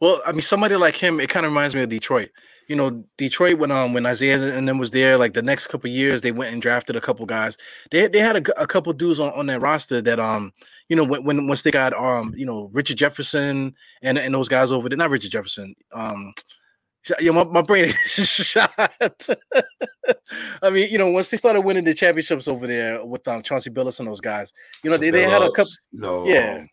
Well, 0.00 0.20
I 0.26 0.32
mean, 0.32 0.42
somebody 0.42 0.76
like 0.76 0.96
him, 0.96 1.20
it 1.20 1.28
kind 1.28 1.44
of 1.44 1.52
reminds 1.52 1.74
me 1.74 1.82
of 1.82 1.88
Detroit 1.88 2.30
you 2.68 2.76
know, 2.76 3.02
Detroit 3.16 3.58
when 3.58 3.70
um 3.70 3.94
when 3.94 4.04
Isaiah 4.04 4.54
and 4.54 4.68
then 4.68 4.78
was 4.78 4.90
there, 4.90 5.16
like 5.16 5.32
the 5.32 5.42
next 5.42 5.68
couple 5.68 5.88
years, 5.88 6.20
they 6.20 6.32
went 6.32 6.52
and 6.52 6.60
drafted 6.60 6.96
a 6.96 7.00
couple 7.00 7.24
guys. 7.24 7.56
They 7.90 8.06
they 8.06 8.18
had 8.18 8.36
a, 8.36 8.62
a 8.62 8.66
couple 8.66 8.92
dudes 8.92 9.18
on, 9.18 9.32
on 9.32 9.46
that 9.46 9.62
roster 9.62 10.02
that 10.02 10.20
um 10.20 10.52
you 10.88 10.94
know 10.94 11.04
when, 11.04 11.24
when 11.24 11.46
once 11.46 11.62
they 11.62 11.70
got 11.70 11.94
um 11.94 12.34
you 12.36 12.44
know 12.44 12.70
Richard 12.74 12.98
Jefferson 12.98 13.74
and 14.02 14.18
and 14.18 14.34
those 14.34 14.48
guys 14.48 14.70
over 14.70 14.88
there, 14.88 14.98
not 14.98 15.10
Richard 15.10 15.30
Jefferson, 15.30 15.74
um 15.92 16.34
yeah, 17.20 17.30
my, 17.30 17.44
my 17.44 17.62
brain 17.62 17.86
is 17.86 17.94
shot. 18.28 18.70
I 20.62 20.68
mean, 20.70 20.90
you 20.90 20.98
know, 20.98 21.10
once 21.10 21.30
they 21.30 21.38
started 21.38 21.62
winning 21.62 21.84
the 21.84 21.94
championships 21.94 22.48
over 22.48 22.66
there 22.66 23.02
with 23.04 23.26
um 23.28 23.42
Chauncey 23.42 23.70
Billups 23.70 23.98
and 23.98 24.08
those 24.08 24.20
guys, 24.20 24.52
you 24.84 24.90
know, 24.90 24.98
they, 24.98 25.10
they 25.10 25.22
had 25.22 25.42
a 25.42 25.50
couple. 25.50 25.72
No, 25.92 26.26
yeah, 26.26 26.64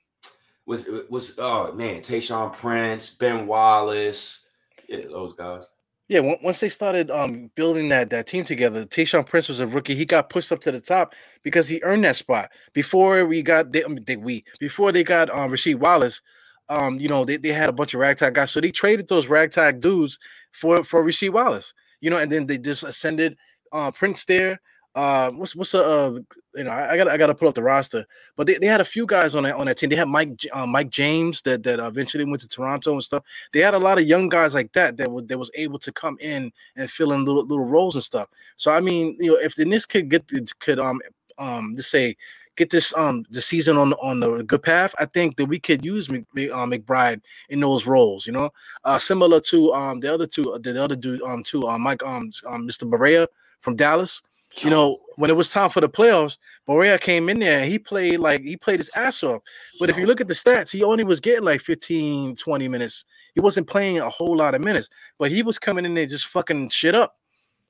was 0.65 0.87
was 1.09 1.39
oh 1.39 1.71
man, 1.71 2.01
Tayshaun 2.01 2.51
Prince, 2.51 3.11
Ben 3.11 3.47
Wallace, 3.47 4.45
yeah, 4.89 5.05
those 5.09 5.33
guys. 5.33 5.63
Yeah, 6.07 6.19
once 6.43 6.59
they 6.59 6.69
started 6.69 7.09
um, 7.09 7.49
building 7.55 7.89
that 7.89 8.11
that 8.11 8.27
team 8.27 8.43
together, 8.43 8.85
Tayshaun 8.85 9.25
Prince 9.25 9.47
was 9.49 9.59
a 9.59 9.65
rookie. 9.65 9.95
He 9.95 10.05
got 10.05 10.29
pushed 10.29 10.51
up 10.51 10.59
to 10.61 10.71
the 10.71 10.79
top 10.81 11.15
because 11.43 11.67
he 11.67 11.81
earned 11.83 12.05
that 12.05 12.15
spot. 12.15 12.51
Before 12.73 13.25
we 13.25 13.41
got 13.41 13.71
they, 13.71 13.83
they 14.05 14.15
we 14.15 14.43
before 14.59 14.91
they 14.91 15.03
got 15.03 15.31
um 15.31 15.51
Rasheed 15.51 15.77
Wallace, 15.79 16.21
um, 16.69 16.99
you 16.99 17.09
know, 17.09 17.25
they, 17.25 17.37
they 17.37 17.49
had 17.49 17.69
a 17.69 17.73
bunch 17.73 17.95
of 17.95 18.01
ragtag 18.01 18.35
guys. 18.35 18.51
So 18.51 18.61
they 18.61 18.71
traded 18.71 19.07
those 19.07 19.29
ragtag 19.29 19.81
dudes 19.81 20.19
for 20.51 20.83
for 20.83 21.03
Rasheed 21.03 21.31
Wallace, 21.33 21.73
you 22.01 22.11
know, 22.11 22.19
and 22.19 22.31
then 22.31 22.45
they 22.45 22.59
just 22.59 22.83
ascended 22.83 23.35
uh 23.71 23.91
Prince 23.91 24.25
there 24.25 24.61
uh, 24.95 25.29
what's 25.31 25.55
what's 25.55 25.75
uh, 25.75 26.17
you 26.55 26.63
know 26.63 26.71
I, 26.71 26.95
got 26.95 27.09
I 27.09 27.17
got 27.17 27.27
to 27.27 27.35
pull 27.35 27.49
up 27.49 27.55
the 27.55 27.61
roster, 27.61 28.05
but 28.37 28.47
they, 28.47 28.57
they 28.57 28.67
had 28.67 28.79
a 28.79 28.85
few 28.85 29.05
guys 29.05 29.35
on 29.35 29.43
that 29.43 29.55
on 29.55 29.65
that 29.65 29.77
team. 29.77 29.89
They 29.89 29.97
had 29.97 30.07
Mike 30.07 30.39
uh, 30.53 30.65
Mike 30.65 30.89
James 30.89 31.41
that 31.41 31.63
that 31.63 31.79
eventually 31.79 32.23
went 32.23 32.41
to 32.41 32.47
Toronto 32.47 32.93
and 32.93 33.03
stuff. 33.03 33.23
They 33.51 33.59
had 33.59 33.73
a 33.73 33.79
lot 33.79 33.97
of 33.97 34.05
young 34.05 34.29
guys 34.29 34.53
like 34.53 34.71
that 34.71 34.95
that 34.95 35.11
would 35.11 35.27
that 35.27 35.37
was 35.37 35.51
able 35.53 35.79
to 35.79 35.91
come 35.91 36.17
in 36.21 36.49
and 36.77 36.89
fill 36.89 37.11
in 37.11 37.25
little 37.25 37.45
little 37.45 37.65
roles 37.65 37.95
and 37.95 38.03
stuff. 38.03 38.29
So 38.55 38.71
I 38.71 38.79
mean, 38.79 39.17
you 39.19 39.33
know, 39.33 39.37
if 39.37 39.55
the 39.55 39.65
Knicks 39.65 39.85
could 39.85 40.09
get 40.09 40.31
could 40.59 40.79
um 40.79 41.01
um 41.37 41.75
just 41.75 41.91
say 41.91 42.15
get 42.55 42.69
this 42.69 42.95
um 42.95 43.25
the 43.29 43.41
season 43.41 43.75
on 43.75 43.91
on 43.95 44.21
the 44.21 44.43
good 44.43 44.63
path, 44.63 44.95
I 44.97 45.07
think 45.07 45.35
that 45.35 45.47
we 45.47 45.59
could 45.59 45.83
use 45.83 46.09
uh, 46.09 46.13
McBride 46.13 47.19
in 47.49 47.59
those 47.59 47.85
roles. 47.85 48.25
You 48.25 48.31
know, 48.31 48.49
uh, 48.85 48.97
similar 48.97 49.41
to 49.41 49.73
um 49.73 49.99
the 49.99 50.13
other 50.13 50.25
two, 50.25 50.57
the 50.61 50.81
other 50.81 50.95
dude 50.95 51.21
um 51.23 51.43
to 51.43 51.67
uh, 51.67 51.77
Mike 51.77 52.01
um, 52.05 52.29
um 52.45 52.65
Mr. 52.65 52.89
Barea 52.89 53.27
from 53.59 53.75
Dallas 53.75 54.21
you 54.63 54.69
know, 54.69 54.99
when 55.17 55.29
it 55.29 55.35
was 55.35 55.49
time 55.49 55.69
for 55.69 55.81
the 55.81 55.89
playoffs, 55.89 56.37
Barea 56.67 56.99
came 56.99 57.29
in 57.29 57.39
there 57.39 57.61
and 57.61 57.71
he 57.71 57.77
played 57.77 58.19
like 58.19 58.41
he 58.41 58.55
played 58.55 58.79
his 58.79 58.89
ass 58.95 59.23
off. 59.23 59.41
But 59.79 59.89
if 59.89 59.97
you 59.97 60.05
look 60.05 60.21
at 60.21 60.27
the 60.27 60.33
stats, 60.33 60.71
he 60.71 60.83
only 60.83 61.03
was 61.03 61.19
getting 61.19 61.43
like 61.43 61.61
15, 61.61 62.35
20 62.35 62.67
minutes. 62.67 63.05
He 63.33 63.41
wasn't 63.41 63.67
playing 63.67 63.99
a 63.99 64.09
whole 64.09 64.35
lot 64.37 64.55
of 64.55 64.61
minutes, 64.61 64.89
but 65.17 65.31
he 65.31 65.43
was 65.43 65.59
coming 65.59 65.85
in 65.85 65.93
there 65.93 66.05
just 66.05 66.27
fucking 66.27 66.69
shit 66.69 66.95
up. 66.95 67.15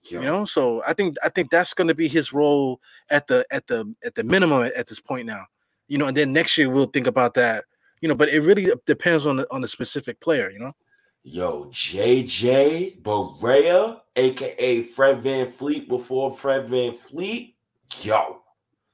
You 0.07 0.21
know, 0.21 0.45
so 0.45 0.83
I 0.85 0.93
think 0.93 1.17
I 1.23 1.29
think 1.29 1.49
that's 1.49 1.73
going 1.73 1.87
to 1.87 1.95
be 1.95 2.07
his 2.07 2.31
role 2.31 2.79
at 3.09 3.25
the 3.25 3.43
at 3.49 3.65
the 3.65 3.91
at 4.03 4.13
the 4.13 4.23
minimum 4.23 4.63
at, 4.63 4.73
at 4.73 4.87
this 4.87 4.99
point 4.99 5.25
now. 5.25 5.45
You 5.87 5.97
know, 5.97 6.05
and 6.05 6.15
then 6.15 6.31
next 6.31 6.57
year 6.57 6.69
we'll 6.69 6.85
think 6.85 7.07
about 7.07 7.33
that. 7.35 7.65
You 8.01 8.09
know, 8.09 8.15
but 8.15 8.29
it 8.29 8.41
really 8.41 8.67
depends 8.85 9.25
on 9.25 9.37
the 9.37 9.47
on 9.51 9.61
the 9.61 9.67
specific 9.67 10.19
player. 10.19 10.51
You 10.51 10.59
know. 10.59 10.75
Yo, 11.27 11.65
JJ 11.73 13.01
Barea, 13.01 13.99
aka 14.15 14.83
Fred 14.83 15.23
VanVleet 15.23 15.89
before 15.89 16.37
Fred 16.37 16.67
VanVleet. 16.67 17.55
Yo, 18.01 18.41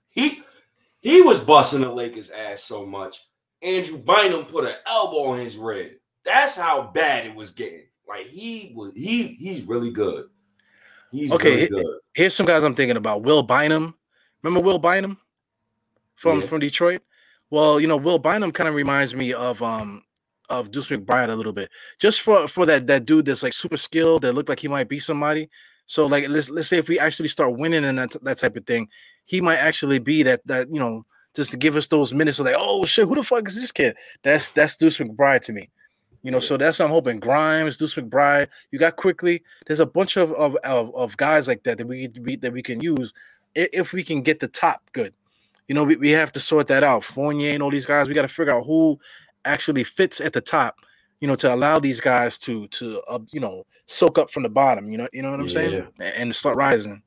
he 0.08 0.42
he 1.02 1.22
was 1.22 1.44
busting 1.44 1.82
the 1.82 1.90
Lakers' 1.90 2.32
ass 2.32 2.64
so 2.64 2.86
much. 2.86 3.28
Andrew 3.62 3.98
Bynum 3.98 4.46
put 4.46 4.64
an 4.64 4.76
elbow 4.88 5.32
on 5.32 5.40
his 5.40 5.58
rib. 5.58 5.92
That's 6.24 6.56
how 6.56 6.92
bad 6.94 7.26
it 7.26 7.36
was 7.36 7.52
getting. 7.52 7.84
Like 8.08 8.28
he 8.28 8.72
was 8.78 8.94
he 8.94 9.36
he's 9.38 9.64
really 9.64 9.92
good. 9.92 10.28
He's 11.12 11.34
okay. 11.34 11.56
Really 11.56 11.68
good. 11.68 11.98
Here's 12.14 12.34
some 12.34 12.46
guys 12.46 12.64
I'm 12.64 12.76
thinking 12.76 12.96
about. 12.96 13.24
Will 13.24 13.44
Bynum. 13.44 13.94
Remember 14.42 14.66
Will 14.66 14.80
Bynum 14.80 15.18
from 16.16 16.40
yeah. 16.40 16.48
from 16.48 16.62
Detroit? 16.62 17.02
Well, 17.50 17.82
you 17.82 17.88
know, 17.88 17.98
Will 17.98 18.20
Bynum 18.20 18.54
kind 18.54 18.70
of 18.70 18.76
reminds 18.76 19.14
me 19.14 19.34
of 19.34 19.62
um 19.62 20.04
of 20.52 20.72
Deuce 20.72 20.90
McBride 20.90 21.30
a 21.30 21.36
little 21.36 21.54
bit, 21.54 21.70
just 22.00 22.22
for 22.22 22.48
for 22.48 22.66
that 22.66 22.88
that 22.88 23.06
dude 23.06 23.26
that's 23.26 23.44
like 23.44 23.54
super 23.54 23.78
skilled 23.78 24.22
that 24.24 24.34
looked 24.34 24.50
like 24.50 24.60
he 24.60 24.68
might 24.68 24.90
be 24.90 25.00
somebody. 25.00 25.50
So 25.86 26.06
like 26.06 26.28
let's 26.30 26.50
let's 26.50 26.68
say 26.68 26.78
if 26.78 26.88
we 26.88 27.00
actually 27.00 27.30
start 27.30 27.58
winning 27.58 27.86
and 27.86 27.98
that 27.98 28.16
that 28.24 28.38
type 28.38 28.56
of 28.56 28.66
thing, 28.66 28.88
he 29.26 29.42
might 29.42 29.58
actually 29.58 30.00
be 30.00 30.24
that 30.24 30.46
that 30.46 30.72
you 30.72 30.80
know 30.80 31.06
just 31.36 31.52
to 31.52 31.58
give 31.58 31.76
us 31.76 31.88
those 31.88 32.14
minutes 32.14 32.40
of 32.40 32.46
like 32.46 32.56
oh 32.58 32.86
shit 32.86 33.08
who 33.08 33.16
the 33.16 33.24
fuck 33.24 33.48
is 33.48 33.56
this 33.56 33.72
kid? 33.72 33.96
That's 34.24 34.52
that's 34.52 34.76
Deuce 34.76 34.98
McBride 34.98 35.42
to 35.42 35.54
me. 35.54 35.70
You 36.24 36.30
know, 36.30 36.40
so 36.40 36.56
that's 36.56 36.78
what 36.78 36.86
I'm 36.86 36.92
hoping. 36.92 37.20
Grimes, 37.20 37.78
Deuce 37.78 37.96
McBride, 37.96 38.48
you 38.70 38.78
got 38.78 38.96
Quickley. 38.96 39.42
There's 39.66 39.80
a 39.80 39.88
bunch 39.88 40.18
of 40.18 40.32
of, 40.34 40.56
of, 40.58 40.94
of 40.96 41.18
guys 41.18 41.48
like 41.48 41.64
that 41.64 41.80
that 41.80 41.88
we, 41.88 42.08
that 42.08 42.54
we 42.54 42.62
can 42.62 42.80
use 42.80 43.12
if 43.56 43.92
we 43.92 44.04
can 44.04 44.22
get 44.22 44.40
the 44.40 44.48
top 44.48 44.82
good. 44.94 45.14
You 45.68 45.76
know, 45.76 45.84
we, 45.84 45.96
we 45.96 46.10
have 46.10 46.32
to 46.34 46.40
sort 46.40 46.68
that 46.68 46.84
out. 46.84 47.04
Fournier 47.04 47.54
and 47.54 47.64
all 47.64 47.72
these 47.72 47.86
guys, 47.86 48.08
we 48.08 48.14
got 48.14 48.24
to 48.24 48.28
figure 48.28 48.54
out 48.54 48.66
who 48.66 49.00
actually 49.46 49.84
fits 49.84 50.22
at 50.22 50.34
the 50.34 50.42
top 50.42 50.76
you 51.22 51.28
know 51.28 51.36
to 51.36 51.54
allow 51.54 51.80
these 51.80 52.02
guys 52.02 52.38
to 52.38 52.68
to 52.68 53.02
uh, 53.08 53.20
you 53.32 53.40
know 53.40 53.66
soak 53.86 54.18
up 54.18 54.30
from 54.30 54.44
the 54.44 54.50
bottom 54.50 54.92
you 54.92 54.98
know 54.98 55.08
you 55.14 55.22
know 55.22 55.32
what 55.32 55.40
i'm 55.40 55.48
yeah. 55.48 55.54
saying? 55.54 55.88
And 56.00 56.36
start 56.36 56.58
rising. 56.58 57.02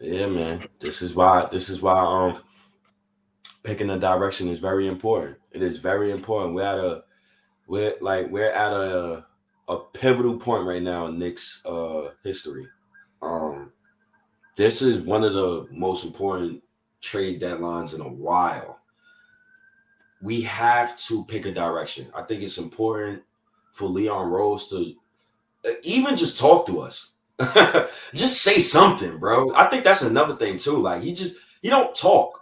Yeah 0.00 0.26
man. 0.26 0.66
This 0.80 1.00
is 1.00 1.14
why 1.14 1.48
this 1.50 1.70
is 1.70 1.80
why 1.80 1.98
um 1.98 2.42
picking 3.62 3.90
a 3.90 3.98
direction 3.98 4.48
is 4.48 4.58
very 4.58 4.88
important. 4.88 5.38
It 5.52 5.62
is 5.62 5.78
very 5.78 6.10
important. 6.10 6.54
We're 6.54 6.64
at 6.64 6.78
a 6.78 7.04
we're 7.68 7.94
like 8.00 8.28
we're 8.30 8.50
at 8.50 8.72
a 8.72 9.24
a 9.68 9.78
pivotal 9.78 10.36
point 10.36 10.66
right 10.66 10.82
now 10.82 11.06
in 11.06 11.18
Knicks 11.18 11.62
uh 11.64 12.10
history. 12.24 12.66
Um 13.22 13.70
this 14.56 14.82
is 14.82 15.00
one 15.00 15.22
of 15.22 15.34
the 15.34 15.68
most 15.70 16.04
important 16.04 16.62
trade 17.00 17.40
deadlines 17.40 17.94
in 17.94 18.00
a 18.00 18.08
while 18.08 18.81
we 20.22 20.40
have 20.42 20.96
to 20.96 21.24
pick 21.24 21.46
a 21.46 21.52
direction. 21.52 22.06
I 22.14 22.22
think 22.22 22.42
it's 22.42 22.58
important 22.58 23.22
for 23.72 23.88
Leon 23.88 24.28
Rose 24.28 24.68
to 24.70 24.94
uh, 25.66 25.72
even 25.82 26.16
just 26.16 26.38
talk 26.38 26.66
to 26.66 26.80
us. 26.80 27.10
just 28.14 28.42
say 28.42 28.60
something, 28.60 29.18
bro. 29.18 29.52
I 29.54 29.66
think 29.66 29.84
that's 29.84 30.02
another 30.02 30.36
thing 30.36 30.56
too. 30.56 30.78
Like 30.78 31.02
he 31.02 31.12
just 31.12 31.38
he 31.60 31.68
don't 31.68 31.94
talk. 31.94 32.40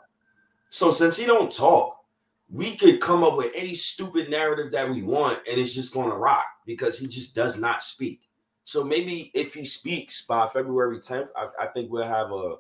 So 0.69 0.91
since 0.91 1.17
he 1.17 1.25
don't 1.25 1.51
talk, 1.51 2.05
we 2.51 2.77
could 2.77 3.01
come 3.01 3.25
up 3.25 3.37
with 3.37 3.53
any 3.55 3.75
stupid 3.75 4.29
narrative 4.29 4.71
that 4.73 4.91
we 4.91 5.03
want 5.03 5.39
and 5.49 5.59
it's 5.59 5.75
just 5.75 5.95
going 5.95 6.11
to 6.11 6.17
rock 6.17 6.45
because 6.67 6.99
he 6.99 7.07
just 7.07 7.35
does 7.35 7.59
not 7.59 7.83
speak. 7.83 8.21
So 8.65 8.85
maybe 8.85 9.31
if 9.35 9.55
he 9.55 9.65
speaks 9.65 10.27
by 10.27 10.49
February 10.49 10.99
10th, 10.99 11.29
I, 11.37 11.49
I 11.61 11.67
think 11.69 11.91
we'll 11.91 12.05
have 12.05 12.31
a 12.31 12.57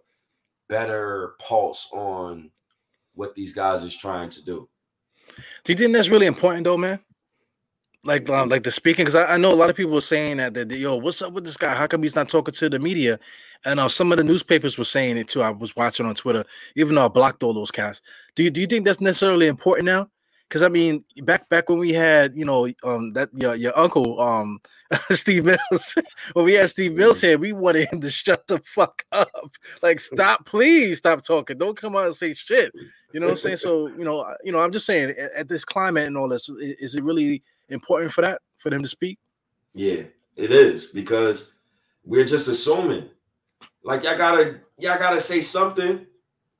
better 0.68 1.34
pulse 1.38 1.88
on 1.92 2.50
what 3.14 3.34
these 3.34 3.52
guys 3.52 3.84
is 3.84 3.96
trying 3.96 4.30
to 4.30 4.44
do. 4.44 4.68
Do 5.64 5.72
you 5.72 5.78
think 5.78 5.92
that's 5.92 6.08
really 6.08 6.26
important 6.26 6.64
though, 6.64 6.76
man? 6.76 7.00
Like, 8.02 8.30
um, 8.30 8.48
like 8.48 8.62
the 8.62 8.70
speaking, 8.70 9.04
because 9.04 9.14
I, 9.14 9.34
I, 9.34 9.36
know 9.36 9.52
a 9.52 9.54
lot 9.54 9.68
of 9.68 9.76
people 9.76 9.92
were 9.92 10.00
saying 10.00 10.38
that, 10.38 10.54
that 10.54 10.70
yo, 10.72 10.96
what's 10.96 11.20
up 11.20 11.34
with 11.34 11.44
this 11.44 11.58
guy? 11.58 11.74
How 11.74 11.86
come 11.86 12.02
he's 12.02 12.14
not 12.14 12.30
talking 12.30 12.54
to 12.54 12.70
the 12.70 12.78
media? 12.78 13.20
And 13.66 13.78
uh, 13.78 13.90
some 13.90 14.10
of 14.10 14.16
the 14.16 14.24
newspapers 14.24 14.78
were 14.78 14.86
saying 14.86 15.18
it 15.18 15.28
too. 15.28 15.42
I 15.42 15.50
was 15.50 15.76
watching 15.76 16.06
on 16.06 16.14
Twitter, 16.14 16.46
even 16.76 16.94
though 16.94 17.04
I 17.04 17.08
blocked 17.08 17.42
all 17.42 17.52
those 17.52 17.70
casts. 17.70 18.00
Do 18.34 18.42
you 18.42 18.50
do 18.50 18.62
you 18.62 18.66
think 18.66 18.86
that's 18.86 19.02
necessarily 19.02 19.48
important 19.48 19.84
now? 19.84 20.08
Because 20.50 20.62
I 20.62 20.68
mean, 20.68 21.04
back 21.18 21.48
back 21.48 21.68
when 21.68 21.78
we 21.78 21.92
had, 21.92 22.34
you 22.34 22.44
know, 22.44 22.68
um, 22.82 23.12
that 23.12 23.28
your 23.32 23.54
your 23.54 23.78
uncle, 23.78 24.20
um, 24.20 24.60
Steve 25.10 25.44
Mills, 25.44 25.96
when 26.32 26.44
we 26.44 26.54
had 26.54 26.68
Steve 26.68 26.94
Mills 26.94 27.20
here, 27.20 27.38
we 27.38 27.52
wanted 27.52 27.88
him 27.88 28.00
to 28.00 28.10
shut 28.10 28.48
the 28.48 28.58
fuck 28.64 29.04
up. 29.12 29.54
Like, 29.80 30.00
stop, 30.00 30.44
please 30.44 30.98
stop 30.98 31.22
talking. 31.22 31.56
Don't 31.56 31.76
come 31.76 31.94
out 31.94 32.06
and 32.06 32.16
say 32.16 32.34
shit. 32.34 32.72
You 33.12 33.20
know 33.20 33.26
what 33.26 33.32
I'm 33.32 33.38
saying? 33.38 33.58
So, 33.58 33.86
you 33.90 34.04
know, 34.04 34.34
you 34.42 34.50
know, 34.50 34.58
I'm 34.58 34.72
just 34.72 34.86
saying, 34.86 35.10
at, 35.10 35.32
at 35.32 35.48
this 35.48 35.64
climate 35.64 36.08
and 36.08 36.16
all 36.16 36.28
this, 36.28 36.48
is 36.58 36.96
it 36.96 37.04
really 37.04 37.44
important 37.68 38.12
for 38.12 38.22
that 38.22 38.40
for 38.58 38.70
them 38.70 38.82
to 38.82 38.88
speak? 38.88 39.20
Yeah, 39.72 40.02
it 40.34 40.50
is 40.50 40.86
because 40.86 41.52
we're 42.04 42.24
just 42.24 42.48
assuming. 42.48 43.08
Like 43.84 44.02
y'all 44.02 44.18
gotta 44.18 44.58
y'all 44.78 44.98
gotta 44.98 45.20
say 45.20 45.42
something. 45.42 46.06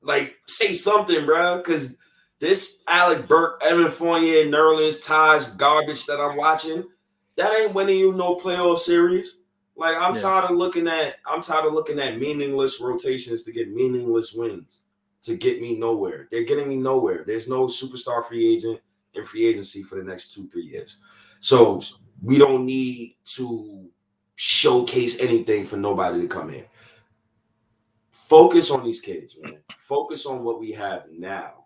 Like 0.01 0.35
say 0.47 0.71
something, 0.71 1.25
bro. 1.25 1.57
Because 1.57 1.97
this 2.41 2.79
Alec 2.87 3.27
Burks, 3.27 3.65
Evan 3.65 3.89
Fournier, 3.89 4.47
Nerlens, 4.47 5.05
Taj 5.05 5.47
garbage 5.57 6.05
that 6.07 6.19
I'm 6.19 6.35
watching, 6.35 6.83
that 7.37 7.53
ain't 7.57 7.73
winning 7.73 7.99
you 7.99 8.13
no 8.13 8.35
playoff 8.35 8.79
series. 8.79 9.37
Like 9.77 9.95
I'm 9.95 10.15
yeah. 10.15 10.21
tired 10.21 10.51
of 10.51 10.57
looking 10.57 10.87
at 10.87 11.15
I'm 11.25 11.41
tired 11.41 11.65
of 11.65 11.73
looking 11.73 11.99
at 11.99 12.19
meaningless 12.19 12.81
rotations 12.81 13.43
to 13.43 13.51
get 13.51 13.71
meaningless 13.71 14.33
wins 14.33 14.81
to 15.21 15.37
get 15.37 15.61
me 15.61 15.77
nowhere. 15.77 16.27
They're 16.31 16.43
getting 16.43 16.67
me 16.67 16.77
nowhere. 16.77 17.23
There's 17.25 17.47
no 17.47 17.67
superstar 17.67 18.27
free 18.27 18.53
agent 18.53 18.81
in 19.13 19.23
free 19.23 19.45
agency 19.45 19.83
for 19.83 19.95
the 19.95 20.03
next 20.03 20.33
two, 20.33 20.49
three 20.49 20.65
years. 20.65 20.99
So 21.39 21.81
we 22.23 22.37
don't 22.39 22.65
need 22.65 23.17
to 23.35 23.87
showcase 24.35 25.19
anything 25.19 25.67
for 25.67 25.77
nobody 25.77 26.21
to 26.21 26.27
come 26.27 26.49
in. 26.49 26.65
Focus 28.11 28.71
on 28.71 28.83
these 28.83 28.99
kids, 28.99 29.37
man. 29.41 29.59
Focus 29.87 30.25
on 30.25 30.43
what 30.43 30.59
we 30.59 30.71
have 30.71 31.05
now 31.11 31.60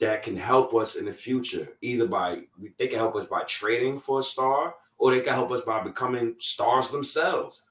that 0.00 0.22
can 0.22 0.36
help 0.36 0.74
us 0.74 0.96
in 0.96 1.06
the 1.06 1.12
future. 1.12 1.68
Either 1.82 2.06
by 2.06 2.42
they 2.78 2.88
can 2.88 2.98
help 2.98 3.16
us 3.16 3.26
by 3.26 3.42
trading 3.44 4.00
for 4.00 4.20
a 4.20 4.22
star, 4.22 4.74
or 4.98 5.10
they 5.10 5.20
can 5.20 5.34
help 5.34 5.50
us 5.50 5.62
by 5.62 5.82
becoming 5.82 6.34
stars 6.38 6.90
themselves. 6.90 7.64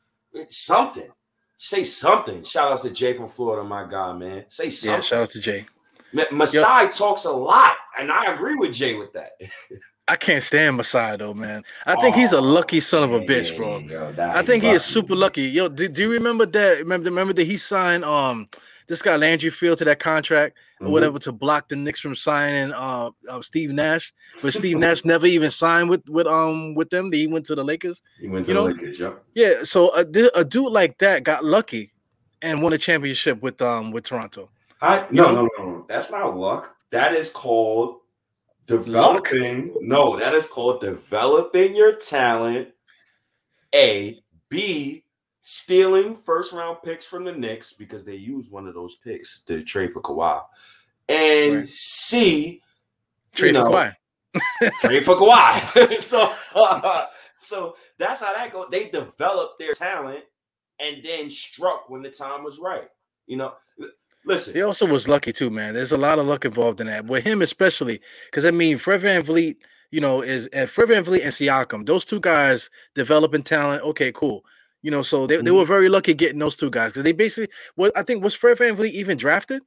something. 0.50 1.10
Say 1.58 1.84
something. 1.84 2.44
Shout 2.44 2.72
out 2.72 2.82
to 2.84 2.92
Jay 2.92 3.14
from 3.14 3.30
Florida, 3.30 3.68
my 3.68 3.90
guy, 3.90 4.14
man. 4.14 4.46
Say 4.50 4.70
something. 4.70 4.98
Yeah, 4.98 5.02
shout 5.02 5.24
out 5.24 5.30
to 5.32 5.40
Jay. 5.40 5.66
Masai 6.32 6.84
yep. 6.84 6.92
talks 6.92 7.26
a 7.26 7.32
lot, 7.32 7.76
and 8.00 8.12
I 8.12 8.34
agree 8.34 8.56
with 8.56 8.74
Jay 8.74 8.96
with 8.96 9.12
that. 9.14 9.32
I 10.08 10.16
can't 10.16 10.44
stand 10.44 10.78
Masai 10.78 11.18
though, 11.18 11.34
man. 11.34 11.64
I 11.86 11.96
think 12.00 12.16
oh, 12.16 12.20
he's 12.20 12.32
a 12.32 12.40
lucky 12.40 12.80
son 12.80 13.04
of 13.04 13.12
a 13.12 13.20
bitch, 13.20 13.58
bro. 13.58 13.80
Yo, 13.80 14.14
I 14.18 14.42
think 14.42 14.64
he 14.64 14.70
is 14.70 14.86
super 14.86 15.16
lucky. 15.16 15.44
Yo, 15.44 15.68
do, 15.68 15.90
do 15.90 16.04
you 16.04 16.12
remember 16.12 16.46
that? 16.46 16.80
Remember, 16.80 17.10
remember 17.10 17.34
that 17.34 17.44
he 17.44 17.58
signed 17.58 18.06
um 18.06 18.48
this 18.88 19.02
guy 19.02 19.16
Landry 19.16 19.50
Fields 19.50 19.80
to 19.80 19.86
that 19.86 20.00
contract 20.00 20.58
mm-hmm. 20.76 20.88
or 20.88 20.92
whatever 20.92 21.20
to 21.20 21.32
block 21.32 21.68
the 21.68 21.76
Knicks 21.76 22.00
from 22.00 22.16
signing 22.16 22.72
uh, 22.74 23.12
uh 23.30 23.42
Steve 23.42 23.72
Nash, 23.72 24.14
but 24.42 24.54
Steve 24.54 24.78
Nash 24.78 25.06
never 25.06 25.26
even 25.26 25.52
signed 25.52 25.90
with 25.90 26.08
with 26.10 26.28
um 26.28 26.74
with 26.76 26.90
them. 26.90 27.12
He 27.12 27.28
went 27.28 27.46
to 27.48 27.56
the 27.56 27.64
Lakers. 27.64 28.02
He 28.20 28.28
went 28.28 28.46
to 28.46 28.54
the 28.54 28.60
know? 28.60 28.66
Lakers. 28.66 29.00
Yep. 29.00 29.24
Yeah. 29.36 29.64
So 29.64 29.94
a, 29.96 30.06
a 30.36 30.46
dude 30.46 30.72
like 30.72 30.98
that 31.00 31.24
got 31.24 31.46
lucky 31.46 31.92
and 32.42 32.62
won 32.62 32.74
a 32.74 32.78
championship 32.78 33.42
with 33.42 33.62
um 33.62 33.92
with 33.92 34.06
Toronto. 34.06 34.50
I 34.82 35.08
no, 35.12 35.32
no, 35.32 35.50
no, 35.58 35.66
no. 35.66 35.86
That's 35.88 36.12
not 36.12 36.38
luck. 36.38 36.76
That 36.92 37.14
is 37.14 37.32
called 37.32 38.00
developing. 38.68 39.70
Luck? 39.70 39.78
No, 39.82 40.20
that 40.20 40.34
is 40.34 40.48
called 40.48 40.82
developing 40.82 41.76
your 41.76 41.96
talent. 41.96 42.70
A, 43.76 44.24
B, 44.50 45.04
stealing 45.50 46.14
first 46.14 46.52
round 46.52 46.78
picks 46.84 47.06
from 47.06 47.24
the 47.24 47.32
Knicks 47.32 47.72
because 47.72 48.04
they 48.04 48.16
used 48.16 48.52
one 48.52 48.68
of 48.68 48.74
those 48.74 48.96
picks 48.96 49.40
to 49.44 49.64
trade 49.64 49.94
for 49.94 50.02
Kawhi. 50.02 50.44
And 51.08 51.56
right. 51.60 51.70
C, 51.70 52.62
trade 53.34 53.54
know, 53.54 53.72
for 53.72 53.72
Kawhi. 53.72 53.94
trade 54.82 55.06
for 55.06 55.16
Kawhi. 55.16 56.00
so, 56.02 56.34
uh, 56.54 57.06
so 57.40 57.78
that's 57.98 58.20
how 58.20 58.34
that 58.34 58.52
goes. 58.52 58.68
They 58.70 58.90
developed 58.90 59.58
their 59.58 59.74
talent 59.74 60.26
and 60.82 60.98
then 61.02 61.30
struck 61.30 61.90
when 61.90 62.02
the 62.02 62.10
time 62.10 62.44
was 62.44 62.60
right. 62.60 62.90
You 63.26 63.38
know, 63.38 63.54
Listen, 64.26 64.54
he 64.54 64.62
also 64.64 64.86
was 64.86 65.08
lucky 65.08 65.32
too, 65.32 65.50
man. 65.50 65.76
There's 65.76 65.94
a 65.94 65.98
lot 65.98 66.20
of 66.20 66.26
luck 66.26 66.44
involved 66.44 66.82
in 66.82 66.88
that. 66.88 67.06
With 67.06 67.24
him 67.24 67.42
especially, 67.42 68.02
because 68.26 68.44
I 68.44 68.52
mean, 68.52 68.78
Fred 68.78 69.00
VanVleet, 69.00 69.56
you 69.92 70.02
know, 70.02 70.22
is 70.22 70.50
at 70.52 70.68
Fred 70.68 70.90
VanVleet 70.90 71.24
and 71.24 71.32
Siakam. 71.32 71.86
Those 71.86 72.04
two 72.04 72.20
guys 72.20 72.70
developing 72.96 73.44
talent. 73.44 73.82
Okay, 73.84 74.12
cool. 74.12 74.44
You 74.82 74.92
know, 74.92 75.02
so 75.02 75.28
they, 75.28 75.36
mm-hmm. 75.36 75.46
they 75.46 75.52
were 75.52 75.66
very 75.66 75.90
lucky 75.90 76.14
getting 76.14 76.40
those 76.40 76.56
two 76.56 76.70
guys 76.70 76.92
because 76.92 77.04
they 77.04 77.12
basically 77.12 77.54
what 77.76 77.92
I 77.96 78.04
think 78.04 78.24
was 78.24 78.36
Fred 78.36 78.58
VanVleet 78.58 78.92
even 78.92 79.18
drafted. 79.18 79.64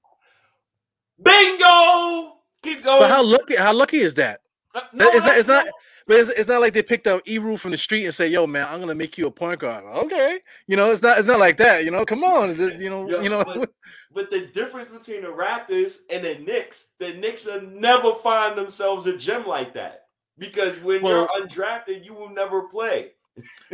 Bingo! 1.22 2.36
Keep 2.62 2.84
going. 2.84 3.00
But 3.00 3.10
how 3.10 3.22
lucky? 3.22 3.56
How 3.56 3.72
lucky 3.72 3.98
is 3.98 4.14
that? 4.14 4.40
Uh, 4.74 4.80
no, 4.92 5.08
it's 5.08 5.24
not. 5.24 5.36
It's 5.36 5.48
not. 5.48 5.66
But 6.06 6.18
it's, 6.18 6.30
it's 6.30 6.48
not 6.48 6.60
like 6.60 6.72
they 6.72 6.82
picked 6.82 7.06
up 7.06 7.22
Eru 7.26 7.56
from 7.56 7.70
the 7.70 7.76
street 7.76 8.04
and 8.04 8.14
say, 8.14 8.28
"Yo, 8.28 8.46
man, 8.46 8.66
I'm 8.68 8.80
gonna 8.80 8.94
make 8.94 9.16
you 9.16 9.26
a 9.26 9.30
point 9.30 9.60
guard." 9.60 9.84
Okay, 9.84 10.40
you 10.66 10.76
know, 10.76 10.90
it's 10.90 11.02
not. 11.02 11.18
It's 11.18 11.26
not 11.26 11.38
like 11.38 11.56
that. 11.58 11.84
You 11.84 11.90
know, 11.90 12.04
come 12.04 12.24
on. 12.24 12.56
You 12.80 12.90
know, 12.90 13.08
Yo, 13.08 13.20
you 13.20 13.30
know. 13.30 13.44
But, 13.44 13.72
but, 14.12 14.30
the 14.30 14.46
difference 14.46 14.88
between 14.88 15.22
the 15.22 15.28
Raptors 15.28 15.98
and 16.10 16.24
the 16.24 16.36
Knicks, 16.36 16.86
the 16.98 17.14
Knicks 17.14 17.46
will 17.46 17.62
never 17.62 18.14
find 18.14 18.56
themselves 18.56 19.06
a 19.06 19.16
gem 19.16 19.46
like 19.46 19.74
that 19.74 20.06
because 20.38 20.76
when 20.80 21.02
well, 21.02 21.28
you're 21.32 21.46
undrafted, 21.46 22.04
you 22.04 22.14
will 22.14 22.30
never 22.30 22.62
play. 22.62 23.12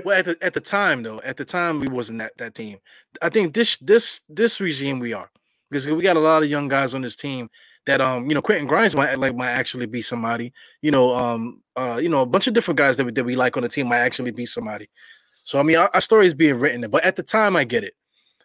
Well, 0.05 0.19
at 0.19 0.25
the 0.25 0.37
at 0.41 0.55
the 0.55 0.61
time 0.61 1.03
though, 1.03 1.21
at 1.25 1.37
the 1.37 1.45
time 1.45 1.81
we 1.81 1.89
wasn't 1.89 2.19
that 2.19 2.37
that 2.39 2.55
team. 2.55 2.79
I 3.23 3.29
think 3.29 3.55
this 3.55 3.77
this 3.79 4.21
this 4.29 4.61
regime 4.61 4.99
we 4.99 5.13
are 5.13 5.31
because 5.71 5.87
we 5.87 6.03
got 6.03 6.17
a 6.17 6.21
lot 6.21 6.43
of 6.43 6.49
young 6.49 6.69
guys 6.69 6.95
on 6.95 7.03
this 7.03 7.17
team 7.17 7.49
that 7.87 8.01
um 8.01 8.29
you 8.29 8.35
know 8.35 8.43
Quentin 8.43 8.67
Grimes 8.67 8.97
might 8.97 9.19
like 9.19 9.35
might 9.35 9.51
actually 9.51 9.87
be 9.87 10.03
somebody. 10.03 10.53
You 10.83 10.91
know 10.91 11.15
um 11.15 11.63
uh 11.77 11.99
you 12.03 12.09
know 12.09 12.23
a 12.23 12.27
bunch 12.27 12.47
of 12.47 12.55
different 12.55 12.79
guys 12.79 12.97
that 12.97 13.05
we, 13.05 13.13
that 13.13 13.25
we 13.25 13.37
like 13.37 13.57
on 13.57 13.63
the 13.63 13.69
team 13.69 13.89
might 13.89 13.99
actually 13.99 14.33
be 14.33 14.47
somebody. 14.47 14.89
So 15.45 15.59
I 15.59 15.63
mean 15.63 15.77
our, 15.77 15.91
our 15.95 16.01
story 16.01 16.27
is 16.27 16.35
being 16.35 16.59
written, 16.59 16.89
but 16.91 17.05
at 17.05 17.17
the 17.17 17.23
time 17.23 17.57
I 17.57 17.65
get 17.65 17.85
it. 17.85 17.95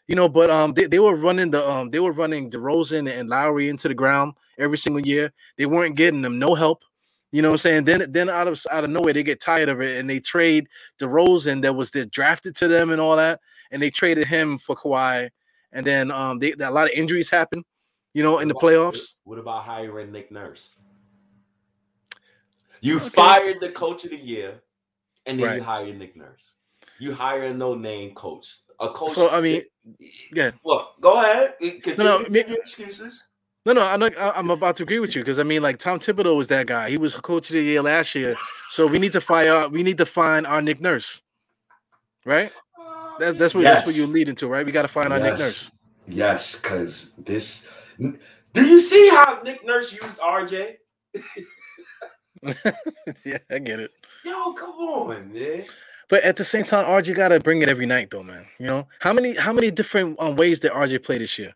You 0.08 0.16
know, 0.16 0.28
but 0.28 0.50
um 0.50 0.74
they, 0.74 0.86
they 0.86 1.00
were 1.00 1.16
running 1.16 1.52
the 1.52 1.68
um 1.68 1.90
they 1.90 2.00
were 2.00 2.12
running 2.14 2.50
DeRozan 2.50 3.12
and 3.12 3.30
Lowry 3.30 3.70
into 3.70 3.88
the 3.88 3.94
ground 3.94 4.34
every 4.58 4.78
single 4.78 5.06
year. 5.06 5.32
They 5.58 5.66
weren't 5.66 5.96
getting 5.96 6.22
them 6.22 6.40
no 6.40 6.56
help. 6.56 6.84
You 7.32 7.42
know 7.42 7.50
what 7.50 7.54
I'm 7.54 7.60
saying? 7.60 7.84
Then 7.86 8.12
then 8.12 8.30
out 8.30 8.48
of 8.48 8.62
out 8.72 8.84
of 8.84 8.90
nowhere 8.90 9.14
they 9.14 9.24
get 9.24 9.40
tired 9.40 9.70
of 9.70 9.82
it 9.82 9.98
and 9.98 10.10
they 10.10 10.20
trade 10.20 10.68
DeRozan 11.00 11.62
that 11.62 11.74
was 11.74 11.90
the 11.92 12.06
drafted 12.06 12.56
to 12.58 12.68
them 12.68 12.92
and 12.92 13.00
all 13.00 13.16
that, 13.16 13.40
and 13.72 13.82
they 13.82 13.90
traded 13.90 14.28
him 14.28 14.58
for 14.58 14.76
Kawhi. 14.76 15.30
And 15.72 15.86
then 15.86 16.12
um 16.12 16.40
they 16.40 16.52
a 16.52 16.72
lot 16.72 16.88
of 16.88 16.94
injuries 16.94 17.30
happen, 17.30 17.64
you 18.14 18.22
know, 18.22 18.40
in 18.40 18.50
the 18.50 18.56
playoffs. 18.56 19.16
What 19.24 19.40
about 19.40 19.64
hiring 19.64 20.12
Nick 20.12 20.32
Nurse? 20.32 20.76
You 22.82 22.98
okay. 22.98 23.10
fired 23.10 23.62
the 23.62 23.70
coach 23.70 24.04
of 24.04 24.10
the 24.10 24.18
year, 24.18 24.60
and 25.26 25.40
then 25.40 25.46
right. 25.46 25.56
you 25.58 25.64
hired 25.64 25.98
Nick 25.98 26.18
Nurse. 26.18 26.56
You 27.00 27.14
hire 27.14 27.44
a 27.44 27.54
no 27.54 27.76
name 27.76 28.14
coach, 28.14 28.58
a 28.80 28.90
coach. 28.90 29.12
So 29.12 29.30
I 29.30 29.40
mean, 29.40 29.62
yeah. 30.34 30.52
Well, 30.66 30.96
go 31.00 31.22
ahead. 31.22 31.54
Continue 31.60 32.04
no, 32.04 32.20
no, 32.20 32.56
excuses. 32.56 33.24
No, 33.66 33.74
no, 33.74 33.82
I'm 33.82 34.02
I'm 34.18 34.50
about 34.50 34.76
to 34.78 34.84
agree 34.84 35.00
with 35.00 35.16
you 35.16 35.22
because 35.22 35.38
I 35.38 35.44
mean, 35.44 35.62
like 35.62 35.78
Tom 35.78 36.00
Thibodeau 36.00 36.36
was 36.36 36.48
that 36.48 36.66
guy. 36.66 36.90
He 36.90 36.98
was 36.98 37.14
coach 37.16 37.50
of 37.50 37.54
the 37.54 37.62
year 37.62 37.82
last 37.82 38.16
year. 38.16 38.36
So 38.72 38.88
we 38.88 38.98
need 38.98 39.12
to 39.12 39.22
fire. 39.22 39.70
We 39.70 39.84
need 39.84 39.98
to 39.98 40.06
find 40.06 40.48
our 40.48 40.62
Nick 40.62 40.82
Nurse, 40.82 41.22
right? 42.26 42.52
That, 43.20 43.38
that's 43.38 43.54
what 43.54 43.62
yes. 43.62 43.76
that's 43.76 43.88
what 43.88 43.96
you're 43.96 44.08
leading 44.08 44.36
to, 44.38 44.48
right? 44.48 44.66
We 44.66 44.72
got 44.72 44.82
to 44.82 44.88
find 44.88 45.14
our 45.14 45.20
yes. 45.20 45.30
Nick 45.30 45.40
Nurse. 45.40 45.72
Yes, 46.08 46.60
because 46.60 47.12
this 47.20 47.68
do 48.54 48.66
you 48.66 48.80
see 48.80 49.10
how 49.10 49.42
Nick 49.44 49.66
Nurse 49.66 49.94
used 49.94 50.20
RJ? 50.20 50.76
yeah, 53.26 53.38
I 53.50 53.60
get 53.60 53.80
it. 53.80 53.92
Yo, 54.26 54.54
come 54.54 54.72
on, 54.72 55.32
man. 55.32 55.66
But 56.10 56.24
at 56.24 56.36
the 56.36 56.44
same 56.44 56.64
time, 56.66 56.86
RJ 56.86 57.16
gotta 57.16 57.40
bring 57.40 57.62
it 57.62 57.70
every 57.70 57.86
night, 57.86 58.10
though, 58.10 58.24
man. 58.24 58.46
You 58.60 58.68
know 58.68 58.88
how 59.00 59.14
many 59.14 59.36
how 59.36 59.54
many 59.54 59.72
different 59.72 60.20
um, 60.20 60.36
ways 60.36 60.60
did 60.60 60.72
RJ 60.72 61.04
play 61.04 61.20
this 61.20 61.38
year? 61.38 61.54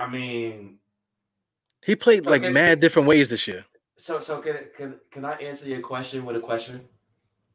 I 0.00 0.08
mean, 0.08 0.78
he 1.84 1.94
played 1.94 2.24
like 2.24 2.42
okay, 2.42 2.52
mad 2.52 2.80
different 2.80 3.06
ways 3.06 3.28
this 3.28 3.46
year. 3.46 3.64
So, 3.96 4.18
so 4.20 4.38
can 4.38 4.56
can 4.74 4.94
can 5.10 5.24
I 5.26 5.34
answer 5.34 5.68
your 5.68 5.80
question 5.80 6.24
with 6.24 6.36
a 6.36 6.40
question? 6.40 6.80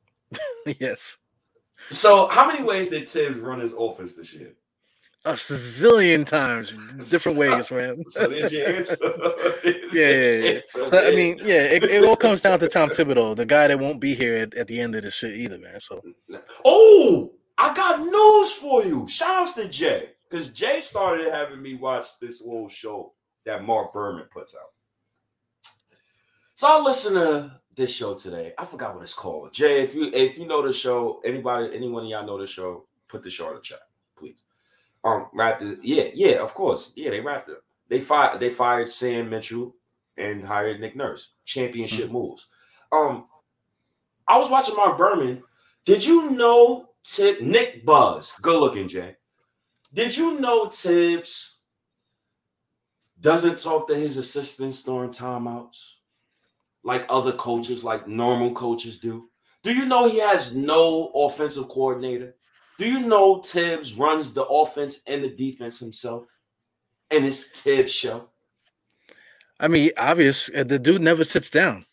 yes. 0.80 1.18
So, 1.90 2.28
how 2.28 2.48
many 2.48 2.64
ways 2.64 2.90
did 2.90 3.10
Thibs 3.10 3.40
run 3.40 3.60
his 3.60 3.74
offense 3.74 4.16
this 4.16 4.34
year? 4.34 4.54
a 5.26 5.34
zillion 5.34 6.24
times, 6.24 6.72
different 7.10 7.36
ways, 7.36 7.72
man. 7.72 8.04
so 8.10 8.28
there's 8.28 8.54
your 8.54 8.68
answer. 8.68 8.96
yeah, 9.92 10.10
yeah, 10.10 10.32
yeah. 10.32 10.60
So, 10.66 10.86
I 10.92 11.16
mean, 11.16 11.40
yeah, 11.44 11.64
it, 11.64 11.84
it, 11.84 12.06
all 12.06 12.16
comes 12.16 12.42
down 12.44 12.60
to 12.60 12.68
Tom 12.68 12.90
Thibodeau, 12.92 13.36
the 13.36 13.44
guy 13.44 13.68
that 13.68 13.80
won't 13.80 14.00
be 14.00 14.14
here 14.14 14.38
at, 14.38 14.54
at 14.54 14.68
the 14.68 14.80
end 14.80 14.94
of 14.94 15.02
this 15.02 15.16
shit 15.16 15.36
either, 15.36 15.58
man. 15.58 15.80
So, 15.80 16.04
oh, 16.64 17.32
I 17.58 17.74
got 17.74 18.02
news 18.02 18.52
for 18.52 18.86
you. 18.86 19.08
Shout 19.08 19.36
outs 19.36 19.54
to 19.54 19.68
Jay. 19.68 20.10
Because 20.36 20.50
Jay 20.50 20.82
started 20.82 21.32
having 21.32 21.62
me 21.62 21.76
watch 21.76 22.20
this 22.20 22.42
little 22.42 22.68
show 22.68 23.14
that 23.46 23.64
Mark 23.64 23.94
Berman 23.94 24.26
puts 24.34 24.54
out. 24.54 24.74
So 26.56 26.68
I 26.68 26.82
listen 26.82 27.14
to 27.14 27.60
this 27.74 27.94
show 27.94 28.16
today. 28.16 28.54
I 28.58 28.66
forgot 28.66 28.96
what 28.96 29.04
it's 29.04 29.14
called. 29.14 29.54
Jay, 29.54 29.82
if 29.82 29.96
you 29.96 30.12
if 30.14 30.38
you 30.38 30.46
know 30.46 30.62
the 30.62 30.74
show, 30.74 31.22
anybody, 31.24 31.70
anyone 31.74 32.04
of 32.04 32.10
y'all 32.10 32.26
know 32.26 32.38
the 32.38 32.48
show, 32.48 32.86
put 33.08 33.24
the 33.24 33.30
show 33.30 33.48
in 33.50 33.56
the 33.56 33.62
chat, 33.62 33.80
please. 34.18 34.44
Um, 35.06 35.28
Raptors, 35.34 35.78
yeah, 35.82 36.08
yeah, 36.14 36.42
of 36.42 36.54
course, 36.54 36.92
yeah, 36.98 37.12
they 37.12 37.22
wrapped 37.22 37.50
it. 37.50 37.62
They 37.88 38.02
fired 38.02 38.42
they 38.42 38.50
fired 38.50 38.90
Sam 38.90 39.30
Mitchell 39.30 39.74
and 40.18 40.46
hired 40.46 40.82
Nick 40.82 40.98
Nurse. 40.98 41.30
Championship 41.46 42.06
mm-hmm. 42.06 42.14
moves. 42.14 42.48
Um, 42.92 43.28
I 44.28 44.38
was 44.38 44.50
watching 44.50 44.76
Mark 44.76 44.98
Berman. 44.98 45.44
Did 45.86 46.04
you 46.04 46.32
know 46.32 46.90
Tip 47.06 47.42
Nick 47.42 47.86
Buzz? 47.86 48.34
Good 48.42 48.60
looking, 48.60 48.90
Jay. 48.90 49.16
Did 49.94 50.16
you 50.16 50.40
know 50.40 50.70
Thibs 50.70 51.56
doesn't 53.20 53.58
talk 53.58 53.88
to 53.88 53.96
his 53.96 54.18
assistants 54.18 54.84
during 54.84 55.10
timeouts 55.10 55.78
like 56.84 57.06
other 57.10 57.32
coaches, 57.34 57.84
like 57.84 58.08
normal 58.08 58.54
coaches 58.54 59.00
do? 59.00 59.30
Do 59.64 59.74
you 59.74 59.86
know 59.86 60.08
he 60.08 60.20
has 60.20 60.56
no 60.56 61.12
offensive 61.16 61.68
coordinator? 61.70 62.36
Do 62.78 62.88
you 62.88 63.00
know 63.00 63.42
Thibs 63.42 63.96
runs 63.96 64.34
the 64.34 64.46
offense 64.46 65.00
and 65.08 65.24
the 65.24 65.30
defense 65.30 65.80
himself? 65.80 66.26
And 67.10 67.26
it's 67.26 67.62
Thibs' 67.62 67.92
show. 67.92 68.30
I 69.60 69.68
mean, 69.68 69.92
obvious. 69.98 70.50
Uh, 70.56 70.64
the 70.64 70.78
dude 70.78 71.02
never 71.02 71.24
sits 71.24 71.50
down. 71.50 71.86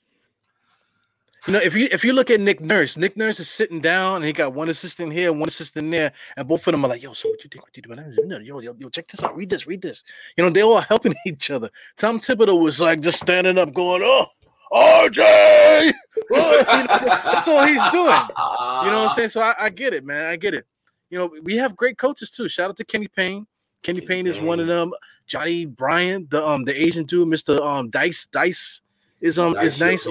You 1.47 1.55
know, 1.55 1.59
if 1.59 1.75
you 1.75 1.89
if 1.91 2.05
you 2.05 2.13
look 2.13 2.31
at 2.31 2.39
Nick 2.39 2.61
Nurse, 2.61 2.97
Nick 2.97 3.17
Nurse 3.17 3.41
is 3.41 3.51
sitting 3.51 3.81
down 3.81 4.17
and 4.17 4.25
he 4.25 4.33
got 4.33 4.55
one 4.55 4.69
assistant 4.69 5.13
here, 5.13 5.33
one 5.33 5.49
assistant 5.49 5.91
there, 5.91 6.13
and 6.37 6.47
both 6.47 6.65
of 6.69 6.73
them 6.73 6.85
are 6.85 6.89
like, 6.89 7.03
"Yo, 7.03 7.15
so 7.15 7.31
what 7.31 7.43
you 7.43 7.51
think? 7.51 7.65
What 7.65 7.77
you? 7.77 8.27
No, 8.27 8.39
yo, 8.39 8.61
yo, 8.61 8.77
yo, 8.79 8.89
check 8.89 9.09
this 9.09 9.25
out. 9.25 9.37
Read 9.37 9.51
this. 9.51 9.67
Read 9.67 9.83
this." 9.83 10.05
You 10.37 10.45
know, 10.45 10.51
they 10.51 10.63
all 10.63 10.81
helping 10.93 11.17
each 11.27 11.51
other. 11.51 11.69
Tom 11.97 12.21
Thibodeau 12.21 12.61
was 12.61 12.79
like 12.79 13.01
just 13.01 13.21
standing 13.21 13.59
up, 13.59 13.75
going, 13.75 14.03
"Oh, 14.05 14.27
RJ!" 14.73 15.93
Oh, 16.35 16.59
you 16.59 16.65
know, 16.65 16.99
that's 17.25 17.49
all 17.49 17.67
he's 17.67 17.83
doing. 17.91 18.07
You 18.07 18.91
know 18.91 19.03
what 19.03 19.09
I'm 19.09 19.09
saying? 19.11 19.31
So 19.31 19.41
I, 19.41 19.55
I, 19.59 19.71
get 19.71 19.93
it, 19.93 20.05
man. 20.05 20.27
I 20.27 20.37
get 20.37 20.55
it. 20.55 20.67
You 21.11 21.19
know, 21.19 21.31
we 21.43 21.57
have 21.57 21.77
great 21.77 21.99
coaches 21.99 22.31
too. 22.31 22.49
Shout 22.49 22.71
out 22.71 22.77
to 22.77 22.85
Kenny 22.85 23.09
Payne. 23.09 23.47
Kenny, 23.83 24.01
Payne 24.01 24.27
is 24.27 24.39
one 24.39 24.61
of 24.61 24.67
them. 24.67 24.93
Johnny 25.27 25.67
Bryant, 25.67 26.31
the 26.31 26.47
um 26.47 26.65
the 26.65 26.81
Asian 26.81 27.05
dude, 27.05 27.29
Mr. 27.29 27.61
Um 27.61 27.91
Dice 27.91 28.27
Dice 28.27 28.81
is 29.21 29.39
um 29.39 29.55
Dice 29.55 29.75
is 29.75 29.81
nice. 29.81 30.07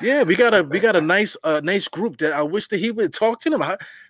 Yeah, 0.00 0.22
we 0.22 0.36
got 0.36 0.54
a 0.54 0.62
we 0.62 0.80
got 0.80 0.96
a 0.96 1.00
nice 1.00 1.36
uh 1.44 1.60
nice 1.62 1.88
group 1.88 2.18
that 2.18 2.32
I 2.32 2.42
wish 2.42 2.68
that 2.68 2.78
he 2.78 2.90
would 2.90 3.12
talk 3.12 3.40
to 3.42 3.50
them. 3.50 3.62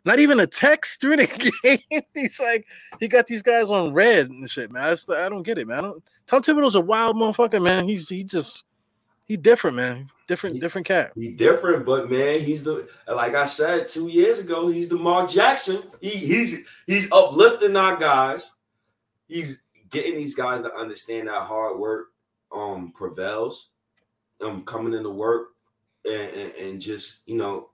Not 0.05 0.19
even 0.19 0.41
a 0.41 0.47
text 0.47 1.01
during 1.01 1.21
the 1.21 1.53
game. 1.63 2.03
He's 2.15 2.41
like 2.41 2.67
he 3.01 3.09
got 3.09 3.27
these 3.27 3.43
guys 3.43 3.71
on 3.71 3.93
red 3.93 4.31
and 4.31 4.49
shit, 4.51 4.71
man. 4.71 4.97
I, 5.09 5.27
I 5.27 5.29
don't 5.29 5.43
get 5.43 5.59
it, 5.59 5.67
man. 5.67 5.83
Don't, 5.85 6.05
Tom 6.27 6.43
Thibodeau's 6.43 6.75
a 6.75 6.81
wild 6.81 7.17
motherfucker, 7.17 7.63
man. 7.63 7.87
He's 7.87 8.09
he 8.09 8.25
just 8.25 8.65
he 9.25 9.37
different, 9.37 9.77
man. 9.77 10.11
Different, 10.27 10.57
he, 10.57 10.61
different 10.61 10.87
cat. 10.87 11.13
He 11.15 11.33
different, 11.33 11.85
but 11.85 12.11
man, 12.11 12.41
he's 12.41 12.63
the 12.63 12.89
like 13.09 13.35
I 13.35 13.47
said 13.47 13.89
two 13.89 14.09
years 14.09 14.39
ago. 14.39 14.69
He's 14.69 14.89
the 14.89 14.97
Mark 14.97 15.31
Jackson. 15.31 15.83
He 16.01 16.11
he's 16.11 16.63
he's 16.87 17.11
uplifting 17.13 17.77
our 17.77 17.97
guys. 17.97 18.55
He's 19.29 19.63
getting 19.91 20.17
these 20.17 20.35
guys 20.35 20.63
to 20.63 20.75
understand 20.75 21.29
that 21.29 21.43
hard 21.43 21.79
work 21.79 22.09
um 22.55 22.93
prevails. 22.95 23.71
Um, 24.41 24.65
coming 24.65 24.93
into 24.93 25.11
work 25.11 25.54
and, 26.05 26.53
and, 26.53 26.81
just 26.81 27.21
you 27.27 27.37
know 27.37 27.71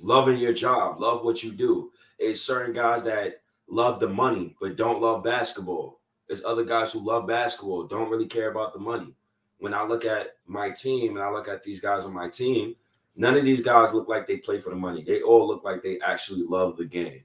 loving 0.00 0.38
your 0.38 0.52
job, 0.52 1.00
love 1.00 1.24
what 1.24 1.42
you 1.42 1.52
do. 1.52 1.90
It's 2.18 2.40
certain 2.40 2.74
guys 2.74 3.04
that 3.04 3.42
love 3.68 4.00
the 4.00 4.08
money 4.08 4.56
but 4.60 4.76
don't 4.76 5.00
love 5.00 5.24
basketball. 5.24 6.00
There's 6.26 6.44
other 6.44 6.64
guys 6.64 6.92
who 6.92 7.04
love 7.04 7.26
basketball, 7.26 7.84
don't 7.84 8.10
really 8.10 8.26
care 8.26 8.50
about 8.50 8.72
the 8.74 8.78
money. 8.78 9.14
When 9.58 9.74
I 9.74 9.82
look 9.84 10.04
at 10.04 10.36
my 10.46 10.70
team 10.70 11.16
and 11.16 11.24
I 11.24 11.30
look 11.30 11.48
at 11.48 11.62
these 11.62 11.80
guys 11.80 12.04
on 12.04 12.12
my 12.12 12.28
team, 12.28 12.76
none 13.16 13.36
of 13.36 13.44
these 13.44 13.62
guys 13.62 13.92
look 13.92 14.08
like 14.08 14.26
they 14.26 14.36
play 14.36 14.60
for 14.60 14.70
the 14.70 14.76
money. 14.76 15.02
They 15.02 15.22
all 15.22 15.46
look 15.46 15.64
like 15.64 15.82
they 15.82 15.98
actually 16.00 16.44
love 16.44 16.76
the 16.76 16.84
game. 16.84 17.24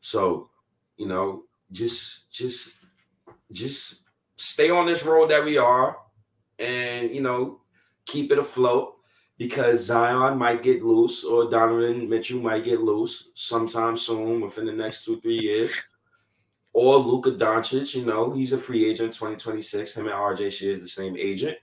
So, 0.00 0.50
you 0.96 1.06
know, 1.06 1.44
just 1.72 2.30
just 2.30 2.74
just 3.50 4.02
stay 4.36 4.70
on 4.70 4.86
this 4.86 5.04
road 5.04 5.30
that 5.30 5.44
we 5.44 5.56
are 5.58 5.96
and 6.58 7.14
you 7.14 7.20
know 7.20 7.60
keep 8.06 8.30
it 8.30 8.38
afloat 8.38 8.93
because 9.38 9.84
Zion 9.84 10.38
might 10.38 10.62
get 10.62 10.84
loose 10.84 11.24
or 11.24 11.50
Donovan 11.50 12.08
Mitchell 12.08 12.40
might 12.40 12.64
get 12.64 12.80
loose 12.80 13.30
sometime 13.34 13.96
soon 13.96 14.40
within 14.40 14.66
the 14.66 14.72
next 14.72 15.04
two, 15.04 15.20
three 15.20 15.38
years. 15.38 15.72
Or 16.72 16.96
Luka 16.96 17.32
Doncic, 17.32 17.94
you 17.94 18.04
know, 18.04 18.32
he's 18.32 18.52
a 18.52 18.58
free 18.58 18.88
agent 18.88 19.12
2026. 19.12 19.96
Him 19.96 20.06
and 20.06 20.14
RJ 20.14 20.50
Shea 20.50 20.70
is 20.70 20.82
the 20.82 20.88
same 20.88 21.16
agent. 21.16 21.56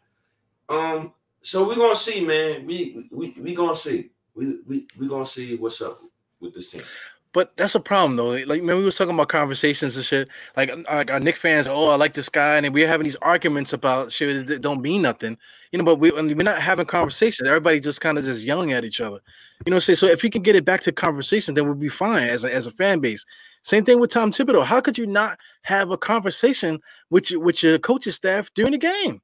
Um, 0.70 1.14
so 1.42 1.68
we're 1.68 1.76
gonna 1.76 1.96
see, 1.96 2.24
man. 2.24 2.66
We 2.66 3.10
we 3.12 3.36
we 3.38 3.54
gonna 3.54 3.76
see. 3.76 4.12
We 4.36 4.60
we 4.66 4.88
we 4.98 5.10
gonna 5.10 5.26
see 5.26 5.58
what's 5.58 5.82
up 5.82 6.02
with 6.40 6.54
this 6.54 6.72
team. 6.72 6.84
But 7.34 7.56
that's 7.56 7.76
a 7.76 7.80
problem 7.80 8.18
though. 8.18 8.32
Like, 8.46 8.62
man, 8.62 8.78
we 8.78 8.84
was 8.84 8.98
talking 8.98 9.14
about 9.14 9.30
conversations 9.30 9.96
and 9.96 10.04
shit. 10.04 10.28
Like, 10.58 10.72
like 10.90 11.12
our 11.12 11.20
Knick 11.20 11.38
fans, 11.38 11.68
oh, 11.68 11.88
I 11.88 11.96
like 11.96 12.14
this 12.14 12.28
guy, 12.28 12.58
and 12.58 12.74
we're 12.74 12.88
having 12.88 13.06
these 13.06 13.16
arguments 13.18 13.72
about 13.72 14.12
shit 14.12 14.48
that 14.48 14.62
don't 14.62 14.82
mean 14.82 15.04
nothing, 15.04 15.38
you 15.72 15.80
know. 15.80 15.86
But 15.86 15.96
we 15.96 16.12
we're 16.12 16.44
not 16.44 16.62
having 16.62 16.86
conversations. 16.86 17.48
Everybody 17.48 17.80
just 17.80 18.02
kind 18.02 18.18
of 18.18 18.26
just 18.26 18.44
yelling 18.44 18.74
at 18.74 18.84
each 18.84 19.00
other, 19.00 19.20
you 19.66 19.72
know. 19.72 19.80
Say 19.80 19.96
so 19.96 20.08
if 20.08 20.24
we 20.24 20.30
can 20.30 20.42
get 20.42 20.58
it 20.58 20.66
back 20.66 20.82
to 20.82 20.92
conversation, 20.92 21.54
then 21.54 21.66
we'll 21.66 21.76
be 21.76 21.90
fine 21.90 22.28
as 22.28 22.44
a, 22.44 22.54
as 22.54 22.66
a 22.66 22.72
fan 22.72 23.00
base. 23.00 23.26
Same 23.64 23.86
thing 23.86 24.00
with 24.00 24.12
Tom 24.12 24.32
Thibodeau. 24.32 24.66
How 24.66 24.82
could 24.82 24.98
you 24.98 25.08
not 25.08 25.40
have 25.62 25.92
a 25.92 25.98
conversation 25.98 26.82
with 27.12 27.32
your, 27.32 27.40
with 27.40 27.64
your 27.64 27.80
coaching 27.80 28.12
staff 28.12 28.54
during 28.56 28.74
the 28.74 28.78
game? 28.78 29.22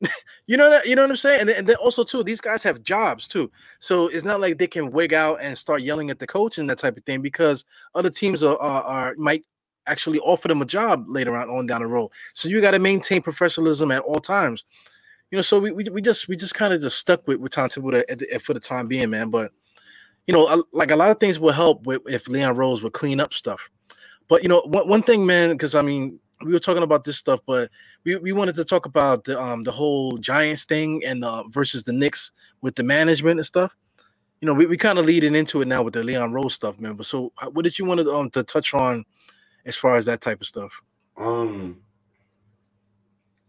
you 0.46 0.56
know 0.56 0.70
that 0.70 0.86
you 0.86 0.94
know 0.94 1.02
what 1.02 1.10
I'm 1.10 1.16
saying, 1.16 1.40
and 1.40 1.48
then, 1.48 1.56
and 1.56 1.66
then, 1.66 1.76
also 1.76 2.04
too, 2.04 2.22
these 2.22 2.40
guys 2.40 2.62
have 2.62 2.82
jobs 2.82 3.28
too, 3.28 3.50
so 3.78 4.08
it's 4.08 4.24
not 4.24 4.40
like 4.40 4.58
they 4.58 4.66
can 4.66 4.90
wig 4.90 5.14
out 5.14 5.38
and 5.40 5.56
start 5.56 5.82
yelling 5.82 6.10
at 6.10 6.18
the 6.18 6.26
coach 6.26 6.58
and 6.58 6.68
that 6.70 6.78
type 6.78 6.96
of 6.96 7.04
thing 7.04 7.22
because 7.22 7.64
other 7.94 8.10
teams 8.10 8.42
are, 8.42 8.56
are, 8.58 8.82
are 8.82 9.14
might 9.16 9.44
actually 9.86 10.18
offer 10.20 10.48
them 10.48 10.62
a 10.62 10.66
job 10.66 11.04
later 11.08 11.36
on 11.36 11.48
on 11.50 11.66
down 11.66 11.80
the 11.80 11.86
road. 11.86 12.10
So 12.32 12.48
you 12.48 12.60
got 12.60 12.72
to 12.72 12.78
maintain 12.78 13.22
professionalism 13.22 13.90
at 13.90 14.02
all 14.02 14.20
times. 14.20 14.64
You 15.30 15.36
know, 15.36 15.42
so 15.42 15.58
we, 15.58 15.72
we, 15.72 15.84
we 15.90 16.02
just 16.02 16.28
we 16.28 16.36
just 16.36 16.54
kind 16.54 16.72
of 16.72 16.80
just 16.80 16.98
stuck 16.98 17.26
with 17.26 17.38
with 17.38 17.52
Tom 17.52 17.68
Thibodeau 17.68 18.40
for 18.42 18.54
the 18.54 18.60
time 18.60 18.86
being, 18.86 19.10
man. 19.10 19.30
But 19.30 19.52
you 20.26 20.34
know, 20.34 20.64
like 20.72 20.90
a 20.90 20.96
lot 20.96 21.10
of 21.10 21.20
things 21.20 21.38
will 21.38 21.52
help 21.52 21.86
with 21.86 22.02
if 22.06 22.28
Leon 22.28 22.56
Rose 22.56 22.82
would 22.82 22.92
clean 22.92 23.20
up 23.20 23.34
stuff. 23.34 23.68
But 24.28 24.42
you 24.42 24.48
know, 24.48 24.62
one, 24.66 24.88
one 24.88 25.02
thing, 25.02 25.26
man, 25.26 25.50
because 25.50 25.74
I 25.74 25.82
mean, 25.82 26.18
we 26.44 26.52
were 26.52 26.58
talking 26.58 26.82
about 26.82 27.04
this 27.04 27.16
stuff, 27.16 27.40
but 27.46 27.70
we, 28.04 28.16
we 28.16 28.32
wanted 28.32 28.54
to 28.56 28.64
talk 28.64 28.86
about 28.86 29.24
the 29.24 29.40
um 29.40 29.62
the 29.62 29.72
whole 29.72 30.18
Giants 30.18 30.64
thing 30.64 31.02
and 31.04 31.24
uh, 31.24 31.44
versus 31.48 31.82
the 31.82 31.92
Knicks 31.92 32.32
with 32.60 32.74
the 32.74 32.82
management 32.82 33.38
and 33.38 33.46
stuff. 33.46 33.74
You 34.40 34.46
know, 34.46 34.54
we, 34.54 34.66
we 34.66 34.76
kind 34.76 34.98
of 34.98 35.06
leading 35.06 35.34
into 35.34 35.62
it 35.62 35.68
now 35.68 35.82
with 35.82 35.94
the 35.94 36.02
Leon 36.02 36.32
Rose 36.32 36.54
stuff, 36.54 36.78
man. 36.78 36.94
But 36.94 37.06
so, 37.06 37.32
what 37.52 37.62
did 37.64 37.78
you 37.78 37.84
want 37.84 38.00
to 38.00 38.14
um 38.14 38.30
to 38.30 38.42
touch 38.42 38.74
on 38.74 39.04
as 39.64 39.76
far 39.76 39.96
as 39.96 40.04
that 40.04 40.20
type 40.20 40.40
of 40.40 40.46
stuff? 40.46 40.72
Um. 41.16 41.78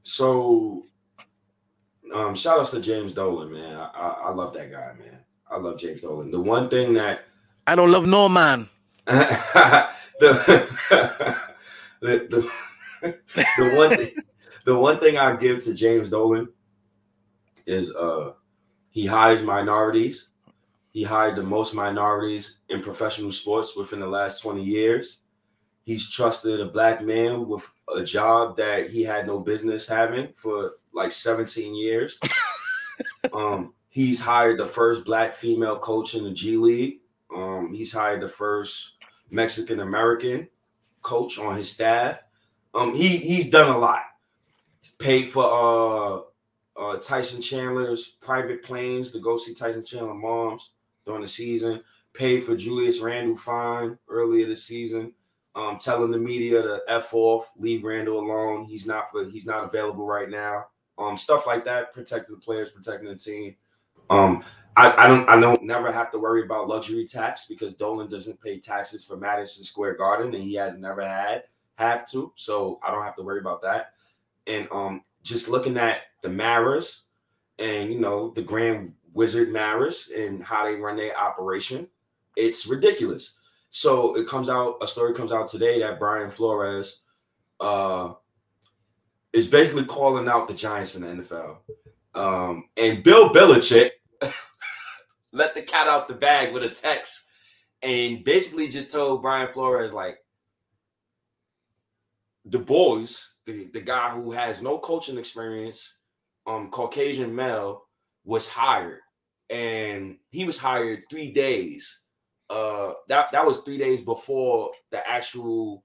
So, 0.03 0.85
um, 2.13 2.35
shout 2.35 2.59
outs 2.59 2.71
to 2.71 2.79
James 2.79 3.11
Dolan, 3.11 3.51
man. 3.51 3.75
I, 3.75 3.85
I, 3.85 4.07
I 4.25 4.31
love 4.31 4.53
that 4.53 4.71
guy, 4.71 4.93
man. 4.99 5.19
I 5.49 5.57
love 5.57 5.79
James 5.79 6.01
Dolan. 6.01 6.29
The 6.29 6.39
one 6.39 6.67
thing 6.67 6.93
that 6.93 7.25
I 7.67 7.75
don't 7.75 7.91
love 7.91 8.05
no 8.05 8.29
man. 8.29 8.69
the, 10.19 10.69
the, 12.01 12.27
the 12.29 12.51
the 13.35 13.73
one 13.75 13.89
thing, 13.95 14.11
the 14.65 14.75
one 14.75 14.99
thing 14.99 15.17
I 15.17 15.35
give 15.35 15.63
to 15.63 15.73
James 15.73 16.09
Dolan 16.09 16.49
is 17.65 17.93
uh 17.95 18.33
he 18.91 19.05
hires 19.05 19.43
minorities. 19.43 20.29
He 20.91 21.03
hired 21.03 21.35
the 21.35 21.43
most 21.43 21.73
minorities 21.73 22.59
in 22.69 22.81
professional 22.81 23.33
sports 23.33 23.75
within 23.75 23.99
the 23.99 24.07
last 24.07 24.41
20 24.41 24.63
years. 24.63 25.19
He's 25.83 26.09
trusted 26.09 26.61
a 26.61 26.65
black 26.65 27.01
man 27.01 27.47
with 27.47 27.63
a 27.93 28.01
job 28.01 28.55
that 28.55 28.89
he 28.89 29.03
had 29.03 29.27
no 29.27 29.39
business 29.39 29.85
having 29.85 30.29
for 30.35 30.75
like 30.93 31.11
17 31.11 31.75
years. 31.75 32.17
um, 33.33 33.73
he's 33.89 34.21
hired 34.21 34.59
the 34.59 34.65
first 34.65 35.03
black 35.03 35.35
female 35.35 35.77
coach 35.77 36.15
in 36.15 36.23
the 36.23 36.31
G 36.31 36.55
League. 36.55 37.01
Um, 37.35 37.73
he's 37.73 37.91
hired 37.91 38.21
the 38.21 38.29
first 38.29 38.93
Mexican 39.29 39.81
American 39.81 40.47
coach 41.01 41.37
on 41.37 41.57
his 41.57 41.69
staff. 41.69 42.19
Um, 42.75 42.93
he 42.93 43.17
he's 43.17 43.49
done 43.49 43.69
a 43.69 43.77
lot. 43.77 44.01
He's 44.81 44.91
paid 44.91 45.31
for 45.31 45.43
uh 45.45 46.79
uh 46.79 46.97
Tyson 46.97 47.41
Chandler's 47.41 48.17
private 48.21 48.63
planes 48.63 49.11
to 49.13 49.19
go 49.19 49.37
see 49.37 49.53
Tyson 49.53 49.83
Chandler 49.83 50.13
moms 50.13 50.73
during 51.05 51.21
the 51.21 51.27
season. 51.27 51.81
Paid 52.13 52.43
for 52.43 52.55
Julius 52.55 52.99
Randle 52.99 53.37
fine 53.37 53.97
earlier 54.09 54.45
this 54.45 54.65
season. 54.65 55.13
Um, 55.55 55.77
telling 55.77 56.11
the 56.11 56.17
media 56.17 56.61
to 56.61 56.81
f 56.89 57.13
off, 57.13 57.49
leave 57.57 57.85
Randle 57.85 58.19
alone. 58.19 58.65
He's 58.65 58.85
not 58.85 59.09
for 59.09 59.29
he's 59.29 59.45
not 59.45 59.63
available 59.63 60.05
right 60.05 60.29
now. 60.29 60.65
Um, 60.97 61.15
stuff 61.15 61.47
like 61.47 61.63
that, 61.65 61.93
protecting 61.93 62.35
the 62.35 62.41
players, 62.41 62.71
protecting 62.71 63.07
the 63.07 63.15
team. 63.15 63.55
Um, 64.09 64.43
I, 64.77 65.05
I 65.05 65.07
don't 65.07 65.29
I 65.29 65.39
don't 65.39 65.63
never 65.63 65.91
have 65.91 66.11
to 66.11 66.19
worry 66.19 66.43
about 66.43 66.67
luxury 66.67 67.05
tax 67.05 67.45
because 67.47 67.75
Dolan 67.75 68.09
doesn't 68.09 68.41
pay 68.41 68.59
taxes 68.59 69.05
for 69.05 69.15
Madison 69.15 69.63
Square 69.63 69.95
Garden 69.95 70.33
and 70.33 70.43
he 70.43 70.55
has 70.55 70.77
never 70.77 71.01
had 71.01 71.43
have 71.77 72.09
to, 72.11 72.31
so 72.35 72.79
I 72.83 72.91
don't 72.91 73.03
have 73.03 73.15
to 73.17 73.23
worry 73.23 73.39
about 73.39 73.61
that. 73.63 73.93
And 74.47 74.67
um, 74.71 75.03
just 75.23 75.49
looking 75.49 75.77
at 75.77 76.01
the 76.21 76.29
Maras 76.29 77.03
and 77.59 77.91
you 77.91 77.99
know 77.99 78.31
the 78.31 78.41
Grand 78.41 78.93
Wizard 79.13 79.51
Maras 79.51 80.09
and 80.15 80.43
how 80.43 80.65
they 80.65 80.75
run 80.75 80.97
their 80.97 81.17
operation, 81.17 81.87
it's 82.35 82.67
ridiculous. 82.67 83.35
So 83.69 84.15
it 84.15 84.27
comes 84.27 84.47
out, 84.49 84.77
a 84.81 84.87
story 84.87 85.13
comes 85.13 85.31
out 85.31 85.47
today 85.47 85.79
that 85.79 85.99
Brian 85.99 86.31
Flores 86.31 87.01
uh, 87.59 88.13
is 89.33 89.49
basically 89.49 89.85
calling 89.85 90.29
out 90.29 90.47
the 90.47 90.53
Giants 90.53 90.95
in 90.95 91.01
the 91.01 91.23
NFL. 91.23 91.57
Um, 92.13 92.69
and 92.77 93.03
Bill 93.03 93.31
Belichick 93.31 93.89
let 95.33 95.53
the 95.53 95.61
cat 95.61 95.87
out 95.87 96.07
the 96.07 96.13
bag 96.13 96.53
with 96.53 96.63
a 96.63 96.69
text 96.69 97.25
and 97.81 98.23
basically 98.23 98.69
just 98.69 98.91
told 98.91 99.21
Brian 99.21 99.51
Flores, 99.51 99.93
like, 99.93 100.19
the 102.45 102.59
boys, 102.59 103.35
the, 103.45 103.69
the 103.73 103.81
guy 103.81 104.09
who 104.09 104.31
has 104.31 104.61
no 104.61 104.77
coaching 104.77 105.17
experience, 105.17 105.97
um, 106.45 106.69
Caucasian 106.69 107.35
male, 107.35 107.83
was 108.23 108.47
hired. 108.47 109.01
And 109.49 110.17
he 110.31 110.45
was 110.45 110.57
hired 110.57 111.03
three 111.09 111.31
days. 111.31 111.99
Uh 112.49 112.93
that, 113.07 113.31
that 113.31 113.45
was 113.45 113.61
three 113.61 113.79
days 113.79 114.01
before 114.01 114.71
the 114.91 115.07
actual 115.09 115.83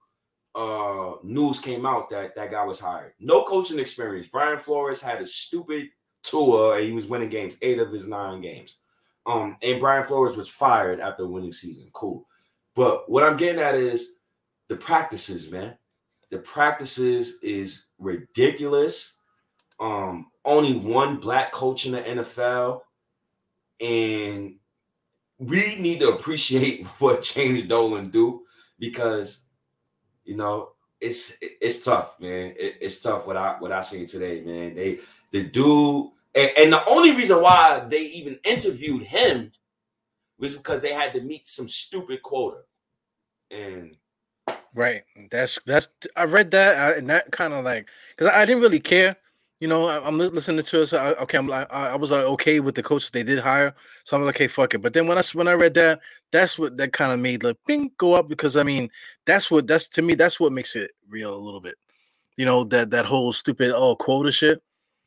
uh 0.55 1.13
news 1.23 1.59
came 1.59 1.87
out 1.87 2.11
that 2.11 2.35
that 2.37 2.51
guy 2.51 2.65
was 2.65 2.79
hired. 2.79 3.13
No 3.19 3.45
coaching 3.45 3.79
experience. 3.79 4.27
Brian 4.27 4.59
Flores 4.59 5.01
had 5.01 5.23
a 5.23 5.27
stupid 5.27 5.89
tour 6.23 6.77
and 6.77 6.85
he 6.85 6.93
was 6.93 7.07
winning 7.07 7.31
games, 7.31 7.57
eight 7.63 7.79
of 7.79 7.91
his 7.91 8.09
nine 8.09 8.43
games. 8.43 8.77
Um, 9.27 9.57
and 9.63 9.81
Brian 9.81 10.07
Flores 10.07 10.37
was 10.37 10.49
fired 10.49 11.01
after 11.01 11.27
winning 11.27 11.53
season. 11.53 11.89
Cool. 11.93 12.27
But 12.75 13.09
what 13.09 13.25
I'm 13.25 13.37
getting 13.37 13.61
at 13.61 13.75
is 13.75 14.17
the 14.69 14.77
practices, 14.77 15.51
man. 15.51 15.77
The 16.31 16.39
practices 16.39 17.39
is 17.43 17.87
ridiculous. 17.99 19.15
Um, 19.79 20.31
only 20.45 20.75
one 20.75 21.17
black 21.17 21.53
coach 21.53 21.87
in 21.87 21.93
the 21.93 22.03
NFL. 22.03 22.81
And 23.81 24.57
we 25.39 25.77
need 25.77 26.01
to 26.01 26.11
appreciate 26.11 26.87
what 26.99 27.23
James 27.23 27.67
Dolan 27.67 28.11
do 28.11 28.43
because 28.79 29.43
you 30.25 30.37
know 30.37 30.73
it's 31.01 31.35
it's 31.41 31.85
tough, 31.85 32.21
man. 32.21 32.55
It, 32.59 32.77
it's 32.81 33.01
tough 33.01 33.27
what 33.27 33.37
I 33.37 33.57
what 33.59 33.73
I 33.73 33.81
see 33.81 34.07
today, 34.07 34.43
man. 34.43 34.75
They 34.75 35.01
the 35.33 35.45
dude 35.45 36.11
and, 36.35 36.51
and 36.57 36.73
the 36.73 36.85
only 36.87 37.13
reason 37.13 37.43
why 37.43 37.85
they 37.89 38.03
even 38.03 38.39
interviewed 38.45 39.03
him 39.03 39.53
was 40.39 40.57
because 40.57 40.81
they 40.81 40.93
had 40.93 41.13
to 41.15 41.21
meet 41.21 41.49
some 41.49 41.69
stupid 41.69 42.23
quota. 42.23 42.61
And 43.51 43.97
right, 44.75 45.03
that's 45.31 45.59
that's 45.67 45.89
I 46.17 46.25
read 46.25 46.51
that 46.53 46.99
and 46.99 47.09
that 47.11 47.31
kind 47.33 47.55
of 47.55 47.65
like 47.65 47.89
because 48.17 48.33
I, 48.33 48.43
I, 48.43 48.45
didn't 48.45 48.63
really 48.63 48.81
care. 48.81 49.17
You 49.61 49.69
know, 49.69 49.87
I, 49.87 50.07
am 50.07 50.19
listening 50.19 50.65
to 50.65 50.83
it. 50.83 50.87
So 50.87 50.97
I, 50.97 51.15
okay, 51.23 51.37
I'm 51.37 51.47
like, 51.47 51.67
I, 51.71 51.91
I 51.91 51.97
was 51.97 52.11
like, 52.11 52.25
okay 52.25 52.61
with 52.61 52.75
the 52.75 52.83
coach 52.83 53.11
they 53.11 53.23
did 53.23 53.39
hire. 53.39 53.75
So 54.05 54.17
I'm 54.17 54.25
like, 54.25 54.37
okay, 54.37 54.49
fuck 54.49 54.75
it. 54.75 54.79
But 54.79 54.95
then 54.95 55.07
when 55.07 55.19
I 55.19 55.23
when 55.35 55.49
I 55.49 55.53
read 55.53 55.75
that, 55.75 56.01
that's 56.33 56.59
what 56.59 56.77
that 56.79 56.93
kind 56.93 57.13
of 57.13 57.21
made 57.21 57.43
like 57.43 57.57
bing 57.67 57.91
go 57.99 58.15
up 58.15 58.29
because 58.29 58.57
I 58.57 58.63
mean, 58.63 58.91
that's 59.27 59.51
what 59.51 59.67
that's 59.67 59.89
to 59.89 60.03
me 60.03 60.15
that's 60.15 60.41
what 60.41 60.53
makes 60.53 60.77
it 60.77 60.93
real 61.09 61.35
a 61.35 61.37
little 61.37 61.61
bit. 61.61 61.77
You 62.37 62.47
know 62.47 62.65
that 62.65 62.91
that 62.91 63.07
whole 63.07 63.33
stupid 63.33 63.73
oh 63.75 63.97
quota 63.97 64.33
shit. 64.33 64.63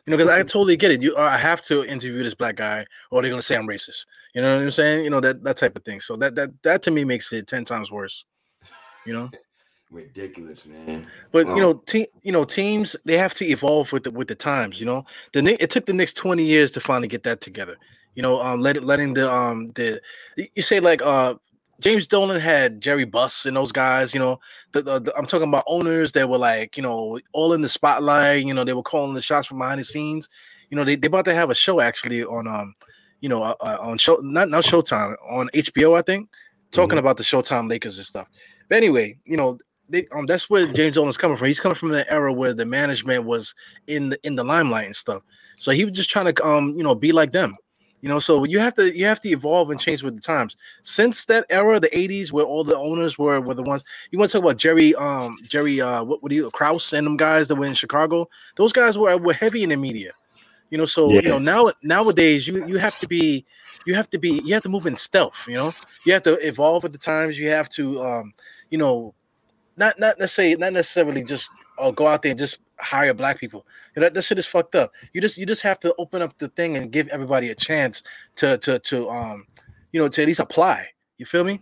You 0.05 0.11
know, 0.11 0.17
because 0.17 0.29
I 0.29 0.39
mm-hmm. 0.39 0.47
totally 0.47 0.75
get 0.75 0.91
it. 0.91 1.01
You, 1.01 1.15
I 1.15 1.37
have 1.37 1.61
to 1.63 1.85
interview 1.85 2.21
this 2.23 2.35
black 2.35 2.57
guy, 2.57 2.85
or 3.09 3.21
they're 3.21 3.31
gonna 3.31 3.41
say 3.41 3.55
I'm 3.55 3.67
racist. 3.67 4.05
You 4.35 4.41
know 4.41 4.57
what 4.57 4.63
I'm 4.63 4.71
saying? 4.71 5.05
You 5.05 5.09
know 5.09 5.21
that 5.21 5.43
that 5.43 5.57
type 5.57 5.77
of 5.77 5.85
thing. 5.85 6.01
So 6.01 6.17
that 6.17 6.35
that 6.35 6.49
that 6.63 6.81
to 6.83 6.91
me 6.91 7.05
makes 7.05 7.31
it 7.31 7.47
ten 7.47 7.63
times 7.63 7.89
worse. 7.89 8.25
You 9.05 9.13
know, 9.13 9.31
ridiculous, 9.93 10.65
man. 10.65 11.07
But 11.31 11.47
you 11.47 11.61
know, 11.61 11.73
te- 11.85 12.07
you 12.23 12.31
know, 12.31 12.43
teams 12.43 12.95
they 13.05 13.17
have 13.17 13.33
to 13.35 13.45
evolve 13.45 13.91
with 13.91 14.03
the 14.03 14.11
with 14.11 14.27
the 14.27 14.35
times. 14.35 14.79
You 14.79 14.85
know, 14.85 15.05
the 15.31 15.61
it 15.61 15.69
took 15.69 15.85
the 15.85 15.93
next 15.93 16.17
twenty 16.17 16.43
years 16.43 16.71
to 16.71 16.81
finally 16.81 17.07
get 17.07 17.23
that 17.23 17.41
together. 17.41 17.77
You 18.15 18.21
know, 18.21 18.41
um, 18.41 18.59
let, 18.59 18.83
letting 18.83 19.13
the 19.13 19.31
um 19.31 19.71
the 19.75 20.01
you 20.55 20.61
say 20.61 20.79
like 20.79 21.01
uh 21.01 21.35
James 21.79 22.07
Dolan 22.07 22.39
had 22.39 22.81
Jerry 22.81 23.05
Buss 23.05 23.45
and 23.45 23.57
those 23.57 23.71
guys, 23.71 24.13
you 24.13 24.19
know, 24.19 24.39
the, 24.71 24.81
the, 24.81 24.99
the, 24.99 25.17
I'm 25.17 25.25
talking 25.25 25.49
about 25.49 25.65
owners 25.67 26.13
that 26.13 26.29
were 26.29 26.37
like, 26.37 26.77
you 26.77 26.83
know, 26.83 27.19
all 27.33 27.51
in 27.51 27.61
the 27.61 27.67
spotlight, 27.67 28.45
you 28.45 28.53
know, 28.53 28.63
they 28.63 28.73
were 28.73 28.83
calling 28.83 29.13
the 29.13 29.21
shots 29.21 29.47
from 29.47 29.57
behind 29.57 29.81
the 29.81 29.83
scenes. 29.83 30.29
You 30.69 30.77
know, 30.77 30.83
they 30.83 30.95
they 30.95 31.07
about 31.07 31.25
to 31.25 31.35
have 31.35 31.49
a 31.49 31.55
show 31.55 31.81
actually 31.81 32.23
on 32.23 32.47
um, 32.47 32.73
you 33.21 33.29
know, 33.29 33.43
uh, 33.43 33.55
uh 33.61 33.77
on 33.81 33.97
show 33.97 34.15
not 34.21 34.49
not 34.49 34.63
Showtime 34.63 35.15
on 35.29 35.49
HBO, 35.53 35.97
I 35.97 36.01
think, 36.01 36.29
talking 36.71 36.91
mm-hmm. 36.91 36.99
about 36.99 37.17
the 37.17 37.23
Showtime 37.23 37.69
Lakers 37.69 37.97
and 37.97 38.05
stuff. 38.05 38.27
But 38.69 38.77
anyway, 38.77 39.17
you 39.25 39.37
know, 39.37 39.59
they, 39.89 40.07
um, 40.11 40.25
that's 40.25 40.49
where 40.49 40.71
James 40.71 40.95
Dolan's 40.95 41.17
coming 41.17 41.37
from. 41.37 41.47
He's 41.47 41.59
coming 41.59 41.75
from 41.75 41.93
an 41.93 42.05
era 42.07 42.31
where 42.31 42.53
the 42.53 42.65
management 42.65 43.25
was 43.25 43.53
in 43.87 44.09
the 44.09 44.19
in 44.25 44.35
the 44.35 44.43
limelight 44.43 44.85
and 44.85 44.95
stuff. 44.95 45.23
So 45.57 45.71
he 45.71 45.85
was 45.85 45.95
just 45.95 46.09
trying 46.09 46.33
to 46.33 46.45
um, 46.45 46.75
you 46.75 46.83
know, 46.83 46.95
be 46.95 47.11
like 47.11 47.31
them. 47.31 47.55
You 48.01 48.09
know, 48.09 48.19
so 48.19 48.43
you 48.43 48.59
have 48.59 48.73
to 48.73 48.95
you 48.97 49.05
have 49.05 49.21
to 49.21 49.29
evolve 49.29 49.69
and 49.69 49.79
change 49.79 50.03
with 50.03 50.15
the 50.15 50.21
times. 50.21 50.57
Since 50.81 51.23
that 51.25 51.45
era, 51.49 51.79
the 51.79 51.87
'80s, 51.89 52.33
where 52.33 52.43
all 52.43 52.65
the 52.65 52.75
owners 52.77 53.17
were 53.17 53.39
were 53.39 53.53
the 53.53 53.63
ones 53.63 53.83
you 54.11 54.19
want 54.19 54.29
to 54.29 54.37
talk 54.37 54.43
about 54.43 54.57
Jerry, 54.57 54.93
um, 54.95 55.37
Jerry, 55.47 55.79
uh, 55.79 56.03
what 56.03 56.21
would 56.21 56.33
you 56.33 56.51
Krause 56.51 56.91
and 56.91 57.07
them 57.07 57.15
guys 57.15 57.47
that 57.47 57.55
were 57.55 57.65
in 57.65 57.75
Chicago. 57.75 58.27
Those 58.57 58.73
guys 58.73 58.97
were 58.97 59.15
were 59.17 59.31
heavy 59.31 59.63
in 59.63 59.69
the 59.69 59.77
media. 59.77 60.11
You 60.69 60.77
know, 60.79 60.85
so 60.85 61.09
yeah. 61.11 61.21
you 61.21 61.29
know 61.29 61.39
now 61.39 61.71
nowadays 61.81 62.45
you 62.45 62.67
you 62.67 62.77
have 62.77 62.99
to 62.99 63.07
be 63.07 63.45
you 63.85 63.95
have 63.95 64.09
to 64.09 64.17
be 64.17 64.41
you 64.43 64.53
have 64.53 64.63
to 64.63 64.69
move 64.69 64.85
in 64.85 64.97
stealth. 64.97 65.45
You 65.47 65.53
know, 65.53 65.73
you 66.05 66.11
have 66.11 66.23
to 66.23 66.33
evolve 66.45 66.83
with 66.83 66.91
the 66.91 66.97
times. 66.97 67.39
You 67.39 67.49
have 67.49 67.69
to 67.69 68.01
um, 68.01 68.33
you 68.69 68.77
know, 68.77 69.13
not 69.77 69.99
not 69.99 70.19
necessarily 70.19 70.55
not 70.55 70.73
necessarily 70.73 71.23
just 71.23 71.49
uh, 71.77 71.91
go 71.91 72.07
out 72.07 72.21
there 72.21 72.31
and 72.31 72.39
just 72.39 72.59
hire 72.79 73.13
black 73.13 73.39
people. 73.39 73.65
You 73.95 74.01
know, 74.01 74.05
that, 74.05 74.13
that 74.13 74.21
shit 74.23 74.37
is 74.37 74.45
fucked 74.45 74.75
up. 74.75 74.91
You 75.13 75.21
just 75.21 75.37
you 75.37 75.45
just 75.45 75.61
have 75.61 75.79
to 75.81 75.93
open 75.97 76.21
up 76.21 76.37
the 76.37 76.49
thing 76.49 76.77
and 76.77 76.91
give 76.91 77.07
everybody 77.09 77.49
a 77.49 77.55
chance 77.55 78.03
to 78.35 78.57
to 78.59 78.79
to 78.79 79.09
um 79.09 79.45
you 79.91 80.01
know 80.01 80.07
to 80.07 80.21
at 80.21 80.27
least 80.27 80.39
apply. 80.39 80.87
You 81.17 81.25
feel 81.25 81.43
me? 81.43 81.61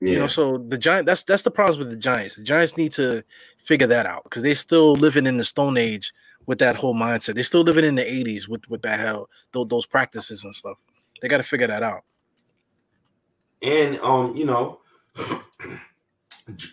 Yeah. 0.00 0.14
You 0.14 0.18
know, 0.18 0.26
so 0.26 0.58
the 0.58 0.78
giant 0.78 1.06
that's 1.06 1.22
that's 1.22 1.44
the 1.44 1.50
problems 1.50 1.78
with 1.78 1.90
the 1.90 1.96
Giants. 1.96 2.36
The 2.36 2.42
Giants 2.42 2.76
need 2.76 2.92
to 2.92 3.22
figure 3.58 3.86
that 3.86 4.04
out 4.04 4.24
because 4.24 4.42
they're 4.42 4.54
still 4.56 4.94
living 4.94 5.26
in 5.26 5.36
the 5.36 5.44
Stone 5.44 5.76
Age 5.76 6.12
with 6.46 6.58
that 6.58 6.74
whole 6.74 6.94
mindset. 6.94 7.34
They're 7.34 7.44
still 7.44 7.62
living 7.62 7.84
in 7.84 7.94
the 7.94 8.02
80s 8.02 8.48
with 8.48 8.68
with 8.68 8.82
that 8.82 8.98
hell 8.98 9.28
those, 9.52 9.68
those 9.68 9.86
practices 9.86 10.42
and 10.42 10.54
stuff. 10.54 10.76
They 11.20 11.28
got 11.28 11.36
to 11.36 11.44
figure 11.44 11.68
that 11.68 11.84
out. 11.84 12.02
And 13.62 13.98
um, 14.00 14.36
you 14.36 14.44
know, 14.44 14.80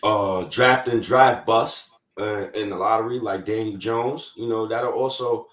uh 0.02 0.44
draft 0.44 0.88
and 0.88 1.02
drive 1.02 1.46
bust 1.46 1.92
uh, 2.18 2.48
in 2.54 2.70
the 2.70 2.76
lottery, 2.76 3.18
like 3.18 3.46
Daniel 3.46 3.78
Jones, 3.78 4.32
you 4.36 4.48
know, 4.48 4.66
that'll 4.66 4.92
also 4.92 5.46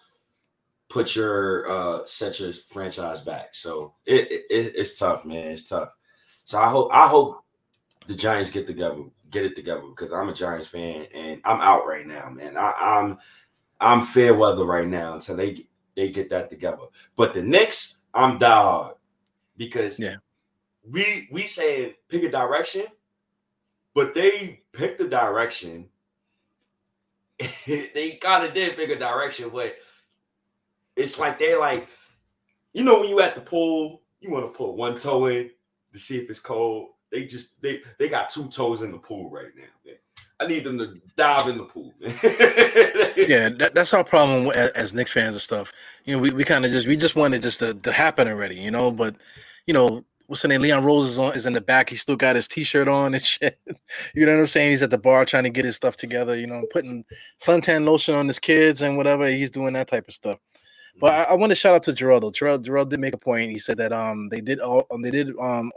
put 0.89 1.15
your 1.15 1.69
uh 1.69 2.05
set 2.05 2.39
your 2.39 2.53
franchise 2.71 3.21
back. 3.21 3.53
So 3.53 3.93
it, 4.05 4.27
it 4.31 4.73
it's 4.75 4.97
tough, 4.97 5.25
man. 5.25 5.51
It's 5.51 5.69
tough. 5.69 5.89
So 6.45 6.57
I 6.57 6.69
hope 6.69 6.89
I 6.93 7.07
hope 7.07 7.43
the 8.07 8.15
Giants 8.15 8.49
get 8.49 8.67
together, 8.67 9.03
get 9.29 9.45
it 9.45 9.55
together 9.55 9.83
because 9.89 10.13
I'm 10.13 10.29
a 10.29 10.33
Giants 10.33 10.67
fan 10.67 11.07
and 11.13 11.41
I'm 11.43 11.61
out 11.61 11.85
right 11.85 12.07
now, 12.07 12.29
man. 12.29 12.57
I, 12.57 12.71
I'm 12.71 13.17
I'm 13.79 14.05
fair 14.05 14.33
weather 14.33 14.65
right 14.65 14.87
now 14.87 15.15
until 15.15 15.35
they 15.35 15.67
they 15.95 16.09
get 16.09 16.29
that 16.29 16.49
together. 16.49 16.83
But 17.15 17.33
the 17.33 17.41
Knicks, 17.41 17.99
I'm 18.13 18.37
dog 18.37 18.95
because 19.57 19.99
yeah, 19.99 20.15
we 20.89 21.27
we 21.31 21.43
saying 21.43 21.93
pick 22.07 22.23
a 22.23 22.31
direction, 22.31 22.85
but 23.97 24.13
they 24.13 24.61
pick 24.73 24.99
the 24.99 25.07
direction 25.07 25.89
they 27.67 28.17
kind 28.21 28.45
of 28.45 28.53
did 28.53 28.75
pick 28.75 28.91
a 28.91 28.95
direction, 28.97 29.49
but 29.49 29.75
it's 30.95 31.17
like 31.19 31.39
they're 31.39 31.59
like, 31.59 31.87
you 32.73 32.83
know, 32.83 32.99
when 32.99 33.09
you 33.09 33.19
at 33.21 33.33
the 33.33 33.41
pool, 33.41 34.01
you 34.19 34.29
want 34.29 34.45
to 34.45 34.55
put 34.55 34.73
one 34.73 34.99
toe 34.99 35.25
in 35.25 35.49
to 35.93 35.99
see 35.99 36.17
if 36.17 36.29
it's 36.29 36.39
cold. 36.39 36.89
They 37.11 37.25
just 37.25 37.59
they 37.61 37.81
they 37.97 38.07
got 38.07 38.29
two 38.29 38.47
toes 38.49 38.83
in 38.83 38.91
the 38.91 38.99
pool 38.99 39.31
right 39.31 39.51
now. 39.55 39.63
Man. 39.83 39.95
I 40.39 40.45
need 40.45 40.63
them 40.63 40.77
to 40.77 41.01
dive 41.15 41.47
in 41.47 41.57
the 41.57 41.63
pool. 41.63 41.93
yeah, 41.99 43.49
that, 43.49 43.71
that's 43.73 43.93
our 43.95 44.03
problem 44.03 44.51
as, 44.55 44.69
as 44.71 44.93
Knicks 44.93 45.11
fans 45.11 45.33
and 45.33 45.41
stuff. 45.41 45.73
You 46.05 46.15
know, 46.15 46.21
we, 46.21 46.29
we 46.29 46.43
kind 46.43 46.65
of 46.65 46.71
just 46.71 46.85
we 46.85 46.95
just 46.95 47.15
wanted 47.15 47.41
just 47.41 47.59
to, 47.61 47.73
to 47.73 47.91
happen 47.91 48.27
already, 48.27 48.55
you 48.57 48.69
know. 48.69 48.91
But 48.91 49.15
you 49.65 49.73
know, 49.73 50.05
what's 50.27 50.41
the 50.41 50.47
name? 50.49 50.61
Leon 50.61 50.83
Rose 50.83 51.07
is 51.07 51.19
on 51.19 51.33
is 51.33 51.45
in 51.45 51.53
the 51.53 51.61
back. 51.61 51.89
He 51.89 51.95
still 51.95 52.15
got 52.15 52.35
his 52.35 52.47
t-shirt 52.47 52.87
on 52.87 53.13
and 53.13 53.23
shit. 53.23 53.59
you 54.13 54.25
know 54.25 54.33
what 54.33 54.41
I'm 54.41 54.47
saying? 54.47 54.71
He's 54.71 54.81
at 54.81 54.91
the 54.91 54.97
bar 54.97 55.25
trying 55.25 55.45
to 55.45 55.49
get 55.49 55.65
his 55.65 55.75
stuff 55.75 55.95
together, 55.95 56.37
you 56.37 56.47
know, 56.47 56.63
putting 56.71 57.03
suntan 57.41 57.85
lotion 57.85 58.13
on 58.13 58.27
his 58.27 58.39
kids 58.39 58.81
and 58.81 58.97
whatever. 58.97 59.27
He's 59.27 59.49
doing 59.49 59.73
that 59.73 59.87
type 59.87 60.07
of 60.07 60.13
stuff. 60.13 60.39
But 60.99 61.13
I, 61.13 61.33
I 61.33 61.33
want 61.35 61.51
to 61.51 61.55
shout 61.55 61.75
out 61.75 61.83
to 61.83 61.93
though. 61.93 62.19
Jarrell, 62.31 62.63
Jarrell 62.63 62.87
did 62.87 62.99
make 62.99 63.13
a 63.13 63.17
point. 63.17 63.51
He 63.51 63.59
said 63.59 63.77
that 63.77 63.93
um 63.93 64.29
they 64.29 64.41
did 64.41 64.59
all 64.59 64.85
um, 64.91 65.01
they 65.01 65.11
did 65.11 65.37
um 65.39 65.71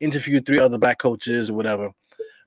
interview 0.00 0.40
three 0.40 0.60
other 0.60 0.78
black 0.78 0.98
coaches 0.98 1.50
or 1.50 1.54
whatever. 1.54 1.90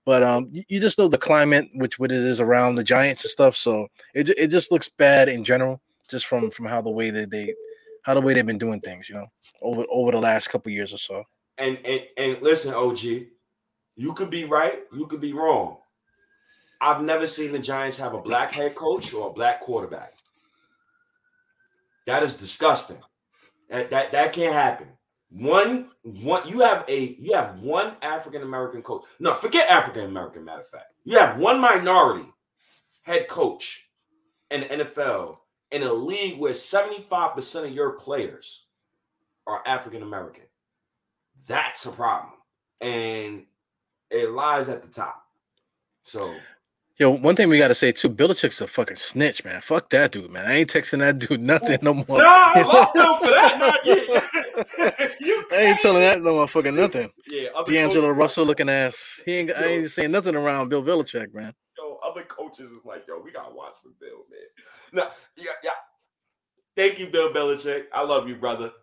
But 0.06 0.24
um 0.24 0.48
you, 0.52 0.64
you 0.70 0.80
just 0.80 0.98
know 0.98 1.08
the 1.08 1.18
climate 1.18 1.70
which 1.76 2.00
what 2.00 2.12
it 2.12 2.20
is 2.20 2.40
around 2.40 2.76
the 2.76 2.84
Giants 2.84 3.24
and 3.24 3.32
stuff. 3.32 3.56
So 3.56 3.88
it 4.14 4.30
it 4.30 4.48
just 4.48 4.72
looks 4.72 4.90
bad 4.90 5.28
in 5.28 5.44
general, 5.44 5.82
just 6.10 6.26
from 6.26 6.52
from 6.52 6.66
how 6.66 6.82
the 6.82 6.92
way 6.92 7.10
that 7.10 7.32
they 7.32 7.54
how 8.04 8.14
the 8.14 8.22
way 8.22 8.34
they've 8.34 8.46
been 8.46 8.58
doing 8.58 8.80
things, 8.80 9.10
you 9.10 9.16
know, 9.16 9.28
over 9.62 9.84
over 9.90 10.12
the 10.12 10.20
last 10.20 10.50
couple 10.50 10.72
years 10.72 10.94
or 10.94 10.98
so 11.00 11.26
and 11.60 11.80
and 11.86 12.02
and 12.18 12.42
listen, 12.42 12.74
OG, 12.74 13.00
you 13.96 14.14
could 14.14 14.30
be 14.30 14.46
right, 14.46 14.80
you 14.94 15.08
could 15.08 15.22
be 15.22 15.34
wrong. 15.34 15.78
I've 16.82 17.02
never 17.02 17.28
seen 17.28 17.52
the 17.52 17.60
Giants 17.60 17.98
have 17.98 18.14
a 18.14 18.22
black 18.22 18.52
head 18.52 18.76
coach 18.76 19.14
or 19.14 19.30
a 19.30 19.34
black 19.34 19.62
quarterback. 19.62 20.18
That 22.08 22.24
is 22.24 22.38
disgusting. 22.38 23.02
That 23.70 23.90
that, 23.92 24.12
that 24.12 24.34
can't 24.34 24.54
happen. 24.54 24.88
One 25.30 25.90
one 26.02 26.48
you 26.48 26.62
have 26.62 26.86
a 26.88 27.16
you 27.20 27.34
have 27.34 27.60
one 27.60 27.94
African 28.02 28.42
American 28.42 28.82
coach. 28.82 29.04
No, 29.20 29.36
forget 29.36 29.70
African 29.70 30.06
American. 30.06 30.46
Matter 30.46 30.62
of 30.62 30.70
fact, 30.70 30.94
you 31.04 31.20
have 31.20 31.38
one 31.38 31.60
minority 31.60 32.26
head 33.04 33.28
coach 33.28 33.86
in 34.50 34.62
the 34.62 34.68
NFL 34.68 35.38
in 35.72 35.84
a 35.84 35.94
league 35.94 36.40
where 36.40 36.54
75% 36.54 37.66
of 37.66 37.72
your 37.72 37.92
players 37.92 38.66
are 39.46 39.62
African 39.68 40.02
American. 40.02 40.44
That's 41.50 41.86
a 41.86 41.92
problem. 41.92 42.34
And 42.80 43.44
it 44.10 44.30
lies 44.30 44.70
at 44.70 44.82
the 44.82 44.88
top. 44.88 45.24
So 46.04 46.34
Yo, 47.00 47.10
one 47.10 47.34
thing 47.34 47.48
we 47.48 47.58
gotta 47.58 47.74
say 47.74 47.94
too, 47.94 48.10
Belichick's 48.10 48.60
a 48.60 48.68
fucking 48.68 48.98
snitch, 48.98 49.46
man. 49.46 49.62
Fuck 49.62 49.90
that 49.92 50.12
dude, 50.12 50.30
man. 50.30 50.46
I 50.46 50.56
ain't 50.56 50.70
texting 50.70 51.00
that 51.00 51.18
dude 51.18 51.40
nothing 51.42 51.80
no 51.82 51.94
more. 51.94 52.06
Nah, 52.10 52.52
I 52.56 52.62
love 52.94 52.94
him 52.94 53.18
for 53.20 53.34
that. 53.34 55.16
you 55.22 55.46
I 55.52 55.56
ain't 55.56 55.80
telling 55.80 56.02
that 56.02 56.22
no 56.22 56.36
motherfucker 56.36 56.74
nothing. 56.74 57.10
Yeah, 57.28 57.48
D'Angelo 57.66 58.10
Russell 58.10 58.46
looking 58.46 58.68
ass. 58.68 59.22
He 59.26 59.36
ain't. 59.38 59.50
Yo, 59.50 59.56
I 59.56 59.64
ain't 59.64 59.90
saying 59.90 60.12
nothing 60.12 60.36
around 60.36 60.68
Bill 60.68 60.84
Belichick, 60.84 61.34
man. 61.34 61.54
Yo, 61.78 62.00
other 62.04 62.24
coaches 62.24 62.70
is 62.70 62.84
like, 62.84 63.08
yo, 63.08 63.22
we 63.24 63.32
gotta 63.32 63.56
watch 63.56 63.76
for 63.82 63.92
Bill, 64.02 64.26
man. 64.30 64.42
No, 64.92 65.10
yeah, 65.38 65.52
yeah. 65.64 65.72
Thank 66.76 67.00
you, 67.00 67.08
Bill 67.08 67.32
Belichick. 67.32 67.86
I 67.94 68.04
love 68.04 68.28
you, 68.28 68.36
brother. 68.36 68.74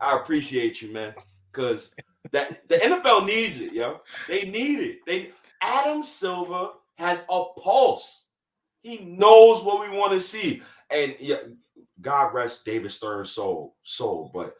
I 0.00 0.16
appreciate 0.16 0.80
you, 0.80 0.94
man. 0.94 1.14
Cause 1.52 1.90
that 2.32 2.68
the 2.68 2.76
NFL 2.76 3.26
needs 3.26 3.60
it, 3.60 3.72
yo. 3.72 4.00
They 4.28 4.48
need 4.48 4.80
it. 4.80 4.98
They 5.06 5.32
Adam 5.60 6.02
Silver 6.02 6.70
has 6.98 7.24
a 7.30 7.44
pulse. 7.58 8.26
He 8.82 8.98
knows 8.98 9.62
what 9.62 9.80
we 9.80 9.96
want 9.96 10.12
to 10.12 10.20
see. 10.20 10.62
And 10.90 11.14
yeah, 11.18 11.38
God 12.00 12.32
rest 12.34 12.64
David 12.64 12.90
Stern's 12.90 13.30
soul, 13.30 13.76
soul. 13.82 14.30
But 14.32 14.54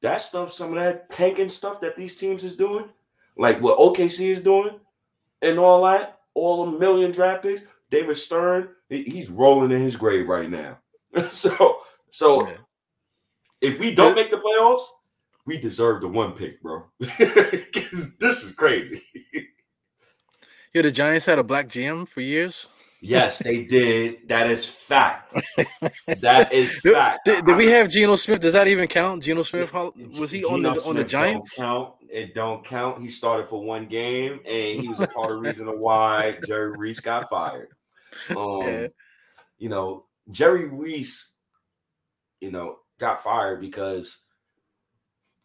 that 0.00 0.20
stuff, 0.20 0.52
some 0.52 0.76
of 0.76 0.82
that 0.82 1.10
tanking 1.10 1.48
stuff 1.48 1.80
that 1.80 1.96
these 1.96 2.16
teams 2.16 2.44
is 2.44 2.56
doing, 2.56 2.88
like 3.36 3.60
what 3.60 3.78
OKC 3.78 4.28
is 4.30 4.42
doing, 4.42 4.78
and 5.42 5.58
all 5.58 5.84
that, 5.84 6.20
all 6.34 6.66
a 6.66 6.78
million 6.78 7.10
draft 7.10 7.42
picks. 7.42 7.64
David 7.90 8.16
Stern, 8.16 8.70
he's 8.88 9.28
rolling 9.28 9.70
in 9.70 9.82
his 9.82 9.96
grave 9.96 10.28
right 10.28 10.48
now. 10.48 10.78
so, 11.30 11.80
so 12.10 12.48
yeah. 12.48 12.56
if 13.60 13.78
we 13.78 13.94
don't 13.94 14.14
make 14.14 14.30
the 14.30 14.38
playoffs, 14.38 14.86
we 15.46 15.58
deserve 15.58 16.02
the 16.02 16.08
one 16.08 16.32
pick, 16.32 16.62
bro. 16.62 16.84
this 16.98 18.42
is 18.42 18.54
crazy. 18.56 19.02
Yeah, 20.72 20.82
the 20.82 20.90
Giants 20.90 21.26
had 21.26 21.38
a 21.38 21.42
black 21.42 21.68
GM 21.68 22.08
for 22.08 22.20
years. 22.20 22.68
Yes, 23.02 23.40
they 23.40 23.64
did. 23.66 24.28
That 24.28 24.48
is 24.48 24.64
fact. 24.64 25.34
that 26.20 26.52
is 26.52 26.78
fact. 26.84 27.24
Did, 27.24 27.44
did 27.44 27.56
we 27.56 27.66
have 27.66 27.90
Geno 27.90 28.16
Smith? 28.16 28.40
Does 28.40 28.54
that 28.54 28.68
even 28.68 28.86
count? 28.86 29.22
Geno 29.22 29.42
Smith 29.42 29.72
was 29.74 30.30
he 30.30 30.40
Geno 30.40 30.54
on 30.54 30.62
the 30.62 30.74
Smith 30.74 30.86
on 30.86 30.96
the 30.96 31.04
Giants? 31.04 31.50
Count. 31.54 31.94
It 32.08 32.34
don't 32.34 32.64
count. 32.64 33.02
He 33.02 33.08
started 33.08 33.48
for 33.48 33.62
one 33.62 33.86
game, 33.86 34.40
and 34.46 34.80
he 34.80 34.88
was 34.88 35.00
a 35.00 35.06
part 35.08 35.32
of 35.32 35.42
the 35.42 35.48
reason 35.48 35.66
why 35.80 36.38
Jerry 36.46 36.76
Reese 36.76 37.00
got 37.00 37.28
fired. 37.28 37.68
Um, 38.30 38.62
yeah. 38.62 38.86
you 39.58 39.68
know, 39.68 40.04
Jerry 40.30 40.68
Reese, 40.68 41.32
you 42.40 42.50
know, 42.50 42.76
got 42.98 43.22
fired 43.24 43.60
because 43.60 44.22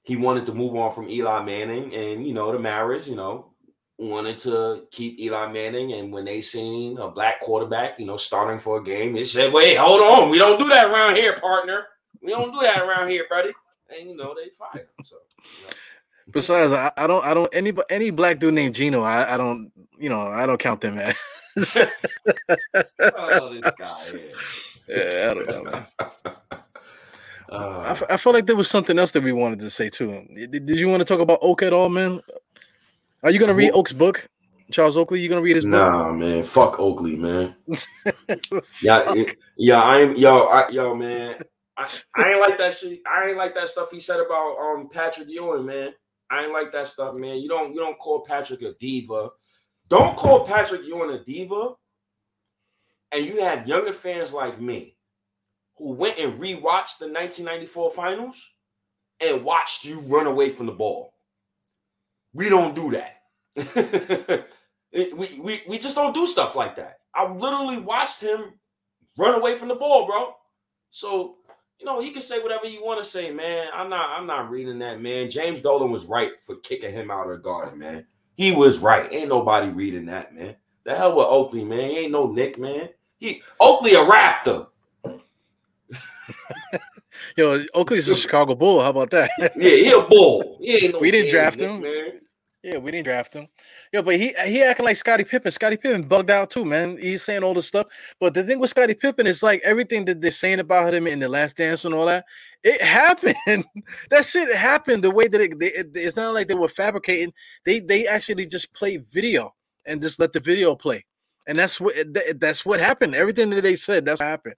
he 0.07 0.15
wanted 0.15 0.45
to 0.45 0.53
move 0.53 0.73
on 0.73 0.93
from 0.93 1.09
Eli 1.09 1.43
Manning, 1.43 1.93
and 1.93 2.25
you 2.25 2.33
know, 2.33 2.49
the 2.53 2.57
marriage. 2.57 3.07
You 3.07 3.15
know, 3.15 3.51
wanted 3.97 4.37
to 4.39 4.87
keep 4.89 5.19
Eli 5.19 5.51
Manning, 5.51 5.91
and 5.93 6.13
when 6.13 6.23
they 6.23 6.39
seen 6.39 6.97
a 6.97 7.11
black 7.11 7.41
quarterback, 7.41 7.99
you 7.99 8.05
know, 8.05 8.15
starting 8.15 8.57
for 8.57 8.77
a 8.77 8.83
game, 8.83 9.11
they 9.11 9.25
said, 9.25 9.51
"Wait, 9.51 9.75
hold 9.75 9.99
on, 9.99 10.29
we 10.29 10.37
don't 10.37 10.57
do 10.57 10.69
that 10.69 10.87
around 10.87 11.17
here, 11.17 11.33
partner. 11.33 11.87
We 12.21 12.31
don't 12.31 12.53
do 12.53 12.61
that 12.61 12.83
around 12.83 13.09
here, 13.09 13.25
buddy." 13.29 13.51
And 13.89 14.09
you 14.09 14.15
know, 14.15 14.33
they 14.33 14.49
fired 14.57 14.87
him. 14.97 15.03
So. 15.03 15.17
You 15.43 15.67
know. 15.67 15.73
Besides, 16.31 16.71
I, 16.71 16.91
I, 16.95 17.05
don't, 17.05 17.25
I 17.25 17.33
don't 17.33 17.53
any 17.53 17.73
any 17.89 18.09
black 18.09 18.39
dude 18.39 18.53
named 18.53 18.75
Geno, 18.75 19.01
I, 19.01 19.33
I 19.33 19.37
don't, 19.37 19.71
you 19.97 20.07
know, 20.07 20.21
I 20.21 20.45
don't 20.45 20.59
count 20.59 20.79
them 20.79 20.95
man. 20.95 21.15
oh, 21.57 23.53
this 23.61 23.71
guy. 23.77 24.19
Yeah, 24.89 25.31
I 25.31 25.33
don't 25.33 25.65
know. 25.65 26.31
Uh, 27.49 27.79
I, 27.79 27.91
f- 27.91 28.03
I 28.09 28.17
felt 28.17 28.35
like 28.35 28.45
there 28.45 28.55
was 28.55 28.69
something 28.69 28.99
else 28.99 29.11
that 29.11 29.23
we 29.23 29.31
wanted 29.31 29.59
to 29.59 29.69
say 29.69 29.89
too. 29.89 30.27
Did, 30.35 30.65
did 30.65 30.77
you 30.77 30.89
want 30.89 31.01
to 31.01 31.05
talk 31.05 31.19
about 31.19 31.39
Oak 31.41 31.63
at 31.63 31.73
all, 31.73 31.89
man? 31.89 32.21
Are 33.23 33.31
you 33.31 33.39
gonna 33.39 33.53
read 33.53 33.71
Oak's 33.71 33.93
book? 33.93 34.27
Charles 34.71 34.97
Oakley, 34.97 35.21
you 35.21 35.29
gonna 35.29 35.41
read 35.41 35.55
his 35.55 35.63
book? 35.63 35.73
Nah, 35.73 36.11
man. 36.11 36.43
Fuck 36.43 36.79
Oakley, 36.79 37.15
man. 37.15 37.55
yeah, 38.81 39.13
yeah, 39.57 39.81
I 39.81 40.01
ain't 40.01 40.17
yo, 40.17 40.43
I, 40.43 40.69
yo, 40.69 40.93
man. 40.93 41.37
I, 41.77 41.89
I 42.15 42.29
ain't 42.31 42.39
like 42.39 42.57
that 42.57 42.73
shit. 42.73 43.01
I 43.05 43.29
ain't 43.29 43.37
like 43.37 43.55
that 43.55 43.69
stuff 43.69 43.91
he 43.91 43.99
said 43.99 44.19
about 44.19 44.57
um 44.57 44.89
Patrick 44.89 45.29
Ewing, 45.29 45.65
man. 45.65 45.93
I 46.29 46.43
ain't 46.43 46.53
like 46.53 46.73
that 46.73 46.89
stuff, 46.89 47.15
man. 47.15 47.37
You 47.37 47.47
don't 47.47 47.73
you 47.73 47.79
don't 47.79 47.97
call 47.97 48.21
Patrick 48.21 48.61
a 48.63 48.73
diva. 48.79 49.29
Don't 49.87 50.17
call 50.17 50.45
Patrick 50.45 50.81
Ewing 50.85 51.11
a 51.11 51.23
diva. 51.23 51.69
And 53.13 53.25
you 53.25 53.41
have 53.41 53.69
younger 53.69 53.93
fans 53.93 54.33
like 54.33 54.59
me 54.59 54.96
who 55.77 55.91
went 55.91 56.17
and 56.17 56.39
rewatched 56.39 56.99
the 56.99 57.07
1994 57.07 57.91
finals 57.93 58.41
and 59.19 59.43
watched 59.43 59.85
you 59.85 60.01
run 60.01 60.27
away 60.27 60.49
from 60.49 60.65
the 60.65 60.71
ball. 60.71 61.13
We 62.33 62.49
don't 62.49 62.75
do 62.75 62.91
that. 62.91 63.21
we, 64.93 65.39
we, 65.39 65.61
we 65.67 65.77
just 65.77 65.95
don't 65.95 66.13
do 66.13 66.27
stuff 66.27 66.55
like 66.55 66.75
that. 66.75 66.99
I 67.15 67.31
literally 67.31 67.79
watched 67.79 68.21
him 68.21 68.53
run 69.17 69.35
away 69.35 69.57
from 69.57 69.69
the 69.69 69.75
ball, 69.75 70.05
bro. 70.05 70.33
So, 70.91 71.37
you 71.79 71.85
know, 71.85 71.99
he 71.99 72.11
can 72.11 72.21
say 72.21 72.39
whatever 72.39 72.67
you 72.67 72.83
want 72.83 73.01
to 73.01 73.09
say, 73.09 73.31
man. 73.31 73.67
I'm 73.73 73.89
not 73.89 74.09
I'm 74.09 74.27
not 74.27 74.49
reading 74.49 74.79
that, 74.79 75.01
man. 75.01 75.29
James 75.29 75.61
Dolan 75.61 75.91
was 75.91 76.05
right 76.05 76.31
for 76.45 76.55
kicking 76.57 76.93
him 76.93 77.11
out 77.11 77.25
of 77.25 77.31
the 77.31 77.37
garden, 77.37 77.79
man. 77.79 78.05
He 78.35 78.51
was 78.51 78.79
right. 78.79 79.11
Ain't 79.11 79.29
nobody 79.29 79.69
reading 79.69 80.05
that, 80.07 80.35
man. 80.35 80.55
The 80.85 80.95
hell 80.95 81.15
with 81.15 81.25
Oakley, 81.27 81.63
man. 81.63 81.89
He 81.89 81.97
ain't 81.97 82.11
no 82.11 82.27
Knick, 82.27 82.57
man. 82.59 82.89
He 83.17 83.41
Oakley 83.59 83.95
a 83.95 84.05
raptor. 84.05 84.67
Yo, 87.37 87.63
Oakley's 87.73 88.07
a 88.07 88.15
Chicago 88.15 88.55
Bull. 88.55 88.81
How 88.81 88.89
about 88.89 89.09
that? 89.11 89.31
yeah, 89.39 89.49
he 89.55 89.91
a 89.91 90.01
bull. 90.01 90.57
He 90.61 90.87
no 90.89 90.99
we 90.99 91.11
didn't 91.11 91.31
draft 91.31 91.59
him. 91.59 91.81
Man. 91.81 92.21
Yeah, 92.63 92.79
we 92.79 92.91
didn't 92.91 93.05
draft 93.05 93.33
him. 93.33 93.47
Yeah, 93.93 94.01
but 94.01 94.15
he 94.15 94.33
he 94.45 94.61
acting 94.61 94.85
like 94.85 94.97
Scottie 94.97 95.23
Pippen. 95.23 95.51
Scottie 95.51 95.77
Pippen 95.77 96.03
bugged 96.03 96.29
out 96.29 96.49
too, 96.49 96.65
man. 96.65 96.97
He's 96.97 97.23
saying 97.23 97.43
all 97.43 97.53
this 97.53 97.67
stuff. 97.67 97.87
But 98.19 98.33
the 98.33 98.43
thing 98.43 98.59
with 98.59 98.71
Scottie 98.71 98.93
Pippen 98.93 99.25
is 99.25 99.41
like 99.41 99.61
everything 99.63 100.05
that 100.05 100.21
they're 100.21 100.31
saying 100.31 100.59
about 100.59 100.93
him 100.93 101.07
in 101.07 101.19
the 101.19 101.29
last 101.29 101.55
dance 101.55 101.85
and 101.85 101.93
all 101.93 102.07
that, 102.07 102.25
it 102.63 102.81
happened. 102.99 103.63
that 104.09 104.25
shit 104.25 104.53
happened 104.53 105.03
the 105.03 105.11
way 105.11 105.27
that 105.27 105.39
it, 105.39 105.59
they, 105.59 105.67
it, 105.67 105.91
it's 105.93 106.17
not 106.17 106.33
like 106.33 106.47
they 106.47 106.55
were 106.55 106.67
fabricating. 106.67 107.31
They 107.63 107.79
they 107.79 108.07
actually 108.07 108.47
just 108.47 108.73
play 108.73 108.97
video 108.97 109.53
and 109.85 110.01
just 110.01 110.19
let 110.19 110.33
the 110.33 110.39
video 110.39 110.75
play. 110.75 111.05
And 111.47 111.57
that's 111.57 111.79
what 111.79 111.95
that's 112.37 112.65
what 112.65 112.79
happened. 112.79 113.15
Everything 113.15 113.49
that 113.51 113.61
they 113.61 113.77
said, 113.77 114.03
that's 114.03 114.19
what 114.19 114.27
happened. 114.27 114.55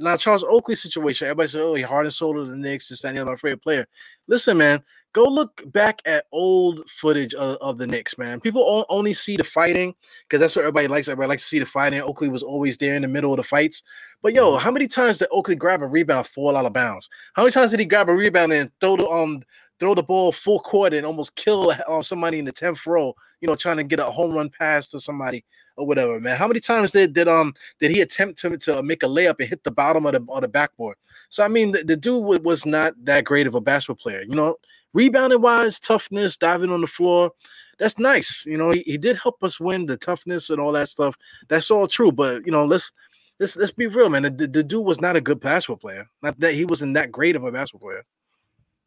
Now, 0.00 0.16
Charles 0.16 0.42
Oakley 0.42 0.74
situation, 0.74 1.26
everybody 1.26 1.48
said, 1.48 1.60
oh, 1.60 1.74
he 1.74 1.82
heart 1.82 2.06
and 2.06 2.12
soul 2.12 2.40
of 2.40 2.48
the 2.48 2.56
Knicks, 2.56 2.90
and 3.04 3.26
my 3.26 3.36
favorite 3.36 3.62
player. 3.62 3.86
Listen, 4.28 4.56
man, 4.56 4.82
go 5.12 5.24
look 5.24 5.62
back 5.72 6.00
at 6.06 6.24
old 6.32 6.88
footage 6.88 7.34
of, 7.34 7.58
of 7.60 7.76
the 7.76 7.86
Knicks, 7.86 8.16
man. 8.16 8.40
People 8.40 8.86
only 8.88 9.12
see 9.12 9.36
the 9.36 9.44
fighting 9.44 9.94
because 10.26 10.40
that's 10.40 10.56
what 10.56 10.62
everybody 10.62 10.88
likes. 10.88 11.08
Everybody 11.08 11.28
likes 11.28 11.42
to 11.42 11.48
see 11.48 11.58
the 11.58 11.66
fighting. 11.66 12.00
Oakley 12.00 12.30
was 12.30 12.42
always 12.42 12.78
there 12.78 12.94
in 12.94 13.02
the 13.02 13.08
middle 13.08 13.32
of 13.32 13.36
the 13.36 13.42
fights. 13.42 13.82
But 14.22 14.32
yo, 14.32 14.56
how 14.56 14.70
many 14.70 14.86
times 14.86 15.18
did 15.18 15.28
Oakley 15.30 15.54
grab 15.54 15.82
a 15.82 15.86
rebound, 15.86 16.26
fall 16.26 16.56
out 16.56 16.64
of 16.64 16.72
bounds? 16.72 17.10
How 17.34 17.42
many 17.42 17.52
times 17.52 17.72
did 17.72 17.80
he 17.80 17.86
grab 17.86 18.08
a 18.08 18.14
rebound 18.14 18.52
and 18.52 18.70
throw 18.80 18.96
the 18.96 19.06
um 19.06 19.42
throw 19.80 19.94
the 19.94 20.02
ball 20.02 20.30
full 20.30 20.60
court 20.60 20.92
and 20.94 21.06
almost 21.06 21.34
kill 21.36 21.74
um, 21.88 22.02
somebody 22.02 22.38
in 22.38 22.44
the 22.44 22.52
10th 22.52 22.86
row, 22.86 23.14
you 23.40 23.48
know, 23.48 23.56
trying 23.56 23.78
to 23.78 23.84
get 23.84 23.98
a 23.98 24.04
home 24.04 24.32
run 24.32 24.50
pass 24.50 24.86
to 24.88 25.00
somebody 25.00 25.42
or 25.80 25.86
whatever, 25.86 26.20
man. 26.20 26.36
How 26.36 26.46
many 26.46 26.60
times 26.60 26.92
did 26.92 27.14
did 27.14 27.28
um 27.28 27.54
did 27.80 27.90
he 27.90 28.00
attempt 28.00 28.38
to, 28.40 28.56
to 28.58 28.82
make 28.82 29.02
a 29.02 29.06
layup 29.06 29.36
and 29.40 29.48
hit 29.48 29.64
the 29.64 29.70
bottom 29.70 30.06
of 30.06 30.12
the 30.12 30.24
on 30.28 30.42
the 30.42 30.48
backboard? 30.48 30.96
So 31.30 31.44
I 31.44 31.48
mean, 31.48 31.72
the, 31.72 31.84
the 31.84 31.96
dude 31.96 32.44
was 32.44 32.66
not 32.66 32.94
that 33.04 33.24
great 33.24 33.46
of 33.46 33.54
a 33.54 33.60
basketball 33.60 34.02
player, 34.02 34.22
you 34.22 34.36
know. 34.36 34.56
Rebounding 34.92 35.40
wise, 35.40 35.78
toughness, 35.78 36.36
diving 36.36 36.72
on 36.72 36.80
the 36.80 36.86
floor, 36.88 37.30
that's 37.78 37.98
nice. 37.98 38.44
You 38.46 38.58
know, 38.58 38.70
he, 38.70 38.80
he 38.80 38.98
did 38.98 39.16
help 39.16 39.42
us 39.42 39.58
win 39.60 39.86
the 39.86 39.96
toughness 39.96 40.50
and 40.50 40.60
all 40.60 40.72
that 40.72 40.88
stuff. 40.88 41.16
That's 41.48 41.70
all 41.70 41.88
true. 41.88 42.12
But 42.12 42.44
you 42.44 42.52
know, 42.52 42.64
let's 42.64 42.92
let's 43.40 43.56
let's 43.56 43.72
be 43.72 43.86
real, 43.86 44.10
man. 44.10 44.22
The, 44.22 44.30
the, 44.30 44.46
the 44.48 44.62
dude 44.62 44.84
was 44.84 45.00
not 45.00 45.16
a 45.16 45.20
good 45.20 45.40
basketball 45.40 45.78
player. 45.78 46.06
Not 46.22 46.38
that 46.40 46.54
he 46.54 46.64
wasn't 46.66 46.94
that 46.94 47.10
great 47.10 47.36
of 47.36 47.44
a 47.44 47.52
basketball 47.52 47.88
player. 47.88 48.04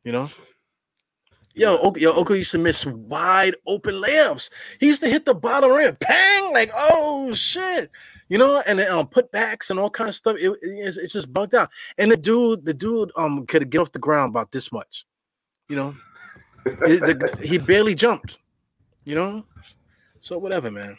You 0.03 0.11
know. 0.11 0.29
Yo, 1.55 1.77
Oakley, 1.77 2.01
yo, 2.01 2.13
Oakley 2.13 2.39
used 2.39 2.51
to 2.51 2.57
miss 2.57 2.85
wide 2.85 3.55
open 3.67 3.95
layups. 3.95 4.49
He 4.79 4.87
used 4.87 5.03
to 5.03 5.09
hit 5.09 5.25
the 5.25 5.35
bottom 5.35 5.71
rim, 5.71 5.95
bang, 5.99 6.51
like 6.51 6.71
oh 6.73 7.31
shit, 7.33 7.91
you 8.27 8.39
know, 8.39 8.63
and 8.65 8.79
then 8.79 8.89
um, 8.91 9.07
putbacks 9.07 9.69
and 9.69 9.79
all 9.79 9.91
kind 9.91 10.09
of 10.09 10.15
stuff. 10.15 10.37
It, 10.37 10.49
it, 10.49 10.57
it's, 10.63 10.97
it's 10.97 11.13
just 11.13 11.31
bugged 11.31 11.53
out. 11.53 11.69
And 11.99 12.11
the 12.11 12.17
dude, 12.17 12.65
the 12.65 12.73
dude, 12.73 13.11
um, 13.17 13.45
could 13.45 13.69
get 13.69 13.81
off 13.81 13.91
the 13.91 13.99
ground 13.99 14.31
about 14.31 14.51
this 14.51 14.71
much. 14.71 15.05
You 15.69 15.75
know, 15.75 15.95
it, 16.65 17.01
the, 17.01 17.37
he 17.43 17.59
barely 17.59 17.93
jumped. 17.93 18.39
You 19.05 19.15
know, 19.15 19.45
so 20.21 20.39
whatever, 20.39 20.71
man. 20.71 20.97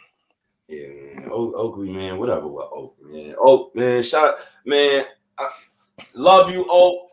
Yeah, 0.69 0.87
man. 0.87 1.29
O- 1.31 1.53
Oakley, 1.53 1.89
man. 1.89 2.17
Whatever 2.17 2.47
with 2.47 2.65
Oak, 2.71 2.95
man. 3.01 3.35
Oak, 3.39 3.75
man. 3.75 4.03
Shout, 4.03 4.35
man. 4.63 5.05
I 5.37 5.49
love 6.13 6.51
you, 6.51 6.65
Oak. 6.69 7.09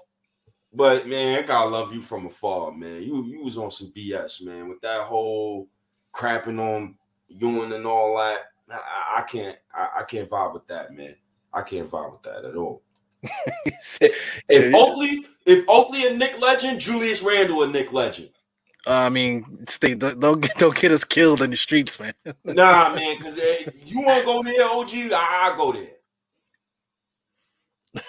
But 0.74 1.06
man, 1.06 1.38
I 1.38 1.42
gotta 1.42 1.68
love 1.68 1.92
you 1.92 2.00
from 2.00 2.26
afar, 2.26 2.72
man. 2.72 3.02
You 3.02 3.24
you 3.24 3.42
was 3.42 3.58
on 3.58 3.70
some 3.70 3.92
BS, 3.92 4.42
man, 4.42 4.68
with 4.68 4.80
that 4.80 5.02
whole 5.02 5.68
crapping 6.12 6.58
on 6.58 6.94
Ewing 7.28 7.72
and 7.72 7.86
all 7.86 8.16
that. 8.18 8.40
I, 8.70 9.18
I 9.18 9.22
can't 9.22 9.58
I, 9.74 9.88
I, 9.98 10.02
can't 10.04 10.30
vibe 10.30 10.54
with 10.54 10.66
that, 10.68 10.94
man. 10.94 11.14
I 11.52 11.62
can't 11.62 11.90
vibe 11.90 12.12
with 12.12 12.22
that 12.22 12.44
at 12.46 12.56
all. 12.56 12.82
if 14.48 14.74
Oakley, 14.74 15.26
if 15.46 15.64
Oakley 15.68 16.06
and 16.06 16.18
Knick 16.18 16.40
Legend, 16.40 16.80
Julius 16.80 17.22
Randle 17.22 17.62
and 17.62 17.72
Knick 17.72 17.92
Legend. 17.92 18.30
Uh, 18.86 18.94
I 18.94 19.08
mean, 19.10 19.64
stay 19.68 19.94
don't 19.94 20.18
don't 20.18 20.40
get, 20.40 20.56
don't 20.56 20.74
get 20.74 20.90
us 20.90 21.04
killed 21.04 21.42
in 21.42 21.50
the 21.50 21.56
streets, 21.56 22.00
man. 22.00 22.14
nah, 22.44 22.94
man, 22.94 23.18
because 23.18 23.38
uh, 23.38 23.70
you 23.84 24.00
want 24.00 24.20
to 24.20 24.24
go 24.24 24.42
there, 24.42 24.64
OG, 24.68 25.12
I, 25.12 25.52
I 25.52 25.54
go 25.56 25.72
there. 25.72 25.91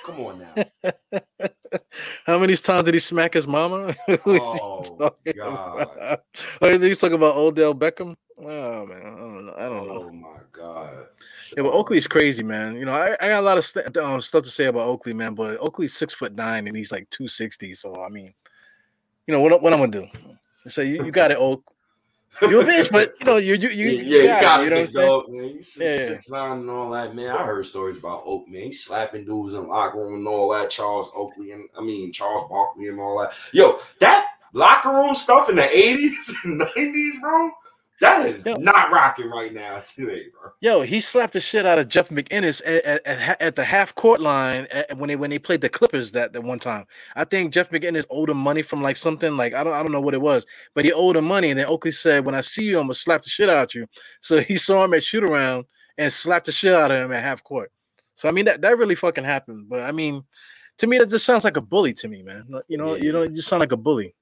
Come 0.03 0.19
on 0.19 0.39
now. 0.39 1.49
How 2.25 2.39
many 2.39 2.55
times 2.55 2.85
did 2.85 2.93
he 2.93 2.99
smack 2.99 3.33
his 3.33 3.47
mama? 3.47 3.93
oh 4.09 5.15
God! 5.35 6.19
Or 6.61 6.69
is 6.69 6.81
he 6.81 6.95
talking 6.95 7.15
about 7.15 7.35
Odell 7.35 7.75
Beckham? 7.75 8.15
Oh 8.39 8.85
man, 8.85 9.01
I 9.01 9.09
don't 9.09 9.45
know. 9.45 9.53
I 9.57 9.61
don't 9.63 9.87
know. 9.87 10.03
Oh 10.07 10.11
my 10.11 10.37
God! 10.51 11.07
Yeah, 11.55 11.63
but 11.63 11.73
Oakley's 11.73 12.07
crazy, 12.07 12.43
man. 12.43 12.75
You 12.75 12.85
know, 12.85 12.91
I, 12.93 13.15
I 13.19 13.27
got 13.29 13.41
a 13.41 13.45
lot 13.45 13.57
of 13.57 13.65
st- 13.65 13.95
um, 13.97 14.21
stuff 14.21 14.43
to 14.45 14.49
say 14.49 14.65
about 14.65 14.87
Oakley, 14.87 15.13
man. 15.13 15.35
But 15.35 15.59
Oakley's 15.59 15.93
six 15.93 16.13
foot 16.13 16.33
nine 16.33 16.67
and 16.67 16.77
he's 16.77 16.91
like 16.91 17.09
two 17.09 17.27
sixty. 17.27 17.73
So 17.73 18.03
I 18.03 18.09
mean, 18.09 18.33
you 19.27 19.33
know 19.33 19.41
what? 19.41 19.61
What 19.61 19.73
I'm 19.73 19.79
gonna 19.79 19.91
do? 19.91 20.07
So 20.67 20.81
you, 20.81 21.03
you 21.03 21.11
got 21.11 21.31
it, 21.31 21.37
Oak. 21.37 21.63
You 22.41 22.61
a 22.61 22.63
bitch, 22.63 22.91
but 22.91 23.15
you 23.19 23.25
know 23.25 23.37
you 23.37 23.55
you 23.55 23.69
you, 23.69 23.89
yeah, 23.89 24.21
you 24.21 24.41
got, 24.41 24.61
it, 24.61 24.63
you 24.63 24.69
know 24.69 24.85
dog, 24.87 25.29
man. 25.29 25.43
You 25.43 25.55
yeah. 25.55 26.07
six 26.07 26.29
nine 26.29 26.59
and 26.59 26.69
all 26.69 26.89
that, 26.91 27.15
man. 27.15 27.29
I 27.29 27.45
heard 27.45 27.65
stories 27.65 27.97
about 27.97 28.23
Oak, 28.25 28.47
man. 28.47 28.63
He 28.63 28.71
slapping 28.71 29.25
dudes 29.25 29.53
in 29.53 29.67
locker 29.67 29.99
room 29.99 30.15
and 30.15 30.27
all 30.27 30.51
that. 30.53 30.69
Charles 30.69 31.11
Oakley 31.15 31.51
and 31.51 31.69
I 31.77 31.81
mean 31.81 32.11
Charles 32.11 32.49
Barkley 32.49 32.87
and 32.87 32.99
all 32.99 33.19
that. 33.19 33.33
Yo, 33.53 33.79
that 33.99 34.27
locker 34.53 34.89
room 34.89 35.13
stuff 35.13 35.49
in 35.49 35.55
the 35.55 35.77
eighties 35.77 36.35
and 36.43 36.57
nineties, 36.57 37.19
bro. 37.21 37.51
That 38.01 38.25
is 38.25 38.45
Yo. 38.45 38.55
not 38.55 38.91
rocking 38.91 39.29
right 39.29 39.53
now 39.53 39.79
today, 39.79 40.25
bro. 40.33 40.51
Yo, 40.59 40.81
he 40.81 40.99
slapped 40.99 41.33
the 41.33 41.39
shit 41.39 41.65
out 41.65 41.79
of 41.79 41.87
Jeff 41.87 42.09
McInnis 42.09 42.61
at, 42.65 43.05
at, 43.05 43.41
at 43.41 43.55
the 43.55 43.63
half 43.63 43.95
court 43.95 44.19
line 44.19 44.67
at, 44.71 44.97
when 44.97 45.07
they 45.07 45.15
when 45.15 45.29
they 45.29 45.39
played 45.39 45.61
the 45.61 45.69
Clippers 45.69 46.11
that, 46.11 46.33
that 46.33 46.41
one 46.41 46.59
time. 46.59 46.85
I 47.15 47.23
think 47.23 47.53
Jeff 47.53 47.69
McInnis 47.69 48.05
owed 48.09 48.29
him 48.29 48.37
money 48.37 48.61
from 48.61 48.81
like 48.81 48.97
something 48.97 49.37
like 49.37 49.53
I 49.53 49.63
don't 49.63 49.73
I 49.73 49.81
don't 49.81 49.91
know 49.91 50.01
what 50.01 50.13
it 50.13 50.21
was, 50.21 50.45
but 50.73 50.85
he 50.85 50.91
owed 50.91 51.15
him 51.15 51.25
money. 51.25 51.51
And 51.51 51.59
then 51.59 51.67
Oakley 51.67 51.91
said, 51.91 52.25
"When 52.25 52.35
I 52.35 52.41
see 52.41 52.63
you, 52.63 52.77
I'm 52.77 52.85
gonna 52.85 52.95
slap 52.95 53.21
the 53.23 53.29
shit 53.29 53.49
out 53.49 53.69
of 53.69 53.75
you." 53.75 53.87
So 54.21 54.41
he 54.41 54.57
saw 54.57 54.83
him 54.83 54.93
at 54.93 55.03
shoot 55.03 55.23
around 55.23 55.65
and 55.97 56.11
slapped 56.11 56.47
the 56.47 56.51
shit 56.51 56.73
out 56.73 56.91
of 56.91 57.05
him 57.05 57.11
at 57.11 57.23
half 57.23 57.43
court. 57.43 57.71
So 58.15 58.27
I 58.27 58.31
mean 58.31 58.45
that 58.45 58.61
that 58.61 58.77
really 58.77 58.95
fucking 58.95 59.23
happened. 59.23 59.69
But 59.69 59.81
I 59.81 59.91
mean, 59.91 60.23
to 60.79 60.87
me 60.87 60.97
that 60.97 61.09
just 61.09 61.25
sounds 61.25 61.43
like 61.43 61.57
a 61.57 61.61
bully 61.61 61.93
to 61.93 62.07
me, 62.07 62.23
man. 62.23 62.47
You 62.67 62.77
know, 62.77 62.95
yeah. 62.95 63.03
you 63.03 63.11
know, 63.13 63.21
it 63.21 63.33
just 63.33 63.47
sound 63.47 63.61
like 63.61 63.71
a 63.71 63.77
bully. 63.77 64.13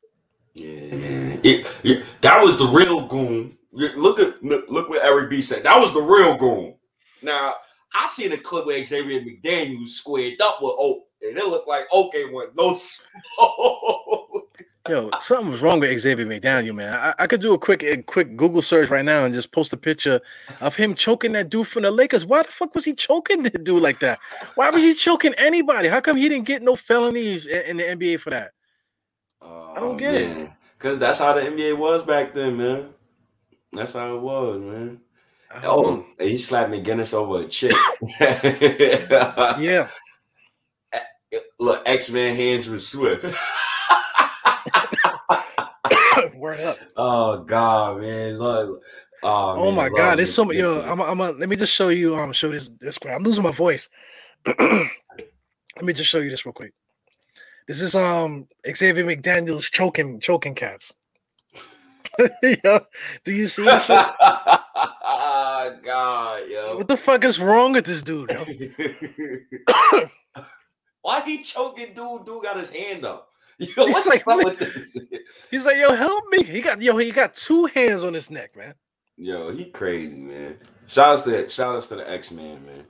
Yeah, 0.53 0.95
man. 0.95 1.39
It, 1.43 1.65
it, 1.84 2.03
that 2.19 2.43
was 2.43 2.57
the 2.57 2.68
real 2.68 3.07
goon 3.07 3.57
Look 3.72 4.19
at 4.19 4.43
look 4.43 4.89
what 4.89 5.03
Eric 5.03 5.30
B 5.30 5.41
said. 5.41 5.64
That 5.64 5.80
was 5.80 5.93
the 5.93 6.02
real 6.02 6.38
goon. 6.38 6.76
Now 7.22 7.56
I 7.93 8.07
seen 8.07 8.31
a 8.31 8.38
clip 8.38 8.65
where 8.65 8.84
Xavier 8.84 9.22
McDaniel 9.22 9.88
squared 9.88 10.41
up 10.41 10.60
with 10.61 10.76
Oak, 10.77 11.07
and 11.22 11.38
it 11.38 11.45
looked 11.45 11.68
like 11.68 11.85
Oak 11.91 12.14
ain't 12.15 12.34
want 12.34 12.56
no 12.56 12.73
smoke. 12.73 14.48
Yo, 14.89 15.11
something 15.19 15.52
was 15.52 15.61
wrong 15.61 15.80
with 15.80 15.99
Xavier 15.99 16.26
McDaniel, 16.26 16.73
man. 16.73 16.95
I, 16.95 17.14
I, 17.19 17.27
could 17.27 17.39
do 17.39 17.53
a 17.53 17.57
quick 17.57 17.84
a 17.84 18.02
quick 18.02 18.35
Google 18.35 18.64
search 18.64 18.89
right 18.89 19.06
now 19.06 19.26
and 19.26 19.34
just 19.34 19.52
post 19.52 19.72
a 19.73 19.77
picture 19.77 20.19
of 20.60 20.76
him 20.76 20.95
choking 20.95 21.34
that 21.34 21.49
dude 21.49 21.68
from 21.68 21.84
the 21.84 21.91
Lakers. 21.91 22.26
Why 22.26 22.41
the 22.41 22.52
fuck 22.52 22.73
was 22.73 22.84
he 22.84 22.95
choking 22.95 23.43
that 23.43 23.64
dude 23.64 23.81
like 23.81 23.99
that? 23.99 24.19
Why 24.56 24.72
was 24.72 24.81
he 24.81 24.95
choking 24.95 25.35
anybody? 25.38 25.88
How 25.88 26.02
come 26.02 26.18
he 26.18 26.27
didn't 26.27 26.48
get 26.48 26.64
no 26.64 26.76
felonies 26.76 27.45
in, 27.45 27.61
in 27.61 27.77
the 27.77 27.84
NBA 27.84 28.22
for 28.22 28.31
that? 28.31 28.52
I 29.41 29.76
don't 29.76 29.95
oh, 29.95 29.95
get 29.95 30.14
man. 30.14 30.38
it. 30.45 30.52
Because 30.77 30.98
that's 30.98 31.19
how 31.19 31.34
the 31.34 31.41
NBA 31.41 31.77
was 31.77 32.02
back 32.02 32.34
then, 32.34 32.57
man. 32.57 32.89
That's 33.73 33.93
how 33.93 34.15
it 34.15 34.22
was, 34.22 34.61
man. 34.61 35.02
Oh, 35.64 36.06
he 36.19 36.38
slapped 36.38 36.72
McInnis 36.72 37.14
over 37.14 37.43
a 37.43 37.48
chick. 37.48 37.76
yeah. 38.19 39.88
Look, 41.60 41.84
X 41.85 42.10
Men 42.10 42.35
hands 42.35 42.68
with 42.69 42.81
Swift. 42.81 43.23
Word 46.35 46.60
up. 46.61 46.77
Oh 46.98 47.43
God, 47.43 48.02
man! 48.02 48.38
Look. 48.38 48.81
Oh, 49.23 49.56
oh 49.56 49.65
man, 49.65 49.76
my 49.76 49.89
God! 49.89 50.19
it's 50.19 50.34
so 50.34 50.43
much. 50.45 50.56
Yo, 50.56 50.81
I'm. 50.81 50.99
I'm. 51.02 51.19
A, 51.22 51.31
let 51.31 51.48
me 51.48 51.56
just 51.56 51.73
show 51.73 51.89
you. 51.89 52.15
Um, 52.15 52.34
show 52.34 52.49
this. 52.49 52.69
This. 52.80 52.98
I'm 53.07 53.23
losing 53.23 53.43
my 53.43 53.52
voice. 53.52 53.88
let 54.60 54.89
me 55.81 55.93
just 55.93 56.10
show 56.10 56.19
you 56.19 56.30
this 56.30 56.45
real 56.45 56.53
quick. 56.53 56.73
This 57.68 57.81
is 57.81 57.95
um 57.95 58.48
Xavier 58.68 59.06
McDaniel's 59.06 59.69
choking 59.69 60.19
choking 60.19 60.56
cats. 60.56 60.93
yo, 62.64 62.80
do 63.24 63.34
you 63.34 63.48
see 63.48 63.64
this 63.64 63.86
shit? 63.86 64.06
oh, 64.20 65.78
God, 65.86 66.44
yo. 66.50 66.78
What 66.78 66.88
the 66.88 66.98
fuck 66.98 67.24
is 67.24 67.40
wrong 67.40 67.74
with 67.74 67.86
this 67.86 68.04
dude. 68.04 68.30
Why 71.02 71.22
he 71.22 71.42
choking 71.42 71.94
dude? 71.94 72.26
Dude 72.26 72.44
got 72.44 72.58
his 72.58 72.72
hand 72.72 73.06
up. 73.06 73.30
Yo, 73.58 73.86
what's 73.88 74.12
he's 74.12 74.26
like, 74.26 74.44
with 74.44 74.60
this? 74.60 74.96
He's 75.50 75.66
like, 75.66 75.78
yo, 75.78 75.94
help 75.94 76.24
me. 76.32 76.44
He 76.44 76.62
got 76.62 76.82
yo, 76.82 76.98
he 76.98 77.12
got 77.12 77.36
two 77.36 77.66
hands 77.68 78.04
on 78.04 78.14
his 78.14 78.30
neck, 78.32 78.56
man. 78.56 78.74
Yo, 79.18 79.52
he 79.52 79.66
crazy, 79.66 80.18
man. 80.18 80.58
Shout 80.88 81.20
out 81.20 81.26
to 81.26 81.48
shout 81.48 81.76
outs 81.76 81.90
to 81.90 81.96
the 81.96 82.10
X-Man, 82.10 82.66
man. 82.66 82.86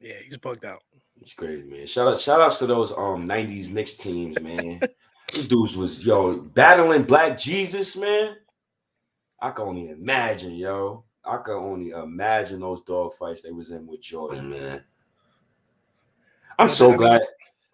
Yeah, 0.00 0.14
he's 0.24 0.36
bugged 0.36 0.64
out. 0.64 0.82
He's 1.20 1.32
crazy, 1.32 1.62
man. 1.62 1.86
Shout 1.86 2.08
out, 2.08 2.20
shout 2.20 2.40
outs 2.40 2.58
to 2.58 2.66
those 2.66 2.92
um 2.92 3.28
90s 3.28 3.70
Knicks 3.70 3.96
teams, 3.96 4.40
man. 4.40 4.80
These 5.32 5.48
dudes 5.48 5.76
was 5.76 6.04
yo 6.04 6.40
battling 6.40 7.02
Black 7.02 7.38
Jesus, 7.38 7.96
man. 7.96 8.36
I 9.40 9.50
can 9.50 9.68
only 9.68 9.90
imagine, 9.90 10.54
yo. 10.54 11.04
I 11.24 11.36
can 11.38 11.54
only 11.54 11.90
imagine 11.90 12.60
those 12.60 12.82
dog 12.82 13.14
fights 13.14 13.42
they 13.42 13.52
was 13.52 13.70
in 13.70 13.86
with 13.86 14.00
Jordan, 14.00 14.50
mm-hmm. 14.50 14.50
man. 14.50 14.84
I'm 16.58 16.68
so 16.68 16.96
glad. 16.96 17.20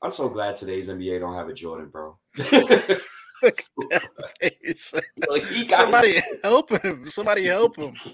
I'm 0.02 0.12
so 0.12 0.28
glad 0.28 0.56
today's 0.56 0.89
NBA 0.89 1.20
don't 1.20 1.35
have 1.35 1.48
a 1.48 1.55
Jordan, 1.55 1.89
bro. 1.89 2.18
Look 2.36 2.51
at 2.62 3.68
that 3.90 4.09
face. 4.40 4.93
Like 5.28 5.43
Somebody 5.68 6.20
help 6.43 6.70
him. 6.70 7.09
Somebody 7.09 7.47
help 7.47 7.76
him. 7.76 7.94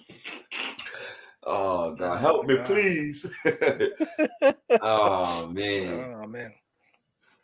Oh 1.42 1.94
God, 1.94 2.16
oh, 2.16 2.18
help 2.18 2.40
oh, 2.44 2.46
me, 2.46 2.56
God. 2.56 2.66
please. 2.66 3.26
oh 4.82 5.48
man. 5.48 6.14
Oh 6.22 6.28
man. 6.28 6.52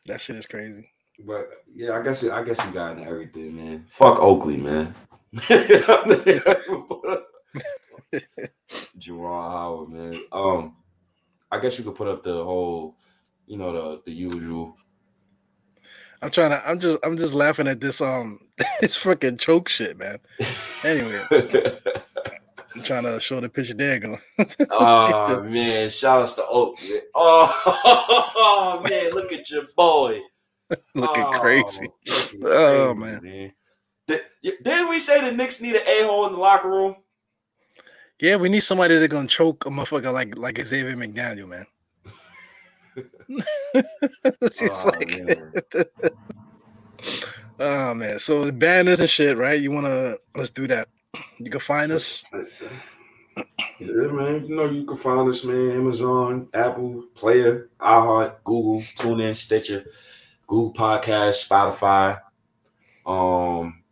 That 0.05 0.21
shit 0.21 0.37
is 0.37 0.47
crazy. 0.47 0.89
But 1.25 1.49
yeah, 1.71 1.93
I 1.93 2.03
guess 2.03 2.25
I 2.25 2.43
guess 2.43 2.65
you 2.65 2.71
got 2.73 2.97
into 2.97 3.09
everything, 3.09 3.57
man. 3.57 3.87
Fuck 3.89 4.19
Oakley, 4.21 4.59
man. 4.59 4.95
Juwan 8.99 9.51
Howard, 9.53 9.89
man. 9.91 10.23
Um, 10.33 10.77
I 11.51 11.59
guess 11.59 11.79
you 11.79 11.85
could 11.85 11.95
put 11.95 12.09
up 12.09 12.23
the 12.23 12.45
whole, 12.45 12.97
you 13.47 13.57
know, 13.57 13.73
the 13.73 14.03
the 14.05 14.13
usual. 14.13 14.77
I'm 16.23 16.31
trying 16.31 16.51
to. 16.51 16.69
I'm 16.69 16.79
just. 16.79 16.99
I'm 17.03 17.17
just 17.17 17.35
laughing 17.35 17.69
at 17.69 17.81
this. 17.81 18.01
Um, 18.01 18.41
this 18.81 18.97
freaking 18.97 19.39
choke 19.39 19.69
shit, 19.69 19.99
man. 19.99 20.19
Anyway, 20.85 21.23
I'm 22.75 22.83
trying 22.83 23.05
to 23.05 23.21
show 23.21 23.41
the 23.41 23.49
picture. 23.49 23.75
There, 23.75 23.99
go. 23.99 24.19
oh 24.71 25.43
man! 25.43 25.91
Shout 25.91 26.23
out 26.23 26.35
to 26.37 26.45
Oak. 26.49 26.77
Oh, 27.15 28.83
man! 28.89 29.11
Look 29.13 29.33
at 29.33 29.51
your 29.51 29.65
boy. 29.77 30.21
looking 30.95 31.25
oh, 31.25 31.33
crazy. 31.33 31.89
Looking 32.07 32.41
oh 32.45 32.95
crazy, 32.95 32.99
man. 32.99 33.23
man. 33.23 33.53
Did, 34.09 34.21
didn't 34.63 34.89
we 34.89 35.01
say 35.01 35.21
the 35.21 35.33
Knicks 35.33 35.61
need 35.61 35.75
an 35.75 35.83
a 35.87 36.07
hole 36.07 36.27
in 36.27 36.33
the 36.33 36.39
locker 36.39 36.69
room? 36.69 36.97
Yeah, 38.21 38.37
we 38.37 38.49
need 38.49 38.61
somebody 38.61 38.97
that's 38.99 39.13
gonna 39.13 39.29
choke 39.29 39.67
a 39.67 39.71
motherfucker 39.71 40.13
like 40.13 40.37
like 40.37 40.65
Xavier 40.65 40.97
McDaniel, 40.97 41.49
man. 41.49 41.67
it's 44.41 44.63
oh, 44.63 44.91
like, 44.91 45.23
man. 45.23 45.53
oh 47.61 47.95
man. 47.95 48.19
So 48.19 48.45
the 48.45 48.53
banners 48.53 49.01
and 49.01 49.11
shit, 49.11 49.37
right? 49.37 49.61
You 49.61 49.71
wanna 49.71 50.17
let's 50.35 50.51
do 50.51 50.67
that. 50.69 50.89
You 51.39 51.51
can 51.51 51.61
find 51.61 51.93
us. 51.93 52.25
Yeah, 53.79 54.07
man. 54.09 54.47
You 54.47 54.57
know 54.57 54.65
you 54.65 54.85
can 54.85 54.97
find 54.97 55.29
us, 55.29 55.45
man. 55.45 55.73
Amazon, 55.73 56.49
Apple, 56.55 57.05
Player, 57.15 57.69
iHeart, 57.81 58.37
Google, 58.45 58.83
TuneIn, 58.97 59.37
Stitcher. 59.37 59.85
Google 60.47 60.73
Podcast, 60.73 61.49
Spotify. 61.49 62.21
Um, 63.05 63.83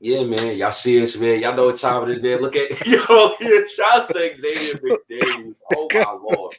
yeah, 0.00 0.22
man, 0.24 0.56
y'all 0.56 0.72
see 0.72 1.02
us, 1.02 1.16
man. 1.16 1.40
Y'all 1.40 1.54
know 1.54 1.66
what 1.66 1.76
time 1.76 2.08
it 2.10 2.16
is, 2.16 2.22
man. 2.22 2.40
Look 2.40 2.56
at 2.56 2.86
yo, 2.86 3.34
yeah, 3.40 3.60
shout 3.66 4.00
out 4.00 4.06
to 4.08 4.36
Xavier 4.36 4.74
McDaniels. 4.74 5.60
Oh 5.76 5.88
my 5.94 6.12
lord, 6.12 6.56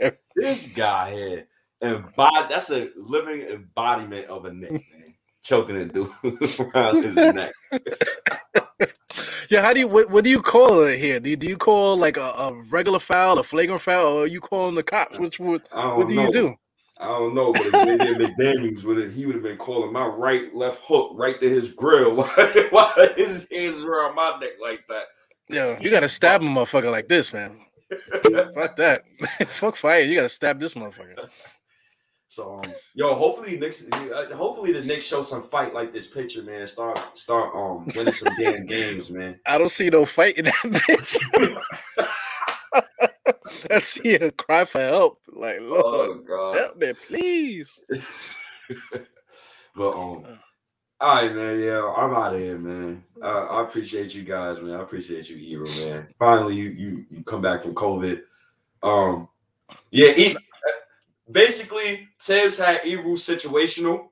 bro. 0.00 0.10
this 0.36 0.66
guy 0.66 1.14
here, 1.14 1.46
embod 1.82 2.48
that's 2.48 2.70
a 2.70 2.90
living 2.96 3.42
embodiment 3.42 4.26
of 4.26 4.44
a 4.44 4.52
Knick, 4.52 4.72
man. 4.72 5.14
Choking 5.42 5.76
a 5.76 5.84
dude 5.84 6.10
around 6.74 7.04
his 7.04 7.14
neck. 7.14 7.52
yeah, 9.50 9.60
how 9.62 9.72
do 9.72 9.80
you 9.80 9.88
what, 9.88 10.10
what 10.10 10.24
do 10.24 10.30
you 10.30 10.40
call 10.40 10.82
it 10.84 10.98
here? 10.98 11.20
Do 11.20 11.30
you, 11.30 11.36
do 11.36 11.46
you 11.46 11.56
call 11.56 11.96
like 11.96 12.16
a, 12.16 12.20
a 12.20 12.62
regular 12.70 12.98
foul, 12.98 13.38
a 13.38 13.44
flagrant 13.44 13.82
foul, 13.82 14.06
or 14.06 14.22
are 14.24 14.26
you 14.26 14.40
calling 14.40 14.74
the 14.74 14.82
cops? 14.82 15.18
Which 15.18 15.38
what, 15.38 15.62
what 15.70 16.08
do 16.08 16.14
know. 16.14 16.22
you 16.24 16.32
do? 16.32 16.54
I 16.98 17.08
don't 17.08 17.34
know, 17.34 17.52
but 17.52 17.64
Xavier 17.64 18.14
McDaniels 18.14 18.84
would 18.84 19.12
he 19.12 19.26
would 19.26 19.34
have 19.34 19.42
been 19.42 19.56
calling 19.56 19.92
my 19.92 20.06
right 20.06 20.54
left 20.54 20.80
hook 20.84 21.12
right 21.14 21.38
to 21.40 21.48
his 21.48 21.72
grill 21.72 22.14
while, 22.70 22.94
his 23.16 23.48
hands 23.50 23.82
around 23.82 24.14
my 24.14 24.38
neck 24.40 24.52
like 24.62 24.86
that. 24.88 25.04
Yeah, 25.48 25.78
you 25.80 25.90
gotta 25.90 26.08
stab 26.08 26.42
a 26.42 26.44
motherfucker 26.44 26.90
like 26.90 27.08
this, 27.08 27.32
man. 27.32 27.58
Fuck 28.54 28.76
that. 28.76 29.04
Fuck 29.48 29.76
fire. 29.76 30.00
You 30.00 30.14
gotta 30.14 30.28
stab 30.28 30.60
this 30.60 30.74
motherfucker. 30.74 31.28
So, 32.28 32.60
um, 32.64 32.72
yo, 32.94 33.14
hopefully 33.14 33.56
Knicks, 33.56 33.84
uh, 33.92 34.26
hopefully 34.34 34.72
the 34.72 34.82
Knicks 34.82 35.04
show 35.04 35.22
some 35.22 35.44
fight 35.44 35.72
like 35.72 35.92
this 35.92 36.08
picture, 36.08 36.42
man. 36.42 36.66
Start, 36.66 37.16
start, 37.16 37.54
um, 37.54 37.86
winning 37.94 38.12
some 38.12 38.34
damn 38.36 38.66
games, 38.66 39.08
man. 39.08 39.38
I 39.46 39.56
don't 39.56 39.68
see 39.68 39.88
no 39.88 40.04
fight 40.04 40.36
in 40.36 40.46
that 40.46 40.54
bitch. 40.64 41.16
I 43.70 43.78
see 43.78 44.14
a 44.14 44.30
cry 44.30 44.64
for 44.64 44.80
help, 44.80 45.20
like 45.28 45.60
Lord, 45.60 46.24
oh, 46.30 46.52
help 46.54 46.76
me, 46.76 46.92
please. 47.06 47.80
but 49.76 49.90
um, 49.90 50.24
all 51.00 51.22
right, 51.22 51.34
man. 51.34 51.60
Yeah, 51.60 51.92
I'm 51.96 52.14
out 52.14 52.34
of 52.34 52.40
here, 52.40 52.58
man. 52.58 53.04
Uh, 53.20 53.46
I 53.50 53.62
appreciate 53.62 54.14
you 54.14 54.22
guys, 54.22 54.60
man. 54.60 54.74
I 54.74 54.82
appreciate 54.82 55.28
you, 55.28 55.36
Hero, 55.36 55.66
man. 55.66 56.08
Finally, 56.18 56.56
you 56.56 56.70
you 56.70 57.04
you 57.10 57.24
come 57.24 57.42
back 57.42 57.62
from 57.62 57.74
COVID. 57.74 58.22
Um, 58.82 59.28
yeah, 59.90 60.12
eat 60.16 60.36
basically 61.30 62.08
Thibs 62.20 62.58
had 62.58 62.84
Ebro 62.84 63.12
situational, 63.12 64.08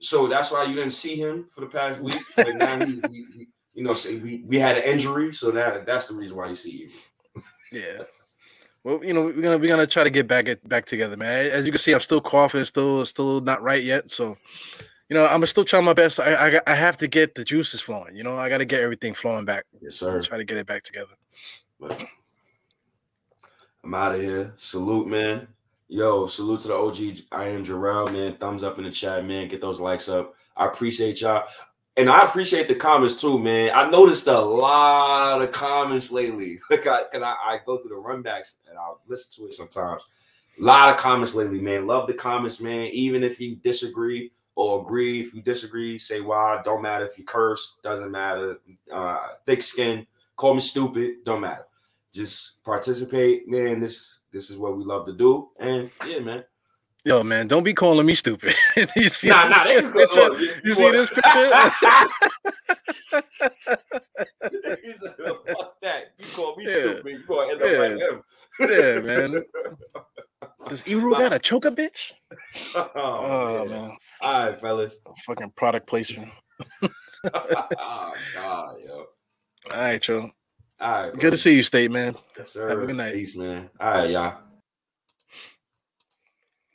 so 0.00 0.26
that's 0.26 0.50
why 0.50 0.64
you 0.64 0.74
didn't 0.74 0.92
see 0.92 1.16
him 1.16 1.48
for 1.52 1.60
the 1.60 1.66
past 1.66 2.00
week. 2.00 2.20
But 2.36 2.56
now 2.56 2.84
he, 2.84 3.00
he, 3.10 3.26
he 3.36 3.48
you 3.74 3.84
know, 3.84 3.96
we, 4.06 4.42
we 4.46 4.58
had 4.58 4.76
an 4.76 4.84
injury, 4.84 5.32
so 5.32 5.50
that 5.50 5.86
that's 5.86 6.08
the 6.08 6.14
reason 6.14 6.36
why 6.36 6.48
you 6.48 6.56
see 6.56 6.70
Ebro. 6.70 6.94
Yeah. 7.72 8.02
Well, 8.84 9.04
you 9.04 9.14
know, 9.14 9.22
we're 9.22 9.42
gonna 9.42 9.58
we're 9.58 9.68
gonna 9.68 9.86
try 9.86 10.04
to 10.04 10.10
get 10.10 10.26
back 10.26 10.48
it 10.48 10.68
back 10.68 10.86
together, 10.86 11.16
man. 11.16 11.50
As 11.50 11.64
you 11.64 11.72
can 11.72 11.78
see, 11.78 11.92
I'm 11.92 12.00
still 12.00 12.20
coughing, 12.20 12.64
still 12.64 13.06
still 13.06 13.40
not 13.40 13.62
right 13.62 13.82
yet. 13.82 14.10
So, 14.10 14.36
you 15.08 15.16
know, 15.16 15.24
I'm 15.26 15.44
still 15.46 15.64
trying 15.64 15.84
my 15.84 15.92
best. 15.92 16.18
I 16.18 16.34
I, 16.34 16.60
I 16.66 16.74
have 16.74 16.96
to 16.98 17.06
get 17.06 17.34
the 17.34 17.44
juices 17.44 17.80
flowing. 17.80 18.16
You 18.16 18.24
know, 18.24 18.36
I 18.36 18.48
got 18.48 18.58
to 18.58 18.64
get 18.64 18.80
everything 18.80 19.14
flowing 19.14 19.44
back. 19.44 19.64
Yes, 19.80 19.94
sir. 19.94 20.20
Try 20.22 20.38
to 20.38 20.44
get 20.44 20.58
it 20.58 20.66
back 20.66 20.82
together. 20.82 21.12
But 21.78 22.06
I'm 23.84 23.94
out 23.94 24.14
of 24.14 24.20
here. 24.20 24.52
Salute, 24.56 25.06
man. 25.06 25.46
Yo, 25.88 26.26
salute 26.26 26.60
to 26.60 26.68
the 26.68 26.74
OG. 26.74 26.96
I 27.30 27.48
am 27.48 27.64
Jarrell, 27.64 28.12
man. 28.12 28.34
Thumbs 28.34 28.64
up 28.64 28.78
in 28.78 28.84
the 28.84 28.90
chat, 28.90 29.24
man. 29.26 29.46
Get 29.46 29.60
those 29.60 29.78
likes 29.78 30.08
up. 30.08 30.34
I 30.56 30.66
appreciate 30.66 31.20
y'all. 31.20 31.46
And 31.98 32.08
I 32.08 32.20
appreciate 32.20 32.68
the 32.68 32.74
comments 32.74 33.20
too, 33.20 33.38
man. 33.38 33.70
I 33.74 33.88
noticed 33.90 34.26
a 34.26 34.40
lot 34.40 35.42
of 35.42 35.52
comments 35.52 36.10
lately. 36.10 36.58
Like 36.70 36.86
I, 36.86 37.02
cause 37.12 37.22
I, 37.22 37.34
I 37.44 37.58
go 37.66 37.78
through 37.78 37.90
the 37.90 38.02
runbacks 38.02 38.54
and 38.68 38.78
I'll 38.78 39.00
listen 39.06 39.42
to 39.42 39.48
it 39.48 39.52
sometimes. 39.52 40.02
A 40.58 40.64
lot 40.64 40.88
of 40.88 40.96
comments 40.96 41.34
lately, 41.34 41.60
man. 41.60 41.86
Love 41.86 42.06
the 42.06 42.14
comments, 42.14 42.60
man. 42.60 42.86
Even 42.92 43.22
if 43.22 43.38
you 43.38 43.56
disagree 43.56 44.32
or 44.54 44.80
agree, 44.82 45.20
if 45.20 45.34
you 45.34 45.42
disagree, 45.42 45.98
say 45.98 46.20
why. 46.20 46.62
Don't 46.64 46.82
matter 46.82 47.06
if 47.06 47.18
you 47.18 47.24
curse, 47.24 47.76
doesn't 47.82 48.10
matter. 48.10 48.58
Uh, 48.90 49.28
thick 49.46 49.62
skin, 49.62 50.06
call 50.36 50.54
me 50.54 50.60
stupid, 50.60 51.24
don't 51.24 51.40
matter. 51.40 51.66
Just 52.12 52.62
participate, 52.64 53.48
man. 53.48 53.80
This 53.80 54.20
this 54.32 54.50
is 54.50 54.56
what 54.56 54.76
we 54.76 54.84
love 54.84 55.06
to 55.06 55.12
do. 55.12 55.50
And 55.58 55.90
yeah, 56.06 56.20
man. 56.20 56.44
Yo, 57.04 57.22
man, 57.24 57.48
don't 57.48 57.64
be 57.64 57.74
calling 57.74 58.06
me 58.06 58.14
stupid. 58.14 58.54
you 58.96 59.08
see 59.08 59.28
nah, 59.28 59.48
nah, 59.48 59.64
this 59.64 59.82
picture? 59.92 60.20
Look, 60.20 60.40
you 60.64 60.74
see 60.74 60.90
this 60.92 61.08
picture? 61.08 61.50
fuck 65.48 65.80
that. 65.82 66.12
You 66.18 66.26
call 66.32 66.56
me 66.56 66.64
yeah. 66.64 66.74
stupid. 66.74 67.10
You 67.10 67.24
gonna 67.26 67.52
end 67.52 67.62
up 67.62 67.70
yeah. 67.70 67.78
like 67.78 67.98
him. 67.98 68.22
yeah, 68.60 69.00
man. 69.00 69.44
Does 70.68 70.84
Eru 70.86 71.10
got 71.10 71.32
a 71.32 71.40
choker, 71.40 71.72
bitch? 71.72 72.12
oh, 72.76 72.90
oh 72.94 73.64
man. 73.66 73.68
man. 73.68 73.96
All 74.20 74.46
right, 74.46 74.60
fellas. 74.60 74.98
Fucking 75.26 75.50
product 75.56 75.88
placement. 75.88 76.30
oh, 76.82 78.12
God, 78.34 78.76
yo. 78.86 79.06
All 79.72 79.80
right, 79.80 80.00
Joe. 80.00 80.30
All 80.80 81.02
right. 81.02 81.18
Good 81.18 81.32
to 81.32 81.36
see 81.36 81.56
you, 81.56 81.64
State, 81.64 81.90
man. 81.90 82.14
Yes, 82.36 82.50
sir. 82.50 82.68
Have 82.68 82.82
a 82.82 82.86
good 82.86 82.96
night. 82.96 83.14
Peace, 83.14 83.36
man. 83.36 83.70
All 83.80 83.90
right, 83.90 84.10
y'all. 84.10 84.38